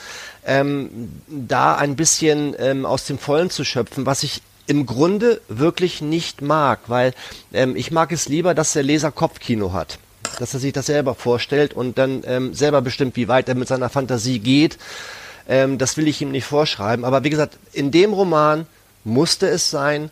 ähm, 0.45 1.11
da 1.27 1.75
ein 1.75 1.95
bisschen 1.95 2.55
ähm, 2.59 2.85
aus 2.85 3.05
dem 3.05 3.17
Vollen 3.17 3.49
zu 3.49 3.63
schöpfen, 3.63 4.05
was 4.05 4.23
ich 4.23 4.41
im 4.67 4.85
Grunde 4.85 5.41
wirklich 5.47 6.01
nicht 6.01 6.41
mag, 6.41 6.81
weil 6.87 7.13
ähm, 7.51 7.75
ich 7.75 7.91
mag 7.91 8.11
es 8.11 8.29
lieber, 8.29 8.53
dass 8.53 8.73
der 8.73 8.83
Leser 8.83 9.11
Kopfkino 9.11 9.73
hat 9.73 9.97
dass 10.41 10.53
er 10.53 10.59
sich 10.59 10.73
das 10.73 10.87
selber 10.87 11.15
vorstellt 11.15 11.73
und 11.73 11.97
dann 11.97 12.23
ähm, 12.25 12.53
selber 12.53 12.81
bestimmt, 12.81 13.15
wie 13.15 13.27
weit 13.27 13.47
er 13.47 13.55
mit 13.55 13.67
seiner 13.67 13.89
Fantasie 13.89 14.39
geht. 14.39 14.77
Ähm, 15.47 15.77
das 15.77 15.97
will 15.97 16.07
ich 16.07 16.21
ihm 16.21 16.31
nicht 16.31 16.45
vorschreiben. 16.45 17.05
Aber 17.05 17.23
wie 17.23 17.29
gesagt, 17.29 17.57
in 17.73 17.91
dem 17.91 18.13
Roman 18.13 18.65
musste 19.03 19.47
es 19.47 19.69
sein. 19.69 20.09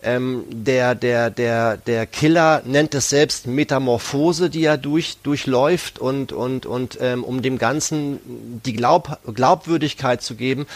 Ähm, 0.00 0.44
der, 0.50 0.94
der, 0.94 1.30
der, 1.30 1.76
der 1.76 2.06
Killer 2.06 2.62
nennt 2.64 2.94
es 2.94 3.08
selbst 3.08 3.46
Metamorphose, 3.46 4.48
die 4.48 4.64
er 4.64 4.76
durch, 4.76 5.18
durchläuft 5.22 5.98
und, 5.98 6.32
und, 6.32 6.66
und 6.66 6.98
ähm, 7.00 7.24
um 7.24 7.42
dem 7.42 7.58
Ganzen 7.58 8.20
die 8.64 8.74
Glaub, 8.74 9.18
Glaubwürdigkeit 9.32 10.22
zu 10.22 10.36
geben, 10.36 10.66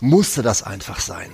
musste 0.00 0.42
das 0.42 0.62
einfach 0.62 1.00
sein. 1.00 1.30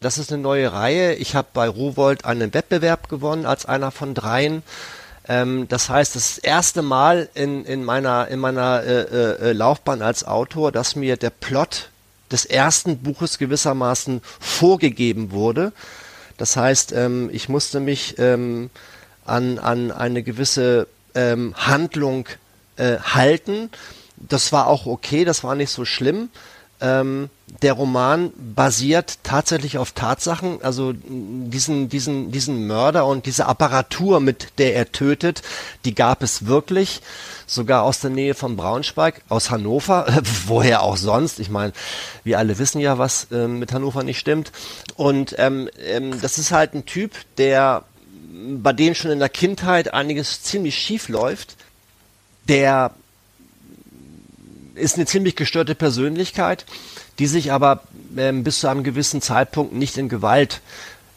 Das 0.00 0.18
ist 0.18 0.32
eine 0.32 0.42
neue 0.42 0.72
Reihe. 0.72 1.14
Ich 1.14 1.34
habe 1.34 1.48
bei 1.54 1.68
Rowold 1.68 2.24
einen 2.24 2.52
Wettbewerb 2.52 3.08
gewonnen 3.08 3.46
als 3.46 3.66
einer 3.66 3.90
von 3.90 4.14
dreien. 4.14 4.62
Ähm, 5.28 5.68
das 5.68 5.88
heißt, 5.88 6.16
das 6.16 6.38
erste 6.38 6.82
Mal 6.82 7.28
in, 7.34 7.64
in 7.64 7.84
meiner, 7.84 8.28
in 8.28 8.40
meiner 8.40 8.82
äh, 8.82 9.02
äh, 9.02 9.50
äh, 9.50 9.52
Laufbahn 9.52 10.02
als 10.02 10.24
Autor, 10.24 10.72
dass 10.72 10.96
mir 10.96 11.16
der 11.16 11.30
Plot 11.30 11.90
des 12.30 12.44
ersten 12.44 12.98
Buches 12.98 13.38
gewissermaßen 13.38 14.20
vorgegeben 14.40 15.30
wurde. 15.30 15.72
Das 16.38 16.56
heißt, 16.56 16.92
ähm, 16.92 17.30
ich 17.32 17.48
musste 17.48 17.78
mich 17.78 18.18
ähm, 18.18 18.70
an, 19.24 19.58
an 19.58 19.92
eine 19.92 20.22
gewisse 20.22 20.88
ähm, 21.14 21.54
Handlung 21.56 22.28
äh, 22.76 22.98
halten. 22.98 23.70
Das 24.16 24.52
war 24.52 24.66
auch 24.66 24.86
okay, 24.86 25.24
das 25.24 25.44
war 25.44 25.54
nicht 25.54 25.70
so 25.70 25.84
schlimm. 25.84 26.30
Ähm, 26.82 27.30
der 27.62 27.74
Roman 27.74 28.32
basiert 28.36 29.18
tatsächlich 29.22 29.78
auf 29.78 29.92
Tatsachen, 29.92 30.60
also 30.62 30.92
diesen, 30.94 31.88
diesen, 31.88 32.32
diesen 32.32 32.66
Mörder 32.66 33.06
und 33.06 33.26
diese 33.26 33.46
Apparatur, 33.46 34.20
mit 34.20 34.58
der 34.58 34.74
er 34.74 34.90
tötet, 34.90 35.42
die 35.84 35.94
gab 35.94 36.22
es 36.22 36.46
wirklich, 36.46 37.02
sogar 37.46 37.84
aus 37.84 38.00
der 38.00 38.10
Nähe 38.10 38.34
von 38.34 38.56
Braunschweig, 38.56 39.22
aus 39.28 39.50
Hannover, 39.50 40.06
woher 40.46 40.82
auch 40.82 40.96
sonst. 40.96 41.38
Ich 41.38 41.50
meine, 41.50 41.72
wir 42.24 42.38
alle 42.38 42.58
wissen 42.58 42.80
ja, 42.80 42.98
was 42.98 43.28
äh, 43.30 43.46
mit 43.46 43.72
Hannover 43.72 44.02
nicht 44.02 44.18
stimmt. 44.18 44.50
Und 44.96 45.36
ähm, 45.38 45.68
ähm, 45.86 46.20
das 46.20 46.38
ist 46.38 46.50
halt 46.50 46.74
ein 46.74 46.84
Typ, 46.84 47.12
der 47.38 47.84
bei 48.32 48.72
dem 48.72 48.94
schon 48.94 49.10
in 49.10 49.18
der 49.18 49.28
Kindheit 49.28 49.92
einiges 49.92 50.42
ziemlich 50.42 50.76
schief 50.76 51.08
läuft, 51.08 51.56
der 52.48 52.92
ist 54.74 54.96
eine 54.96 55.06
ziemlich 55.06 55.36
gestörte 55.36 55.74
Persönlichkeit, 55.74 56.64
die 57.18 57.26
sich 57.26 57.52
aber 57.52 57.82
ähm, 58.16 58.44
bis 58.44 58.60
zu 58.60 58.68
einem 58.68 58.84
gewissen 58.84 59.20
Zeitpunkt 59.20 59.72
nicht 59.74 59.98
in 59.98 60.08
Gewalt 60.08 60.60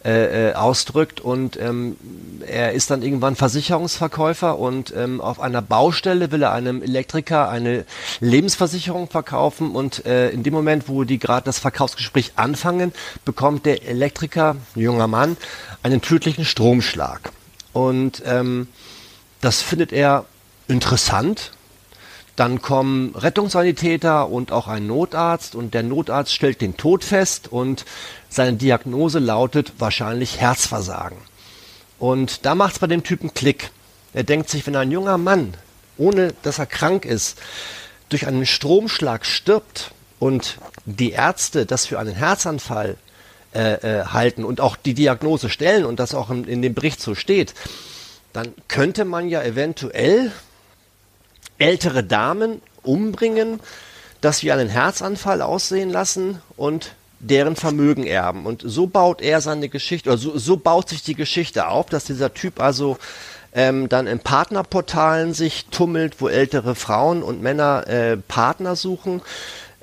äh, 0.05 0.49
äh, 0.49 0.53
ausdrückt. 0.53 1.19
Und 1.19 1.57
ähm, 1.59 1.97
er 2.45 2.73
ist 2.73 2.91
dann 2.91 3.01
irgendwann 3.01 3.35
Versicherungsverkäufer 3.35 4.59
und 4.59 4.93
ähm, 4.95 5.19
auf 5.19 5.39
einer 5.39 5.63
Baustelle 5.63 6.31
will 6.31 6.43
er 6.43 6.51
einem 6.51 6.83
Elektriker 6.83 7.49
eine 7.49 7.85
Lebensversicherung 8.19 9.09
verkaufen. 9.09 9.71
Und 9.71 10.05
äh, 10.05 10.29
in 10.29 10.43
dem 10.43 10.53
Moment, 10.53 10.87
wo 10.87 11.05
die 11.05 11.17
gerade 11.17 11.45
das 11.45 11.57
Verkaufsgespräch 11.57 12.33
anfangen, 12.35 12.93
bekommt 13.25 13.65
der 13.65 13.87
Elektriker, 13.87 14.57
junger 14.75 15.07
Mann, 15.07 15.37
einen 15.81 16.03
tödlichen 16.03 16.45
Stromschlag. 16.45 17.31
Und 17.73 18.21
ähm, 18.27 18.67
das 19.41 19.63
findet 19.63 19.91
er 19.91 20.25
interessant 20.67 21.51
dann 22.35 22.61
kommen 22.61 23.15
Rettungssanitäter 23.15 24.29
und 24.29 24.51
auch 24.51 24.67
ein 24.67 24.87
Notarzt 24.87 25.55
und 25.55 25.73
der 25.73 25.83
Notarzt 25.83 26.33
stellt 26.33 26.61
den 26.61 26.75
Tod 26.75 27.03
fest 27.03 27.47
und 27.51 27.85
seine 28.29 28.57
Diagnose 28.57 29.19
lautet 29.19 29.73
wahrscheinlich 29.79 30.39
Herzversagen. 30.39 31.17
Und 31.97 32.45
da 32.45 32.55
macht 32.55 32.73
es 32.73 32.79
bei 32.79 32.87
dem 32.87 33.03
Typen 33.03 33.33
Klick. 33.33 33.71
Er 34.13 34.23
denkt 34.23 34.49
sich, 34.49 34.67
wenn 34.67 34.75
ein 34.75 34.91
junger 34.91 35.17
Mann, 35.17 35.53
ohne 35.97 36.33
dass 36.43 36.59
er 36.59 36.65
krank 36.65 37.05
ist, 37.05 37.37
durch 38.09 38.27
einen 38.27 38.45
Stromschlag 38.45 39.25
stirbt 39.25 39.91
und 40.19 40.57
die 40.85 41.11
Ärzte 41.11 41.65
das 41.65 41.85
für 41.85 41.99
einen 41.99 42.15
Herzanfall 42.15 42.97
äh, 43.53 43.75
äh, 43.75 44.05
halten 44.07 44.43
und 44.43 44.59
auch 44.59 44.75
die 44.75 44.93
Diagnose 44.93 45.49
stellen 45.49 45.85
und 45.85 45.99
das 45.99 46.13
auch 46.13 46.29
in, 46.29 46.43
in 46.45 46.61
dem 46.61 46.73
Bericht 46.73 47.01
so 47.01 47.15
steht, 47.15 47.53
dann 48.33 48.53
könnte 48.67 49.05
man 49.05 49.29
ja 49.29 49.41
eventuell 49.41 50.33
ältere 51.57 52.03
Damen 52.03 52.61
umbringen, 52.83 53.59
dass 54.21 54.43
wir 54.43 54.53
einen 54.53 54.69
Herzanfall 54.69 55.41
aussehen 55.41 55.89
lassen 55.89 56.41
und 56.57 56.93
deren 57.19 57.55
Vermögen 57.55 58.05
erben. 58.05 58.45
Und 58.45 58.63
so 58.65 58.87
baut 58.87 59.21
er 59.21 59.41
seine 59.41 59.69
Geschichte, 59.69 60.09
oder 60.09 60.17
so, 60.17 60.37
so 60.37 60.57
baut 60.57 60.89
sich 60.89 61.03
die 61.03 61.15
Geschichte 61.15 61.67
auf, 61.67 61.87
dass 61.87 62.05
dieser 62.05 62.33
Typ 62.33 62.59
also 62.59 62.97
ähm, 63.53 63.87
dann 63.89 64.05
in 64.05 64.19
Partnerportalen 64.19 65.33
sich 65.33 65.67
tummelt, 65.67 66.19
wo 66.19 66.27
ältere 66.27 66.75
Frauen 66.75 67.23
und 67.23 67.41
Männer 67.41 67.87
äh, 67.87 68.17
Partner 68.17 68.75
suchen. 68.75 69.21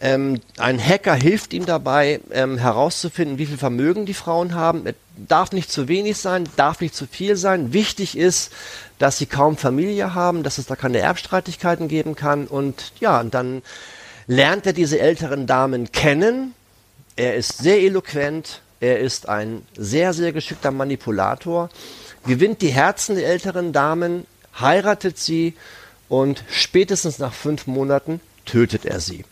Ähm, 0.05 0.41
ein 0.59 0.85
Hacker 0.85 1.15
hilft 1.15 1.53
ihm 1.53 1.65
dabei, 1.65 2.21
ähm, 2.33 2.59
herauszufinden, 2.59 3.39
wie 3.39 3.47
viel 3.47 3.57
Vermögen 3.57 4.05
die 4.05 4.15
Frauen 4.15 4.53
haben. 4.53 4.85
Es 4.85 4.97
darf 5.29 5.53
nicht 5.53 5.71
zu 5.71 5.87
wenig 5.87 6.19
sein, 6.19 6.49
darf 6.57 6.81
nicht 6.81 6.97
zu 6.97 7.07
viel 7.07 7.37
sein. 7.37 7.73
Wichtig 7.73 8.19
ist, 8.19 8.53
dass 8.99 9.19
sie 9.19 9.27
kaum 9.27 9.57
Familie 9.57 10.13
haben, 10.13 10.43
dass 10.43 10.59
es 10.59 10.67
da 10.67 10.75
keine 10.75 10.99
Erbstreitigkeiten 10.99 11.87
geben 11.87 12.17
kann. 12.17 12.49
Und 12.49 12.93
ja, 12.99 13.21
und 13.21 13.33
dann 13.33 13.63
lernt 14.27 14.67
er 14.67 14.73
diese 14.73 14.99
älteren 14.99 15.47
Damen 15.47 15.93
kennen. 15.93 16.55
Er 17.15 17.37
ist 17.37 17.59
sehr 17.59 17.81
eloquent, 17.81 18.61
er 18.81 18.99
ist 18.99 19.29
ein 19.29 19.65
sehr, 19.77 20.15
sehr 20.15 20.33
geschickter 20.33 20.73
Manipulator, 20.73 21.71
gewinnt 22.27 22.61
die 22.61 22.71
Herzen 22.71 23.15
der 23.15 23.29
älteren 23.29 23.73
Damen, 23.73 24.27
heiratet 24.59 25.17
sie 25.17 25.55
und 26.09 26.43
spätestens 26.51 27.21
nach 27.21 27.33
fünf 27.33 27.69
Monaten 27.69 28.21
tötet 28.45 28.85
er 28.85 28.99
sie. 28.99 29.25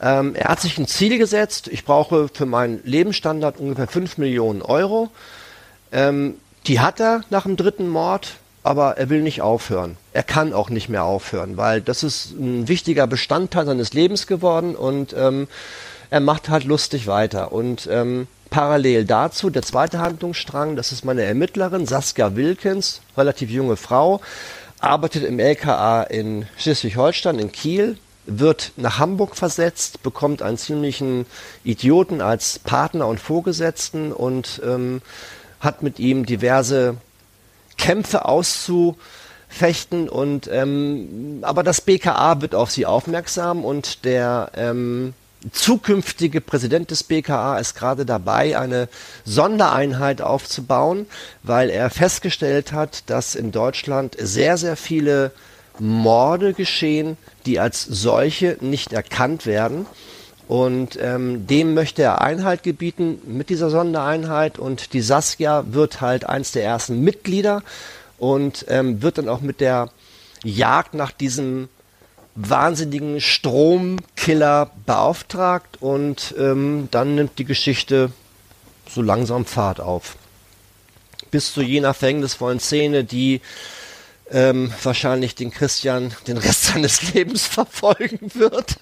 Ähm, 0.00 0.34
er 0.34 0.48
hat 0.50 0.60
sich 0.60 0.78
ein 0.78 0.86
Ziel 0.86 1.18
gesetzt, 1.18 1.68
ich 1.68 1.84
brauche 1.84 2.28
für 2.32 2.46
meinen 2.46 2.80
Lebensstandard 2.84 3.58
ungefähr 3.58 3.88
fünf 3.88 4.18
Millionen 4.18 4.62
Euro. 4.62 5.10
Ähm, 5.92 6.36
die 6.66 6.80
hat 6.80 7.00
er 7.00 7.22
nach 7.30 7.44
dem 7.44 7.56
dritten 7.56 7.88
Mord, 7.88 8.34
aber 8.62 8.96
er 8.98 9.08
will 9.08 9.22
nicht 9.22 9.40
aufhören. 9.40 9.96
Er 10.12 10.22
kann 10.22 10.52
auch 10.52 10.70
nicht 10.70 10.88
mehr 10.88 11.04
aufhören, 11.04 11.56
weil 11.56 11.80
das 11.80 12.02
ist 12.02 12.32
ein 12.32 12.68
wichtiger 12.68 13.06
Bestandteil 13.06 13.66
seines 13.66 13.92
Lebens 13.92 14.26
geworden 14.26 14.76
und 14.76 15.14
ähm, 15.16 15.48
er 16.10 16.20
macht 16.20 16.48
halt 16.48 16.64
lustig 16.64 17.06
weiter. 17.06 17.52
Und 17.52 17.88
ähm, 17.90 18.28
parallel 18.50 19.04
dazu, 19.04 19.50
der 19.50 19.62
zweite 19.62 19.98
Handlungsstrang, 19.98 20.76
das 20.76 20.92
ist 20.92 21.04
meine 21.04 21.22
Ermittlerin 21.22 21.86
Saskia 21.86 22.36
Wilkins, 22.36 23.00
relativ 23.16 23.50
junge 23.50 23.76
Frau, 23.76 24.20
arbeitet 24.80 25.24
im 25.24 25.38
LKA 25.38 26.04
in 26.04 26.46
Schleswig-Holstein, 26.56 27.38
in 27.38 27.52
Kiel, 27.52 27.98
wird 28.28 28.72
nach 28.76 28.98
Hamburg 28.98 29.36
versetzt, 29.36 30.02
bekommt 30.02 30.42
einen 30.42 30.58
ziemlichen 30.58 31.26
Idioten 31.64 32.20
als 32.20 32.58
Partner 32.58 33.06
und 33.08 33.18
Vorgesetzten 33.18 34.12
und 34.12 34.60
ähm, 34.64 35.00
hat 35.60 35.82
mit 35.82 35.98
ihm 35.98 36.26
diverse 36.26 36.96
Kämpfe 37.78 38.26
auszufechten 38.26 40.08
und 40.08 40.48
ähm, 40.52 41.38
aber 41.42 41.62
das 41.62 41.80
BKA 41.80 42.40
wird 42.40 42.54
auf 42.54 42.70
sie 42.70 42.86
aufmerksam 42.86 43.64
und 43.64 44.04
der 44.04 44.50
ähm, 44.54 45.14
zukünftige 45.52 46.40
Präsident 46.40 46.90
des 46.90 47.04
BKA 47.04 47.58
ist 47.58 47.74
gerade 47.74 48.04
dabei, 48.04 48.58
eine 48.58 48.88
Sondereinheit 49.24 50.20
aufzubauen, 50.20 51.06
weil 51.42 51.70
er 51.70 51.90
festgestellt 51.90 52.72
hat, 52.72 53.08
dass 53.08 53.34
in 53.34 53.52
Deutschland 53.52 54.16
sehr, 54.18 54.56
sehr 54.58 54.76
viele 54.76 55.30
Morde 55.80 56.54
geschehen, 56.54 57.16
die 57.46 57.60
als 57.60 57.82
solche 57.82 58.56
nicht 58.60 58.92
erkannt 58.92 59.46
werden. 59.46 59.86
Und 60.48 60.98
ähm, 61.00 61.46
dem 61.46 61.74
möchte 61.74 62.02
er 62.02 62.22
Einhalt 62.22 62.62
gebieten 62.62 63.20
mit 63.26 63.50
dieser 63.50 63.68
Sondereinheit. 63.68 64.58
Und 64.58 64.94
die 64.94 65.02
Saskia 65.02 65.64
wird 65.70 66.00
halt 66.00 66.24
eins 66.24 66.52
der 66.52 66.64
ersten 66.64 67.00
Mitglieder 67.00 67.62
und 68.16 68.64
ähm, 68.68 69.02
wird 69.02 69.18
dann 69.18 69.28
auch 69.28 69.42
mit 69.42 69.60
der 69.60 69.90
Jagd 70.42 70.94
nach 70.94 71.10
diesem 71.10 71.68
wahnsinnigen 72.34 73.20
Stromkiller 73.20 74.70
beauftragt. 74.86 75.76
Und 75.80 76.34
ähm, 76.38 76.88
dann 76.90 77.14
nimmt 77.14 77.38
die 77.38 77.44
Geschichte 77.44 78.10
so 78.88 79.02
langsam 79.02 79.44
Fahrt 79.44 79.80
auf. 79.80 80.16
Bis 81.30 81.52
zu 81.52 81.60
jener 81.60 81.92
verhängnisvollen 81.92 82.58
Szene, 82.58 83.04
die 83.04 83.42
ähm, 84.30 84.72
wahrscheinlich 84.82 85.34
den 85.34 85.50
Christian 85.50 86.12
den 86.26 86.38
Rest 86.38 86.64
seines 86.72 87.14
Lebens 87.14 87.46
verfolgen 87.46 88.30
wird. 88.34 88.76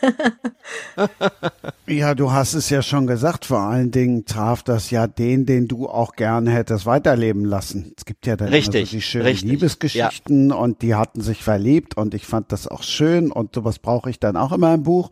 ja, 1.86 2.14
du 2.14 2.32
hast 2.32 2.54
es 2.54 2.70
ja 2.70 2.82
schon 2.82 3.06
gesagt, 3.06 3.44
vor 3.44 3.60
allen 3.60 3.90
Dingen 3.90 4.24
traf 4.24 4.62
das 4.62 4.90
ja 4.90 5.06
den, 5.06 5.46
den 5.46 5.68
du 5.68 5.88
auch 5.88 6.12
gerne 6.14 6.50
hättest 6.50 6.86
weiterleben 6.86 7.44
lassen. 7.44 7.92
Es 7.96 8.04
gibt 8.04 8.26
ja 8.26 8.36
dann 8.36 8.48
richtig, 8.48 8.90
so 8.90 8.96
die 8.96 9.02
schönen 9.02 9.26
richtig, 9.26 9.50
Liebesgeschichten 9.50 10.50
ja. 10.50 10.56
und 10.56 10.82
die 10.82 10.94
hatten 10.94 11.20
sich 11.20 11.42
verliebt 11.42 11.96
und 11.96 12.14
ich 12.14 12.26
fand 12.26 12.52
das 12.52 12.66
auch 12.66 12.82
schön 12.82 13.30
und 13.30 13.54
sowas 13.54 13.78
brauche 13.78 14.10
ich 14.10 14.18
dann 14.18 14.36
auch 14.36 14.52
immer 14.52 14.74
im 14.74 14.82
Buch. 14.82 15.10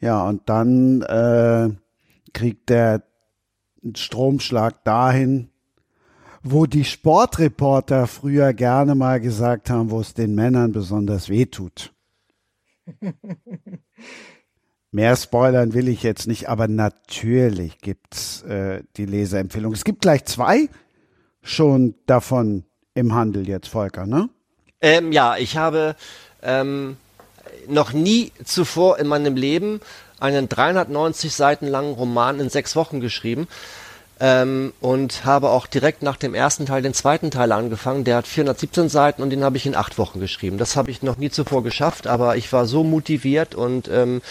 Ja, 0.00 0.26
und 0.28 0.48
dann 0.48 1.02
äh, 1.02 1.70
kriegt 2.32 2.68
der 2.68 3.02
Stromschlag 3.94 4.84
dahin, 4.84 5.50
wo 6.50 6.66
die 6.66 6.84
Sportreporter 6.84 8.06
früher 8.06 8.52
gerne 8.52 8.94
mal 8.94 9.20
gesagt 9.20 9.68
haben, 9.70 9.90
wo 9.90 10.00
es 10.00 10.14
den 10.14 10.34
Männern 10.34 10.72
besonders 10.72 11.28
weh 11.28 11.46
tut. 11.46 11.92
Mehr 14.92 15.16
spoilern 15.16 15.74
will 15.74 15.88
ich 15.88 16.02
jetzt 16.02 16.26
nicht, 16.26 16.48
aber 16.48 16.68
natürlich 16.68 17.78
gibt's 17.78 18.42
äh, 18.42 18.82
die 18.96 19.06
Leserempfehlung. 19.06 19.72
Es 19.72 19.84
gibt 19.84 20.00
gleich 20.02 20.24
zwei 20.24 20.68
schon 21.42 21.94
davon 22.06 22.64
im 22.94 23.14
Handel 23.14 23.48
jetzt, 23.48 23.68
Volker, 23.68 24.06
ne? 24.06 24.30
Ähm, 24.80 25.12
ja, 25.12 25.36
ich 25.36 25.56
habe 25.56 25.96
ähm, 26.42 26.96
noch 27.68 27.92
nie 27.92 28.32
zuvor 28.44 28.98
in 28.98 29.06
meinem 29.08 29.36
Leben 29.36 29.80
einen 30.20 30.48
390 30.48 31.34
Seiten 31.34 31.66
langen 31.66 31.94
Roman 31.94 32.40
in 32.40 32.50
sechs 32.50 32.76
Wochen 32.76 33.00
geschrieben. 33.00 33.48
Ähm, 34.18 34.72
und 34.80 35.26
habe 35.26 35.50
auch 35.50 35.66
direkt 35.66 36.02
nach 36.02 36.16
dem 36.16 36.34
ersten 36.34 36.64
Teil 36.64 36.80
den 36.80 36.94
zweiten 36.94 37.30
Teil 37.30 37.52
angefangen. 37.52 38.04
Der 38.04 38.16
hat 38.16 38.26
417 38.26 38.88
Seiten 38.88 39.22
und 39.22 39.28
den 39.28 39.44
habe 39.44 39.58
ich 39.58 39.66
in 39.66 39.74
acht 39.74 39.98
Wochen 39.98 40.20
geschrieben. 40.20 40.56
Das 40.56 40.74
habe 40.74 40.90
ich 40.90 41.02
noch 41.02 41.18
nie 41.18 41.30
zuvor 41.30 41.62
geschafft, 41.62 42.06
aber 42.06 42.36
ich 42.36 42.50
war 42.52 42.64
so 42.64 42.82
motiviert 42.82 43.54
und 43.54 43.88
ähm, 43.88 44.22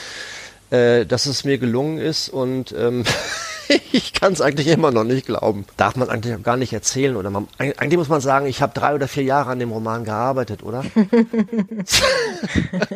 äh, 0.72 1.06
dass 1.06 1.28
es 1.28 1.44
mir 1.44 1.60
gelungen 1.60 1.99
ist 1.99 2.30
und 2.30 2.74
ähm, 2.78 3.03
ich 3.91 4.14
kann 4.14 4.34
es 4.34 4.41
eigentlich 4.41 4.68
immer 4.68 4.90
noch 4.91 5.03
nicht 5.03 5.28
glauben. 5.28 5.66
Darf 5.78 5.95
man 5.95 6.10
eigentlich 6.10 6.36
auch 6.36 6.44
gar 6.44 6.57
nicht 6.57 6.74
erzählen 6.74 7.16
oder 7.16 7.30
man, 7.30 7.48
eigentlich 7.57 7.98
muss 7.98 8.10
man 8.10 8.22
sagen, 8.22 8.48
ich 8.48 8.64
habe 8.64 8.74
drei 8.74 8.95
oder 8.95 9.07
vier 9.07 9.24
Jahre 9.24 9.52
an 9.52 9.60
dem 9.60 9.72
Roman 9.72 10.03
gearbeitet, 10.03 10.64
oder? 10.64 10.84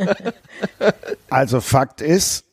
also 1.30 1.62
Fakt 1.62 2.02
ist, 2.02 2.46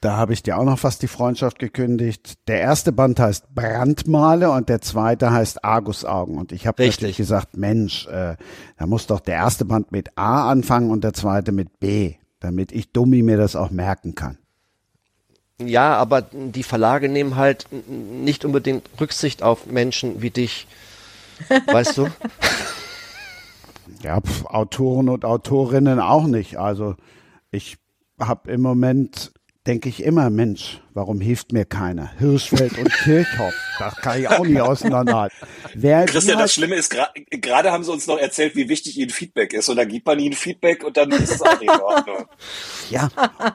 da 0.00 0.16
habe 0.16 0.32
ich 0.32 0.42
dir 0.42 0.56
auch 0.58 0.64
noch 0.64 0.78
fast 0.78 1.02
die 1.02 1.08
Freundschaft 1.08 1.58
gekündigt. 1.58 2.38
Der 2.48 2.60
erste 2.60 2.90
Band 2.90 3.20
heißt 3.20 3.54
Brandmale 3.54 4.50
und 4.50 4.70
der 4.70 4.80
zweite 4.80 5.30
heißt 5.30 5.62
Argusaugen. 5.62 6.38
Und 6.38 6.52
ich 6.52 6.66
habe 6.66 6.82
richtig 6.82 7.18
gesagt, 7.18 7.56
Mensch, 7.56 8.06
äh, 8.06 8.36
da 8.78 8.86
muss 8.86 9.06
doch 9.06 9.20
der 9.20 9.34
erste 9.34 9.66
Band 9.66 9.92
mit 9.92 10.16
A 10.16 10.50
anfangen 10.50 10.90
und 10.90 11.04
der 11.04 11.12
zweite 11.12 11.52
mit 11.52 11.80
B, 11.80 12.14
damit 12.40 12.72
ich 12.72 12.92
Dummi 12.92 13.22
mir 13.22 13.36
das 13.36 13.56
auch 13.56 13.70
merken 13.70 14.14
kann. 14.14 14.38
Ja, 15.60 15.96
aber 15.96 16.22
die 16.22 16.62
Verlage 16.62 17.10
nehmen 17.10 17.36
halt 17.36 17.66
nicht 17.70 18.46
unbedingt 18.46 18.88
Rücksicht 18.98 19.42
auf 19.42 19.66
Menschen 19.66 20.22
wie 20.22 20.30
dich. 20.30 20.66
Weißt 21.66 21.98
du? 21.98 22.08
Ja, 24.02 24.18
pf, 24.18 24.46
Autoren 24.46 25.10
und 25.10 25.26
Autorinnen 25.26 26.00
auch 26.00 26.26
nicht. 26.26 26.56
Also 26.56 26.94
ich 27.50 27.76
habe 28.18 28.50
im 28.50 28.62
Moment 28.62 29.32
denke 29.66 29.88
ich 29.88 30.02
immer, 30.02 30.30
Mensch, 30.30 30.80
warum 30.94 31.20
hilft 31.20 31.52
mir 31.52 31.64
keiner? 31.64 32.10
Hirschfeld 32.18 32.78
und 32.78 32.90
Kirchhoff, 32.92 33.54
das 33.78 33.96
kann 33.96 34.20
ich 34.20 34.28
auch 34.28 34.44
nicht 34.44 34.60
auseinanderhalten. 34.60 35.36
Wer 35.74 36.06
Christian, 36.06 36.38
das 36.38 36.54
Schlimme 36.54 36.76
ist, 36.76 36.94
gerade 37.30 37.70
haben 37.70 37.84
sie 37.84 37.92
uns 37.92 38.06
noch 38.06 38.18
erzählt, 38.18 38.56
wie 38.56 38.68
wichtig 38.68 38.98
ihnen 38.98 39.10
Feedback 39.10 39.52
ist. 39.52 39.68
Und 39.68 39.76
dann 39.76 39.88
gibt 39.88 40.06
man 40.06 40.18
ihnen 40.18 40.34
Feedback 40.34 40.84
und 40.84 40.96
dann 40.96 41.10
ist 41.10 41.30
es 41.30 41.42
auch 41.42 41.60
nicht 41.60 41.72
in 41.72 41.80
Ordnung. 41.80 42.26
Ja, 42.90 43.08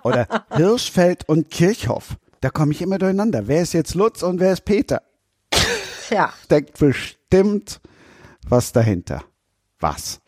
oder 0.04 0.46
Hirschfeld 0.56 1.28
und 1.28 1.52
Kirchhoff, 1.52 2.16
da 2.40 2.50
komme 2.50 2.72
ich 2.72 2.82
immer 2.82 2.98
durcheinander. 2.98 3.48
Wer 3.48 3.64
ist 3.64 3.74
jetzt 3.74 3.96
Lutz 3.96 4.24
und 4.24 4.40
wer 4.40 4.54
ist 4.54 4.64
Peter? 4.64 5.02
Tja. 6.08 6.32
Steckt 6.46 6.80
bestimmt 6.80 7.82
was 8.48 8.72
dahinter. 8.72 9.24
Was? 9.80 10.22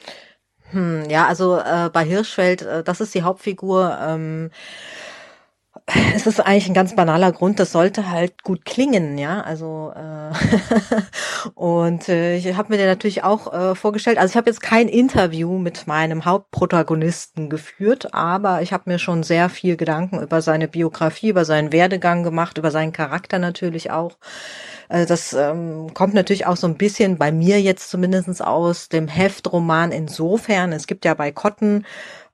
Hm, 0.72 1.10
ja, 1.10 1.26
also 1.28 1.58
äh, 1.58 1.90
bei 1.94 2.04
Hirschfeld, 2.04 2.64
äh, 2.64 2.84
das 2.84 3.00
ist 3.00 3.16
die 3.16 3.24
Hauptfigur. 3.24 3.98
Ähm, 4.02 4.52
es 6.16 6.28
ist 6.28 6.42
eigentlich 6.42 6.68
ein 6.68 6.74
ganz 6.74 6.96
banaler 6.96 7.32
Grund, 7.32 7.62
das 7.62 7.72
sollte 7.72 8.10
halt 8.10 8.44
gut 8.44 8.66
klingen, 8.66 9.18
ja. 9.18 9.40
Also 9.40 9.94
äh, 9.96 10.34
und 11.56 12.10
äh, 12.10 12.36
ich 12.36 12.58
habe 12.58 12.74
mir 12.74 12.78
den 12.78 12.88
natürlich 12.88 13.24
auch 13.24 13.54
äh, 13.54 13.74
vorgestellt. 13.74 14.18
Also 14.18 14.34
ich 14.34 14.38
habe 14.38 14.50
jetzt 14.50 14.62
kein 14.62 14.90
Interview 14.90 15.58
mit 15.58 15.88
meinem 15.88 16.26
Hauptprotagonisten 16.26 17.50
geführt, 17.50 18.14
aber 18.14 18.62
ich 18.62 18.74
habe 18.74 18.90
mir 18.90 19.00
schon 19.00 19.24
sehr 19.24 19.48
viel 19.48 19.78
Gedanken 19.78 20.22
über 20.22 20.42
seine 20.42 20.68
Biografie, 20.68 21.30
über 21.30 21.46
seinen 21.46 21.72
Werdegang 21.72 22.24
gemacht, 22.24 22.58
über 22.58 22.72
seinen 22.72 22.92
Charakter 22.92 23.40
natürlich 23.40 23.90
auch. 23.90 24.18
Äh, 24.90 25.06
das 25.06 25.32
ähm, 25.32 25.94
kommt 25.94 26.14
natürlich 26.14 26.46
auch 26.46 26.58
so 26.58 26.68
ein 26.68 26.76
bisschen 26.76 27.18
bei 27.18 27.32
mir 27.32 27.62
jetzt 27.62 27.90
zumindestens 27.90 28.42
aus 28.42 28.90
dem 28.90 29.08
Heftroman 29.08 29.94
insofern. 29.94 30.74
Es 30.74 30.86
gibt 30.86 31.06
ja 31.06 31.14
bei 31.14 31.32
Cotton 31.32 31.86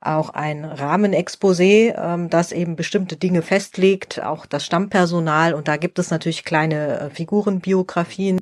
auch 0.04 0.30
ein 0.30 0.64
Rahmenexposé, 0.64 1.94
ähm, 1.96 2.30
das 2.30 2.52
eben 2.52 2.76
bestimmte 2.76 3.16
Dinge 3.16 3.42
festlegt, 3.42 4.22
auch 4.22 4.46
das 4.46 4.64
Stammpersonal 4.64 5.54
und 5.54 5.68
da 5.68 5.76
gibt 5.76 5.98
es 5.98 6.10
natürlich 6.10 6.44
kleine 6.44 7.00
äh, 7.00 7.10
Figurenbiografien 7.10 8.40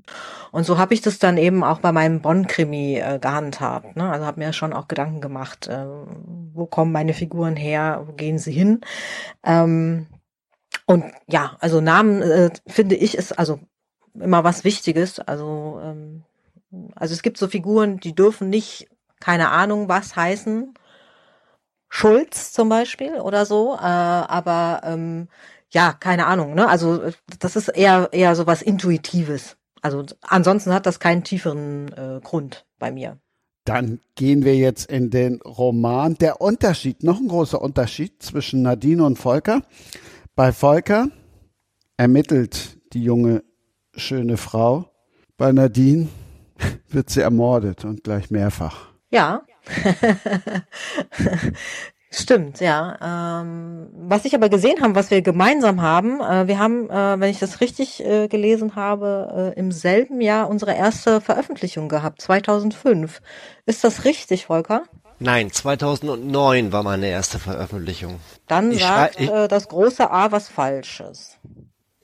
und 0.53 0.65
so 0.65 0.77
habe 0.79 0.93
ich 0.95 1.01
das 1.01 1.19
dann 1.19 1.39
eben 1.39 1.65
auch 1.65 1.81
bei 1.81 1.93
meinem 1.93 2.21
Bonn-Krimi 2.21 2.99
äh, 2.99 3.19
gehandhabt. 3.19 3.97
Ne? 3.97 4.11
Also 4.11 4.27
habe 4.27 4.41
mir 4.41 4.53
schon 4.53 4.75
auch 4.75 4.87
Gedanken 4.87 5.21
gemacht, 5.21 5.67
äh, 5.67 5.87
wo 6.53 6.67
kommen 6.67 6.93
meine 6.93 7.15
Figuren 7.15 7.57
her, 7.57 8.05
wo 8.07 8.13
gehen 8.13 8.39
sie 8.39 8.53
hin. 8.53 8.83
Ähm, 9.45 10.07
und 10.85 11.05
ja, 11.27 11.57
also 11.61 11.81
Namen 11.81 12.21
äh, 12.21 12.51
finde 12.67 12.97
ich 12.97 13.17
ist 13.17 13.39
also 13.39 13.61
immer 14.15 14.45
was 14.45 14.65
Wichtiges. 14.65 15.21
Also 15.21 15.81
ähm, 15.83 16.25
also 16.95 17.15
es 17.15 17.23
gibt 17.23 17.39
so 17.39 17.49
Figuren, 17.49 17.99
die 17.99 18.15
dürfen 18.15 18.51
nicht 18.51 18.89
keine 19.21 19.51
Ahnung 19.51 19.89
was 19.89 20.17
heißen 20.17 20.75
Schulz 21.95 22.53
zum 22.53 22.71
Beispiel 22.71 23.21
oder 23.21 23.45
so, 23.45 23.75
äh, 23.75 23.83
aber 23.83 24.81
ähm, 24.83 25.29
ja, 25.69 25.93
keine 25.93 26.25
Ahnung, 26.27 26.55
ne? 26.55 26.67
Also 26.67 27.03
das 27.39 27.55
ist 27.55 27.69
eher 27.69 28.09
eher 28.13 28.35
so 28.35 28.47
was 28.47 28.63
Intuitives. 28.63 29.59
Also 29.83 30.03
ansonsten 30.23 30.73
hat 30.73 30.87
das 30.87 31.01
keinen 31.01 31.23
tieferen 31.23 31.93
äh, 31.93 32.21
Grund 32.25 32.65
bei 32.79 32.91
mir. 32.91 33.19
Dann 33.67 34.01
gehen 34.15 34.43
wir 34.43 34.57
jetzt 34.57 34.91
in 34.91 35.11
den 35.11 35.43
Roman. 35.43 36.15
Der 36.15 36.41
Unterschied, 36.41 37.03
noch 37.03 37.21
ein 37.21 37.29
großer 37.29 37.61
Unterschied 37.61 38.23
zwischen 38.23 38.63
Nadine 38.63 39.05
und 39.05 39.19
Volker. 39.19 39.61
Bei 40.35 40.51
Volker 40.51 41.09
ermittelt 41.99 42.79
die 42.95 43.05
junge, 43.05 43.45
schöne 43.95 44.39
Frau. 44.39 44.87
Bei 45.37 45.53
Nadine 45.53 46.09
wird 46.89 47.11
sie 47.11 47.21
ermordet 47.21 47.85
und 47.85 48.03
gleich 48.03 48.31
mehrfach. 48.31 48.89
Ja, 49.11 49.43
Stimmt, 52.15 52.61
ja. 52.61 53.41
Ähm, 53.41 53.89
was 53.95 54.27
ich 54.27 54.35
aber 54.35 54.51
gesehen 54.51 54.83
habe, 54.83 54.95
was 54.95 55.11
wir 55.11 55.23
gemeinsam 55.23 55.81
haben, 55.81 56.21
äh, 56.21 56.47
wir 56.47 56.59
haben, 56.59 56.91
äh, 56.91 57.19
wenn 57.19 57.31
ich 57.31 57.39
das 57.39 57.63
richtig 57.63 58.05
äh, 58.05 58.29
gelesen 58.29 58.77
habe, 58.77 59.55
äh, 59.57 59.59
im 59.59 59.73
selben 59.73 60.21
Jahr 60.21 60.51
unsere 60.51 60.75
erste 60.75 61.23
Veröffentlichung 61.23 61.89
gehabt, 61.89 62.21
2005. 62.21 63.23
Ist 63.65 63.83
das 63.83 64.05
richtig, 64.05 64.47
Volker? 64.47 64.83
Nein, 65.21 65.51
2009 65.51 66.71
war 66.71 66.83
meine 66.83 67.07
erste 67.07 67.39
Veröffentlichung. 67.39 68.21
Dann 68.47 68.73
ich 68.73 68.83
sagt 68.83 69.19
äh, 69.19 69.49
das 69.49 69.69
große 69.69 70.11
A 70.11 70.33
was 70.33 70.49
Falsches. 70.49 71.39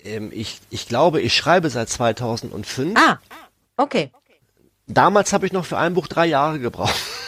Ähm, 0.02 0.30
ich, 0.32 0.60
ich 0.70 0.88
glaube, 0.88 1.20
ich 1.20 1.34
schreibe 1.34 1.68
seit 1.68 1.90
2005. 1.90 2.98
Ah, 2.98 3.18
okay. 3.76 4.10
Damals 4.86 5.34
habe 5.34 5.44
ich 5.44 5.52
noch 5.52 5.66
für 5.66 5.76
ein 5.76 5.92
Buch 5.92 6.06
drei 6.06 6.26
Jahre 6.26 6.60
gebraucht. 6.60 6.94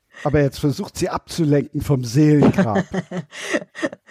Aber 0.23 0.41
jetzt 0.41 0.59
versucht 0.59 0.97
sie 0.97 1.09
abzulenken 1.09 1.81
vom 1.81 2.03
Seelengrab. 2.03 2.83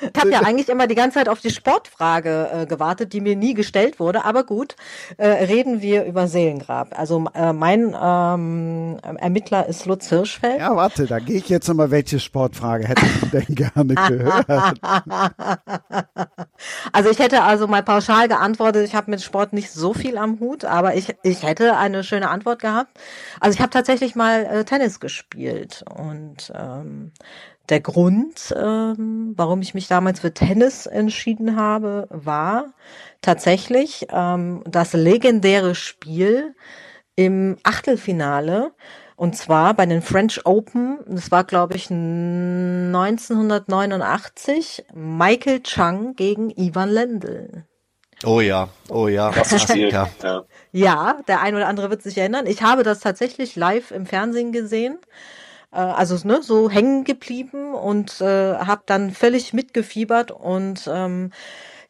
ich 0.01 0.21
habe 0.21 0.31
ja 0.31 0.41
eigentlich 0.41 0.69
immer 0.69 0.87
die 0.87 0.95
ganze 0.95 1.19
Zeit 1.19 1.29
auf 1.29 1.41
die 1.41 1.51
Sportfrage 1.51 2.51
äh, 2.53 2.67
gewartet, 2.67 3.13
die 3.13 3.21
mir 3.21 3.37
nie 3.37 3.55
gestellt 3.55 4.01
wurde. 4.01 4.25
Aber 4.25 4.45
gut, 4.45 4.77
äh, 5.17 5.27
reden 5.27 5.83
wir 5.83 6.05
über 6.05 6.27
Seelengrab. 6.27 6.99
Also 6.99 7.27
äh, 7.35 7.53
mein 7.53 7.95
ähm, 8.01 8.99
Ermittler 9.03 9.67
ist 9.67 9.87
Lutz 9.87 10.09
Hirschfeld. 10.09 10.59
Ja, 10.59 10.75
warte, 10.75 11.07
da 11.07 11.19
gehe 11.19 11.37
ich 11.37 11.49
jetzt 11.49 11.69
nochmal, 11.69 11.91
welche 11.91 12.19
Sportfrage 12.21 12.89
hättest 12.89 13.23
du 13.23 13.27
denn 13.27 13.47
gerne 13.55 13.95
gehört? 13.95 14.47
also 16.93 17.11
ich 17.11 17.19
hätte 17.19 17.43
also 17.43 17.67
mal 17.67 17.83
pauschal 17.83 18.29
geantwortet, 18.29 18.87
ich 18.87 18.95
habe 18.95 19.11
mit 19.11 19.23
Sport 19.23 19.53
nicht 19.53 19.71
so 19.71 19.95
viel 19.95 20.19
am 20.19 20.41
Hut, 20.41 20.65
aber 20.65 20.95
ich, 20.95 21.15
ich 21.23 21.43
hätte 21.43 21.77
eine 21.77 22.05
schöne 22.05 22.29
Antwort 22.29 22.61
gehabt. 22.61 22.99
Also 23.41 23.55
ich 23.55 23.61
habe 23.61 23.71
tatsächlich 23.71 24.15
mal 24.15 24.45
äh, 24.45 24.65
Tennis 24.65 25.01
gespielt 25.01 25.85
und 26.01 26.53
ähm, 26.55 27.11
der 27.69 27.81
Grund, 27.81 28.55
ähm, 28.57 29.35
warum 29.37 29.61
ich 29.63 29.75
mich 29.75 29.87
damals 29.87 30.19
für 30.21 30.35
Tennis 30.35 30.87
entschieden 30.87 31.55
habe, 31.57 32.09
war 32.11 32.75
tatsächlich 33.21 34.09
ähm, 34.11 34.65
das 34.67 34.93
legendäre 34.93 35.77
Spiel 35.77 36.57
im 37.15 37.59
Achtelfinale. 37.63 38.73
Und 39.15 39.37
zwar 39.37 39.75
bei 39.75 39.87
den 39.87 40.03
French 40.03 40.45
Open, 40.47 40.99
das 41.07 41.31
war 41.31 41.45
glaube 41.45 41.77
ich 41.77 41.89
1989, 41.91 44.87
Michael 44.95 45.63
Chang 45.63 46.17
gegen 46.17 46.51
Ivan 46.51 46.89
Lendl. 46.89 47.67
Oh 48.25 48.41
ja, 48.41 48.69
oh 48.89 49.07
ja. 49.09 49.31
Das 49.31 49.63
Spiel. 49.63 49.91
Ja. 49.91 50.09
ja, 50.73 51.21
der 51.29 51.41
ein 51.41 51.55
oder 51.55 51.69
andere 51.69 51.91
wird 51.91 52.03
sich 52.03 52.19
erinnern. 52.19 52.47
Ich 52.47 52.63
habe 52.63 52.83
das 52.83 52.99
tatsächlich 53.01 53.55
live 53.57 53.93
im 53.93 54.07
Fernsehen 54.07 54.53
gesehen 54.53 54.99
also 55.79 56.17
ne, 56.27 56.43
so 56.43 56.71
hängen 56.71 57.05
geblieben 57.05 57.75
und 57.75 58.21
äh, 58.21 58.55
habe 58.55 58.83
dann 58.87 59.11
völlig 59.13 59.53
mitgefiebert 59.53 60.31
und 60.33 60.89
ähm, 60.93 61.31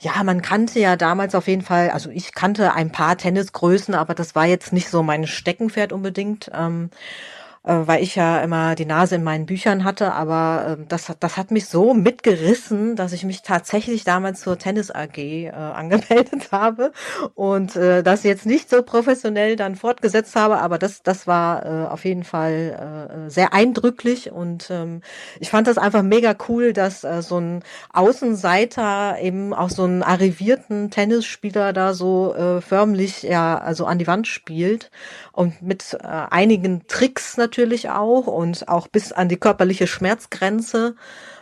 ja, 0.01 0.23
man 0.25 0.41
kannte 0.43 0.81
ja 0.81 0.97
damals 0.97 1.35
auf 1.35 1.47
jeden 1.47 1.63
Fall, 1.63 1.91
also 1.91 2.11
ich 2.11 2.33
kannte 2.33 2.73
ein 2.75 2.91
paar 2.91 3.19
Tennisgrößen, 3.19 3.95
aber 3.95 4.15
das 4.15 4.35
war 4.35 4.47
jetzt 4.47 4.73
nicht 4.73 4.89
so 4.89 5.03
mein 5.03 5.27
Steckenpferd 5.27 5.93
unbedingt. 5.93 6.51
Ähm, 6.55 6.91
äh, 6.93 7.40
weil 7.63 8.03
ich 8.03 8.17
ja 8.17 8.41
immer 8.41 8.75
die 8.75 8.87
Nase 8.87 9.17
in 9.17 9.23
meinen 9.23 9.45
Büchern 9.45 9.85
hatte, 9.85 10.13
aber 10.15 10.79
äh, 10.81 10.85
das, 10.89 11.13
das 11.21 11.37
hat 11.37 11.51
mich 11.51 11.67
so 11.67 11.93
mitgerissen, 11.93 12.97
dass 12.97 13.13
ich 13.13 13.25
mich 13.25 13.43
tatsächlich 13.43 14.05
damals 14.05 14.41
zur 14.41 14.59
Tennis 14.59 14.91
AG 14.91 15.19
äh, 15.19 15.51
angemeldet 15.53 16.53
habe 16.53 16.93
und 17.35 17.77
äh, 17.77 18.03
das 18.03 18.23
jetzt 18.23 18.47
nicht 18.47 18.71
so 18.71 18.83
professionell 18.83 19.57
dann 19.57 19.77
fortgesetzt 19.77 20.37
habe, 20.37 20.59
aber 20.59 20.79
das, 20.79 21.03
das 21.03 21.27
war 21.27 21.67
äh, 21.67 21.87
auf 21.89 22.07
jeden 22.07 22.25
Fall 22.25 23.27
äh, 23.27 23.31
sehr 23.31 23.53
eindrücklich 23.53 24.33
und 24.33 24.71
ähm, 24.71 25.03
ich 25.39 25.51
fand 25.51 25.67
das 25.67 25.77
einfach 25.77 26.03
mega 26.03 26.35
cool, 26.49 26.73
dass 26.73 27.05
äh, 27.05 27.21
so 27.21 27.39
ein 27.39 27.63
Außenseiter 27.93 29.19
eben 29.21 29.53
auch 29.53 29.71
so 29.71 29.85
einen 29.85 30.03
arrivierten 30.03 30.91
Tennisspieler 30.91 31.75
da 31.75 31.93
so 31.93 32.35
äh, 32.35 32.63
förmlich 32.63 33.23
ja 33.23 33.59
also 33.59 33.85
an 33.85 33.99
die 33.99 34.07
Wand 34.07 34.27
spielt 34.27 34.91
und 35.41 35.63
mit 35.63 35.97
äh, 36.03 36.07
einigen 36.07 36.87
Tricks 36.87 37.39
natürlich 37.39 37.89
auch 37.89 38.27
und 38.27 38.69
auch 38.69 38.89
bis 38.89 39.11
an 39.11 39.31
die 39.31 39.39
körperliche 39.39 39.87
Schmerzgrenze. 39.87 40.97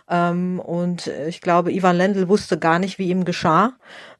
Ähm, 0.09 0.61
und 0.61 1.09
ich 1.27 1.41
glaube, 1.41 1.73
Ivan 1.73 1.97
Lendl 1.97 2.29
wusste 2.29 2.61
gar 2.61 2.79
nicht, 2.79 3.01
wie 3.01 3.09
ihm 3.09 3.25
geschah. 3.25 3.73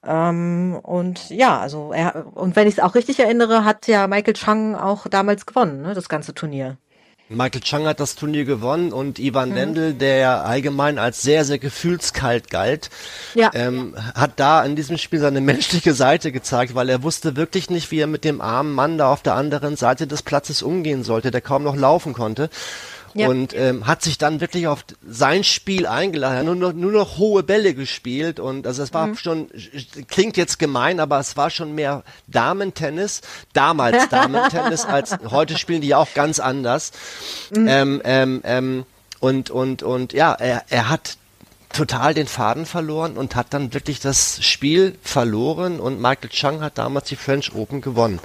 Ähm, 0.05 0.77
und 0.83 1.31
ja, 1.31 1.61
also 1.61 1.93
er, 1.93 2.27
und 2.35 2.57
wenn 2.57 2.67
ich 2.67 2.75
es 2.75 2.81
auch 2.81 2.97
richtig 2.97 3.21
erinnere, 3.21 3.65
hat 3.65 3.87
ja 3.87 4.09
Michael 4.09 4.35
Chang 4.35 4.75
auch 4.75 5.07
damals 5.07 5.47
gewonnen, 5.47 5.83
ne, 5.83 5.95
das 5.95 6.09
ganze 6.09 6.35
Turnier. 6.35 6.77
Michael 7.31 7.61
Chang 7.61 7.87
hat 7.87 8.01
das 8.01 8.15
Turnier 8.15 8.45
gewonnen 8.45 8.93
und 8.93 9.19
Ivan 9.19 9.51
mhm. 9.51 9.55
Lendl, 9.55 9.95
der 9.95 10.17
ja 10.17 10.43
allgemein 10.43 10.99
als 10.99 11.21
sehr, 11.21 11.45
sehr 11.45 11.59
gefühlskalt 11.59 12.51
galt, 12.51 12.89
ja. 13.35 13.51
ähm, 13.53 13.95
hat 14.15 14.33
da 14.37 14.65
in 14.65 14.77
diesem 14.77 14.97
Spiel 14.97 15.21
seine 15.21 15.41
menschliche 15.43 15.93
Seite 15.93 16.33
gezeigt, 16.33 16.75
weil 16.75 16.89
er 16.89 17.03
wusste 17.03 17.37
wirklich 17.37 17.69
nicht, 17.69 17.91
wie 17.91 18.01
er 18.01 18.07
mit 18.07 18.25
dem 18.25 18.41
armen 18.41 18.73
Mann 18.73 18.97
da 18.97 19.13
auf 19.13 19.23
der 19.23 19.35
anderen 19.35 19.77
Seite 19.77 20.07
des 20.07 20.23
Platzes 20.23 20.63
umgehen 20.63 21.05
sollte, 21.05 21.31
der 21.31 21.43
kaum 21.43 21.65
noch 21.65 21.77
laufen 21.77 22.15
konnte. 22.15 22.49
Ja. 23.19 23.29
Und 23.29 23.53
ähm, 23.55 23.87
hat 23.87 24.03
sich 24.03 24.17
dann 24.17 24.41
wirklich 24.41 24.69
auf 24.69 24.85
sein 25.07 25.43
Spiel 25.43 25.87
eingeladen, 25.87 26.47
nur 26.47 26.55
noch, 26.55 26.73
nur 26.73 26.93
noch 26.93 27.19
hohe 27.19 27.43
Bälle 27.43 27.75
gespielt 27.75 28.39
und 28.39 28.67
also 28.67 28.83
es 28.83 28.95
war 28.95 29.09
mhm. 29.09 29.17
schon, 29.17 29.49
klingt 30.07 30.37
jetzt 30.37 30.59
gemein, 30.59 31.01
aber 31.01 31.19
es 31.19 31.37
war 31.37 31.51
schon 31.51 31.75
mehr 31.75 32.05
Damentennis, 32.29 33.23
damals 33.53 34.09
Damentennis, 34.11 34.85
als 34.85 35.17
heute 35.31 35.59
spielen 35.59 35.81
die 35.81 35.97
auch 35.97 36.15
ganz 36.15 36.39
anders. 36.39 36.93
Mhm. 37.51 37.67
Ähm, 37.69 38.03
ähm, 38.05 38.41
ähm, 38.45 38.87
und, 39.21 39.51
und, 39.51 39.83
und 39.83 40.13
ja, 40.13 40.33
er, 40.33 40.63
er 40.69 40.89
hat 40.89 41.17
total 41.73 42.15
den 42.15 42.27
Faden 42.27 42.67
verloren 42.67 43.17
und 43.17 43.37
hat 43.37 43.53
dann 43.55 43.75
wirklich 43.75 44.01
das 44.01 44.43
Spiel 44.45 44.97
verloren 45.03 45.81
und 45.81 46.01
Michael 46.01 46.31
Chang 46.31 46.61
hat 46.61 46.79
damals 46.79 47.09
die 47.09 47.17
French 47.17 47.55
Open 47.55 47.81
gewonnen. 47.81 48.21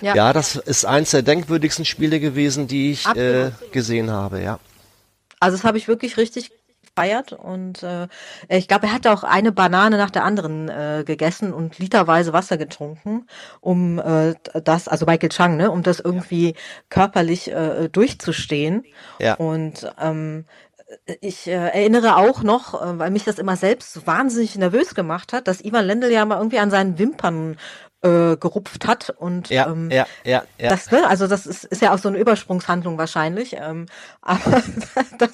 Ja, 0.00 0.14
ja 0.14 0.32
das 0.32 0.56
ist 0.56 0.84
eins 0.84 1.10
der 1.10 1.22
denkwürdigsten 1.22 1.84
Spiele 1.84 2.20
gewesen, 2.20 2.66
die 2.66 2.92
ich 2.92 3.06
äh, 3.06 3.50
gesehen 3.72 4.10
habe, 4.10 4.42
ja. 4.42 4.58
Also 5.40 5.56
das 5.56 5.64
habe 5.64 5.78
ich 5.78 5.88
wirklich 5.88 6.16
richtig 6.16 6.50
gefeiert 7.00 7.32
und 7.32 7.82
äh, 7.82 8.08
ich 8.48 8.68
glaube, 8.68 8.86
er 8.86 8.92
hat 8.92 9.06
auch 9.06 9.24
eine 9.24 9.52
Banane 9.52 9.96
nach 9.96 10.10
der 10.10 10.24
anderen 10.24 10.68
äh, 10.68 11.04
gegessen 11.06 11.52
und 11.52 11.78
literweise 11.78 12.32
Wasser 12.32 12.56
getrunken, 12.56 13.26
um 13.60 13.98
äh, 13.98 14.34
das, 14.64 14.88
also 14.88 15.06
Michael 15.06 15.30
Chang, 15.30 15.56
ne, 15.56 15.70
um 15.70 15.82
das 15.82 16.00
irgendwie 16.00 16.48
ja. 16.48 16.52
körperlich 16.88 17.50
äh, 17.50 17.88
durchzustehen. 17.88 18.84
Ja. 19.18 19.34
Und 19.34 19.90
ähm, 20.00 20.44
ich 21.20 21.46
äh, 21.46 21.52
erinnere 21.52 22.16
auch 22.16 22.42
noch, 22.42 22.74
äh, 22.74 22.98
weil 22.98 23.10
mich 23.10 23.24
das 23.24 23.38
immer 23.38 23.56
selbst 23.56 24.06
wahnsinnig 24.06 24.56
nervös 24.56 24.94
gemacht 24.94 25.32
hat, 25.32 25.48
dass 25.48 25.64
Ivan 25.64 25.86
Lendl 25.86 26.10
ja 26.10 26.24
mal 26.24 26.38
irgendwie 26.38 26.58
an 26.58 26.70
seinen 26.70 26.98
Wimpern 26.98 27.56
äh, 28.02 28.36
gerupft 28.36 28.86
hat 28.86 29.10
und 29.10 29.50
ja, 29.50 29.68
ähm, 29.68 29.90
ja, 29.90 30.06
ja, 30.24 30.42
ja. 30.58 30.70
das, 30.70 30.90
ne, 30.90 31.06
also 31.06 31.26
das 31.26 31.46
ist, 31.46 31.64
ist 31.64 31.82
ja 31.82 31.92
auch 31.92 31.98
so 31.98 32.08
eine 32.08 32.18
Übersprungshandlung 32.18 32.98
wahrscheinlich, 32.98 33.56
ähm, 33.56 33.86
aber 34.22 34.62
das, 35.18 35.30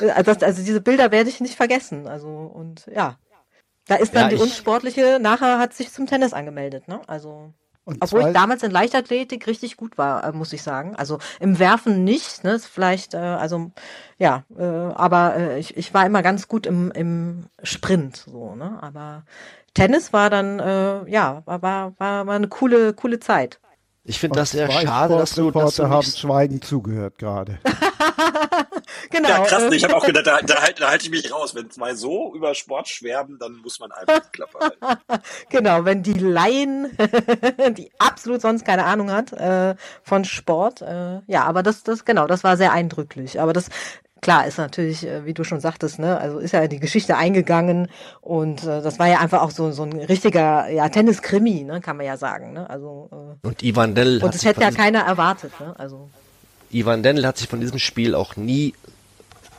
äh, 0.00 0.22
das, 0.24 0.42
also 0.42 0.62
diese 0.62 0.80
Bilder 0.80 1.10
werde 1.10 1.28
ich 1.28 1.40
nicht 1.40 1.56
vergessen, 1.56 2.06
also 2.08 2.28
und 2.28 2.86
ja, 2.92 3.18
da 3.86 3.96
ist 3.96 4.14
dann 4.14 4.30
ja, 4.30 4.36
die 4.36 4.42
unsportliche 4.42 5.18
nachher 5.20 5.58
hat 5.58 5.74
sich 5.74 5.92
zum 5.92 6.06
Tennis 6.06 6.32
angemeldet, 6.32 6.88
ne, 6.88 7.00
also 7.06 7.52
und 7.86 8.02
Obwohl 8.02 8.26
ich 8.26 8.34
damals 8.34 8.64
in 8.64 8.72
Leichtathletik 8.72 9.46
richtig 9.46 9.76
gut 9.76 9.96
war, 9.96 10.24
äh, 10.24 10.32
muss 10.32 10.52
ich 10.52 10.64
sagen. 10.64 10.96
Also 10.96 11.18
im 11.38 11.60
Werfen 11.60 12.02
nicht, 12.02 12.42
ne? 12.42 12.58
Vielleicht, 12.58 13.14
äh, 13.14 13.18
also 13.18 13.70
ja, 14.18 14.42
äh, 14.58 14.64
aber 14.64 15.36
äh, 15.36 15.58
ich, 15.60 15.76
ich 15.76 15.94
war 15.94 16.04
immer 16.04 16.20
ganz 16.22 16.48
gut 16.48 16.66
im, 16.66 16.90
im 16.90 17.46
Sprint, 17.62 18.16
so, 18.16 18.56
ne? 18.56 18.76
Aber 18.80 19.22
Tennis 19.72 20.12
war 20.12 20.30
dann, 20.30 20.58
äh, 20.58 21.08
ja, 21.08 21.42
war, 21.44 21.62
war, 21.62 21.92
war, 21.98 22.26
war 22.26 22.34
eine 22.34 22.48
coole, 22.48 22.92
coole 22.92 23.20
Zeit. 23.20 23.60
Ich 24.08 24.20
finde 24.20 24.38
das 24.38 24.52
sehr 24.52 24.70
schade, 24.70 25.16
dass 25.16 25.34
du, 25.34 25.50
dass 25.50 25.76
du 25.76 25.88
haben 25.88 26.02
schweigend 26.04 26.64
zugehört 26.64 27.18
gerade. 27.18 27.58
genau. 29.10 29.28
Ja, 29.28 29.44
krass. 29.44 29.72
Ich 29.72 29.82
habe 29.82 29.96
auch 29.96 30.06
gedacht, 30.06 30.26
da, 30.26 30.40
da, 30.40 30.62
halt, 30.62 30.80
da 30.80 30.90
halte 30.90 31.04
ich 31.04 31.10
mich 31.10 31.32
raus. 31.32 31.54
Wenn 31.56 31.70
zwei 31.70 31.94
so 31.94 32.32
über 32.34 32.54
Sport 32.54 32.88
schwärmen, 32.88 33.38
dann 33.38 33.56
muss 33.56 33.80
man 33.80 33.90
einfach 33.90 34.20
die 34.20 34.30
Klappe 34.30 34.58
halten. 34.60 35.22
genau, 35.50 35.84
wenn 35.84 36.04
die 36.04 36.14
Laien, 36.14 36.96
die 37.76 37.90
absolut 37.98 38.40
sonst 38.40 38.64
keine 38.64 38.84
Ahnung 38.84 39.10
hat 39.10 39.32
äh, 39.32 39.74
von 40.02 40.24
Sport, 40.24 40.82
äh, 40.82 41.20
ja, 41.26 41.44
aber 41.44 41.64
das, 41.64 41.82
das, 41.82 42.04
genau, 42.04 42.28
das 42.28 42.44
war 42.44 42.56
sehr 42.56 42.72
eindrücklich. 42.72 43.40
Aber 43.40 43.52
das 43.52 43.70
klar, 44.26 44.44
ist 44.44 44.58
natürlich, 44.58 45.06
äh, 45.06 45.24
wie 45.24 45.34
du 45.34 45.44
schon 45.44 45.60
sagtest, 45.60 46.00
ne, 46.00 46.18
also 46.18 46.40
ist 46.40 46.50
ja 46.50 46.60
in 46.60 46.68
die 46.68 46.80
Geschichte 46.80 47.16
eingegangen 47.16 47.88
und 48.20 48.64
äh, 48.64 48.82
das 48.82 48.98
war 48.98 49.06
ja 49.06 49.20
einfach 49.20 49.40
auch 49.40 49.52
so 49.52 49.70
so 49.70 49.84
ein 49.84 49.92
richtiger 49.92 50.68
ja 50.68 50.88
Tenniskrimi, 50.88 51.62
ne, 51.62 51.80
kann 51.80 51.96
man 51.96 52.06
ja 52.06 52.16
sagen, 52.16 52.52
ne? 52.52 52.68
Also 52.68 53.08
äh, 53.12 53.46
und 53.46 53.62
Ivan 53.62 53.94
Dell 53.94 54.20
und 54.24 54.34
das 54.34 54.44
hätte 54.44 54.62
ja 54.62 54.72
keiner 54.72 55.02
erwartet, 55.02 55.52
ne? 55.60 55.78
Also 55.78 56.10
Ivan 56.72 57.04
Dendl 57.04 57.24
hat 57.24 57.38
sich 57.38 57.46
von 57.46 57.60
diesem 57.60 57.78
Spiel 57.78 58.16
auch 58.16 58.34
nie 58.34 58.74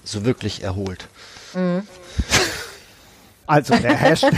so 0.03 0.25
wirklich 0.25 0.63
erholt. 0.63 1.07
Mhm. 1.53 1.87
Also 3.45 3.73
der 3.77 3.95
Hashtag, 3.95 4.33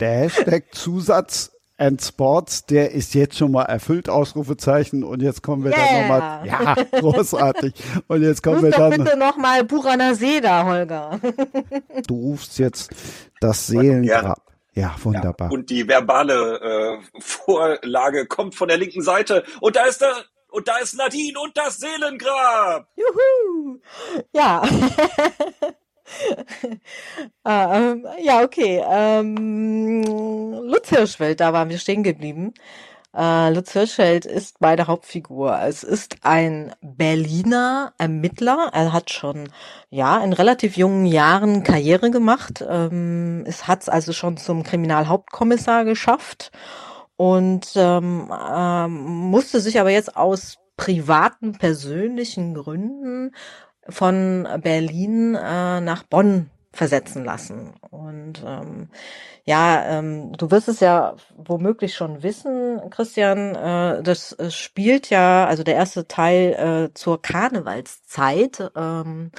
der 0.00 0.12
Hashtag 0.20 0.64
Zusatz 0.72 1.52
and 1.78 2.02
Sports, 2.02 2.66
der 2.66 2.92
ist 2.92 3.14
jetzt 3.14 3.36
schon 3.36 3.52
mal 3.52 3.64
erfüllt, 3.64 4.08
Ausrufezeichen. 4.08 5.04
Und 5.04 5.22
jetzt 5.22 5.42
kommen 5.42 5.64
wir 5.64 5.72
yeah. 5.72 5.86
dann 5.86 6.00
nochmal. 6.00 6.46
Ja, 6.46 6.74
großartig. 7.00 7.74
Und 8.06 8.22
jetzt 8.22 8.42
kommen 8.42 8.56
Ruf 8.56 8.64
wir 8.64 8.70
dann. 8.70 9.04
bitte 9.04 9.16
nochmal 9.16 9.64
Burana 9.64 10.14
Seda, 10.14 10.64
Holger. 10.64 11.20
Du 12.06 12.14
rufst 12.14 12.58
jetzt 12.58 12.90
das 13.40 13.66
Seelengrab. 13.66 14.42
Ja, 14.74 14.94
wunderbar. 15.02 15.48
Ja, 15.48 15.54
und 15.54 15.70
die 15.70 15.88
verbale 15.88 17.00
äh, 17.00 17.20
Vorlage 17.20 18.26
kommt 18.26 18.54
von 18.54 18.68
der 18.68 18.76
linken 18.76 19.02
Seite. 19.02 19.42
Und 19.60 19.76
da 19.76 19.84
ist 19.84 20.00
der 20.02 20.12
und 20.50 20.68
da 20.68 20.78
ist 20.78 20.96
Nadine 20.96 21.38
und 21.38 21.56
das 21.56 21.78
Seelengrab. 21.78 22.88
Juhu. 22.96 23.78
Ja. 24.32 24.62
ah, 27.44 27.78
ähm, 27.78 28.06
ja, 28.22 28.42
okay. 28.42 28.82
Ähm, 28.88 30.02
Lutz 30.02 30.90
Hirschfeld, 30.90 31.40
da 31.40 31.52
waren 31.52 31.68
wir 31.68 31.78
stehen 31.78 32.02
geblieben. 32.02 32.54
Äh, 33.16 33.50
Lutz 33.50 33.72
Hirschfeld 33.72 34.26
ist 34.26 34.60
meine 34.60 34.86
Hauptfigur. 34.86 35.58
Es 35.62 35.82
ist 35.82 36.18
ein 36.22 36.74
Berliner 36.82 37.94
Ermittler. 37.98 38.70
Er 38.72 38.92
hat 38.92 39.10
schon 39.10 39.48
ja 39.88 40.22
in 40.22 40.34
relativ 40.34 40.76
jungen 40.76 41.06
Jahren 41.06 41.62
Karriere 41.62 42.10
gemacht. 42.10 42.64
Ähm, 42.68 43.44
es 43.46 43.66
hat 43.66 43.82
es 43.82 43.88
also 43.88 44.12
schon 44.12 44.36
zum 44.36 44.64
Kriminalhauptkommissar 44.64 45.84
geschafft 45.86 46.52
und 47.16 47.72
ähm, 47.76 48.30
ähm, 48.54 48.92
musste 49.30 49.60
sich 49.60 49.80
aber 49.80 49.90
jetzt 49.90 50.16
aus 50.16 50.58
privaten, 50.76 51.52
persönlichen 51.52 52.54
Gründen 52.54 53.34
von 53.88 54.46
Berlin 54.62 55.34
äh, 55.34 55.80
nach 55.80 56.02
Bonn 56.04 56.50
versetzen 56.72 57.24
lassen. 57.24 57.74
Und 57.90 58.44
ähm, 58.46 58.88
ja, 59.44 59.98
ähm, 59.98 60.32
du 60.36 60.50
wirst 60.50 60.68
es 60.68 60.80
ja 60.80 61.16
womöglich 61.36 61.94
schon 61.94 62.22
wissen, 62.22 62.80
Christian, 62.90 63.54
äh, 63.54 64.02
das 64.02 64.32
äh, 64.32 64.50
spielt 64.50 65.10
ja, 65.10 65.46
also 65.46 65.62
der 65.62 65.74
erste 65.74 66.06
Teil 66.06 66.88
äh, 66.90 66.94
zur 66.94 67.22
Karnevalszeit. 67.22 68.70
Ähm, 68.76 69.30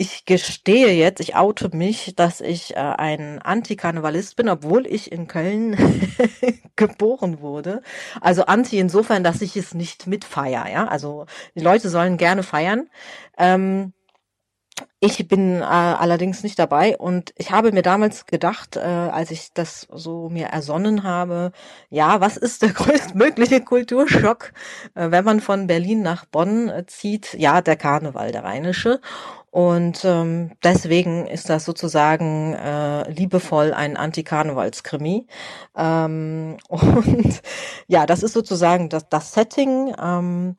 ich 0.00 0.24
gestehe 0.26 0.92
jetzt, 0.92 1.20
ich 1.20 1.34
oute 1.34 1.76
mich, 1.76 2.14
dass 2.16 2.40
ich 2.40 2.76
äh, 2.76 2.78
ein 2.78 3.40
Antikarnevalist 3.42 4.36
bin, 4.36 4.48
obwohl 4.48 4.86
ich 4.86 5.10
in 5.10 5.26
Köln 5.26 5.76
geboren 6.76 7.40
wurde. 7.40 7.82
Also 8.20 8.44
anti 8.46 8.78
insofern, 8.78 9.24
dass 9.24 9.42
ich 9.42 9.56
es 9.56 9.74
nicht 9.74 10.06
mitfeier. 10.06 10.66
Ja, 10.72 10.86
also 10.86 11.26
die 11.56 11.60
Leute 11.60 11.88
sollen 11.90 12.16
gerne 12.16 12.44
feiern. 12.44 12.88
Ähm, 13.36 13.92
ich 15.00 15.28
bin 15.28 15.60
äh, 15.60 15.64
allerdings 15.64 16.42
nicht 16.42 16.58
dabei 16.58 16.96
und 16.96 17.32
ich 17.36 17.50
habe 17.52 17.72
mir 17.72 17.82
damals 17.82 18.26
gedacht, 18.26 18.76
äh, 18.76 18.80
als 18.80 19.30
ich 19.30 19.52
das 19.54 19.86
so 19.92 20.28
mir 20.28 20.46
ersonnen 20.48 21.02
habe, 21.04 21.52
ja, 21.90 22.20
was 22.20 22.36
ist 22.36 22.62
der 22.62 22.70
größtmögliche 22.74 23.60
Kulturschock, 23.62 24.52
äh, 24.94 25.10
wenn 25.10 25.24
man 25.24 25.40
von 25.40 25.66
Berlin 25.68 26.02
nach 26.02 26.24
Bonn 26.26 26.68
äh, 26.68 26.86
zieht? 26.86 27.34
Ja, 27.34 27.60
der 27.62 27.76
Karneval, 27.76 28.32
der 28.32 28.44
rheinische. 28.44 29.00
Und 29.50 30.04
ähm, 30.04 30.52
deswegen 30.64 31.26
ist 31.26 31.50
das 31.50 31.64
sozusagen 31.64 32.54
äh, 32.54 33.10
liebevoll 33.10 33.74
ein 33.74 33.96
Anti-Karnevalskrimi. 33.96 35.26
Ähm, 35.76 36.58
und 36.68 37.42
ja, 37.88 38.06
das 38.06 38.22
ist 38.22 38.34
sozusagen 38.34 38.88
das, 38.90 39.08
das 39.08 39.32
Setting. 39.34 39.94
Ähm, 40.02 40.56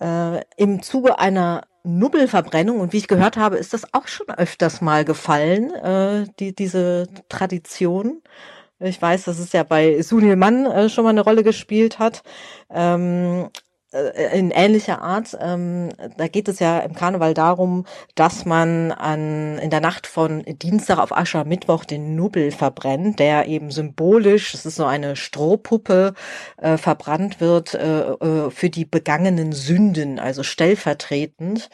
Äh, 0.00 0.42
Im 0.56 0.82
Zuge 0.82 1.18
einer 1.18 1.62
Nubbelverbrennung 1.84 2.80
und 2.80 2.92
wie 2.92 2.98
ich 2.98 3.08
gehört 3.08 3.36
habe, 3.36 3.56
ist 3.56 3.72
das 3.74 3.94
auch 3.94 4.08
schon 4.08 4.28
öfters 4.30 4.80
mal 4.80 5.04
gefallen, 5.04 5.70
äh, 5.74 6.26
die, 6.38 6.54
diese 6.54 7.08
Tradition. 7.28 8.22
Ich 8.80 9.00
weiß, 9.02 9.24
dass 9.24 9.38
es 9.38 9.52
ja 9.52 9.64
bei 9.64 10.02
Sunil 10.02 10.36
Mann 10.36 10.66
äh, 10.66 10.88
schon 10.90 11.04
mal 11.04 11.10
eine 11.10 11.22
Rolle 11.22 11.44
gespielt 11.44 11.98
hat. 11.98 12.22
Ähm, 12.70 13.50
äh, 13.50 13.69
in 13.92 14.52
ähnlicher 14.52 15.02
Art. 15.02 15.36
Ähm, 15.40 15.88
da 16.16 16.28
geht 16.28 16.48
es 16.48 16.60
ja 16.60 16.78
im 16.78 16.94
Karneval 16.94 17.34
darum, 17.34 17.86
dass 18.14 18.44
man 18.44 18.92
an, 18.92 19.58
in 19.58 19.70
der 19.70 19.80
Nacht 19.80 20.06
von 20.06 20.44
Dienstag 20.44 20.98
auf 20.98 21.16
Aschermittwoch 21.16 21.84
den 21.84 22.14
Nubbel 22.14 22.52
verbrennt, 22.52 23.18
der 23.18 23.48
eben 23.48 23.70
symbolisch, 23.72 24.52
das 24.52 24.64
ist 24.64 24.76
so 24.76 24.84
eine 24.84 25.16
Strohpuppe, 25.16 26.14
äh, 26.58 26.76
verbrannt 26.76 27.40
wird 27.40 27.74
äh, 27.74 28.12
äh, 28.12 28.50
für 28.50 28.70
die 28.70 28.84
begangenen 28.84 29.52
Sünden, 29.52 30.20
also 30.20 30.44
stellvertretend. 30.44 31.68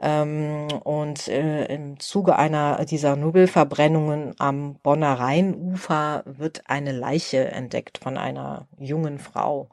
Ähm, 0.00 0.68
und 0.84 1.28
äh, 1.28 1.64
im 1.66 1.98
Zuge 2.00 2.36
einer 2.36 2.84
dieser 2.84 3.16
Nubbelverbrennungen 3.16 4.34
am 4.38 4.74
Bonner 4.82 5.14
Rheinufer 5.18 6.22
wird 6.26 6.64
eine 6.66 6.92
Leiche 6.92 7.50
entdeckt 7.50 7.98
von 7.98 8.18
einer 8.18 8.66
jungen 8.78 9.18
Frau. 9.18 9.68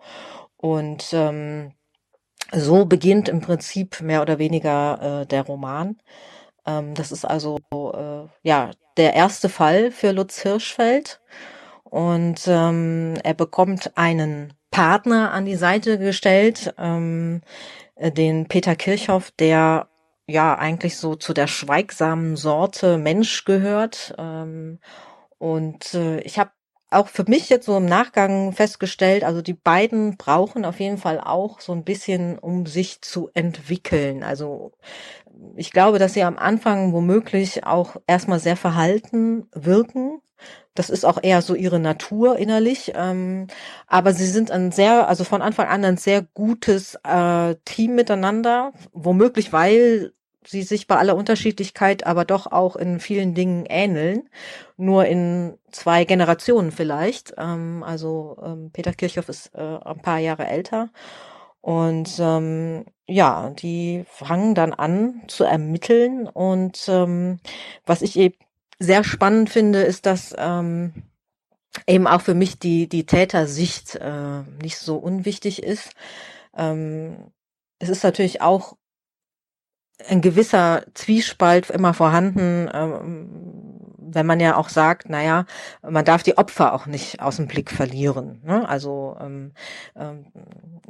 Und 0.57 1.09
ähm, 1.13 1.71
so 2.53 2.85
beginnt 2.85 3.29
im 3.29 3.41
Prinzip 3.41 4.01
mehr 4.01 4.21
oder 4.21 4.39
weniger 4.39 5.21
äh, 5.21 5.25
der 5.25 5.43
Roman. 5.43 5.97
Ähm, 6.65 6.93
das 6.95 7.11
ist 7.11 7.25
also 7.25 7.59
äh, 7.73 8.27
ja 8.43 8.71
der 8.97 9.13
erste 9.13 9.49
Fall 9.49 9.91
für 9.91 10.11
Lutz 10.11 10.41
Hirschfeld 10.41 11.21
und 11.83 12.41
ähm, 12.47 13.15
er 13.23 13.33
bekommt 13.33 13.97
einen 13.97 14.53
Partner 14.71 15.31
an 15.31 15.45
die 15.45 15.55
Seite 15.55 15.97
gestellt, 15.97 16.73
ähm, 16.77 17.41
äh, 17.95 18.11
den 18.11 18.47
Peter 18.47 18.75
Kirchhoff, 18.75 19.31
der 19.31 19.89
ja 20.27 20.55
eigentlich 20.57 20.97
so 20.97 21.15
zu 21.15 21.33
der 21.33 21.47
schweigsamen 21.47 22.35
Sorte 22.35 22.97
Mensch 22.97 23.45
gehört. 23.45 24.13
Ähm, 24.19 24.79
und 25.39 25.93
äh, 25.95 26.19
ich 26.21 26.37
habe 26.39 26.51
auch 26.91 27.07
für 27.07 27.25
mich 27.27 27.49
jetzt 27.49 27.65
so 27.65 27.77
im 27.77 27.85
Nachgang 27.85 28.53
festgestellt, 28.53 29.23
also 29.23 29.41
die 29.41 29.53
beiden 29.53 30.17
brauchen 30.17 30.65
auf 30.65 30.79
jeden 30.79 30.97
Fall 30.97 31.19
auch 31.19 31.59
so 31.59 31.73
ein 31.73 31.83
bisschen, 31.83 32.39
um 32.39 32.65
sich 32.65 33.01
zu 33.01 33.29
entwickeln. 33.33 34.23
Also 34.23 34.71
ich 35.55 35.71
glaube, 35.71 35.99
dass 35.99 36.13
sie 36.13 36.23
am 36.23 36.37
Anfang 36.37 36.93
womöglich 36.93 37.65
auch 37.65 37.97
erstmal 38.07 38.39
sehr 38.39 38.57
verhalten 38.57 39.47
wirken. 39.53 40.21
Das 40.75 40.89
ist 40.89 41.05
auch 41.05 41.21
eher 41.21 41.41
so 41.41 41.55
ihre 41.55 41.79
Natur 41.79 42.37
innerlich. 42.37 42.93
Ähm, 42.95 43.47
aber 43.87 44.13
sie 44.13 44.27
sind 44.27 44.51
ein 44.51 44.71
sehr, 44.71 45.07
also 45.09 45.23
von 45.23 45.41
Anfang 45.41 45.67
an 45.67 45.83
ein 45.85 45.97
sehr 45.97 46.21
gutes 46.21 46.95
äh, 47.03 47.55
Team 47.65 47.95
miteinander. 47.95 48.73
Womöglich, 48.93 49.51
weil 49.53 50.13
sie 50.49 50.63
sich 50.63 50.87
bei 50.87 50.97
aller 50.97 51.15
Unterschiedlichkeit 51.15 52.05
aber 52.07 52.25
doch 52.25 52.47
auch 52.51 52.75
in 52.75 52.99
vielen 52.99 53.35
Dingen 53.35 53.65
ähneln, 53.69 54.29
nur 54.77 55.05
in 55.05 55.57
zwei 55.71 56.05
Generationen 56.05 56.71
vielleicht. 56.71 57.33
Ähm, 57.37 57.83
also 57.85 58.37
ähm, 58.43 58.71
Peter 58.73 58.93
Kirchhoff 58.93 59.29
ist 59.29 59.53
äh, 59.55 59.59
ein 59.61 60.01
paar 60.01 60.19
Jahre 60.19 60.47
älter 60.47 60.89
und 61.61 62.09
ähm, 62.19 62.85
ja, 63.07 63.51
die 63.51 64.05
fangen 64.07 64.55
dann 64.55 64.73
an 64.73 65.21
zu 65.27 65.43
ermitteln 65.43 66.27
und 66.27 66.85
ähm, 66.87 67.39
was 67.85 68.01
ich 68.01 68.17
eben 68.17 68.35
sehr 68.79 69.03
spannend 69.03 69.49
finde, 69.49 69.81
ist, 69.81 70.05
dass 70.05 70.33
ähm, 70.37 70.93
eben 71.87 72.07
auch 72.07 72.21
für 72.21 72.33
mich 72.33 72.59
die 72.59 72.87
die 72.89 73.05
Tätersicht 73.05 73.95
äh, 73.97 74.41
nicht 74.63 74.77
so 74.79 74.97
unwichtig 74.97 75.61
ist. 75.63 75.91
Ähm, 76.57 77.31
es 77.79 77.89
ist 77.89 78.03
natürlich 78.03 78.41
auch 78.41 78.77
ein 80.07 80.21
gewisser 80.21 80.83
Zwiespalt 80.93 81.69
immer 81.69 81.93
vorhanden, 81.93 82.69
ähm, 82.73 83.29
wenn 83.97 84.25
man 84.25 84.39
ja 84.39 84.55
auch 84.57 84.69
sagt, 84.69 85.09
naja, 85.09 85.45
man 85.81 86.05
darf 86.05 86.23
die 86.23 86.37
Opfer 86.37 86.73
auch 86.73 86.85
nicht 86.85 87.21
aus 87.21 87.35
dem 87.35 87.47
Blick 87.47 87.71
verlieren. 87.71 88.41
Ne? 88.43 88.67
Also 88.67 89.17
ähm, 89.19 89.53
ähm, 89.95 90.25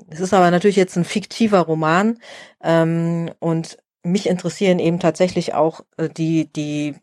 es 0.09 0.19
ist 0.19 0.33
aber 0.33 0.51
natürlich 0.51 0.77
jetzt 0.77 0.95
ein 0.95 1.05
fiktiver 1.05 1.59
Roman 1.59 2.19
ähm, 2.63 3.31
und 3.39 3.77
mich 4.03 4.27
interessieren 4.27 4.79
eben 4.79 4.99
tatsächlich 4.99 5.53
auch 5.53 5.81
äh, 5.97 6.09
die 6.09 6.51
die 6.53 6.95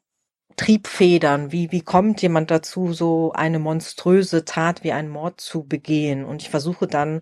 Triebfedern, 0.57 1.53
wie, 1.53 1.71
wie 1.71 1.83
kommt 1.83 2.23
jemand 2.23 2.51
dazu, 2.51 2.93
so 2.95 3.33
eine 3.33 3.59
monströse 3.59 4.45
Tat 4.47 4.85
wie 4.85 4.93
ein 4.93 5.09
Mord 5.11 5.41
zu 5.41 5.65
begehen? 5.65 6.25
Und 6.25 6.43
ich 6.43 6.49
versuche 6.51 6.87
dann, 6.87 7.21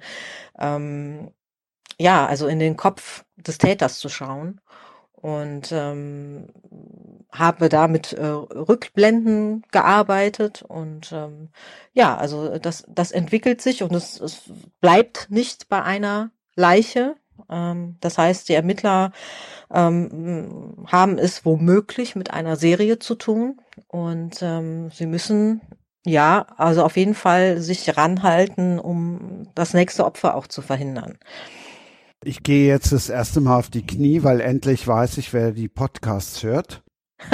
ähm, 0.59 1.32
ja, 1.98 2.27
also 2.27 2.47
in 2.47 2.59
den 2.61 2.77
Kopf 2.77 3.24
des 3.36 3.59
Täters 3.59 3.98
zu 3.98 4.09
schauen 4.09 4.61
und 5.24 5.72
ähm, 5.72 6.48
habe 7.32 7.70
da 7.70 7.88
mit 7.88 8.12
äh, 8.12 8.26
Rückblenden 8.26 9.64
gearbeitet 9.72 10.60
und 10.60 11.12
ähm, 11.12 11.48
ja, 11.94 12.14
also 12.14 12.59
das, 12.59 12.84
das 12.90 13.10
entwickelt 13.10 13.62
sich 13.62 13.82
und 13.82 13.94
es, 13.94 14.20
es 14.20 14.42
bleibt 14.82 15.30
nicht 15.30 15.70
bei 15.70 15.82
einer 15.82 16.30
Leiche. 16.56 17.16
Ähm, 17.48 17.96
das 18.01 18.18
heißt, 18.18 18.51
die 18.51 18.52
Ermittler 18.52 19.12
ähm, 19.72 20.84
haben 20.92 21.16
es 21.16 21.46
womöglich 21.46 22.16
mit 22.16 22.30
einer 22.30 22.56
Serie 22.56 22.98
zu 22.98 23.14
tun 23.14 23.62
und 23.88 24.42
ähm, 24.42 24.90
sie 24.90 25.06
müssen 25.06 25.62
ja, 26.05 26.44
also 26.59 26.84
auf 26.84 26.98
jeden 26.98 27.14
Fall 27.14 27.62
sich 27.62 27.96
ranhalten, 27.96 28.78
um 28.78 29.48
das 29.55 29.72
nächste 29.72 30.05
Opfer 30.05 30.34
auch 30.34 30.48
zu 30.48 30.60
verhindern. 30.60 31.18
Ich 32.26 32.42
gehe 32.42 32.66
jetzt 32.66 32.90
das 32.92 33.10
erste 33.10 33.42
Mal 33.42 33.59
auf 33.59 33.68
die 33.68 33.86
Knie, 33.86 34.22
weil 34.22 34.40
endlich 34.40 34.88
weiß 34.88 35.18
ich, 35.18 35.34
wer 35.34 35.52
die 35.52 35.68
Podcasts 35.68 36.42
hört. 36.42 36.82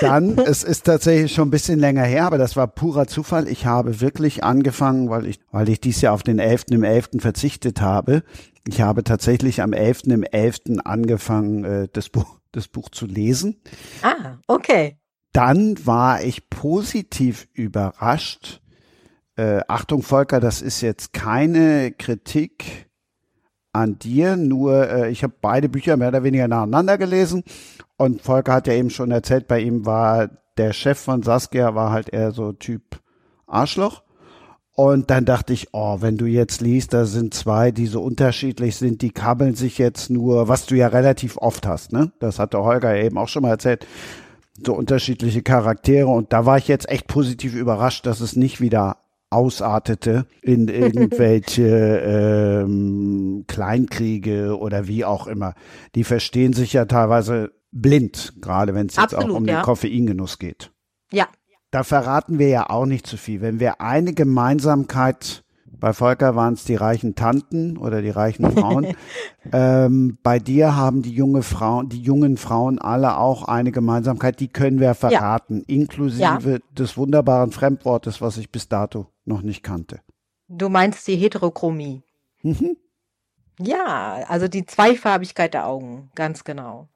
Dann, 0.00 0.38
es 0.38 0.62
ist 0.62 0.84
tatsächlich 0.84 1.34
schon 1.34 1.48
ein 1.48 1.50
bisschen 1.50 1.80
länger 1.80 2.04
her, 2.04 2.26
aber 2.26 2.38
das 2.38 2.54
war 2.54 2.68
purer 2.68 3.08
Zufall. 3.08 3.48
Ich 3.48 3.66
habe 3.66 4.00
wirklich 4.00 4.44
angefangen, 4.44 5.10
weil 5.10 5.26
ich, 5.26 5.40
weil 5.50 5.68
ich 5.68 5.80
dies 5.80 6.00
Jahr 6.00 6.14
auf 6.14 6.22
den 6.22 6.38
11. 6.38 6.66
im 6.70 6.84
11. 6.84 7.10
verzichtet 7.18 7.80
habe. 7.80 8.22
Ich 8.68 8.80
habe 8.80 9.02
tatsächlich 9.02 9.62
am 9.62 9.72
11. 9.72 10.04
im 10.04 10.22
11. 10.22 10.60
angefangen, 10.84 11.64
äh, 11.64 11.88
das 11.92 12.08
Buch, 12.08 12.38
das 12.52 12.68
Buch 12.68 12.88
zu 12.90 13.06
lesen. 13.06 13.60
Ah, 14.02 14.38
okay. 14.46 14.96
Dann 15.32 15.74
war 15.84 16.22
ich 16.22 16.48
positiv 16.50 17.48
überrascht, 17.52 18.60
äh, 19.40 19.62
Achtung, 19.68 20.02
Volker, 20.02 20.38
das 20.38 20.60
ist 20.60 20.82
jetzt 20.82 21.12
keine 21.12 21.92
Kritik 21.92 22.90
an 23.72 23.98
dir, 23.98 24.36
nur 24.36 24.90
äh, 24.90 25.10
ich 25.10 25.22
habe 25.22 25.32
beide 25.40 25.68
Bücher 25.68 25.96
mehr 25.96 26.08
oder 26.08 26.24
weniger 26.24 26.46
nacheinander 26.46 26.98
gelesen 26.98 27.44
und 27.96 28.20
Volker 28.20 28.52
hat 28.52 28.66
ja 28.66 28.74
eben 28.74 28.90
schon 28.90 29.10
erzählt, 29.10 29.48
bei 29.48 29.60
ihm 29.60 29.86
war 29.86 30.28
der 30.58 30.74
Chef 30.74 30.98
von 30.98 31.22
Saskia 31.22 31.74
war 31.74 31.90
halt 31.90 32.10
eher 32.10 32.32
so 32.32 32.52
Typ 32.52 33.00
Arschloch. 33.46 34.02
Und 34.74 35.10
dann 35.10 35.24
dachte 35.24 35.52
ich, 35.52 35.68
oh, 35.72 35.98
wenn 36.00 36.16
du 36.16 36.26
jetzt 36.26 36.60
liest, 36.60 36.94
da 36.94 37.04
sind 37.04 37.34
zwei, 37.34 37.70
die 37.70 37.86
so 37.86 38.02
unterschiedlich 38.02 38.76
sind, 38.76 39.02
die 39.02 39.10
kabbeln 39.10 39.54
sich 39.54 39.78
jetzt 39.78 40.10
nur, 40.10 40.48
was 40.48 40.64
du 40.66 40.76
ja 40.76 40.88
relativ 40.88 41.36
oft 41.36 41.66
hast, 41.66 41.92
ne? 41.92 42.12
Das 42.20 42.38
hat 42.38 42.54
der 42.54 42.62
Holger 42.62 42.96
eben 42.96 43.18
auch 43.18 43.28
schon 43.28 43.42
mal 43.42 43.50
erzählt. 43.50 43.86
So 44.64 44.74
unterschiedliche 44.74 45.42
Charaktere. 45.42 46.08
Und 46.08 46.32
da 46.32 46.46
war 46.46 46.56
ich 46.56 46.68
jetzt 46.68 46.88
echt 46.88 47.06
positiv 47.06 47.54
überrascht, 47.54 48.06
dass 48.06 48.20
es 48.20 48.36
nicht 48.36 48.60
wieder 48.60 48.96
ausartete 49.30 50.26
in 50.42 50.68
irgendwelche 50.68 52.62
ähm, 52.64 53.44
Kleinkriege 53.46 54.58
oder 54.58 54.86
wie 54.86 55.04
auch 55.04 55.26
immer. 55.26 55.54
Die 55.94 56.04
verstehen 56.04 56.52
sich 56.52 56.72
ja 56.72 56.84
teilweise 56.84 57.52
blind, 57.72 58.34
gerade 58.40 58.74
wenn 58.74 58.88
es 58.88 58.96
jetzt 58.96 59.14
auch 59.14 59.28
um 59.28 59.46
ja. 59.46 59.60
den 59.60 59.64
Koffeingenuss 59.64 60.38
geht. 60.38 60.72
Ja. 61.12 61.28
Da 61.70 61.84
verraten 61.84 62.40
wir 62.40 62.48
ja 62.48 62.68
auch 62.68 62.86
nicht 62.86 63.06
zu 63.06 63.16
viel. 63.16 63.40
Wenn 63.40 63.60
wir 63.60 63.80
eine 63.80 64.12
Gemeinsamkeit 64.12 65.44
bei 65.80 65.94
Volker 65.94 66.36
waren 66.36 66.54
es 66.54 66.64
die 66.64 66.74
reichen 66.74 67.14
Tanten 67.14 67.78
oder 67.78 68.02
die 68.02 68.10
reichen 68.10 68.50
Frauen. 68.52 68.88
ähm, 69.52 70.18
bei 70.22 70.38
dir 70.38 70.76
haben 70.76 71.02
die 71.02 71.12
junge 71.12 71.42
Frauen, 71.42 71.88
die 71.88 72.00
jungen 72.00 72.36
Frauen 72.36 72.78
alle 72.78 73.16
auch 73.16 73.44
eine 73.44 73.72
Gemeinsamkeit, 73.72 74.38
die 74.40 74.48
können 74.48 74.78
wir 74.78 74.94
verraten, 74.94 75.64
ja. 75.66 75.74
inklusive 75.74 76.50
ja. 76.52 76.58
des 76.78 76.96
wunderbaren 76.96 77.50
Fremdwortes, 77.50 78.20
was 78.20 78.36
ich 78.36 78.52
bis 78.52 78.68
dato 78.68 79.06
noch 79.30 79.42
nicht 79.42 79.62
kannte. 79.62 80.00
Du 80.48 80.68
meinst 80.68 81.06
die 81.08 81.16
Heterochromie. 81.16 82.02
Mhm. 82.42 82.76
Ja, 83.58 84.24
also 84.28 84.48
die 84.48 84.66
Zweifarbigkeit 84.66 85.54
der 85.54 85.66
Augen, 85.66 86.10
ganz 86.14 86.44
genau. 86.44 86.88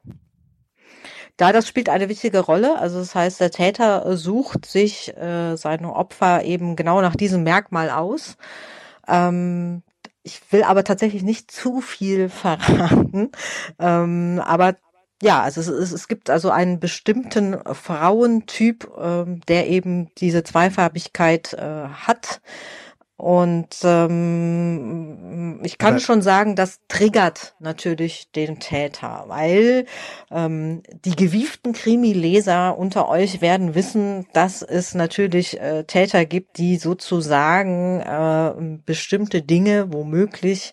Da 1.36 1.52
das 1.52 1.66
spielt 1.66 1.88
eine 1.88 2.08
wichtige 2.08 2.40
Rolle. 2.40 2.78
Also 2.78 2.98
das 2.98 3.14
heißt, 3.14 3.40
der 3.40 3.50
Täter 3.50 4.16
sucht 4.16 4.66
sich 4.66 5.16
äh, 5.16 5.56
seine 5.56 5.94
Opfer 5.94 6.44
eben 6.44 6.76
genau 6.76 7.00
nach 7.00 7.16
diesem 7.16 7.42
Merkmal 7.42 7.90
aus. 7.90 8.36
Ähm, 9.08 9.82
ich 10.22 10.40
will 10.52 10.62
aber 10.62 10.84
tatsächlich 10.84 11.22
nicht 11.22 11.50
zu 11.50 11.80
viel 11.80 12.28
verraten. 12.28 13.30
Ähm, 13.78 14.40
aber 14.44 14.76
ja, 15.22 15.42
also 15.42 15.60
es, 15.60 15.68
es, 15.68 15.92
es, 15.92 16.08
gibt 16.08 16.28
also 16.30 16.50
einen 16.50 16.80
bestimmten 16.80 17.56
Frauentyp, 17.72 18.90
ähm, 18.98 19.40
der 19.48 19.68
eben 19.68 20.10
diese 20.18 20.44
Zweifarbigkeit 20.44 21.52
äh, 21.54 21.88
hat. 21.88 22.40
Und 23.16 23.76
ähm, 23.84 25.60
ich 25.62 25.78
kann 25.78 25.94
Aber- 25.94 26.00
schon 26.00 26.20
sagen, 26.20 26.56
das 26.56 26.80
triggert 26.88 27.54
natürlich 27.60 28.32
den 28.32 28.58
Täter, 28.58 29.24
weil 29.28 29.86
ähm, 30.32 30.82
die 31.04 31.14
gewieften 31.14 31.74
Krimi-Leser 31.74 32.76
unter 32.76 33.08
euch 33.08 33.40
werden 33.40 33.76
wissen, 33.76 34.26
dass 34.32 34.62
es 34.62 34.94
natürlich 34.94 35.60
äh, 35.60 35.84
Täter 35.84 36.24
gibt, 36.24 36.58
die 36.58 36.76
sozusagen 36.76 38.00
äh, 38.00 38.78
bestimmte 38.84 39.42
Dinge 39.42 39.92
womöglich 39.92 40.72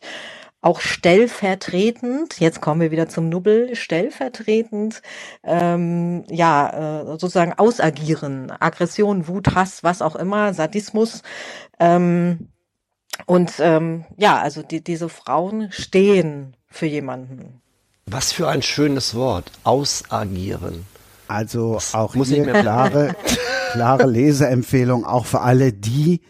auch 0.61 0.79
stellvertretend, 0.79 2.39
jetzt 2.39 2.61
kommen 2.61 2.81
wir 2.81 2.91
wieder 2.91 3.09
zum 3.09 3.29
Nubbel, 3.29 3.75
stellvertretend, 3.75 5.01
ähm, 5.43 6.23
ja, 6.29 7.01
äh, 7.01 7.05
sozusagen 7.07 7.53
ausagieren. 7.53 8.51
Aggression, 8.59 9.27
Wut, 9.27 9.55
Hass, 9.55 9.83
was 9.83 10.01
auch 10.01 10.15
immer, 10.15 10.53
Sadismus. 10.53 11.23
Ähm, 11.79 12.49
und 13.25 13.53
ähm, 13.59 14.05
ja, 14.17 14.39
also 14.39 14.61
die, 14.61 14.83
diese 14.83 15.09
Frauen 15.09 15.71
stehen 15.71 16.55
für 16.69 16.85
jemanden. 16.85 17.61
Was 18.05 18.31
für 18.31 18.47
ein 18.47 18.61
schönes 18.61 19.15
Wort. 19.15 19.51
Ausagieren. 19.63 20.85
Also 21.27 21.79
auch 21.93 22.13
muss 22.13 22.27
hier 22.27 22.39
ich 22.39 22.45
mir- 22.45 22.61
klare, 22.61 23.15
klare 23.71 24.05
Leseempfehlung, 24.05 25.05
auch 25.05 25.25
für 25.25 25.41
alle 25.41 25.73
die, 25.73 26.21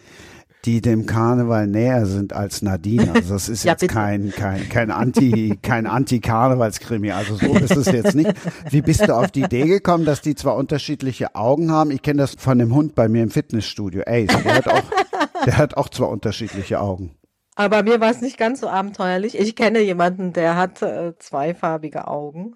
die 0.65 0.81
dem 0.81 1.05
Karneval 1.05 1.67
näher 1.67 2.05
sind 2.05 2.33
als 2.33 2.61
Nadine. 2.61 3.11
Also 3.13 3.33
das 3.33 3.49
ist 3.49 3.63
Ja, 3.63 3.71
jetzt 3.71 3.81
bitte. 3.81 3.93
kein, 3.93 4.31
kein, 4.31 4.69
kein 4.69 4.91
Anti, 4.91 5.57
kein 5.61 5.87
Anti-Karnevalskrimi. 5.87 7.11
Also 7.11 7.35
so 7.35 7.55
ist 7.55 7.75
es 7.75 7.87
jetzt 7.87 8.15
nicht. 8.15 8.31
Wie 8.69 8.81
bist 8.81 9.07
du 9.07 9.15
auf 9.15 9.31
die 9.31 9.41
Idee 9.41 9.65
gekommen, 9.65 10.05
dass 10.05 10.21
die 10.21 10.35
zwar 10.35 10.55
unterschiedliche 10.55 11.35
Augen 11.35 11.71
haben? 11.71 11.91
Ich 11.91 12.01
kenne 12.01 12.21
das 12.21 12.35
von 12.37 12.59
dem 12.59 12.73
Hund 12.73 12.95
bei 12.95 13.07
mir 13.07 13.23
im 13.23 13.31
Fitnessstudio. 13.31 14.03
Ace, 14.05 14.27
der 14.43 14.55
hat 14.55 14.67
auch, 14.67 14.83
der 15.45 15.57
hat 15.57 15.77
auch 15.77 15.89
zwei 15.89 16.05
unterschiedliche 16.05 16.79
Augen. 16.79 17.15
Aber 17.55 17.83
mir 17.83 17.99
war 17.99 18.11
es 18.11 18.21
nicht 18.21 18.37
ganz 18.37 18.61
so 18.61 18.69
abenteuerlich. 18.69 19.37
Ich 19.37 19.55
kenne 19.55 19.81
jemanden, 19.81 20.33
der 20.33 20.55
hat 20.55 20.81
äh, 20.81 21.13
zweifarbige 21.19 22.07
Augen. 22.07 22.55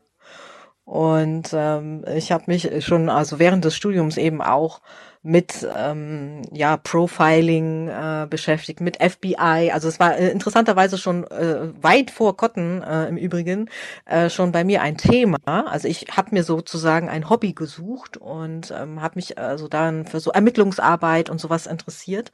Und 0.85 1.49
ähm, 1.53 2.05
ich 2.15 2.31
habe 2.31 2.43
mich 2.47 2.85
schon, 2.85 3.09
also 3.09 3.39
während 3.39 3.65
des 3.65 3.75
Studiums 3.75 4.17
eben 4.17 4.41
auch 4.41 4.81
mit 5.25 5.67
ähm, 5.75 6.43
ja 6.51 6.77
Profiling 6.77 7.89
äh, 7.89 8.27
beschäftigt, 8.29 8.79
mit 8.79 8.97
FBI. 9.01 9.71
Also 9.73 9.87
es 9.87 9.99
war 9.99 10.15
äh, 10.17 10.29
interessanterweise 10.29 10.99
schon 10.99 11.23
äh, 11.25 11.73
weit 11.81 12.11
vor 12.11 12.37
Cotton 12.37 12.83
äh, 12.83 13.07
im 13.07 13.17
Übrigen 13.17 13.69
äh, 14.05 14.29
schon 14.29 14.51
bei 14.51 14.63
mir 14.63 14.83
ein 14.83 14.97
Thema. 14.97 15.39
Also 15.45 15.87
ich 15.87 16.05
habe 16.15 16.29
mir 16.31 16.43
sozusagen 16.43 17.09
ein 17.09 17.27
Hobby 17.27 17.53
gesucht 17.53 18.17
und 18.17 18.71
ähm, 18.77 19.01
habe 19.01 19.15
mich 19.15 19.39
also 19.39 19.67
dann 19.67 20.05
für 20.05 20.19
so 20.19 20.31
Ermittlungsarbeit 20.31 21.31
und 21.31 21.41
sowas 21.41 21.65
interessiert. 21.65 22.31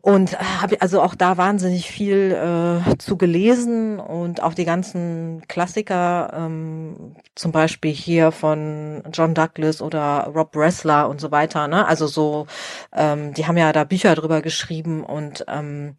Und 0.00 0.38
habe 0.40 0.80
also 0.80 1.02
auch 1.02 1.14
da 1.14 1.36
wahnsinnig 1.36 1.90
viel 1.90 2.32
äh, 2.32 2.96
zu 2.98 3.16
gelesen 3.18 4.00
und 4.00 4.42
auch 4.42 4.54
die 4.54 4.64
ganzen 4.64 5.42
Klassiker, 5.48 6.32
ähm, 6.34 7.14
zum 7.34 7.52
Beispiel 7.52 7.92
hier 7.92 8.32
von 8.32 9.02
John 9.12 9.34
Douglas 9.34 9.82
oder 9.82 10.30
Rob 10.34 10.56
Ressler 10.56 11.08
und 11.08 11.20
so 11.20 11.30
weiter. 11.30 11.68
Ne? 11.68 11.86
Also 11.86 12.06
so, 12.06 12.46
ähm, 12.94 13.34
die 13.34 13.46
haben 13.46 13.56
ja 13.58 13.72
da 13.72 13.84
Bücher 13.84 14.14
drüber 14.14 14.40
geschrieben 14.40 15.04
und 15.04 15.44
ähm, 15.48 15.96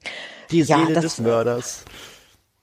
Die 0.52 0.61
Ja, 0.64 0.78
Seele 0.78 0.94
das- 0.95 1.03
des 1.03 1.20
Mörders. 1.20 1.86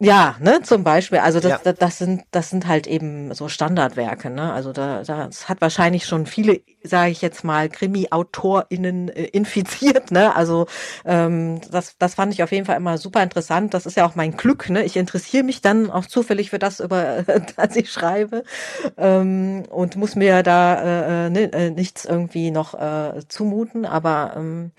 Ja, 0.02 0.36
ne, 0.40 0.62
zum 0.62 0.82
Beispiel. 0.82 1.18
Also 1.18 1.40
das, 1.40 1.50
Ja. 1.50 1.58
das, 1.62 1.74
das 1.78 1.98
sind, 1.98 2.22
das 2.30 2.48
sind 2.48 2.66
halt 2.66 2.86
eben 2.86 3.34
so 3.34 3.48
Standardwerke, 3.48 4.30
ne? 4.30 4.50
Also 4.50 4.72
da, 4.72 5.02
das 5.04 5.46
hat 5.50 5.60
wahrscheinlich 5.60 6.06
schon 6.06 6.24
viele, 6.24 6.60
sage 6.82 7.10
ich 7.10 7.20
jetzt 7.20 7.44
mal, 7.44 7.68
Krimi-AutorInnen 7.68 9.10
äh, 9.10 9.24
infiziert, 9.24 10.10
ne? 10.10 10.34
Also 10.34 10.66
ähm, 11.04 11.60
das, 11.70 11.98
das 11.98 12.14
fand 12.14 12.32
ich 12.32 12.42
auf 12.42 12.50
jeden 12.50 12.64
Fall 12.64 12.78
immer 12.78 12.96
super 12.96 13.22
interessant. 13.22 13.74
Das 13.74 13.84
ist 13.84 13.98
ja 13.98 14.06
auch 14.06 14.14
mein 14.14 14.38
Glück, 14.38 14.70
ne? 14.70 14.84
Ich 14.84 14.96
interessiere 14.96 15.44
mich 15.44 15.60
dann 15.60 15.90
auch 15.90 16.06
zufällig 16.06 16.48
für 16.48 16.58
das, 16.58 16.80
über 16.80 17.22
das 17.56 17.76
ich 17.76 17.92
schreibe 17.92 18.44
ähm, 18.96 19.64
und 19.68 19.96
muss 19.96 20.16
mir 20.16 20.42
da 20.42 21.26
äh, 21.26 21.30
ne, 21.30 21.52
äh, 21.52 21.70
nichts 21.70 22.06
irgendwie 22.06 22.50
noch 22.50 22.72
äh, 22.74 23.20
zumuten. 23.28 23.84
Aber 23.84 24.32
ähm, 24.36 24.72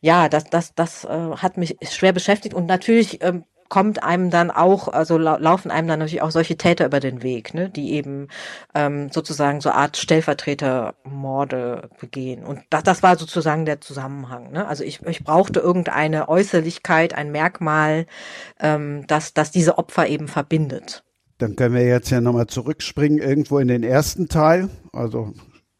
ja, 0.00 0.28
das, 0.28 0.44
das, 0.50 0.74
das 0.74 1.04
äh, 1.04 1.08
hat 1.36 1.56
mich 1.58 1.76
schwer 1.90 2.12
beschäftigt 2.12 2.54
und 2.54 2.66
natürlich 2.66 3.22
ähm, 3.22 3.44
kommt 3.72 4.02
einem 4.02 4.28
dann 4.28 4.50
auch, 4.50 4.88
also 4.88 5.16
lau 5.16 5.38
laufen 5.38 5.70
einem 5.70 5.88
dann 5.88 5.98
natürlich 5.98 6.20
auch 6.20 6.30
solche 6.30 6.58
Täter 6.58 6.84
über 6.84 7.00
den 7.00 7.22
Weg, 7.22 7.54
ne, 7.54 7.70
die 7.70 7.92
eben 7.92 8.28
ähm, 8.74 9.08
sozusagen 9.10 9.62
so 9.62 9.70
Art 9.70 9.96
Stellvertretermorde 9.96 11.88
begehen. 11.98 12.44
Und 12.44 12.60
das, 12.68 12.82
das 12.82 13.02
war 13.02 13.16
sozusagen 13.16 13.64
der 13.64 13.80
Zusammenhang. 13.80 14.52
Ne? 14.52 14.68
Also 14.68 14.84
ich, 14.84 15.00
ich 15.06 15.24
brauchte 15.24 15.60
irgendeine 15.60 16.28
Äußerlichkeit, 16.28 17.14
ein 17.14 17.32
Merkmal, 17.32 18.04
ähm, 18.60 19.06
das, 19.06 19.32
das 19.32 19.50
diese 19.50 19.78
Opfer 19.78 20.06
eben 20.06 20.28
verbindet. 20.28 21.02
Dann 21.38 21.56
können 21.56 21.74
wir 21.74 21.86
jetzt 21.86 22.10
ja 22.10 22.20
nochmal 22.20 22.48
zurückspringen 22.48 23.20
irgendwo 23.20 23.58
in 23.58 23.68
den 23.68 23.84
ersten 23.84 24.28
Teil. 24.28 24.68
Also 24.92 25.32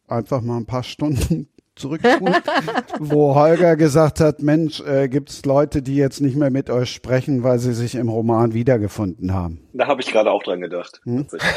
einfach 0.09 0.41
mal 0.41 0.57
ein 0.57 0.65
paar 0.65 0.83
Stunden 0.83 1.52
zurückspulen, 1.83 2.37
wo 2.99 3.35
Holger 3.35 3.77
gesagt 3.77 4.21
hat, 4.21 4.41
Mensch, 4.41 4.81
äh, 4.81 5.09
gibt 5.09 5.31
es 5.31 5.45
Leute, 5.45 5.83
die 5.83 5.97
jetzt 5.97 6.21
nicht 6.21 6.37
mehr 6.37 6.51
mit 6.51 6.71
euch 6.71 6.91
sprechen, 6.93 7.43
weil 7.43 7.59
sie 7.59 7.75
sich 7.75 7.95
im 7.95 8.09
Roman 8.09 8.55
wiedergefunden 8.55 9.35
haben. 9.35 9.61
Da 9.73 9.87
habe 9.87 10.01
ich 10.01 10.11
gerade 10.11 10.31
auch 10.31 10.43
dran 10.43 10.61
gedacht. 10.61 11.01
tatsächlich. 11.05 11.43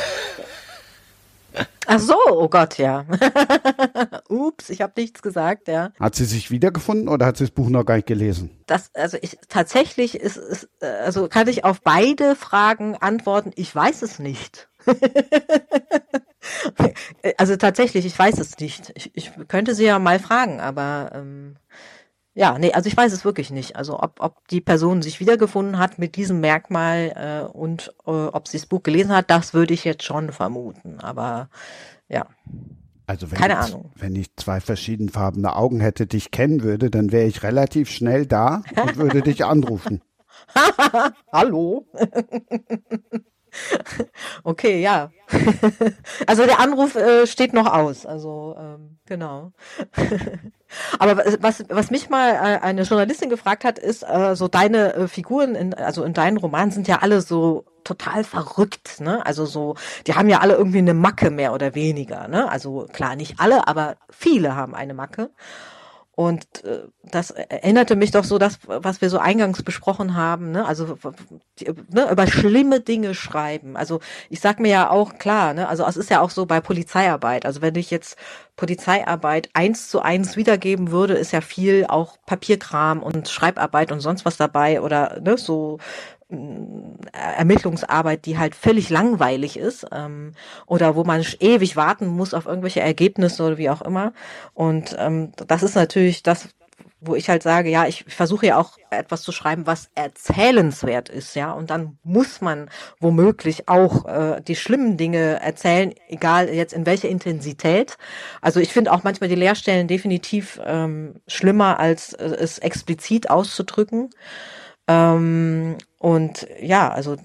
Ach 1.87 1.99
so, 1.99 2.15
oh 2.31 2.49
Gott, 2.49 2.77
ja. 2.77 3.05
Ups, 4.29 4.69
ich 4.69 4.81
habe 4.81 4.93
nichts 4.97 5.21
gesagt, 5.21 5.67
ja. 5.67 5.91
Hat 5.99 6.15
sie 6.15 6.25
sich 6.25 6.51
wiedergefunden 6.51 7.07
oder 7.07 7.25
hat 7.27 7.37
sie 7.37 7.45
das 7.45 7.51
Buch 7.51 7.69
noch 7.69 7.85
gar 7.85 7.95
nicht 7.95 8.07
gelesen? 8.07 8.49
das, 8.65 8.89
also 8.93 9.17
ich 9.21 9.37
tatsächlich 9.47 10.15
ist, 10.15 10.37
ist, 10.37 10.67
äh, 10.81 10.87
also 10.87 11.27
kann 11.27 11.47
ich 11.47 11.63
auf 11.63 11.81
beide 11.81 12.35
Fragen 12.35 12.97
antworten, 12.97 13.51
ich 13.55 13.73
weiß 13.73 14.01
es 14.01 14.19
nicht. 14.19 14.67
also 17.37 17.55
tatsächlich, 17.55 18.05
ich 18.05 18.17
weiß 18.17 18.39
es 18.39 18.57
nicht. 18.59 18.91
Ich, 18.95 19.11
ich 19.15 19.31
könnte 19.47 19.75
sie 19.75 19.85
ja 19.85 19.99
mal 19.99 20.19
fragen, 20.19 20.59
aber 20.59 21.11
ähm, 21.13 21.55
ja, 22.33 22.59
nee, 22.59 22.73
also 22.73 22.87
ich 22.87 22.97
weiß 22.97 23.13
es 23.13 23.23
wirklich 23.23 23.49
nicht. 23.49 23.77
Also 23.77 23.99
ob, 23.99 24.19
ob 24.19 24.47
die 24.49 24.61
Person 24.61 25.01
sich 25.01 25.21
wiedergefunden 25.21 25.79
hat 25.79 25.99
mit 25.99 26.17
diesem 26.17 26.41
Merkmal 26.41 27.13
äh, 27.15 27.51
und 27.51 27.93
äh, 28.05 28.11
ob 28.11 28.47
sie 28.47 28.57
das 28.57 28.65
Buch 28.65 28.83
gelesen 28.83 29.15
hat, 29.15 29.31
das 29.31 29.53
würde 29.53 29.73
ich 29.73 29.85
jetzt 29.85 30.03
schon 30.03 30.33
vermuten. 30.33 30.99
Aber 30.99 31.49
ja. 32.09 32.25
Also 33.07 33.31
wenn 33.31 33.37
Keine 33.37 33.53
ich, 33.53 33.59
Ahnung. 33.59 33.91
wenn 33.95 34.15
ich 34.15 34.35
zwei 34.35 34.59
verschiedenfarbene 34.59 35.55
Augen 35.55 35.79
hätte, 35.79 36.07
dich 36.07 36.31
kennen 36.31 36.63
würde, 36.63 36.89
dann 36.89 37.11
wäre 37.11 37.27
ich 37.27 37.43
relativ 37.43 37.89
schnell 37.89 38.25
da 38.25 38.63
und 38.81 38.97
würde 38.97 39.21
dich 39.21 39.45
anrufen. 39.45 40.01
Hallo. 41.31 41.87
okay, 44.43 44.81
ja. 44.81 45.11
also 46.27 46.45
der 46.45 46.59
Anruf 46.59 46.95
äh, 46.95 47.25
steht 47.27 47.53
noch 47.53 47.71
aus. 47.71 48.05
Also 48.05 48.55
ähm, 48.59 48.97
genau. 49.05 49.51
Aber 50.99 51.17
was- 51.39 51.63
was, 51.69 51.91
mich 51.91 52.09
mal 52.09 52.31
äh, 52.31 52.59
eine 52.61 52.83
Journalistin 52.83 53.29
gefragt 53.29 53.63
hat, 53.63 53.79
ist 53.79 54.03
äh, 54.03 54.35
so 54.35 54.47
deine 54.47 54.93
äh, 54.93 55.07
Figuren 55.07 55.55
in 55.55 55.73
also 55.73 56.03
in 56.03 56.13
deinen 56.13 56.37
Romanen 56.37 56.71
sind 56.71 56.87
ja 56.87 56.99
alle 56.99 57.21
so 57.21 57.65
total 57.83 58.23
verrückt, 58.23 58.99
ne? 58.99 59.25
Also 59.25 59.45
so, 59.45 59.75
die 60.07 60.15
haben 60.15 60.27
ja 60.27 60.39
alle 60.39 60.55
irgendwie 60.55 60.79
eine 60.79 60.93
Macke 60.95 61.29
mehr 61.29 61.53
oder 61.53 61.75
weniger, 61.75 62.27
ne? 62.27 62.49
Also 62.49 62.87
klar, 62.91 63.15
nicht 63.15 63.39
alle, 63.39 63.67
aber 63.67 63.95
viele 64.09 64.55
haben 64.55 64.73
eine 64.75 64.93
Macke. 64.95 65.29
Und 66.15 66.63
äh, 66.63 66.83
das 67.03 67.31
erinnerte 67.31 67.97
mich 67.97 68.11
doch 68.11 68.23
so 68.23 68.37
das, 68.37 68.59
was 68.65 69.01
wir 69.01 69.09
so 69.09 69.17
eingangs 69.17 69.63
besprochen 69.63 70.15
haben, 70.15 70.51
ne? 70.51 70.65
Also 70.65 70.97
die, 71.59 71.73
ne, 71.89 72.09
über 72.09 72.25
schlimme 72.25 72.79
Dinge 72.79 73.13
schreiben. 73.13 73.75
Also 73.75 73.99
ich 74.29 74.39
sag 74.39 74.61
mir 74.61 74.69
ja 74.69 74.89
auch 74.89 75.17
klar, 75.17 75.53
ne? 75.53 75.67
Also 75.67 75.85
es 75.85 75.97
ist 75.97 76.09
ja 76.09 76.21
auch 76.21 76.29
so 76.29 76.45
bei 76.45 76.61
Polizeiarbeit. 76.61 77.45
Also 77.45 77.61
wenn 77.61 77.75
ich 77.75 77.91
jetzt 77.91 78.17
Polizeiarbeit 78.55 79.49
eins 79.53 79.89
zu 79.89 80.01
eins 80.01 80.37
wiedergeben 80.37 80.91
würde, 80.91 81.15
ist 81.15 81.33
ja 81.33 81.41
viel 81.41 81.85
auch 81.89 82.17
Papierkram 82.25 83.03
und 83.03 83.27
Schreibarbeit 83.27 83.91
und 83.91 83.99
sonst 83.99 84.23
was 84.23 84.37
dabei 84.37 84.81
oder 84.81 85.19
ne, 85.21 85.37
so 85.37 85.79
Ermittlungsarbeit, 87.11 88.25
die 88.25 88.37
halt 88.37 88.55
völlig 88.55 88.89
langweilig 88.89 89.57
ist 89.57 89.85
ähm, 89.91 90.33
oder 90.65 90.95
wo 90.95 91.03
man 91.03 91.25
ewig 91.39 91.75
warten 91.75 92.07
muss 92.07 92.33
auf 92.33 92.45
irgendwelche 92.45 92.81
Ergebnisse 92.81 93.43
oder 93.43 93.57
wie 93.57 93.69
auch 93.69 93.81
immer. 93.81 94.13
Und 94.53 94.95
ähm, 94.99 95.31
das 95.47 95.63
ist 95.63 95.75
natürlich 95.75 96.23
das, 96.23 96.49
wo 97.07 97.15
ich 97.15 97.29
halt 97.29 97.43
sage, 97.43 97.69
ja, 97.69 97.85
ich 97.85 98.05
versuche 98.07 98.47
ja 98.47 98.57
auch 98.57 98.77
etwas 98.89 99.21
zu 99.21 99.31
schreiben, 99.31 99.67
was 99.67 99.89
erzählenswert 99.95 101.09
ist, 101.09 101.35
ja, 101.35 101.51
und 101.51 101.69
dann 101.69 101.97
muss 102.03 102.41
man 102.41 102.69
womöglich 102.99 103.67
auch 103.67 104.05
äh, 104.05 104.41
die 104.41 104.55
schlimmen 104.55 104.97
Dinge 104.97 105.39
erzählen, 105.41 105.93
egal 106.07 106.49
jetzt 106.49 106.73
in 106.73 106.85
welcher 106.85 107.09
Intensität. 107.09 107.97
Also 108.41 108.59
ich 108.59 108.73
finde 108.73 108.91
auch 108.91 109.03
manchmal 109.03 109.29
die 109.29 109.35
Leerstellen 109.35 109.87
definitiv 109.87 110.59
ähm, 110.65 111.15
schlimmer, 111.27 111.79
als 111.79 112.13
äh, 112.13 112.25
es 112.25 112.59
explizit 112.59 113.29
auszudrücken. 113.29 114.09
Ähm, 114.87 115.77
und 116.05 116.47
ja, 116.61 116.91
also 116.91 117.15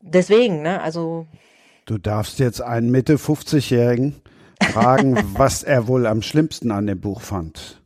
deswegen, 0.00 0.62
ne, 0.62 0.80
also 0.80 1.26
Du 1.84 1.98
darfst 1.98 2.38
jetzt 2.38 2.62
einen 2.62 2.90
Mitte 2.90 3.16
50-Jährigen 3.16 4.14
fragen, 4.72 5.18
was 5.36 5.62
er 5.62 5.88
wohl 5.88 6.06
am 6.06 6.22
schlimmsten 6.22 6.70
an 6.70 6.86
dem 6.86 7.00
Buch 7.00 7.20
fand. 7.20 7.82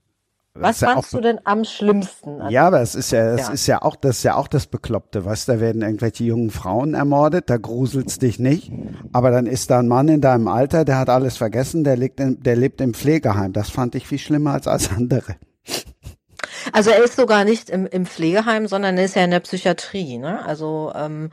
Was 0.56 0.80
ja 0.80 0.92
fandst 0.92 1.12
du 1.12 1.20
denn 1.20 1.40
am 1.42 1.64
schlimmsten? 1.64 2.40
Ja, 2.50 2.68
aber 2.68 2.80
es 2.80 2.94
ist 2.94 3.10
ja, 3.10 3.34
es 3.34 3.48
Ja. 3.48 3.52
ist 3.52 3.66
ja 3.66 3.82
auch, 3.82 3.96
das 3.96 4.18
ist 4.18 4.22
ja 4.22 4.36
auch 4.36 4.46
das 4.46 4.68
Bekloppte, 4.68 5.24
weißt, 5.24 5.48
da 5.48 5.58
werden 5.58 5.82
irgendwelche 5.82 6.22
jungen 6.22 6.50
Frauen 6.50 6.94
ermordet, 6.94 7.50
da 7.50 7.56
gruselt's 7.56 8.20
dich 8.20 8.38
nicht, 8.38 8.70
aber 9.12 9.32
dann 9.32 9.46
ist 9.46 9.70
da 9.70 9.80
ein 9.80 9.88
Mann 9.88 10.06
in 10.06 10.20
deinem 10.20 10.46
Alter, 10.46 10.84
der 10.84 10.98
hat 10.98 11.08
alles 11.08 11.36
vergessen, 11.36 11.82
der 11.82 11.96
lebt, 11.96 12.20
in, 12.20 12.40
der 12.44 12.54
lebt 12.54 12.80
im 12.80 12.94
Pflegeheim. 12.94 13.52
Das 13.52 13.70
fand 13.70 13.96
ich 13.96 14.06
viel 14.06 14.18
schlimmer 14.18 14.52
als 14.52 14.68
alles 14.68 14.90
andere. 14.92 15.34
Also 16.72 16.90
er 16.90 17.02
ist 17.04 17.16
sogar 17.16 17.44
nicht 17.44 17.70
im, 17.70 17.86
im 17.86 18.06
Pflegeheim, 18.06 18.66
sondern 18.66 18.96
er 18.98 19.04
ist 19.04 19.16
ja 19.16 19.24
in 19.24 19.30
der 19.30 19.40
Psychiatrie, 19.40 20.18
ne? 20.18 20.44
Also 20.44 20.92
ähm, 20.94 21.30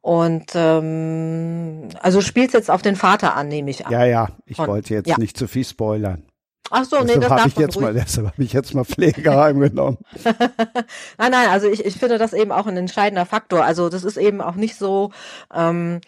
und 0.00 0.46
ähm, 0.54 1.88
also 2.00 2.20
spielst 2.20 2.54
jetzt 2.54 2.70
auf 2.70 2.82
den 2.82 2.96
Vater 2.96 3.34
an, 3.36 3.48
nehme 3.48 3.70
ich 3.70 3.86
an. 3.86 3.92
Ja, 3.92 4.04
ja, 4.04 4.28
ich 4.46 4.58
Und- 4.58 4.68
wollte 4.68 4.94
jetzt 4.94 5.08
ja. 5.08 5.16
nicht 5.18 5.36
zu 5.36 5.46
viel 5.48 5.64
spoilern. 5.64 6.22
Ach 6.74 6.84
so, 6.84 7.00
nee, 7.00 7.06
deshalb 7.16 7.20
das 7.22 7.30
habe 7.30 7.40
darf 7.42 7.46
ich 7.48 7.56
jetzt 7.58 7.76
ruhig. 7.76 7.84
mal, 7.84 7.92
deshalb 7.94 8.26
habe 8.28 8.42
ich 8.42 8.52
jetzt 8.54 8.74
mal 8.74 8.84
Pflegeheim 8.84 9.60
genommen. 9.60 9.98
Nein, 10.24 11.30
nein, 11.30 11.48
also 11.50 11.68
ich, 11.68 11.84
ich 11.84 11.96
finde 11.96 12.16
das 12.16 12.32
eben 12.32 12.50
auch 12.50 12.66
ein 12.66 12.76
entscheidender 12.78 13.26
Faktor. 13.26 13.62
Also 13.64 13.90
das 13.90 14.04
ist 14.04 14.16
eben 14.16 14.40
auch 14.40 14.54
nicht 14.54 14.76
so, 14.76 15.10
ähm, 15.52 16.00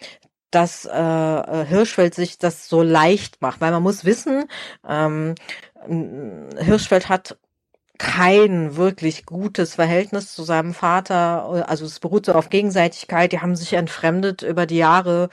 dass 0.50 0.86
äh, 0.86 0.90
äh, 0.96 1.66
Hirschfeld 1.66 2.14
sich 2.14 2.38
das 2.38 2.68
so 2.68 2.82
leicht 2.82 3.42
macht, 3.42 3.60
weil 3.60 3.72
man 3.72 3.82
muss 3.82 4.06
wissen, 4.06 4.44
ähm, 4.88 5.34
Hirschfeld 6.58 7.08
hat 7.10 7.36
kein 7.98 8.76
wirklich 8.76 9.24
gutes 9.26 9.74
Verhältnis 9.76 10.34
zu 10.34 10.42
seinem 10.42 10.74
Vater. 10.74 11.68
Also 11.68 11.84
es 11.86 12.00
beruht 12.00 12.26
so 12.26 12.32
auf 12.32 12.50
Gegenseitigkeit. 12.50 13.32
Die 13.32 13.40
haben 13.40 13.56
sich 13.56 13.74
entfremdet 13.74 14.42
über 14.42 14.66
die 14.66 14.78
Jahre. 14.78 15.28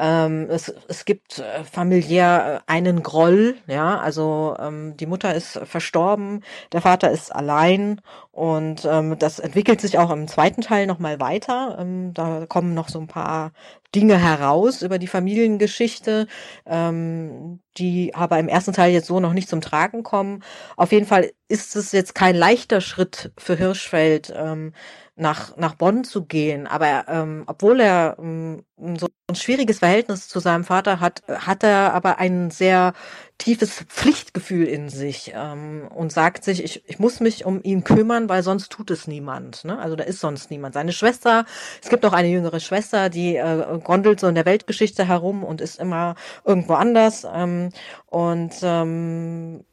Ähm, 0.00 0.48
es, 0.50 0.74
es 0.88 1.04
gibt 1.04 1.40
äh, 1.40 1.64
familiär 1.64 2.62
äh, 2.68 2.72
einen 2.72 3.02
Groll. 3.04 3.56
Ja, 3.68 4.00
also 4.00 4.56
ähm, 4.58 4.96
die 4.96 5.06
Mutter 5.06 5.34
ist 5.34 5.60
verstorben, 5.64 6.42
der 6.72 6.82
Vater 6.82 7.12
ist 7.12 7.34
allein 7.34 8.00
und 8.32 8.86
ähm, 8.86 9.18
das 9.20 9.40
entwickelt 9.40 9.82
sich 9.82 9.98
auch 9.98 10.10
im 10.10 10.28
zweiten 10.28 10.62
Teil 10.62 10.86
noch 10.88 11.00
mal 11.00 11.20
weiter. 11.20 11.78
Ähm, 11.80 12.14
da 12.14 12.46
kommen 12.48 12.74
noch 12.74 12.88
so 12.88 13.00
ein 13.00 13.08
paar 13.08 13.52
Dinge 13.94 14.18
heraus 14.18 14.82
über 14.82 14.98
die 14.98 15.08
Familiengeschichte, 15.08 16.28
ähm, 16.66 17.60
die 17.76 18.14
aber 18.16 18.38
im 18.40 18.48
ersten 18.48 18.72
Teil 18.72 18.92
jetzt 18.92 19.08
so 19.08 19.20
noch 19.20 19.34
nicht 19.34 19.50
zum 19.50 19.60
Tragen 19.60 20.02
kommen. 20.04 20.42
Auf 20.78 20.92
jeden 20.92 21.06
Fall 21.06 21.30
ist 21.48 21.76
es 21.76 21.92
jetzt 21.92 22.14
kein 22.14 22.36
leichter 22.36 22.80
Schritt 22.80 23.32
für 23.38 23.56
Hirschfeld, 23.56 24.32
ähm, 24.36 24.72
nach, 25.20 25.56
nach 25.56 25.74
Bonn 25.74 26.04
zu 26.04 26.24
gehen. 26.24 26.66
Aber 26.66 27.04
ähm, 27.08 27.44
obwohl 27.46 27.80
er 27.80 28.16
ähm, 28.18 28.64
so 28.98 29.08
ein 29.28 29.34
schwieriges 29.34 29.78
Verhältnis 29.80 30.28
zu 30.28 30.40
seinem 30.40 30.64
Vater 30.64 31.00
hat, 31.00 31.22
hat 31.28 31.62
er 31.62 31.92
aber 31.92 32.18
ein 32.18 32.50
sehr 32.50 32.94
tiefes 33.38 33.84
Pflichtgefühl 33.88 34.66
in 34.66 34.88
sich 34.88 35.32
ähm, 35.34 35.88
und 35.94 36.12
sagt 36.12 36.44
sich, 36.44 36.64
ich, 36.64 36.88
ich 36.88 36.98
muss 36.98 37.20
mich 37.20 37.44
um 37.44 37.62
ihn 37.62 37.84
kümmern, 37.84 38.28
weil 38.28 38.42
sonst 38.42 38.70
tut 38.72 38.90
es 38.90 39.06
niemand. 39.06 39.64
Ne? 39.64 39.78
Also 39.78 39.96
da 39.96 40.04
ist 40.04 40.20
sonst 40.20 40.50
niemand. 40.50 40.74
Seine 40.74 40.92
Schwester, 40.92 41.44
es 41.82 41.90
gibt 41.90 42.02
noch 42.02 42.12
eine 42.12 42.28
jüngere 42.28 42.60
Schwester, 42.60 43.08
die 43.10 43.36
äh, 43.36 43.78
gondelt 43.84 44.20
so 44.20 44.26
in 44.26 44.34
der 44.34 44.46
Weltgeschichte 44.46 45.06
herum 45.06 45.44
und 45.44 45.60
ist 45.60 45.78
immer 45.78 46.14
irgendwo 46.44 46.74
anders. 46.74 47.26
Ähm, 47.32 47.70
und 48.06 48.52
ähm, 48.62 49.64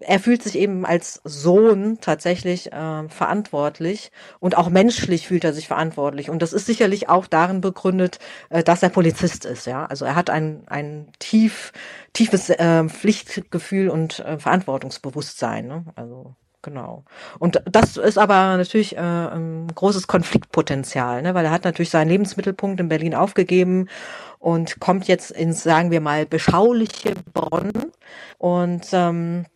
er 0.00 0.20
fühlt 0.20 0.42
sich 0.42 0.58
eben 0.58 0.84
als 0.84 1.20
Sohn 1.24 1.98
tatsächlich 2.00 2.72
äh, 2.72 3.08
verantwortlich 3.08 4.10
und 4.40 4.56
auch 4.56 4.68
menschlich 4.68 5.26
fühlt 5.26 5.44
er 5.44 5.52
sich 5.52 5.68
verantwortlich. 5.68 6.30
Und 6.30 6.42
das 6.42 6.52
ist 6.52 6.66
sicherlich 6.66 7.08
auch 7.08 7.26
darin 7.26 7.60
begründet, 7.60 8.18
äh, 8.50 8.62
dass 8.62 8.82
er 8.82 8.90
Polizist 8.90 9.44
ist. 9.44 9.66
Ja, 9.66 9.86
also 9.86 10.04
er 10.04 10.14
hat 10.14 10.30
ein 10.30 10.62
ein 10.66 11.08
tief 11.18 11.72
tiefes 12.12 12.50
äh, 12.50 12.88
Pflichtgefühl 12.88 13.88
und 13.88 14.20
äh, 14.20 14.38
Verantwortungsbewusstsein. 14.38 15.66
Ne? 15.66 15.84
Also 15.94 16.34
genau. 16.62 17.04
Und 17.38 17.62
das 17.64 17.96
ist 17.96 18.18
aber 18.18 18.56
natürlich 18.56 18.96
äh, 18.96 19.00
ein 19.00 19.68
großes 19.74 20.06
Konfliktpotenzial, 20.06 21.22
ne? 21.22 21.34
weil 21.34 21.44
er 21.44 21.50
hat 21.50 21.64
natürlich 21.64 21.90
seinen 21.90 22.08
Lebensmittelpunkt 22.08 22.80
in 22.80 22.88
Berlin 22.88 23.14
aufgegeben 23.14 23.88
und 24.38 24.80
kommt 24.80 25.08
jetzt 25.08 25.30
ins, 25.30 25.62
sagen 25.62 25.90
wir 25.90 26.00
mal, 26.00 26.26
beschauliche 26.26 27.14
Bonn 27.32 27.72
und 28.38 28.86
ähm, 28.92 29.46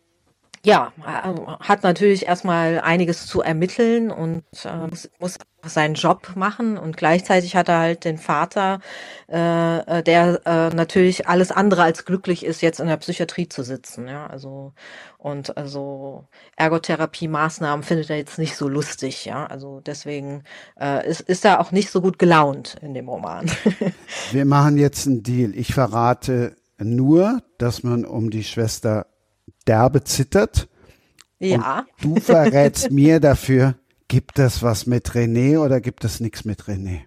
ja, 0.63 0.91
äh, 0.99 1.33
hat 1.59 1.83
natürlich 1.83 2.27
erstmal 2.27 2.79
einiges 2.81 3.25
zu 3.25 3.41
ermitteln 3.41 4.11
und 4.11 4.43
äh, 4.63 4.87
muss, 4.87 5.09
muss 5.19 5.37
seinen 5.63 5.95
Job 5.95 6.33
machen 6.35 6.77
und 6.77 6.97
gleichzeitig 6.97 7.55
hat 7.55 7.69
er 7.69 7.79
halt 7.79 8.05
den 8.05 8.17
Vater, 8.17 8.79
äh, 9.27 9.79
äh, 9.79 10.03
der 10.03 10.41
äh, 10.45 10.75
natürlich 10.75 11.27
alles 11.27 11.51
andere 11.51 11.83
als 11.83 12.05
glücklich 12.05 12.45
ist, 12.45 12.61
jetzt 12.61 12.79
in 12.79 12.87
der 12.87 12.97
Psychiatrie 12.97 13.49
zu 13.49 13.63
sitzen. 13.63 14.07
Ja, 14.07 14.27
also 14.27 14.73
und 15.17 15.57
also 15.57 16.25
Ergotherapie-Maßnahmen 16.57 17.83
findet 17.83 18.09
er 18.09 18.17
jetzt 18.17 18.37
nicht 18.37 18.55
so 18.55 18.67
lustig. 18.67 19.25
Ja, 19.25 19.45
also 19.45 19.79
deswegen 19.79 20.43
äh, 20.79 21.07
ist, 21.09 21.21
ist 21.21 21.45
er 21.45 21.59
auch 21.59 21.71
nicht 21.71 21.89
so 21.89 22.01
gut 22.01 22.19
gelaunt 22.19 22.75
in 22.81 22.93
dem 22.93 23.09
Roman. 23.09 23.49
Wir 24.31 24.45
machen 24.45 24.77
jetzt 24.77 25.07
einen 25.07 25.23
Deal. 25.23 25.55
Ich 25.55 25.73
verrate 25.73 26.55
nur, 26.79 27.41
dass 27.57 27.83
man 27.83 28.05
um 28.05 28.29
die 28.29 28.43
Schwester 28.43 29.05
derbe 29.67 30.03
zittert. 30.03 30.67
ja. 31.39 31.85
Du 32.01 32.19
verrätst 32.19 32.91
mir 32.91 33.19
dafür, 33.19 33.75
gibt 34.07 34.39
es 34.39 34.61
was 34.61 34.85
mit 34.85 35.11
René 35.11 35.57
oder 35.57 35.81
gibt 35.81 36.03
es 36.03 36.19
nichts 36.19 36.45
mit 36.45 36.63
René? 36.63 37.01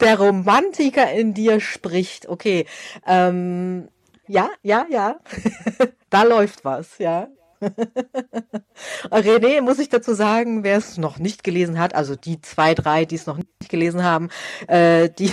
Der 0.00 0.18
Romantiker 0.18 1.12
in 1.12 1.34
dir 1.34 1.60
spricht. 1.60 2.28
Okay. 2.28 2.66
Ähm, 3.06 3.88
ja, 4.26 4.50
ja, 4.62 4.86
ja. 4.90 5.20
da 6.10 6.22
läuft 6.22 6.64
was, 6.64 6.98
ja. 6.98 7.28
René, 9.10 9.60
muss 9.60 9.78
ich 9.78 9.88
dazu 9.88 10.14
sagen, 10.14 10.64
wer 10.64 10.78
es 10.78 10.98
noch 10.98 11.18
nicht 11.18 11.44
gelesen 11.44 11.78
hat, 11.78 11.94
also 11.94 12.16
die 12.16 12.40
zwei, 12.40 12.74
drei, 12.74 13.04
die 13.04 13.16
es 13.16 13.26
noch 13.26 13.36
nicht 13.36 13.68
gelesen 13.68 14.02
haben, 14.02 14.30
äh, 14.66 15.10
die 15.10 15.32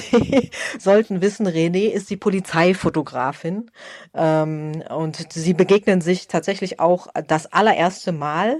sollten 0.79 1.21
wissen, 1.21 1.47
René 1.47 1.89
ist 1.89 2.09
die 2.09 2.17
Polizeifotografin 2.17 3.71
ähm, 4.13 4.83
und 4.89 5.31
sie 5.31 5.53
begegnen 5.53 6.01
sich 6.01 6.27
tatsächlich 6.27 6.79
auch 6.79 7.07
das 7.27 7.51
allererste 7.53 8.11
Mal 8.11 8.57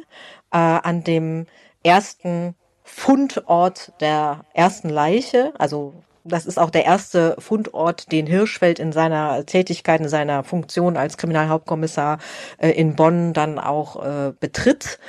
äh, 0.51 0.57
an 0.57 1.03
dem 1.03 1.45
ersten 1.83 2.55
Fundort 2.83 3.91
der 3.99 4.45
ersten 4.53 4.89
Leiche, 4.89 5.53
also 5.57 5.93
das 6.27 6.45
ist 6.45 6.57
auch 6.59 6.69
der 6.69 6.85
erste 6.85 7.35
Fundort, 7.39 8.11
den 8.11 8.27
Hirschfeld 8.27 8.79
in 8.79 8.91
seiner 8.91 9.45
Tätigkeit, 9.45 10.01
in 10.01 10.09
seiner 10.09 10.43
Funktion 10.43 10.97
als 10.97 11.17
Kriminalhauptkommissar 11.17 12.19
äh, 12.57 12.69
in 12.71 12.95
Bonn 12.95 13.33
dann 13.33 13.59
auch 13.59 14.03
äh, 14.03 14.33
betritt. 14.39 14.99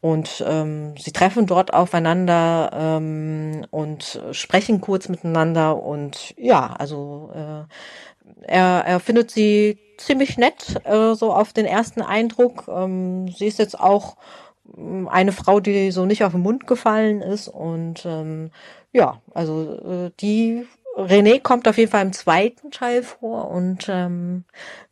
Und 0.00 0.44
ähm, 0.46 0.94
sie 0.98 1.12
treffen 1.12 1.46
dort 1.46 1.72
aufeinander 1.72 2.70
ähm, 2.74 3.64
und 3.70 4.20
sprechen 4.32 4.82
kurz 4.82 5.08
miteinander. 5.08 5.82
Und 5.82 6.34
ja, 6.36 6.74
also 6.78 7.30
äh, 7.34 7.64
er, 8.42 8.84
er 8.86 9.00
findet 9.00 9.30
sie 9.30 9.78
ziemlich 9.96 10.36
nett, 10.36 10.80
äh, 10.84 11.14
so 11.14 11.32
auf 11.32 11.54
den 11.54 11.64
ersten 11.64 12.02
Eindruck. 12.02 12.68
Ähm, 12.68 13.28
sie 13.28 13.46
ist 13.46 13.58
jetzt 13.58 13.80
auch 13.80 14.16
ähm, 14.76 15.08
eine 15.08 15.32
Frau, 15.32 15.60
die 15.60 15.90
so 15.90 16.04
nicht 16.04 16.24
auf 16.24 16.32
den 16.32 16.42
Mund 16.42 16.66
gefallen 16.66 17.22
ist. 17.22 17.48
Und 17.48 18.04
ähm, 18.04 18.50
ja, 18.94 19.20
also 19.34 20.06
äh, 20.06 20.10
die 20.20 20.66
René 20.96 21.40
kommt 21.40 21.68
auf 21.68 21.76
jeden 21.76 21.90
Fall 21.90 22.06
im 22.06 22.12
zweiten 22.12 22.70
Teil 22.70 23.02
vor 23.02 23.50
und 23.50 23.86
ähm, 23.88 24.44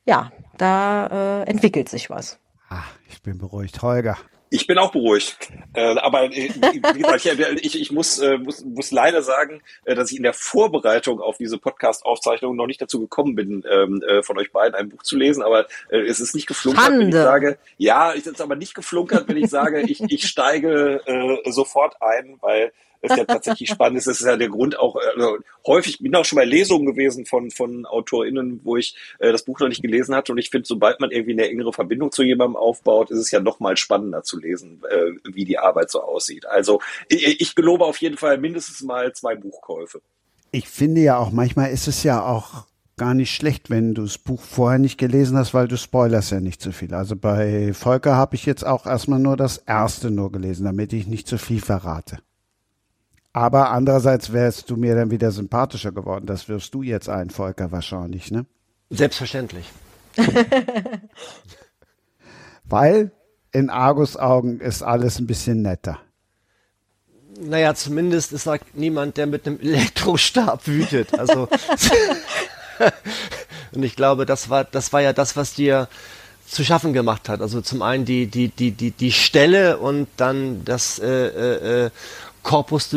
ja, 0.05 0.33
da 0.59 1.43
äh, 1.43 1.49
entwickelt 1.49 1.89
sich 1.89 2.11
was. 2.11 2.39
Ah, 2.69 2.83
ich 3.09 3.23
bin 3.23 3.39
beruhigt. 3.39 3.81
Holger. 3.81 4.19
Ich 4.51 4.67
bin 4.67 4.77
auch 4.77 4.91
beruhigt. 4.91 5.51
Äh, 5.73 5.97
aber 5.99 6.25
äh, 6.25 6.51
wie 6.51 7.03
gesagt, 7.03 7.25
ich, 7.25 7.65
ich, 7.65 7.81
ich 7.81 7.93
muss, 7.93 8.19
äh, 8.19 8.37
muss, 8.37 8.63
muss 8.65 8.91
leider 8.91 9.23
sagen, 9.23 9.63
äh, 9.85 9.95
dass 9.95 10.11
ich 10.11 10.19
in 10.19 10.25
der 10.25 10.35
Vorbereitung 10.35 11.21
auf 11.21 11.39
diese 11.39 11.57
Podcast-Aufzeichnung 11.57 12.57
noch 12.57 12.67
nicht 12.67 12.83
dazu 12.83 13.01
gekommen 13.01 13.35
bin, 13.35 13.65
ähm, 13.71 14.03
äh, 14.07 14.23
von 14.23 14.37
euch 14.37 14.53
beiden 14.53 14.75
ein 14.75 14.91
Buch 14.91 15.05
zu 15.05 15.17
lesen. 15.17 15.43
Aber 15.43 15.67
äh, 15.91 16.01
es 16.01 16.21
ist 16.21 16.35
nicht 16.35 16.49
geflunkert, 16.49 16.91
wenn 16.91 17.09
ich 17.09 17.15
Schande. 17.15 17.23
sage, 17.23 17.59
ja, 17.79 18.13
es 18.13 18.27
ist 18.27 18.43
aber 18.43 18.57
nicht 18.57 18.75
geflunkert, 18.75 19.29
wenn 19.29 19.39
ich 19.39 19.49
sage, 19.49 19.81
ich, 19.81 20.03
ich 20.03 20.27
steige 20.27 21.01
äh, 21.07 21.51
sofort 21.51 22.03
ein, 22.03 22.37
weil 22.43 22.73
es 23.03 23.17
ja 23.17 23.25
tatsächlich 23.25 23.69
spannend 23.69 23.99
ist. 23.99 24.07
Das 24.07 24.21
ist 24.21 24.27
ja 24.27 24.37
der 24.37 24.49
Grund 24.49 24.79
auch, 24.79 24.97
also 24.97 25.39
häufig 25.67 25.99
bin 25.99 26.15
auch 26.15 26.25
schon 26.25 26.37
bei 26.37 26.45
Lesungen 26.45 26.87
gewesen 26.87 27.27
von, 27.27 27.51
von 27.51 27.85
AutorInnen, 27.85 28.61
wo 28.65 28.77
ich 28.77 28.97
äh, 29.19 29.33
das 29.33 29.45
Buch 29.45 29.61
noch 29.61 29.69
nicht 29.69 29.83
gelesen 29.83 30.15
hatte. 30.15 30.33
Und 30.33 30.39
ich 30.39 30.51
finde, 30.51 30.67
sobald 30.67 31.01
man 31.01 31.11
irgendwie 31.11 31.33
eine 31.33 31.49
engere 31.49 31.73
Verbindung 31.73 32.13
zu 32.13 32.23
jemandem 32.23 32.57
aufbaut, 32.57 33.11
ist 33.11 33.19
es 33.19 33.31
ja 33.31 33.41
noch 33.41 33.61
mal 33.61 33.77
spannender 33.77 34.23
zu 34.23 34.39
lesen, 34.39 34.83
äh, 34.89 35.13
wie 35.25 35.45
die 35.45 35.59
Arbeit 35.59 35.91
so 35.91 36.01
aussieht. 36.03 36.47
Also 36.47 36.81
ich, 37.09 37.41
ich 37.41 37.55
gelobe 37.55 37.85
auf 37.85 37.99
jeden 37.99 38.17
Fall 38.17 38.39
mindestens 38.39 38.83
mal 38.83 39.13
zwei 39.13 39.35
Buchkäufe. 39.35 40.01
Ich 40.53 40.69
finde 40.69 41.01
ja 41.01 41.19
auch, 41.19 41.33
manchmal 41.33 41.71
ist 41.71 41.89
es 41.89 42.03
ja 42.03 42.25
auch 42.25 42.67
gar 42.97 43.15
nicht 43.15 43.35
schlecht, 43.35 43.71
wenn 43.71 43.95
du 43.95 44.03
das 44.03 44.19
Buch 44.19 44.41
vorher 44.43 44.79
nicht 44.79 44.99
gelesen 44.99 45.37
hast, 45.37 45.55
weil 45.55 45.67
du 45.67 45.77
spoilerst 45.77 46.31
ja 46.31 46.41
nicht 46.41 46.61
so 46.61 46.73
viel. 46.73 46.95
Also 46.95 47.17
bei 47.17 47.73
Volker 47.73 48.15
habe 48.15 48.37
ich 48.37 48.47
jetzt 48.47 48.65
auch 48.65 48.87
erstmal 48.87 49.19
nur 49.19 49.37
das 49.37 49.57
erste 49.59 50.11
nur 50.11 50.31
gelesen, 50.31 50.65
damit 50.65 50.93
ich 50.93 51.07
nicht 51.07 51.27
zu 51.27 51.39
viel 51.39 51.61
verrate. 51.61 52.19
Aber 53.33 53.71
andererseits 53.71 54.33
wärst 54.33 54.69
du 54.69 54.77
mir 54.77 54.95
dann 54.95 55.11
wieder 55.11 55.31
sympathischer 55.31 55.93
geworden. 55.93 56.27
Das 56.27 56.49
wirfst 56.49 56.75
du 56.75 56.83
jetzt 56.83 57.09
ein, 57.09 57.31
Volker, 57.31 57.73
wahrscheinlich, 57.73 58.31
ne? 58.31 58.45
Selbstverständlich. 58.91 59.71
Weil 62.65 63.13
in 63.53 63.71
Argus 63.71 64.17
Augen 64.17 64.61
ist 64.61 64.83
alles 64.83 65.19
ein 65.19 65.27
bisschen 65.27 65.63
netter. 65.63 65.99
Naja, 67.41 67.75
zumindest 67.75 68.33
ist 68.33 68.47
da 68.47 68.57
niemand, 68.75 69.17
der 69.17 69.27
mit 69.27 69.47
einem 69.47 69.61
Elektrostab 69.61 70.67
wütet. 70.67 71.19
Also 71.19 71.49
und 73.73 73.83
ich 73.83 73.97
glaube, 73.97 74.27
das 74.27 74.51
war, 74.51 74.65
das 74.65 74.93
war 74.93 75.01
ja 75.01 75.13
das, 75.13 75.37
was 75.37 75.55
dir 75.55 75.89
zu 76.47 76.65
schaffen 76.65 76.93
gemacht 76.93 77.29
hat. 77.29 77.41
Also 77.41 77.61
zum 77.63 77.83
einen 77.83 78.05
die, 78.05 78.27
die, 78.27 78.49
die, 78.49 78.73
die, 78.73 78.91
die 78.91 79.13
Stelle 79.13 79.79
und 79.79 80.09
dann 80.17 80.65
das 80.65 80.99
äh, 80.99 81.07
äh, 81.09 81.87
äh 81.87 81.91
Corpus 82.43 82.89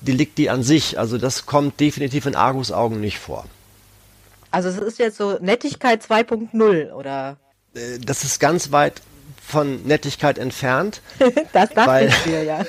Delicti 0.00 0.48
an 0.48 0.62
sich. 0.62 0.98
Also 0.98 1.18
das 1.18 1.46
kommt 1.46 1.80
definitiv 1.80 2.26
in 2.26 2.34
Argus 2.34 2.72
Augen 2.72 3.00
nicht 3.00 3.18
vor. 3.18 3.46
Also 4.50 4.68
es 4.68 4.78
ist 4.78 4.98
jetzt 4.98 5.16
so 5.16 5.38
Nettigkeit 5.40 6.02
2.0 6.04 6.92
oder? 6.92 7.36
Äh, 7.74 7.98
das 7.98 8.24
ist 8.24 8.38
ganz 8.38 8.70
weit 8.70 9.02
von 9.44 9.82
Nettigkeit 9.84 10.38
entfernt. 10.38 11.02
das 11.52 11.70
dachte 11.70 12.06
ich 12.06 12.26
mir, 12.26 12.44
ja. 12.44 12.64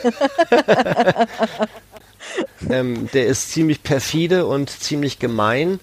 ähm, 2.69 3.09
der 3.13 3.27
ist 3.27 3.51
ziemlich 3.51 3.83
perfide 3.83 4.45
und 4.45 4.69
ziemlich 4.69 5.19
gemein, 5.19 5.79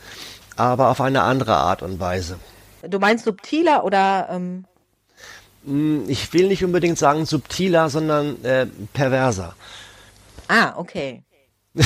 aber 0.56 0.88
auf 0.88 1.00
eine 1.00 1.22
andere 1.22 1.54
Art 1.54 1.82
und 1.82 2.00
Weise. 2.00 2.38
Du 2.82 2.98
meinst 2.98 3.24
subtiler 3.24 3.84
oder? 3.84 4.28
Ähm 4.30 4.64
hm, 5.64 6.04
ich 6.08 6.32
will 6.32 6.48
nicht 6.48 6.64
unbedingt 6.64 6.98
sagen 6.98 7.26
subtiler, 7.26 7.88
sondern 7.88 8.44
äh, 8.44 8.66
perverser. 8.92 9.54
Ah, 10.48 10.74
okay. 10.76 11.22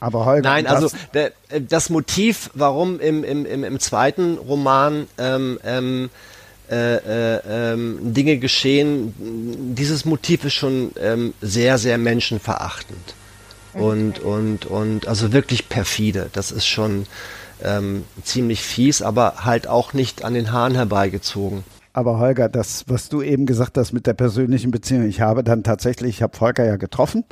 Aber 0.00 0.26
Holger, 0.26 0.42
Nein, 0.42 0.66
also 0.66 0.90
der, 1.14 1.32
äh, 1.48 1.60
das 1.60 1.88
Motiv, 1.90 2.50
warum 2.54 3.00
im, 3.00 3.24
im, 3.24 3.46
im, 3.46 3.64
im 3.64 3.80
zweiten 3.80 4.36
Roman 4.36 5.08
ähm, 5.18 5.58
ähm, 5.64 6.10
äh, 6.70 6.96
äh, 6.96 7.72
ähm, 7.72 8.12
Dinge 8.12 8.38
geschehen, 8.38 9.14
dieses 9.74 10.04
Motiv 10.04 10.44
ist 10.44 10.54
schon 10.54 10.92
ähm, 11.00 11.32
sehr, 11.40 11.78
sehr 11.78 11.96
menschenverachtend. 11.96 13.14
Okay. 13.72 13.82
Und, 13.82 14.18
und, 14.18 14.66
und 14.66 15.06
also 15.06 15.32
wirklich 15.32 15.68
perfide. 15.68 16.28
Das 16.32 16.50
ist 16.50 16.66
schon 16.66 17.06
ähm, 17.62 18.04
ziemlich 18.22 18.62
fies, 18.62 19.00
aber 19.00 19.44
halt 19.44 19.66
auch 19.66 19.92
nicht 19.92 20.24
an 20.24 20.34
den 20.34 20.52
Haaren 20.52 20.74
herbeigezogen. 20.74 21.64
Aber 21.96 22.18
Holger, 22.18 22.50
das, 22.50 22.84
was 22.88 23.08
du 23.08 23.22
eben 23.22 23.46
gesagt 23.46 23.78
hast 23.78 23.94
mit 23.94 24.06
der 24.06 24.12
persönlichen 24.12 24.70
Beziehung, 24.70 25.04
ich 25.04 25.22
habe 25.22 25.42
dann 25.42 25.62
tatsächlich, 25.62 26.16
ich 26.16 26.22
habe 26.22 26.36
Volker 26.36 26.62
ja 26.62 26.76
getroffen 26.76 27.24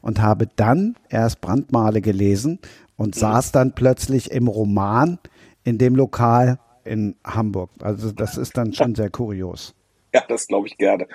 und 0.00 0.22
habe 0.22 0.46
dann 0.54 0.94
erst 1.08 1.40
Brandmale 1.40 2.00
gelesen 2.00 2.60
und 2.94 3.16
mhm. 3.16 3.18
saß 3.18 3.50
dann 3.50 3.72
plötzlich 3.72 4.30
im 4.30 4.46
Roman 4.46 5.18
in 5.64 5.76
dem 5.76 5.96
Lokal 5.96 6.60
in 6.84 7.16
Hamburg. 7.24 7.70
Also 7.80 8.12
das 8.12 8.36
ist 8.36 8.56
dann 8.56 8.72
schon 8.72 8.94
sehr 8.94 9.10
kurios. 9.10 9.74
Ja, 10.14 10.22
das 10.28 10.46
glaube 10.46 10.66
ich 10.66 10.76
gerne. 10.76 11.08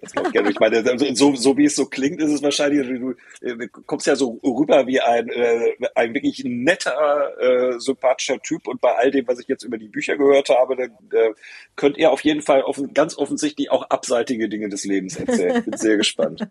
Das 0.00 0.12
glaube 0.12 0.28
ich 0.28 0.32
gerne. 0.34 0.50
Ich 0.50 0.60
meine, 0.60 0.76
also 0.78 1.14
so, 1.14 1.34
so 1.34 1.56
wie 1.56 1.64
es 1.64 1.74
so 1.74 1.86
klingt, 1.86 2.20
ist 2.20 2.30
es 2.30 2.42
wahrscheinlich, 2.42 2.86
du, 2.86 3.14
du 3.40 3.68
kommst 3.86 4.06
ja 4.06 4.14
so 4.14 4.38
rüber 4.44 4.86
wie 4.86 5.00
ein, 5.00 5.28
äh, 5.30 5.72
ein 5.94 6.12
wirklich 6.12 6.42
netter, 6.44 7.32
äh, 7.40 7.78
sympathischer 7.78 8.40
Typ 8.40 8.68
und 8.68 8.80
bei 8.80 8.94
all 8.94 9.10
dem, 9.10 9.26
was 9.26 9.38
ich 9.38 9.48
jetzt 9.48 9.62
über 9.62 9.78
die 9.78 9.88
Bücher 9.88 10.16
gehört 10.16 10.50
habe, 10.50 10.76
dann 10.76 10.90
äh, 11.12 11.32
könnt 11.76 11.96
ihr 11.96 12.10
auf 12.10 12.22
jeden 12.24 12.42
Fall 12.42 12.62
offen, 12.62 12.92
ganz 12.92 13.16
offensichtlich 13.16 13.70
auch 13.70 13.84
abseitige 13.88 14.48
Dinge 14.48 14.68
des 14.68 14.84
Lebens 14.84 15.16
erzählen. 15.16 15.64
Bin 15.64 15.76
sehr 15.78 15.96
gespannt. 15.96 16.46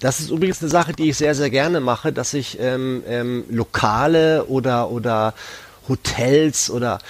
Das 0.00 0.20
ist 0.20 0.30
übrigens 0.30 0.62
eine 0.62 0.70
Sache, 0.70 0.92
die 0.92 1.10
ich 1.10 1.16
sehr, 1.16 1.34
sehr 1.34 1.50
gerne 1.50 1.80
mache, 1.80 2.12
dass 2.12 2.32
ich 2.32 2.58
ähm, 2.60 3.02
ähm, 3.08 3.44
Lokale 3.50 4.44
oder, 4.44 4.90
oder 4.90 5.34
Hotels 5.88 6.70
oder 6.70 7.00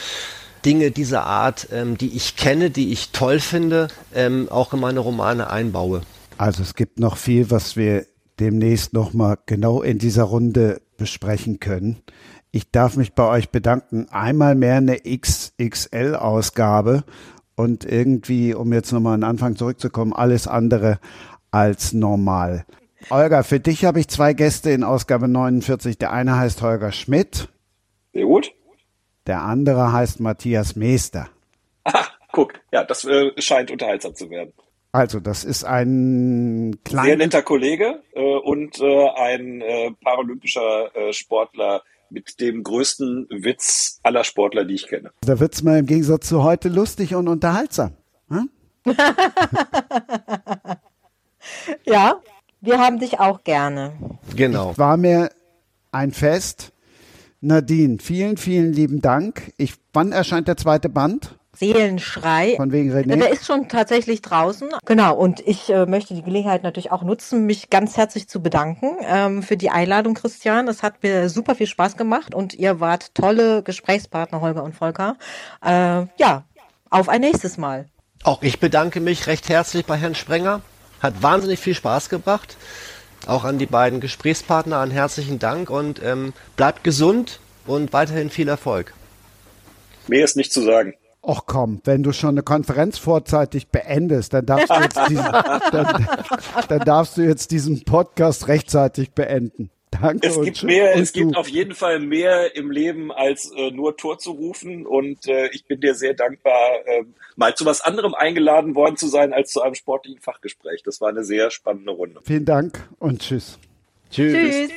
Dinge 0.68 0.90
dieser 0.90 1.24
Art, 1.24 1.68
ähm, 1.72 1.96
die 1.96 2.14
ich 2.14 2.36
kenne, 2.36 2.68
die 2.68 2.92
ich 2.92 3.12
toll 3.12 3.40
finde, 3.40 3.88
ähm, 4.14 4.48
auch 4.50 4.74
in 4.74 4.80
meine 4.80 5.00
Romane 5.00 5.48
einbaue. 5.48 6.02
Also 6.36 6.62
es 6.62 6.74
gibt 6.74 7.00
noch 7.00 7.16
viel, 7.16 7.50
was 7.50 7.78
wir 7.78 8.04
demnächst 8.38 8.92
nochmal 8.92 9.38
genau 9.46 9.80
in 9.80 9.96
dieser 9.96 10.24
Runde 10.24 10.82
besprechen 10.98 11.58
können. 11.58 12.02
Ich 12.50 12.70
darf 12.70 12.98
mich 12.98 13.14
bei 13.14 13.26
euch 13.26 13.48
bedanken. 13.48 14.08
Einmal 14.10 14.56
mehr 14.56 14.76
eine 14.76 14.98
XXL-Ausgabe 14.98 17.04
und 17.56 17.86
irgendwie, 17.86 18.52
um 18.52 18.70
jetzt 18.74 18.92
nochmal 18.92 19.14
an 19.14 19.22
den 19.22 19.30
Anfang 19.30 19.56
zurückzukommen, 19.56 20.12
alles 20.12 20.46
andere 20.46 20.98
als 21.50 21.94
normal. 21.94 22.66
Olga, 23.08 23.42
für 23.42 23.58
dich 23.58 23.86
habe 23.86 24.00
ich 24.00 24.08
zwei 24.08 24.34
Gäste 24.34 24.70
in 24.70 24.84
Ausgabe 24.84 25.28
49. 25.28 25.96
Der 25.96 26.12
eine 26.12 26.36
heißt 26.36 26.60
Holger 26.60 26.92
Schmidt. 26.92 27.48
Sehr 28.12 28.26
gut. 28.26 28.52
Der 29.28 29.42
andere 29.42 29.92
heißt 29.92 30.20
Matthias 30.20 30.74
Meester. 30.74 31.28
Ach, 31.84 32.18
guck, 32.32 32.54
ja, 32.72 32.82
das 32.82 33.04
äh, 33.04 33.30
scheint 33.36 33.70
unterhaltsam 33.70 34.14
zu 34.14 34.30
werden. 34.30 34.54
Also, 34.90 35.20
das 35.20 35.44
ist 35.44 35.64
ein 35.64 36.80
kleiner. 36.82 37.08
Sehr 37.08 37.16
netter 37.18 37.42
Kollege 37.42 38.02
äh, 38.14 38.20
und 38.20 38.80
äh, 38.80 39.08
ein 39.10 39.60
äh, 39.60 39.90
paralympischer 40.02 40.96
äh, 40.96 41.12
Sportler 41.12 41.82
mit 42.08 42.40
dem 42.40 42.62
größten 42.62 43.26
Witz 43.28 44.00
aller 44.02 44.24
Sportler, 44.24 44.64
die 44.64 44.76
ich 44.76 44.86
kenne. 44.88 45.12
Da 45.20 45.38
wird's 45.38 45.62
mal 45.62 45.78
im 45.78 45.86
Gegensatz 45.86 46.26
zu 46.26 46.42
heute 46.42 46.70
lustig 46.70 47.14
und 47.14 47.28
unterhaltsam. 47.28 47.92
Hm? 48.30 48.48
ja, 51.84 52.18
wir 52.62 52.78
haben 52.78 52.98
dich 52.98 53.20
auch 53.20 53.44
gerne. 53.44 53.92
Genau. 54.34 54.70
Ich 54.70 54.78
war 54.78 54.96
mir 54.96 55.28
ein 55.92 56.12
Fest. 56.12 56.72
Nadine, 57.40 57.98
vielen, 58.00 58.36
vielen 58.36 58.72
lieben 58.72 59.00
Dank. 59.00 59.52
Ich, 59.56 59.74
wann 59.92 60.12
erscheint 60.12 60.48
der 60.48 60.56
zweite 60.56 60.88
Band? 60.88 61.38
Seelenschrei. 61.58 62.54
Von 62.56 62.70
wegen 62.72 62.92
René. 62.92 63.16
Der 63.16 63.30
ist 63.30 63.46
schon 63.46 63.68
tatsächlich 63.68 64.22
draußen. 64.22 64.68
Genau. 64.84 65.16
Und 65.16 65.40
ich 65.40 65.70
äh, 65.70 65.86
möchte 65.86 66.14
die 66.14 66.22
Gelegenheit 66.22 66.62
natürlich 66.62 66.92
auch 66.92 67.02
nutzen, 67.02 67.46
mich 67.46 67.68
ganz 67.68 67.96
herzlich 67.96 68.28
zu 68.28 68.40
bedanken 68.40 68.96
ähm, 69.02 69.42
für 69.42 69.56
die 69.56 69.70
Einladung, 69.70 70.14
Christian. 70.14 70.68
Es 70.68 70.82
hat 70.82 71.02
mir 71.02 71.28
super 71.28 71.56
viel 71.56 71.66
Spaß 71.66 71.96
gemacht 71.96 72.34
und 72.34 72.54
ihr 72.54 72.80
wart 72.80 73.14
tolle 73.14 73.62
Gesprächspartner, 73.62 74.40
Holger 74.40 74.62
und 74.62 74.74
Volker. 74.74 75.16
Äh, 75.64 76.06
ja, 76.16 76.44
auf 76.90 77.08
ein 77.08 77.20
nächstes 77.20 77.56
Mal. 77.56 77.86
Auch 78.22 78.42
ich 78.42 78.60
bedanke 78.60 79.00
mich 79.00 79.26
recht 79.26 79.48
herzlich 79.48 79.84
bei 79.84 79.96
Herrn 79.96 80.14
Sprenger. 80.14 80.60
Hat 81.00 81.22
wahnsinnig 81.22 81.58
viel 81.58 81.74
Spaß 81.74 82.08
gebracht. 82.08 82.56
Auch 83.26 83.44
an 83.44 83.58
die 83.58 83.66
beiden 83.66 84.00
Gesprächspartner 84.00 84.80
einen 84.80 84.92
herzlichen 84.92 85.38
Dank 85.38 85.70
und 85.70 86.02
ähm, 86.02 86.32
bleibt 86.56 86.84
gesund 86.84 87.40
und 87.66 87.92
weiterhin 87.92 88.30
viel 88.30 88.48
Erfolg. 88.48 88.94
Mehr 90.06 90.24
ist 90.24 90.36
nicht 90.36 90.52
zu 90.52 90.62
sagen. 90.62 90.94
Ach 91.22 91.42
komm, 91.46 91.82
wenn 91.84 92.02
du 92.02 92.12
schon 92.12 92.30
eine 92.30 92.42
Konferenz 92.42 92.96
vorzeitig 92.96 93.68
beendest, 93.68 94.32
dann 94.32 94.46
darfst 94.46 94.70
du 94.70 94.74
jetzt 94.80 94.98
diesen, 95.08 95.24
dann, 95.72 96.08
dann 96.68 96.80
darfst 96.80 97.16
du 97.16 97.22
jetzt 97.22 97.50
diesen 97.50 97.84
Podcast 97.84 98.48
rechtzeitig 98.48 99.12
beenden. 99.12 99.70
Danke. 100.00 100.26
Es 100.26 100.40
gibt 100.40 100.62
mehr, 100.62 100.96
es 100.96 101.12
gibt 101.12 101.36
auf 101.36 101.48
jeden 101.48 101.74
Fall 101.74 102.00
mehr 102.00 102.54
im 102.56 102.70
Leben 102.70 103.12
als 103.12 103.50
äh, 103.52 103.70
nur 103.70 103.96
Tor 103.96 104.18
zu 104.18 104.32
rufen 104.32 104.86
und 104.86 105.26
äh, 105.26 105.48
ich 105.48 105.64
bin 105.64 105.80
dir 105.80 105.94
sehr 105.94 106.14
dankbar, 106.14 106.86
äh, 106.86 107.04
mal 107.36 107.54
zu 107.54 107.64
was 107.64 107.80
anderem 107.80 108.14
eingeladen 108.14 108.74
worden 108.74 108.96
zu 108.96 109.08
sein 109.08 109.32
als 109.32 109.52
zu 109.52 109.62
einem 109.62 109.74
sportlichen 109.74 110.20
Fachgespräch. 110.20 110.82
Das 110.82 111.00
war 111.00 111.08
eine 111.08 111.24
sehr 111.24 111.50
spannende 111.50 111.92
Runde. 111.92 112.20
Vielen 112.24 112.44
Dank 112.44 112.88
und 112.98 113.22
tschüss. 113.22 113.58
Tschüss. 114.10 114.32
tschüss. 114.32 114.70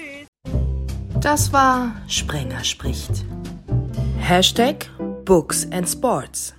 Das 1.22 1.54
war 1.54 2.02
Sprenger 2.08 2.64
spricht. 2.64 3.26
Hashtag 4.20 4.90
Books 5.26 5.68
and 5.72 5.88
Sports. 5.88 6.56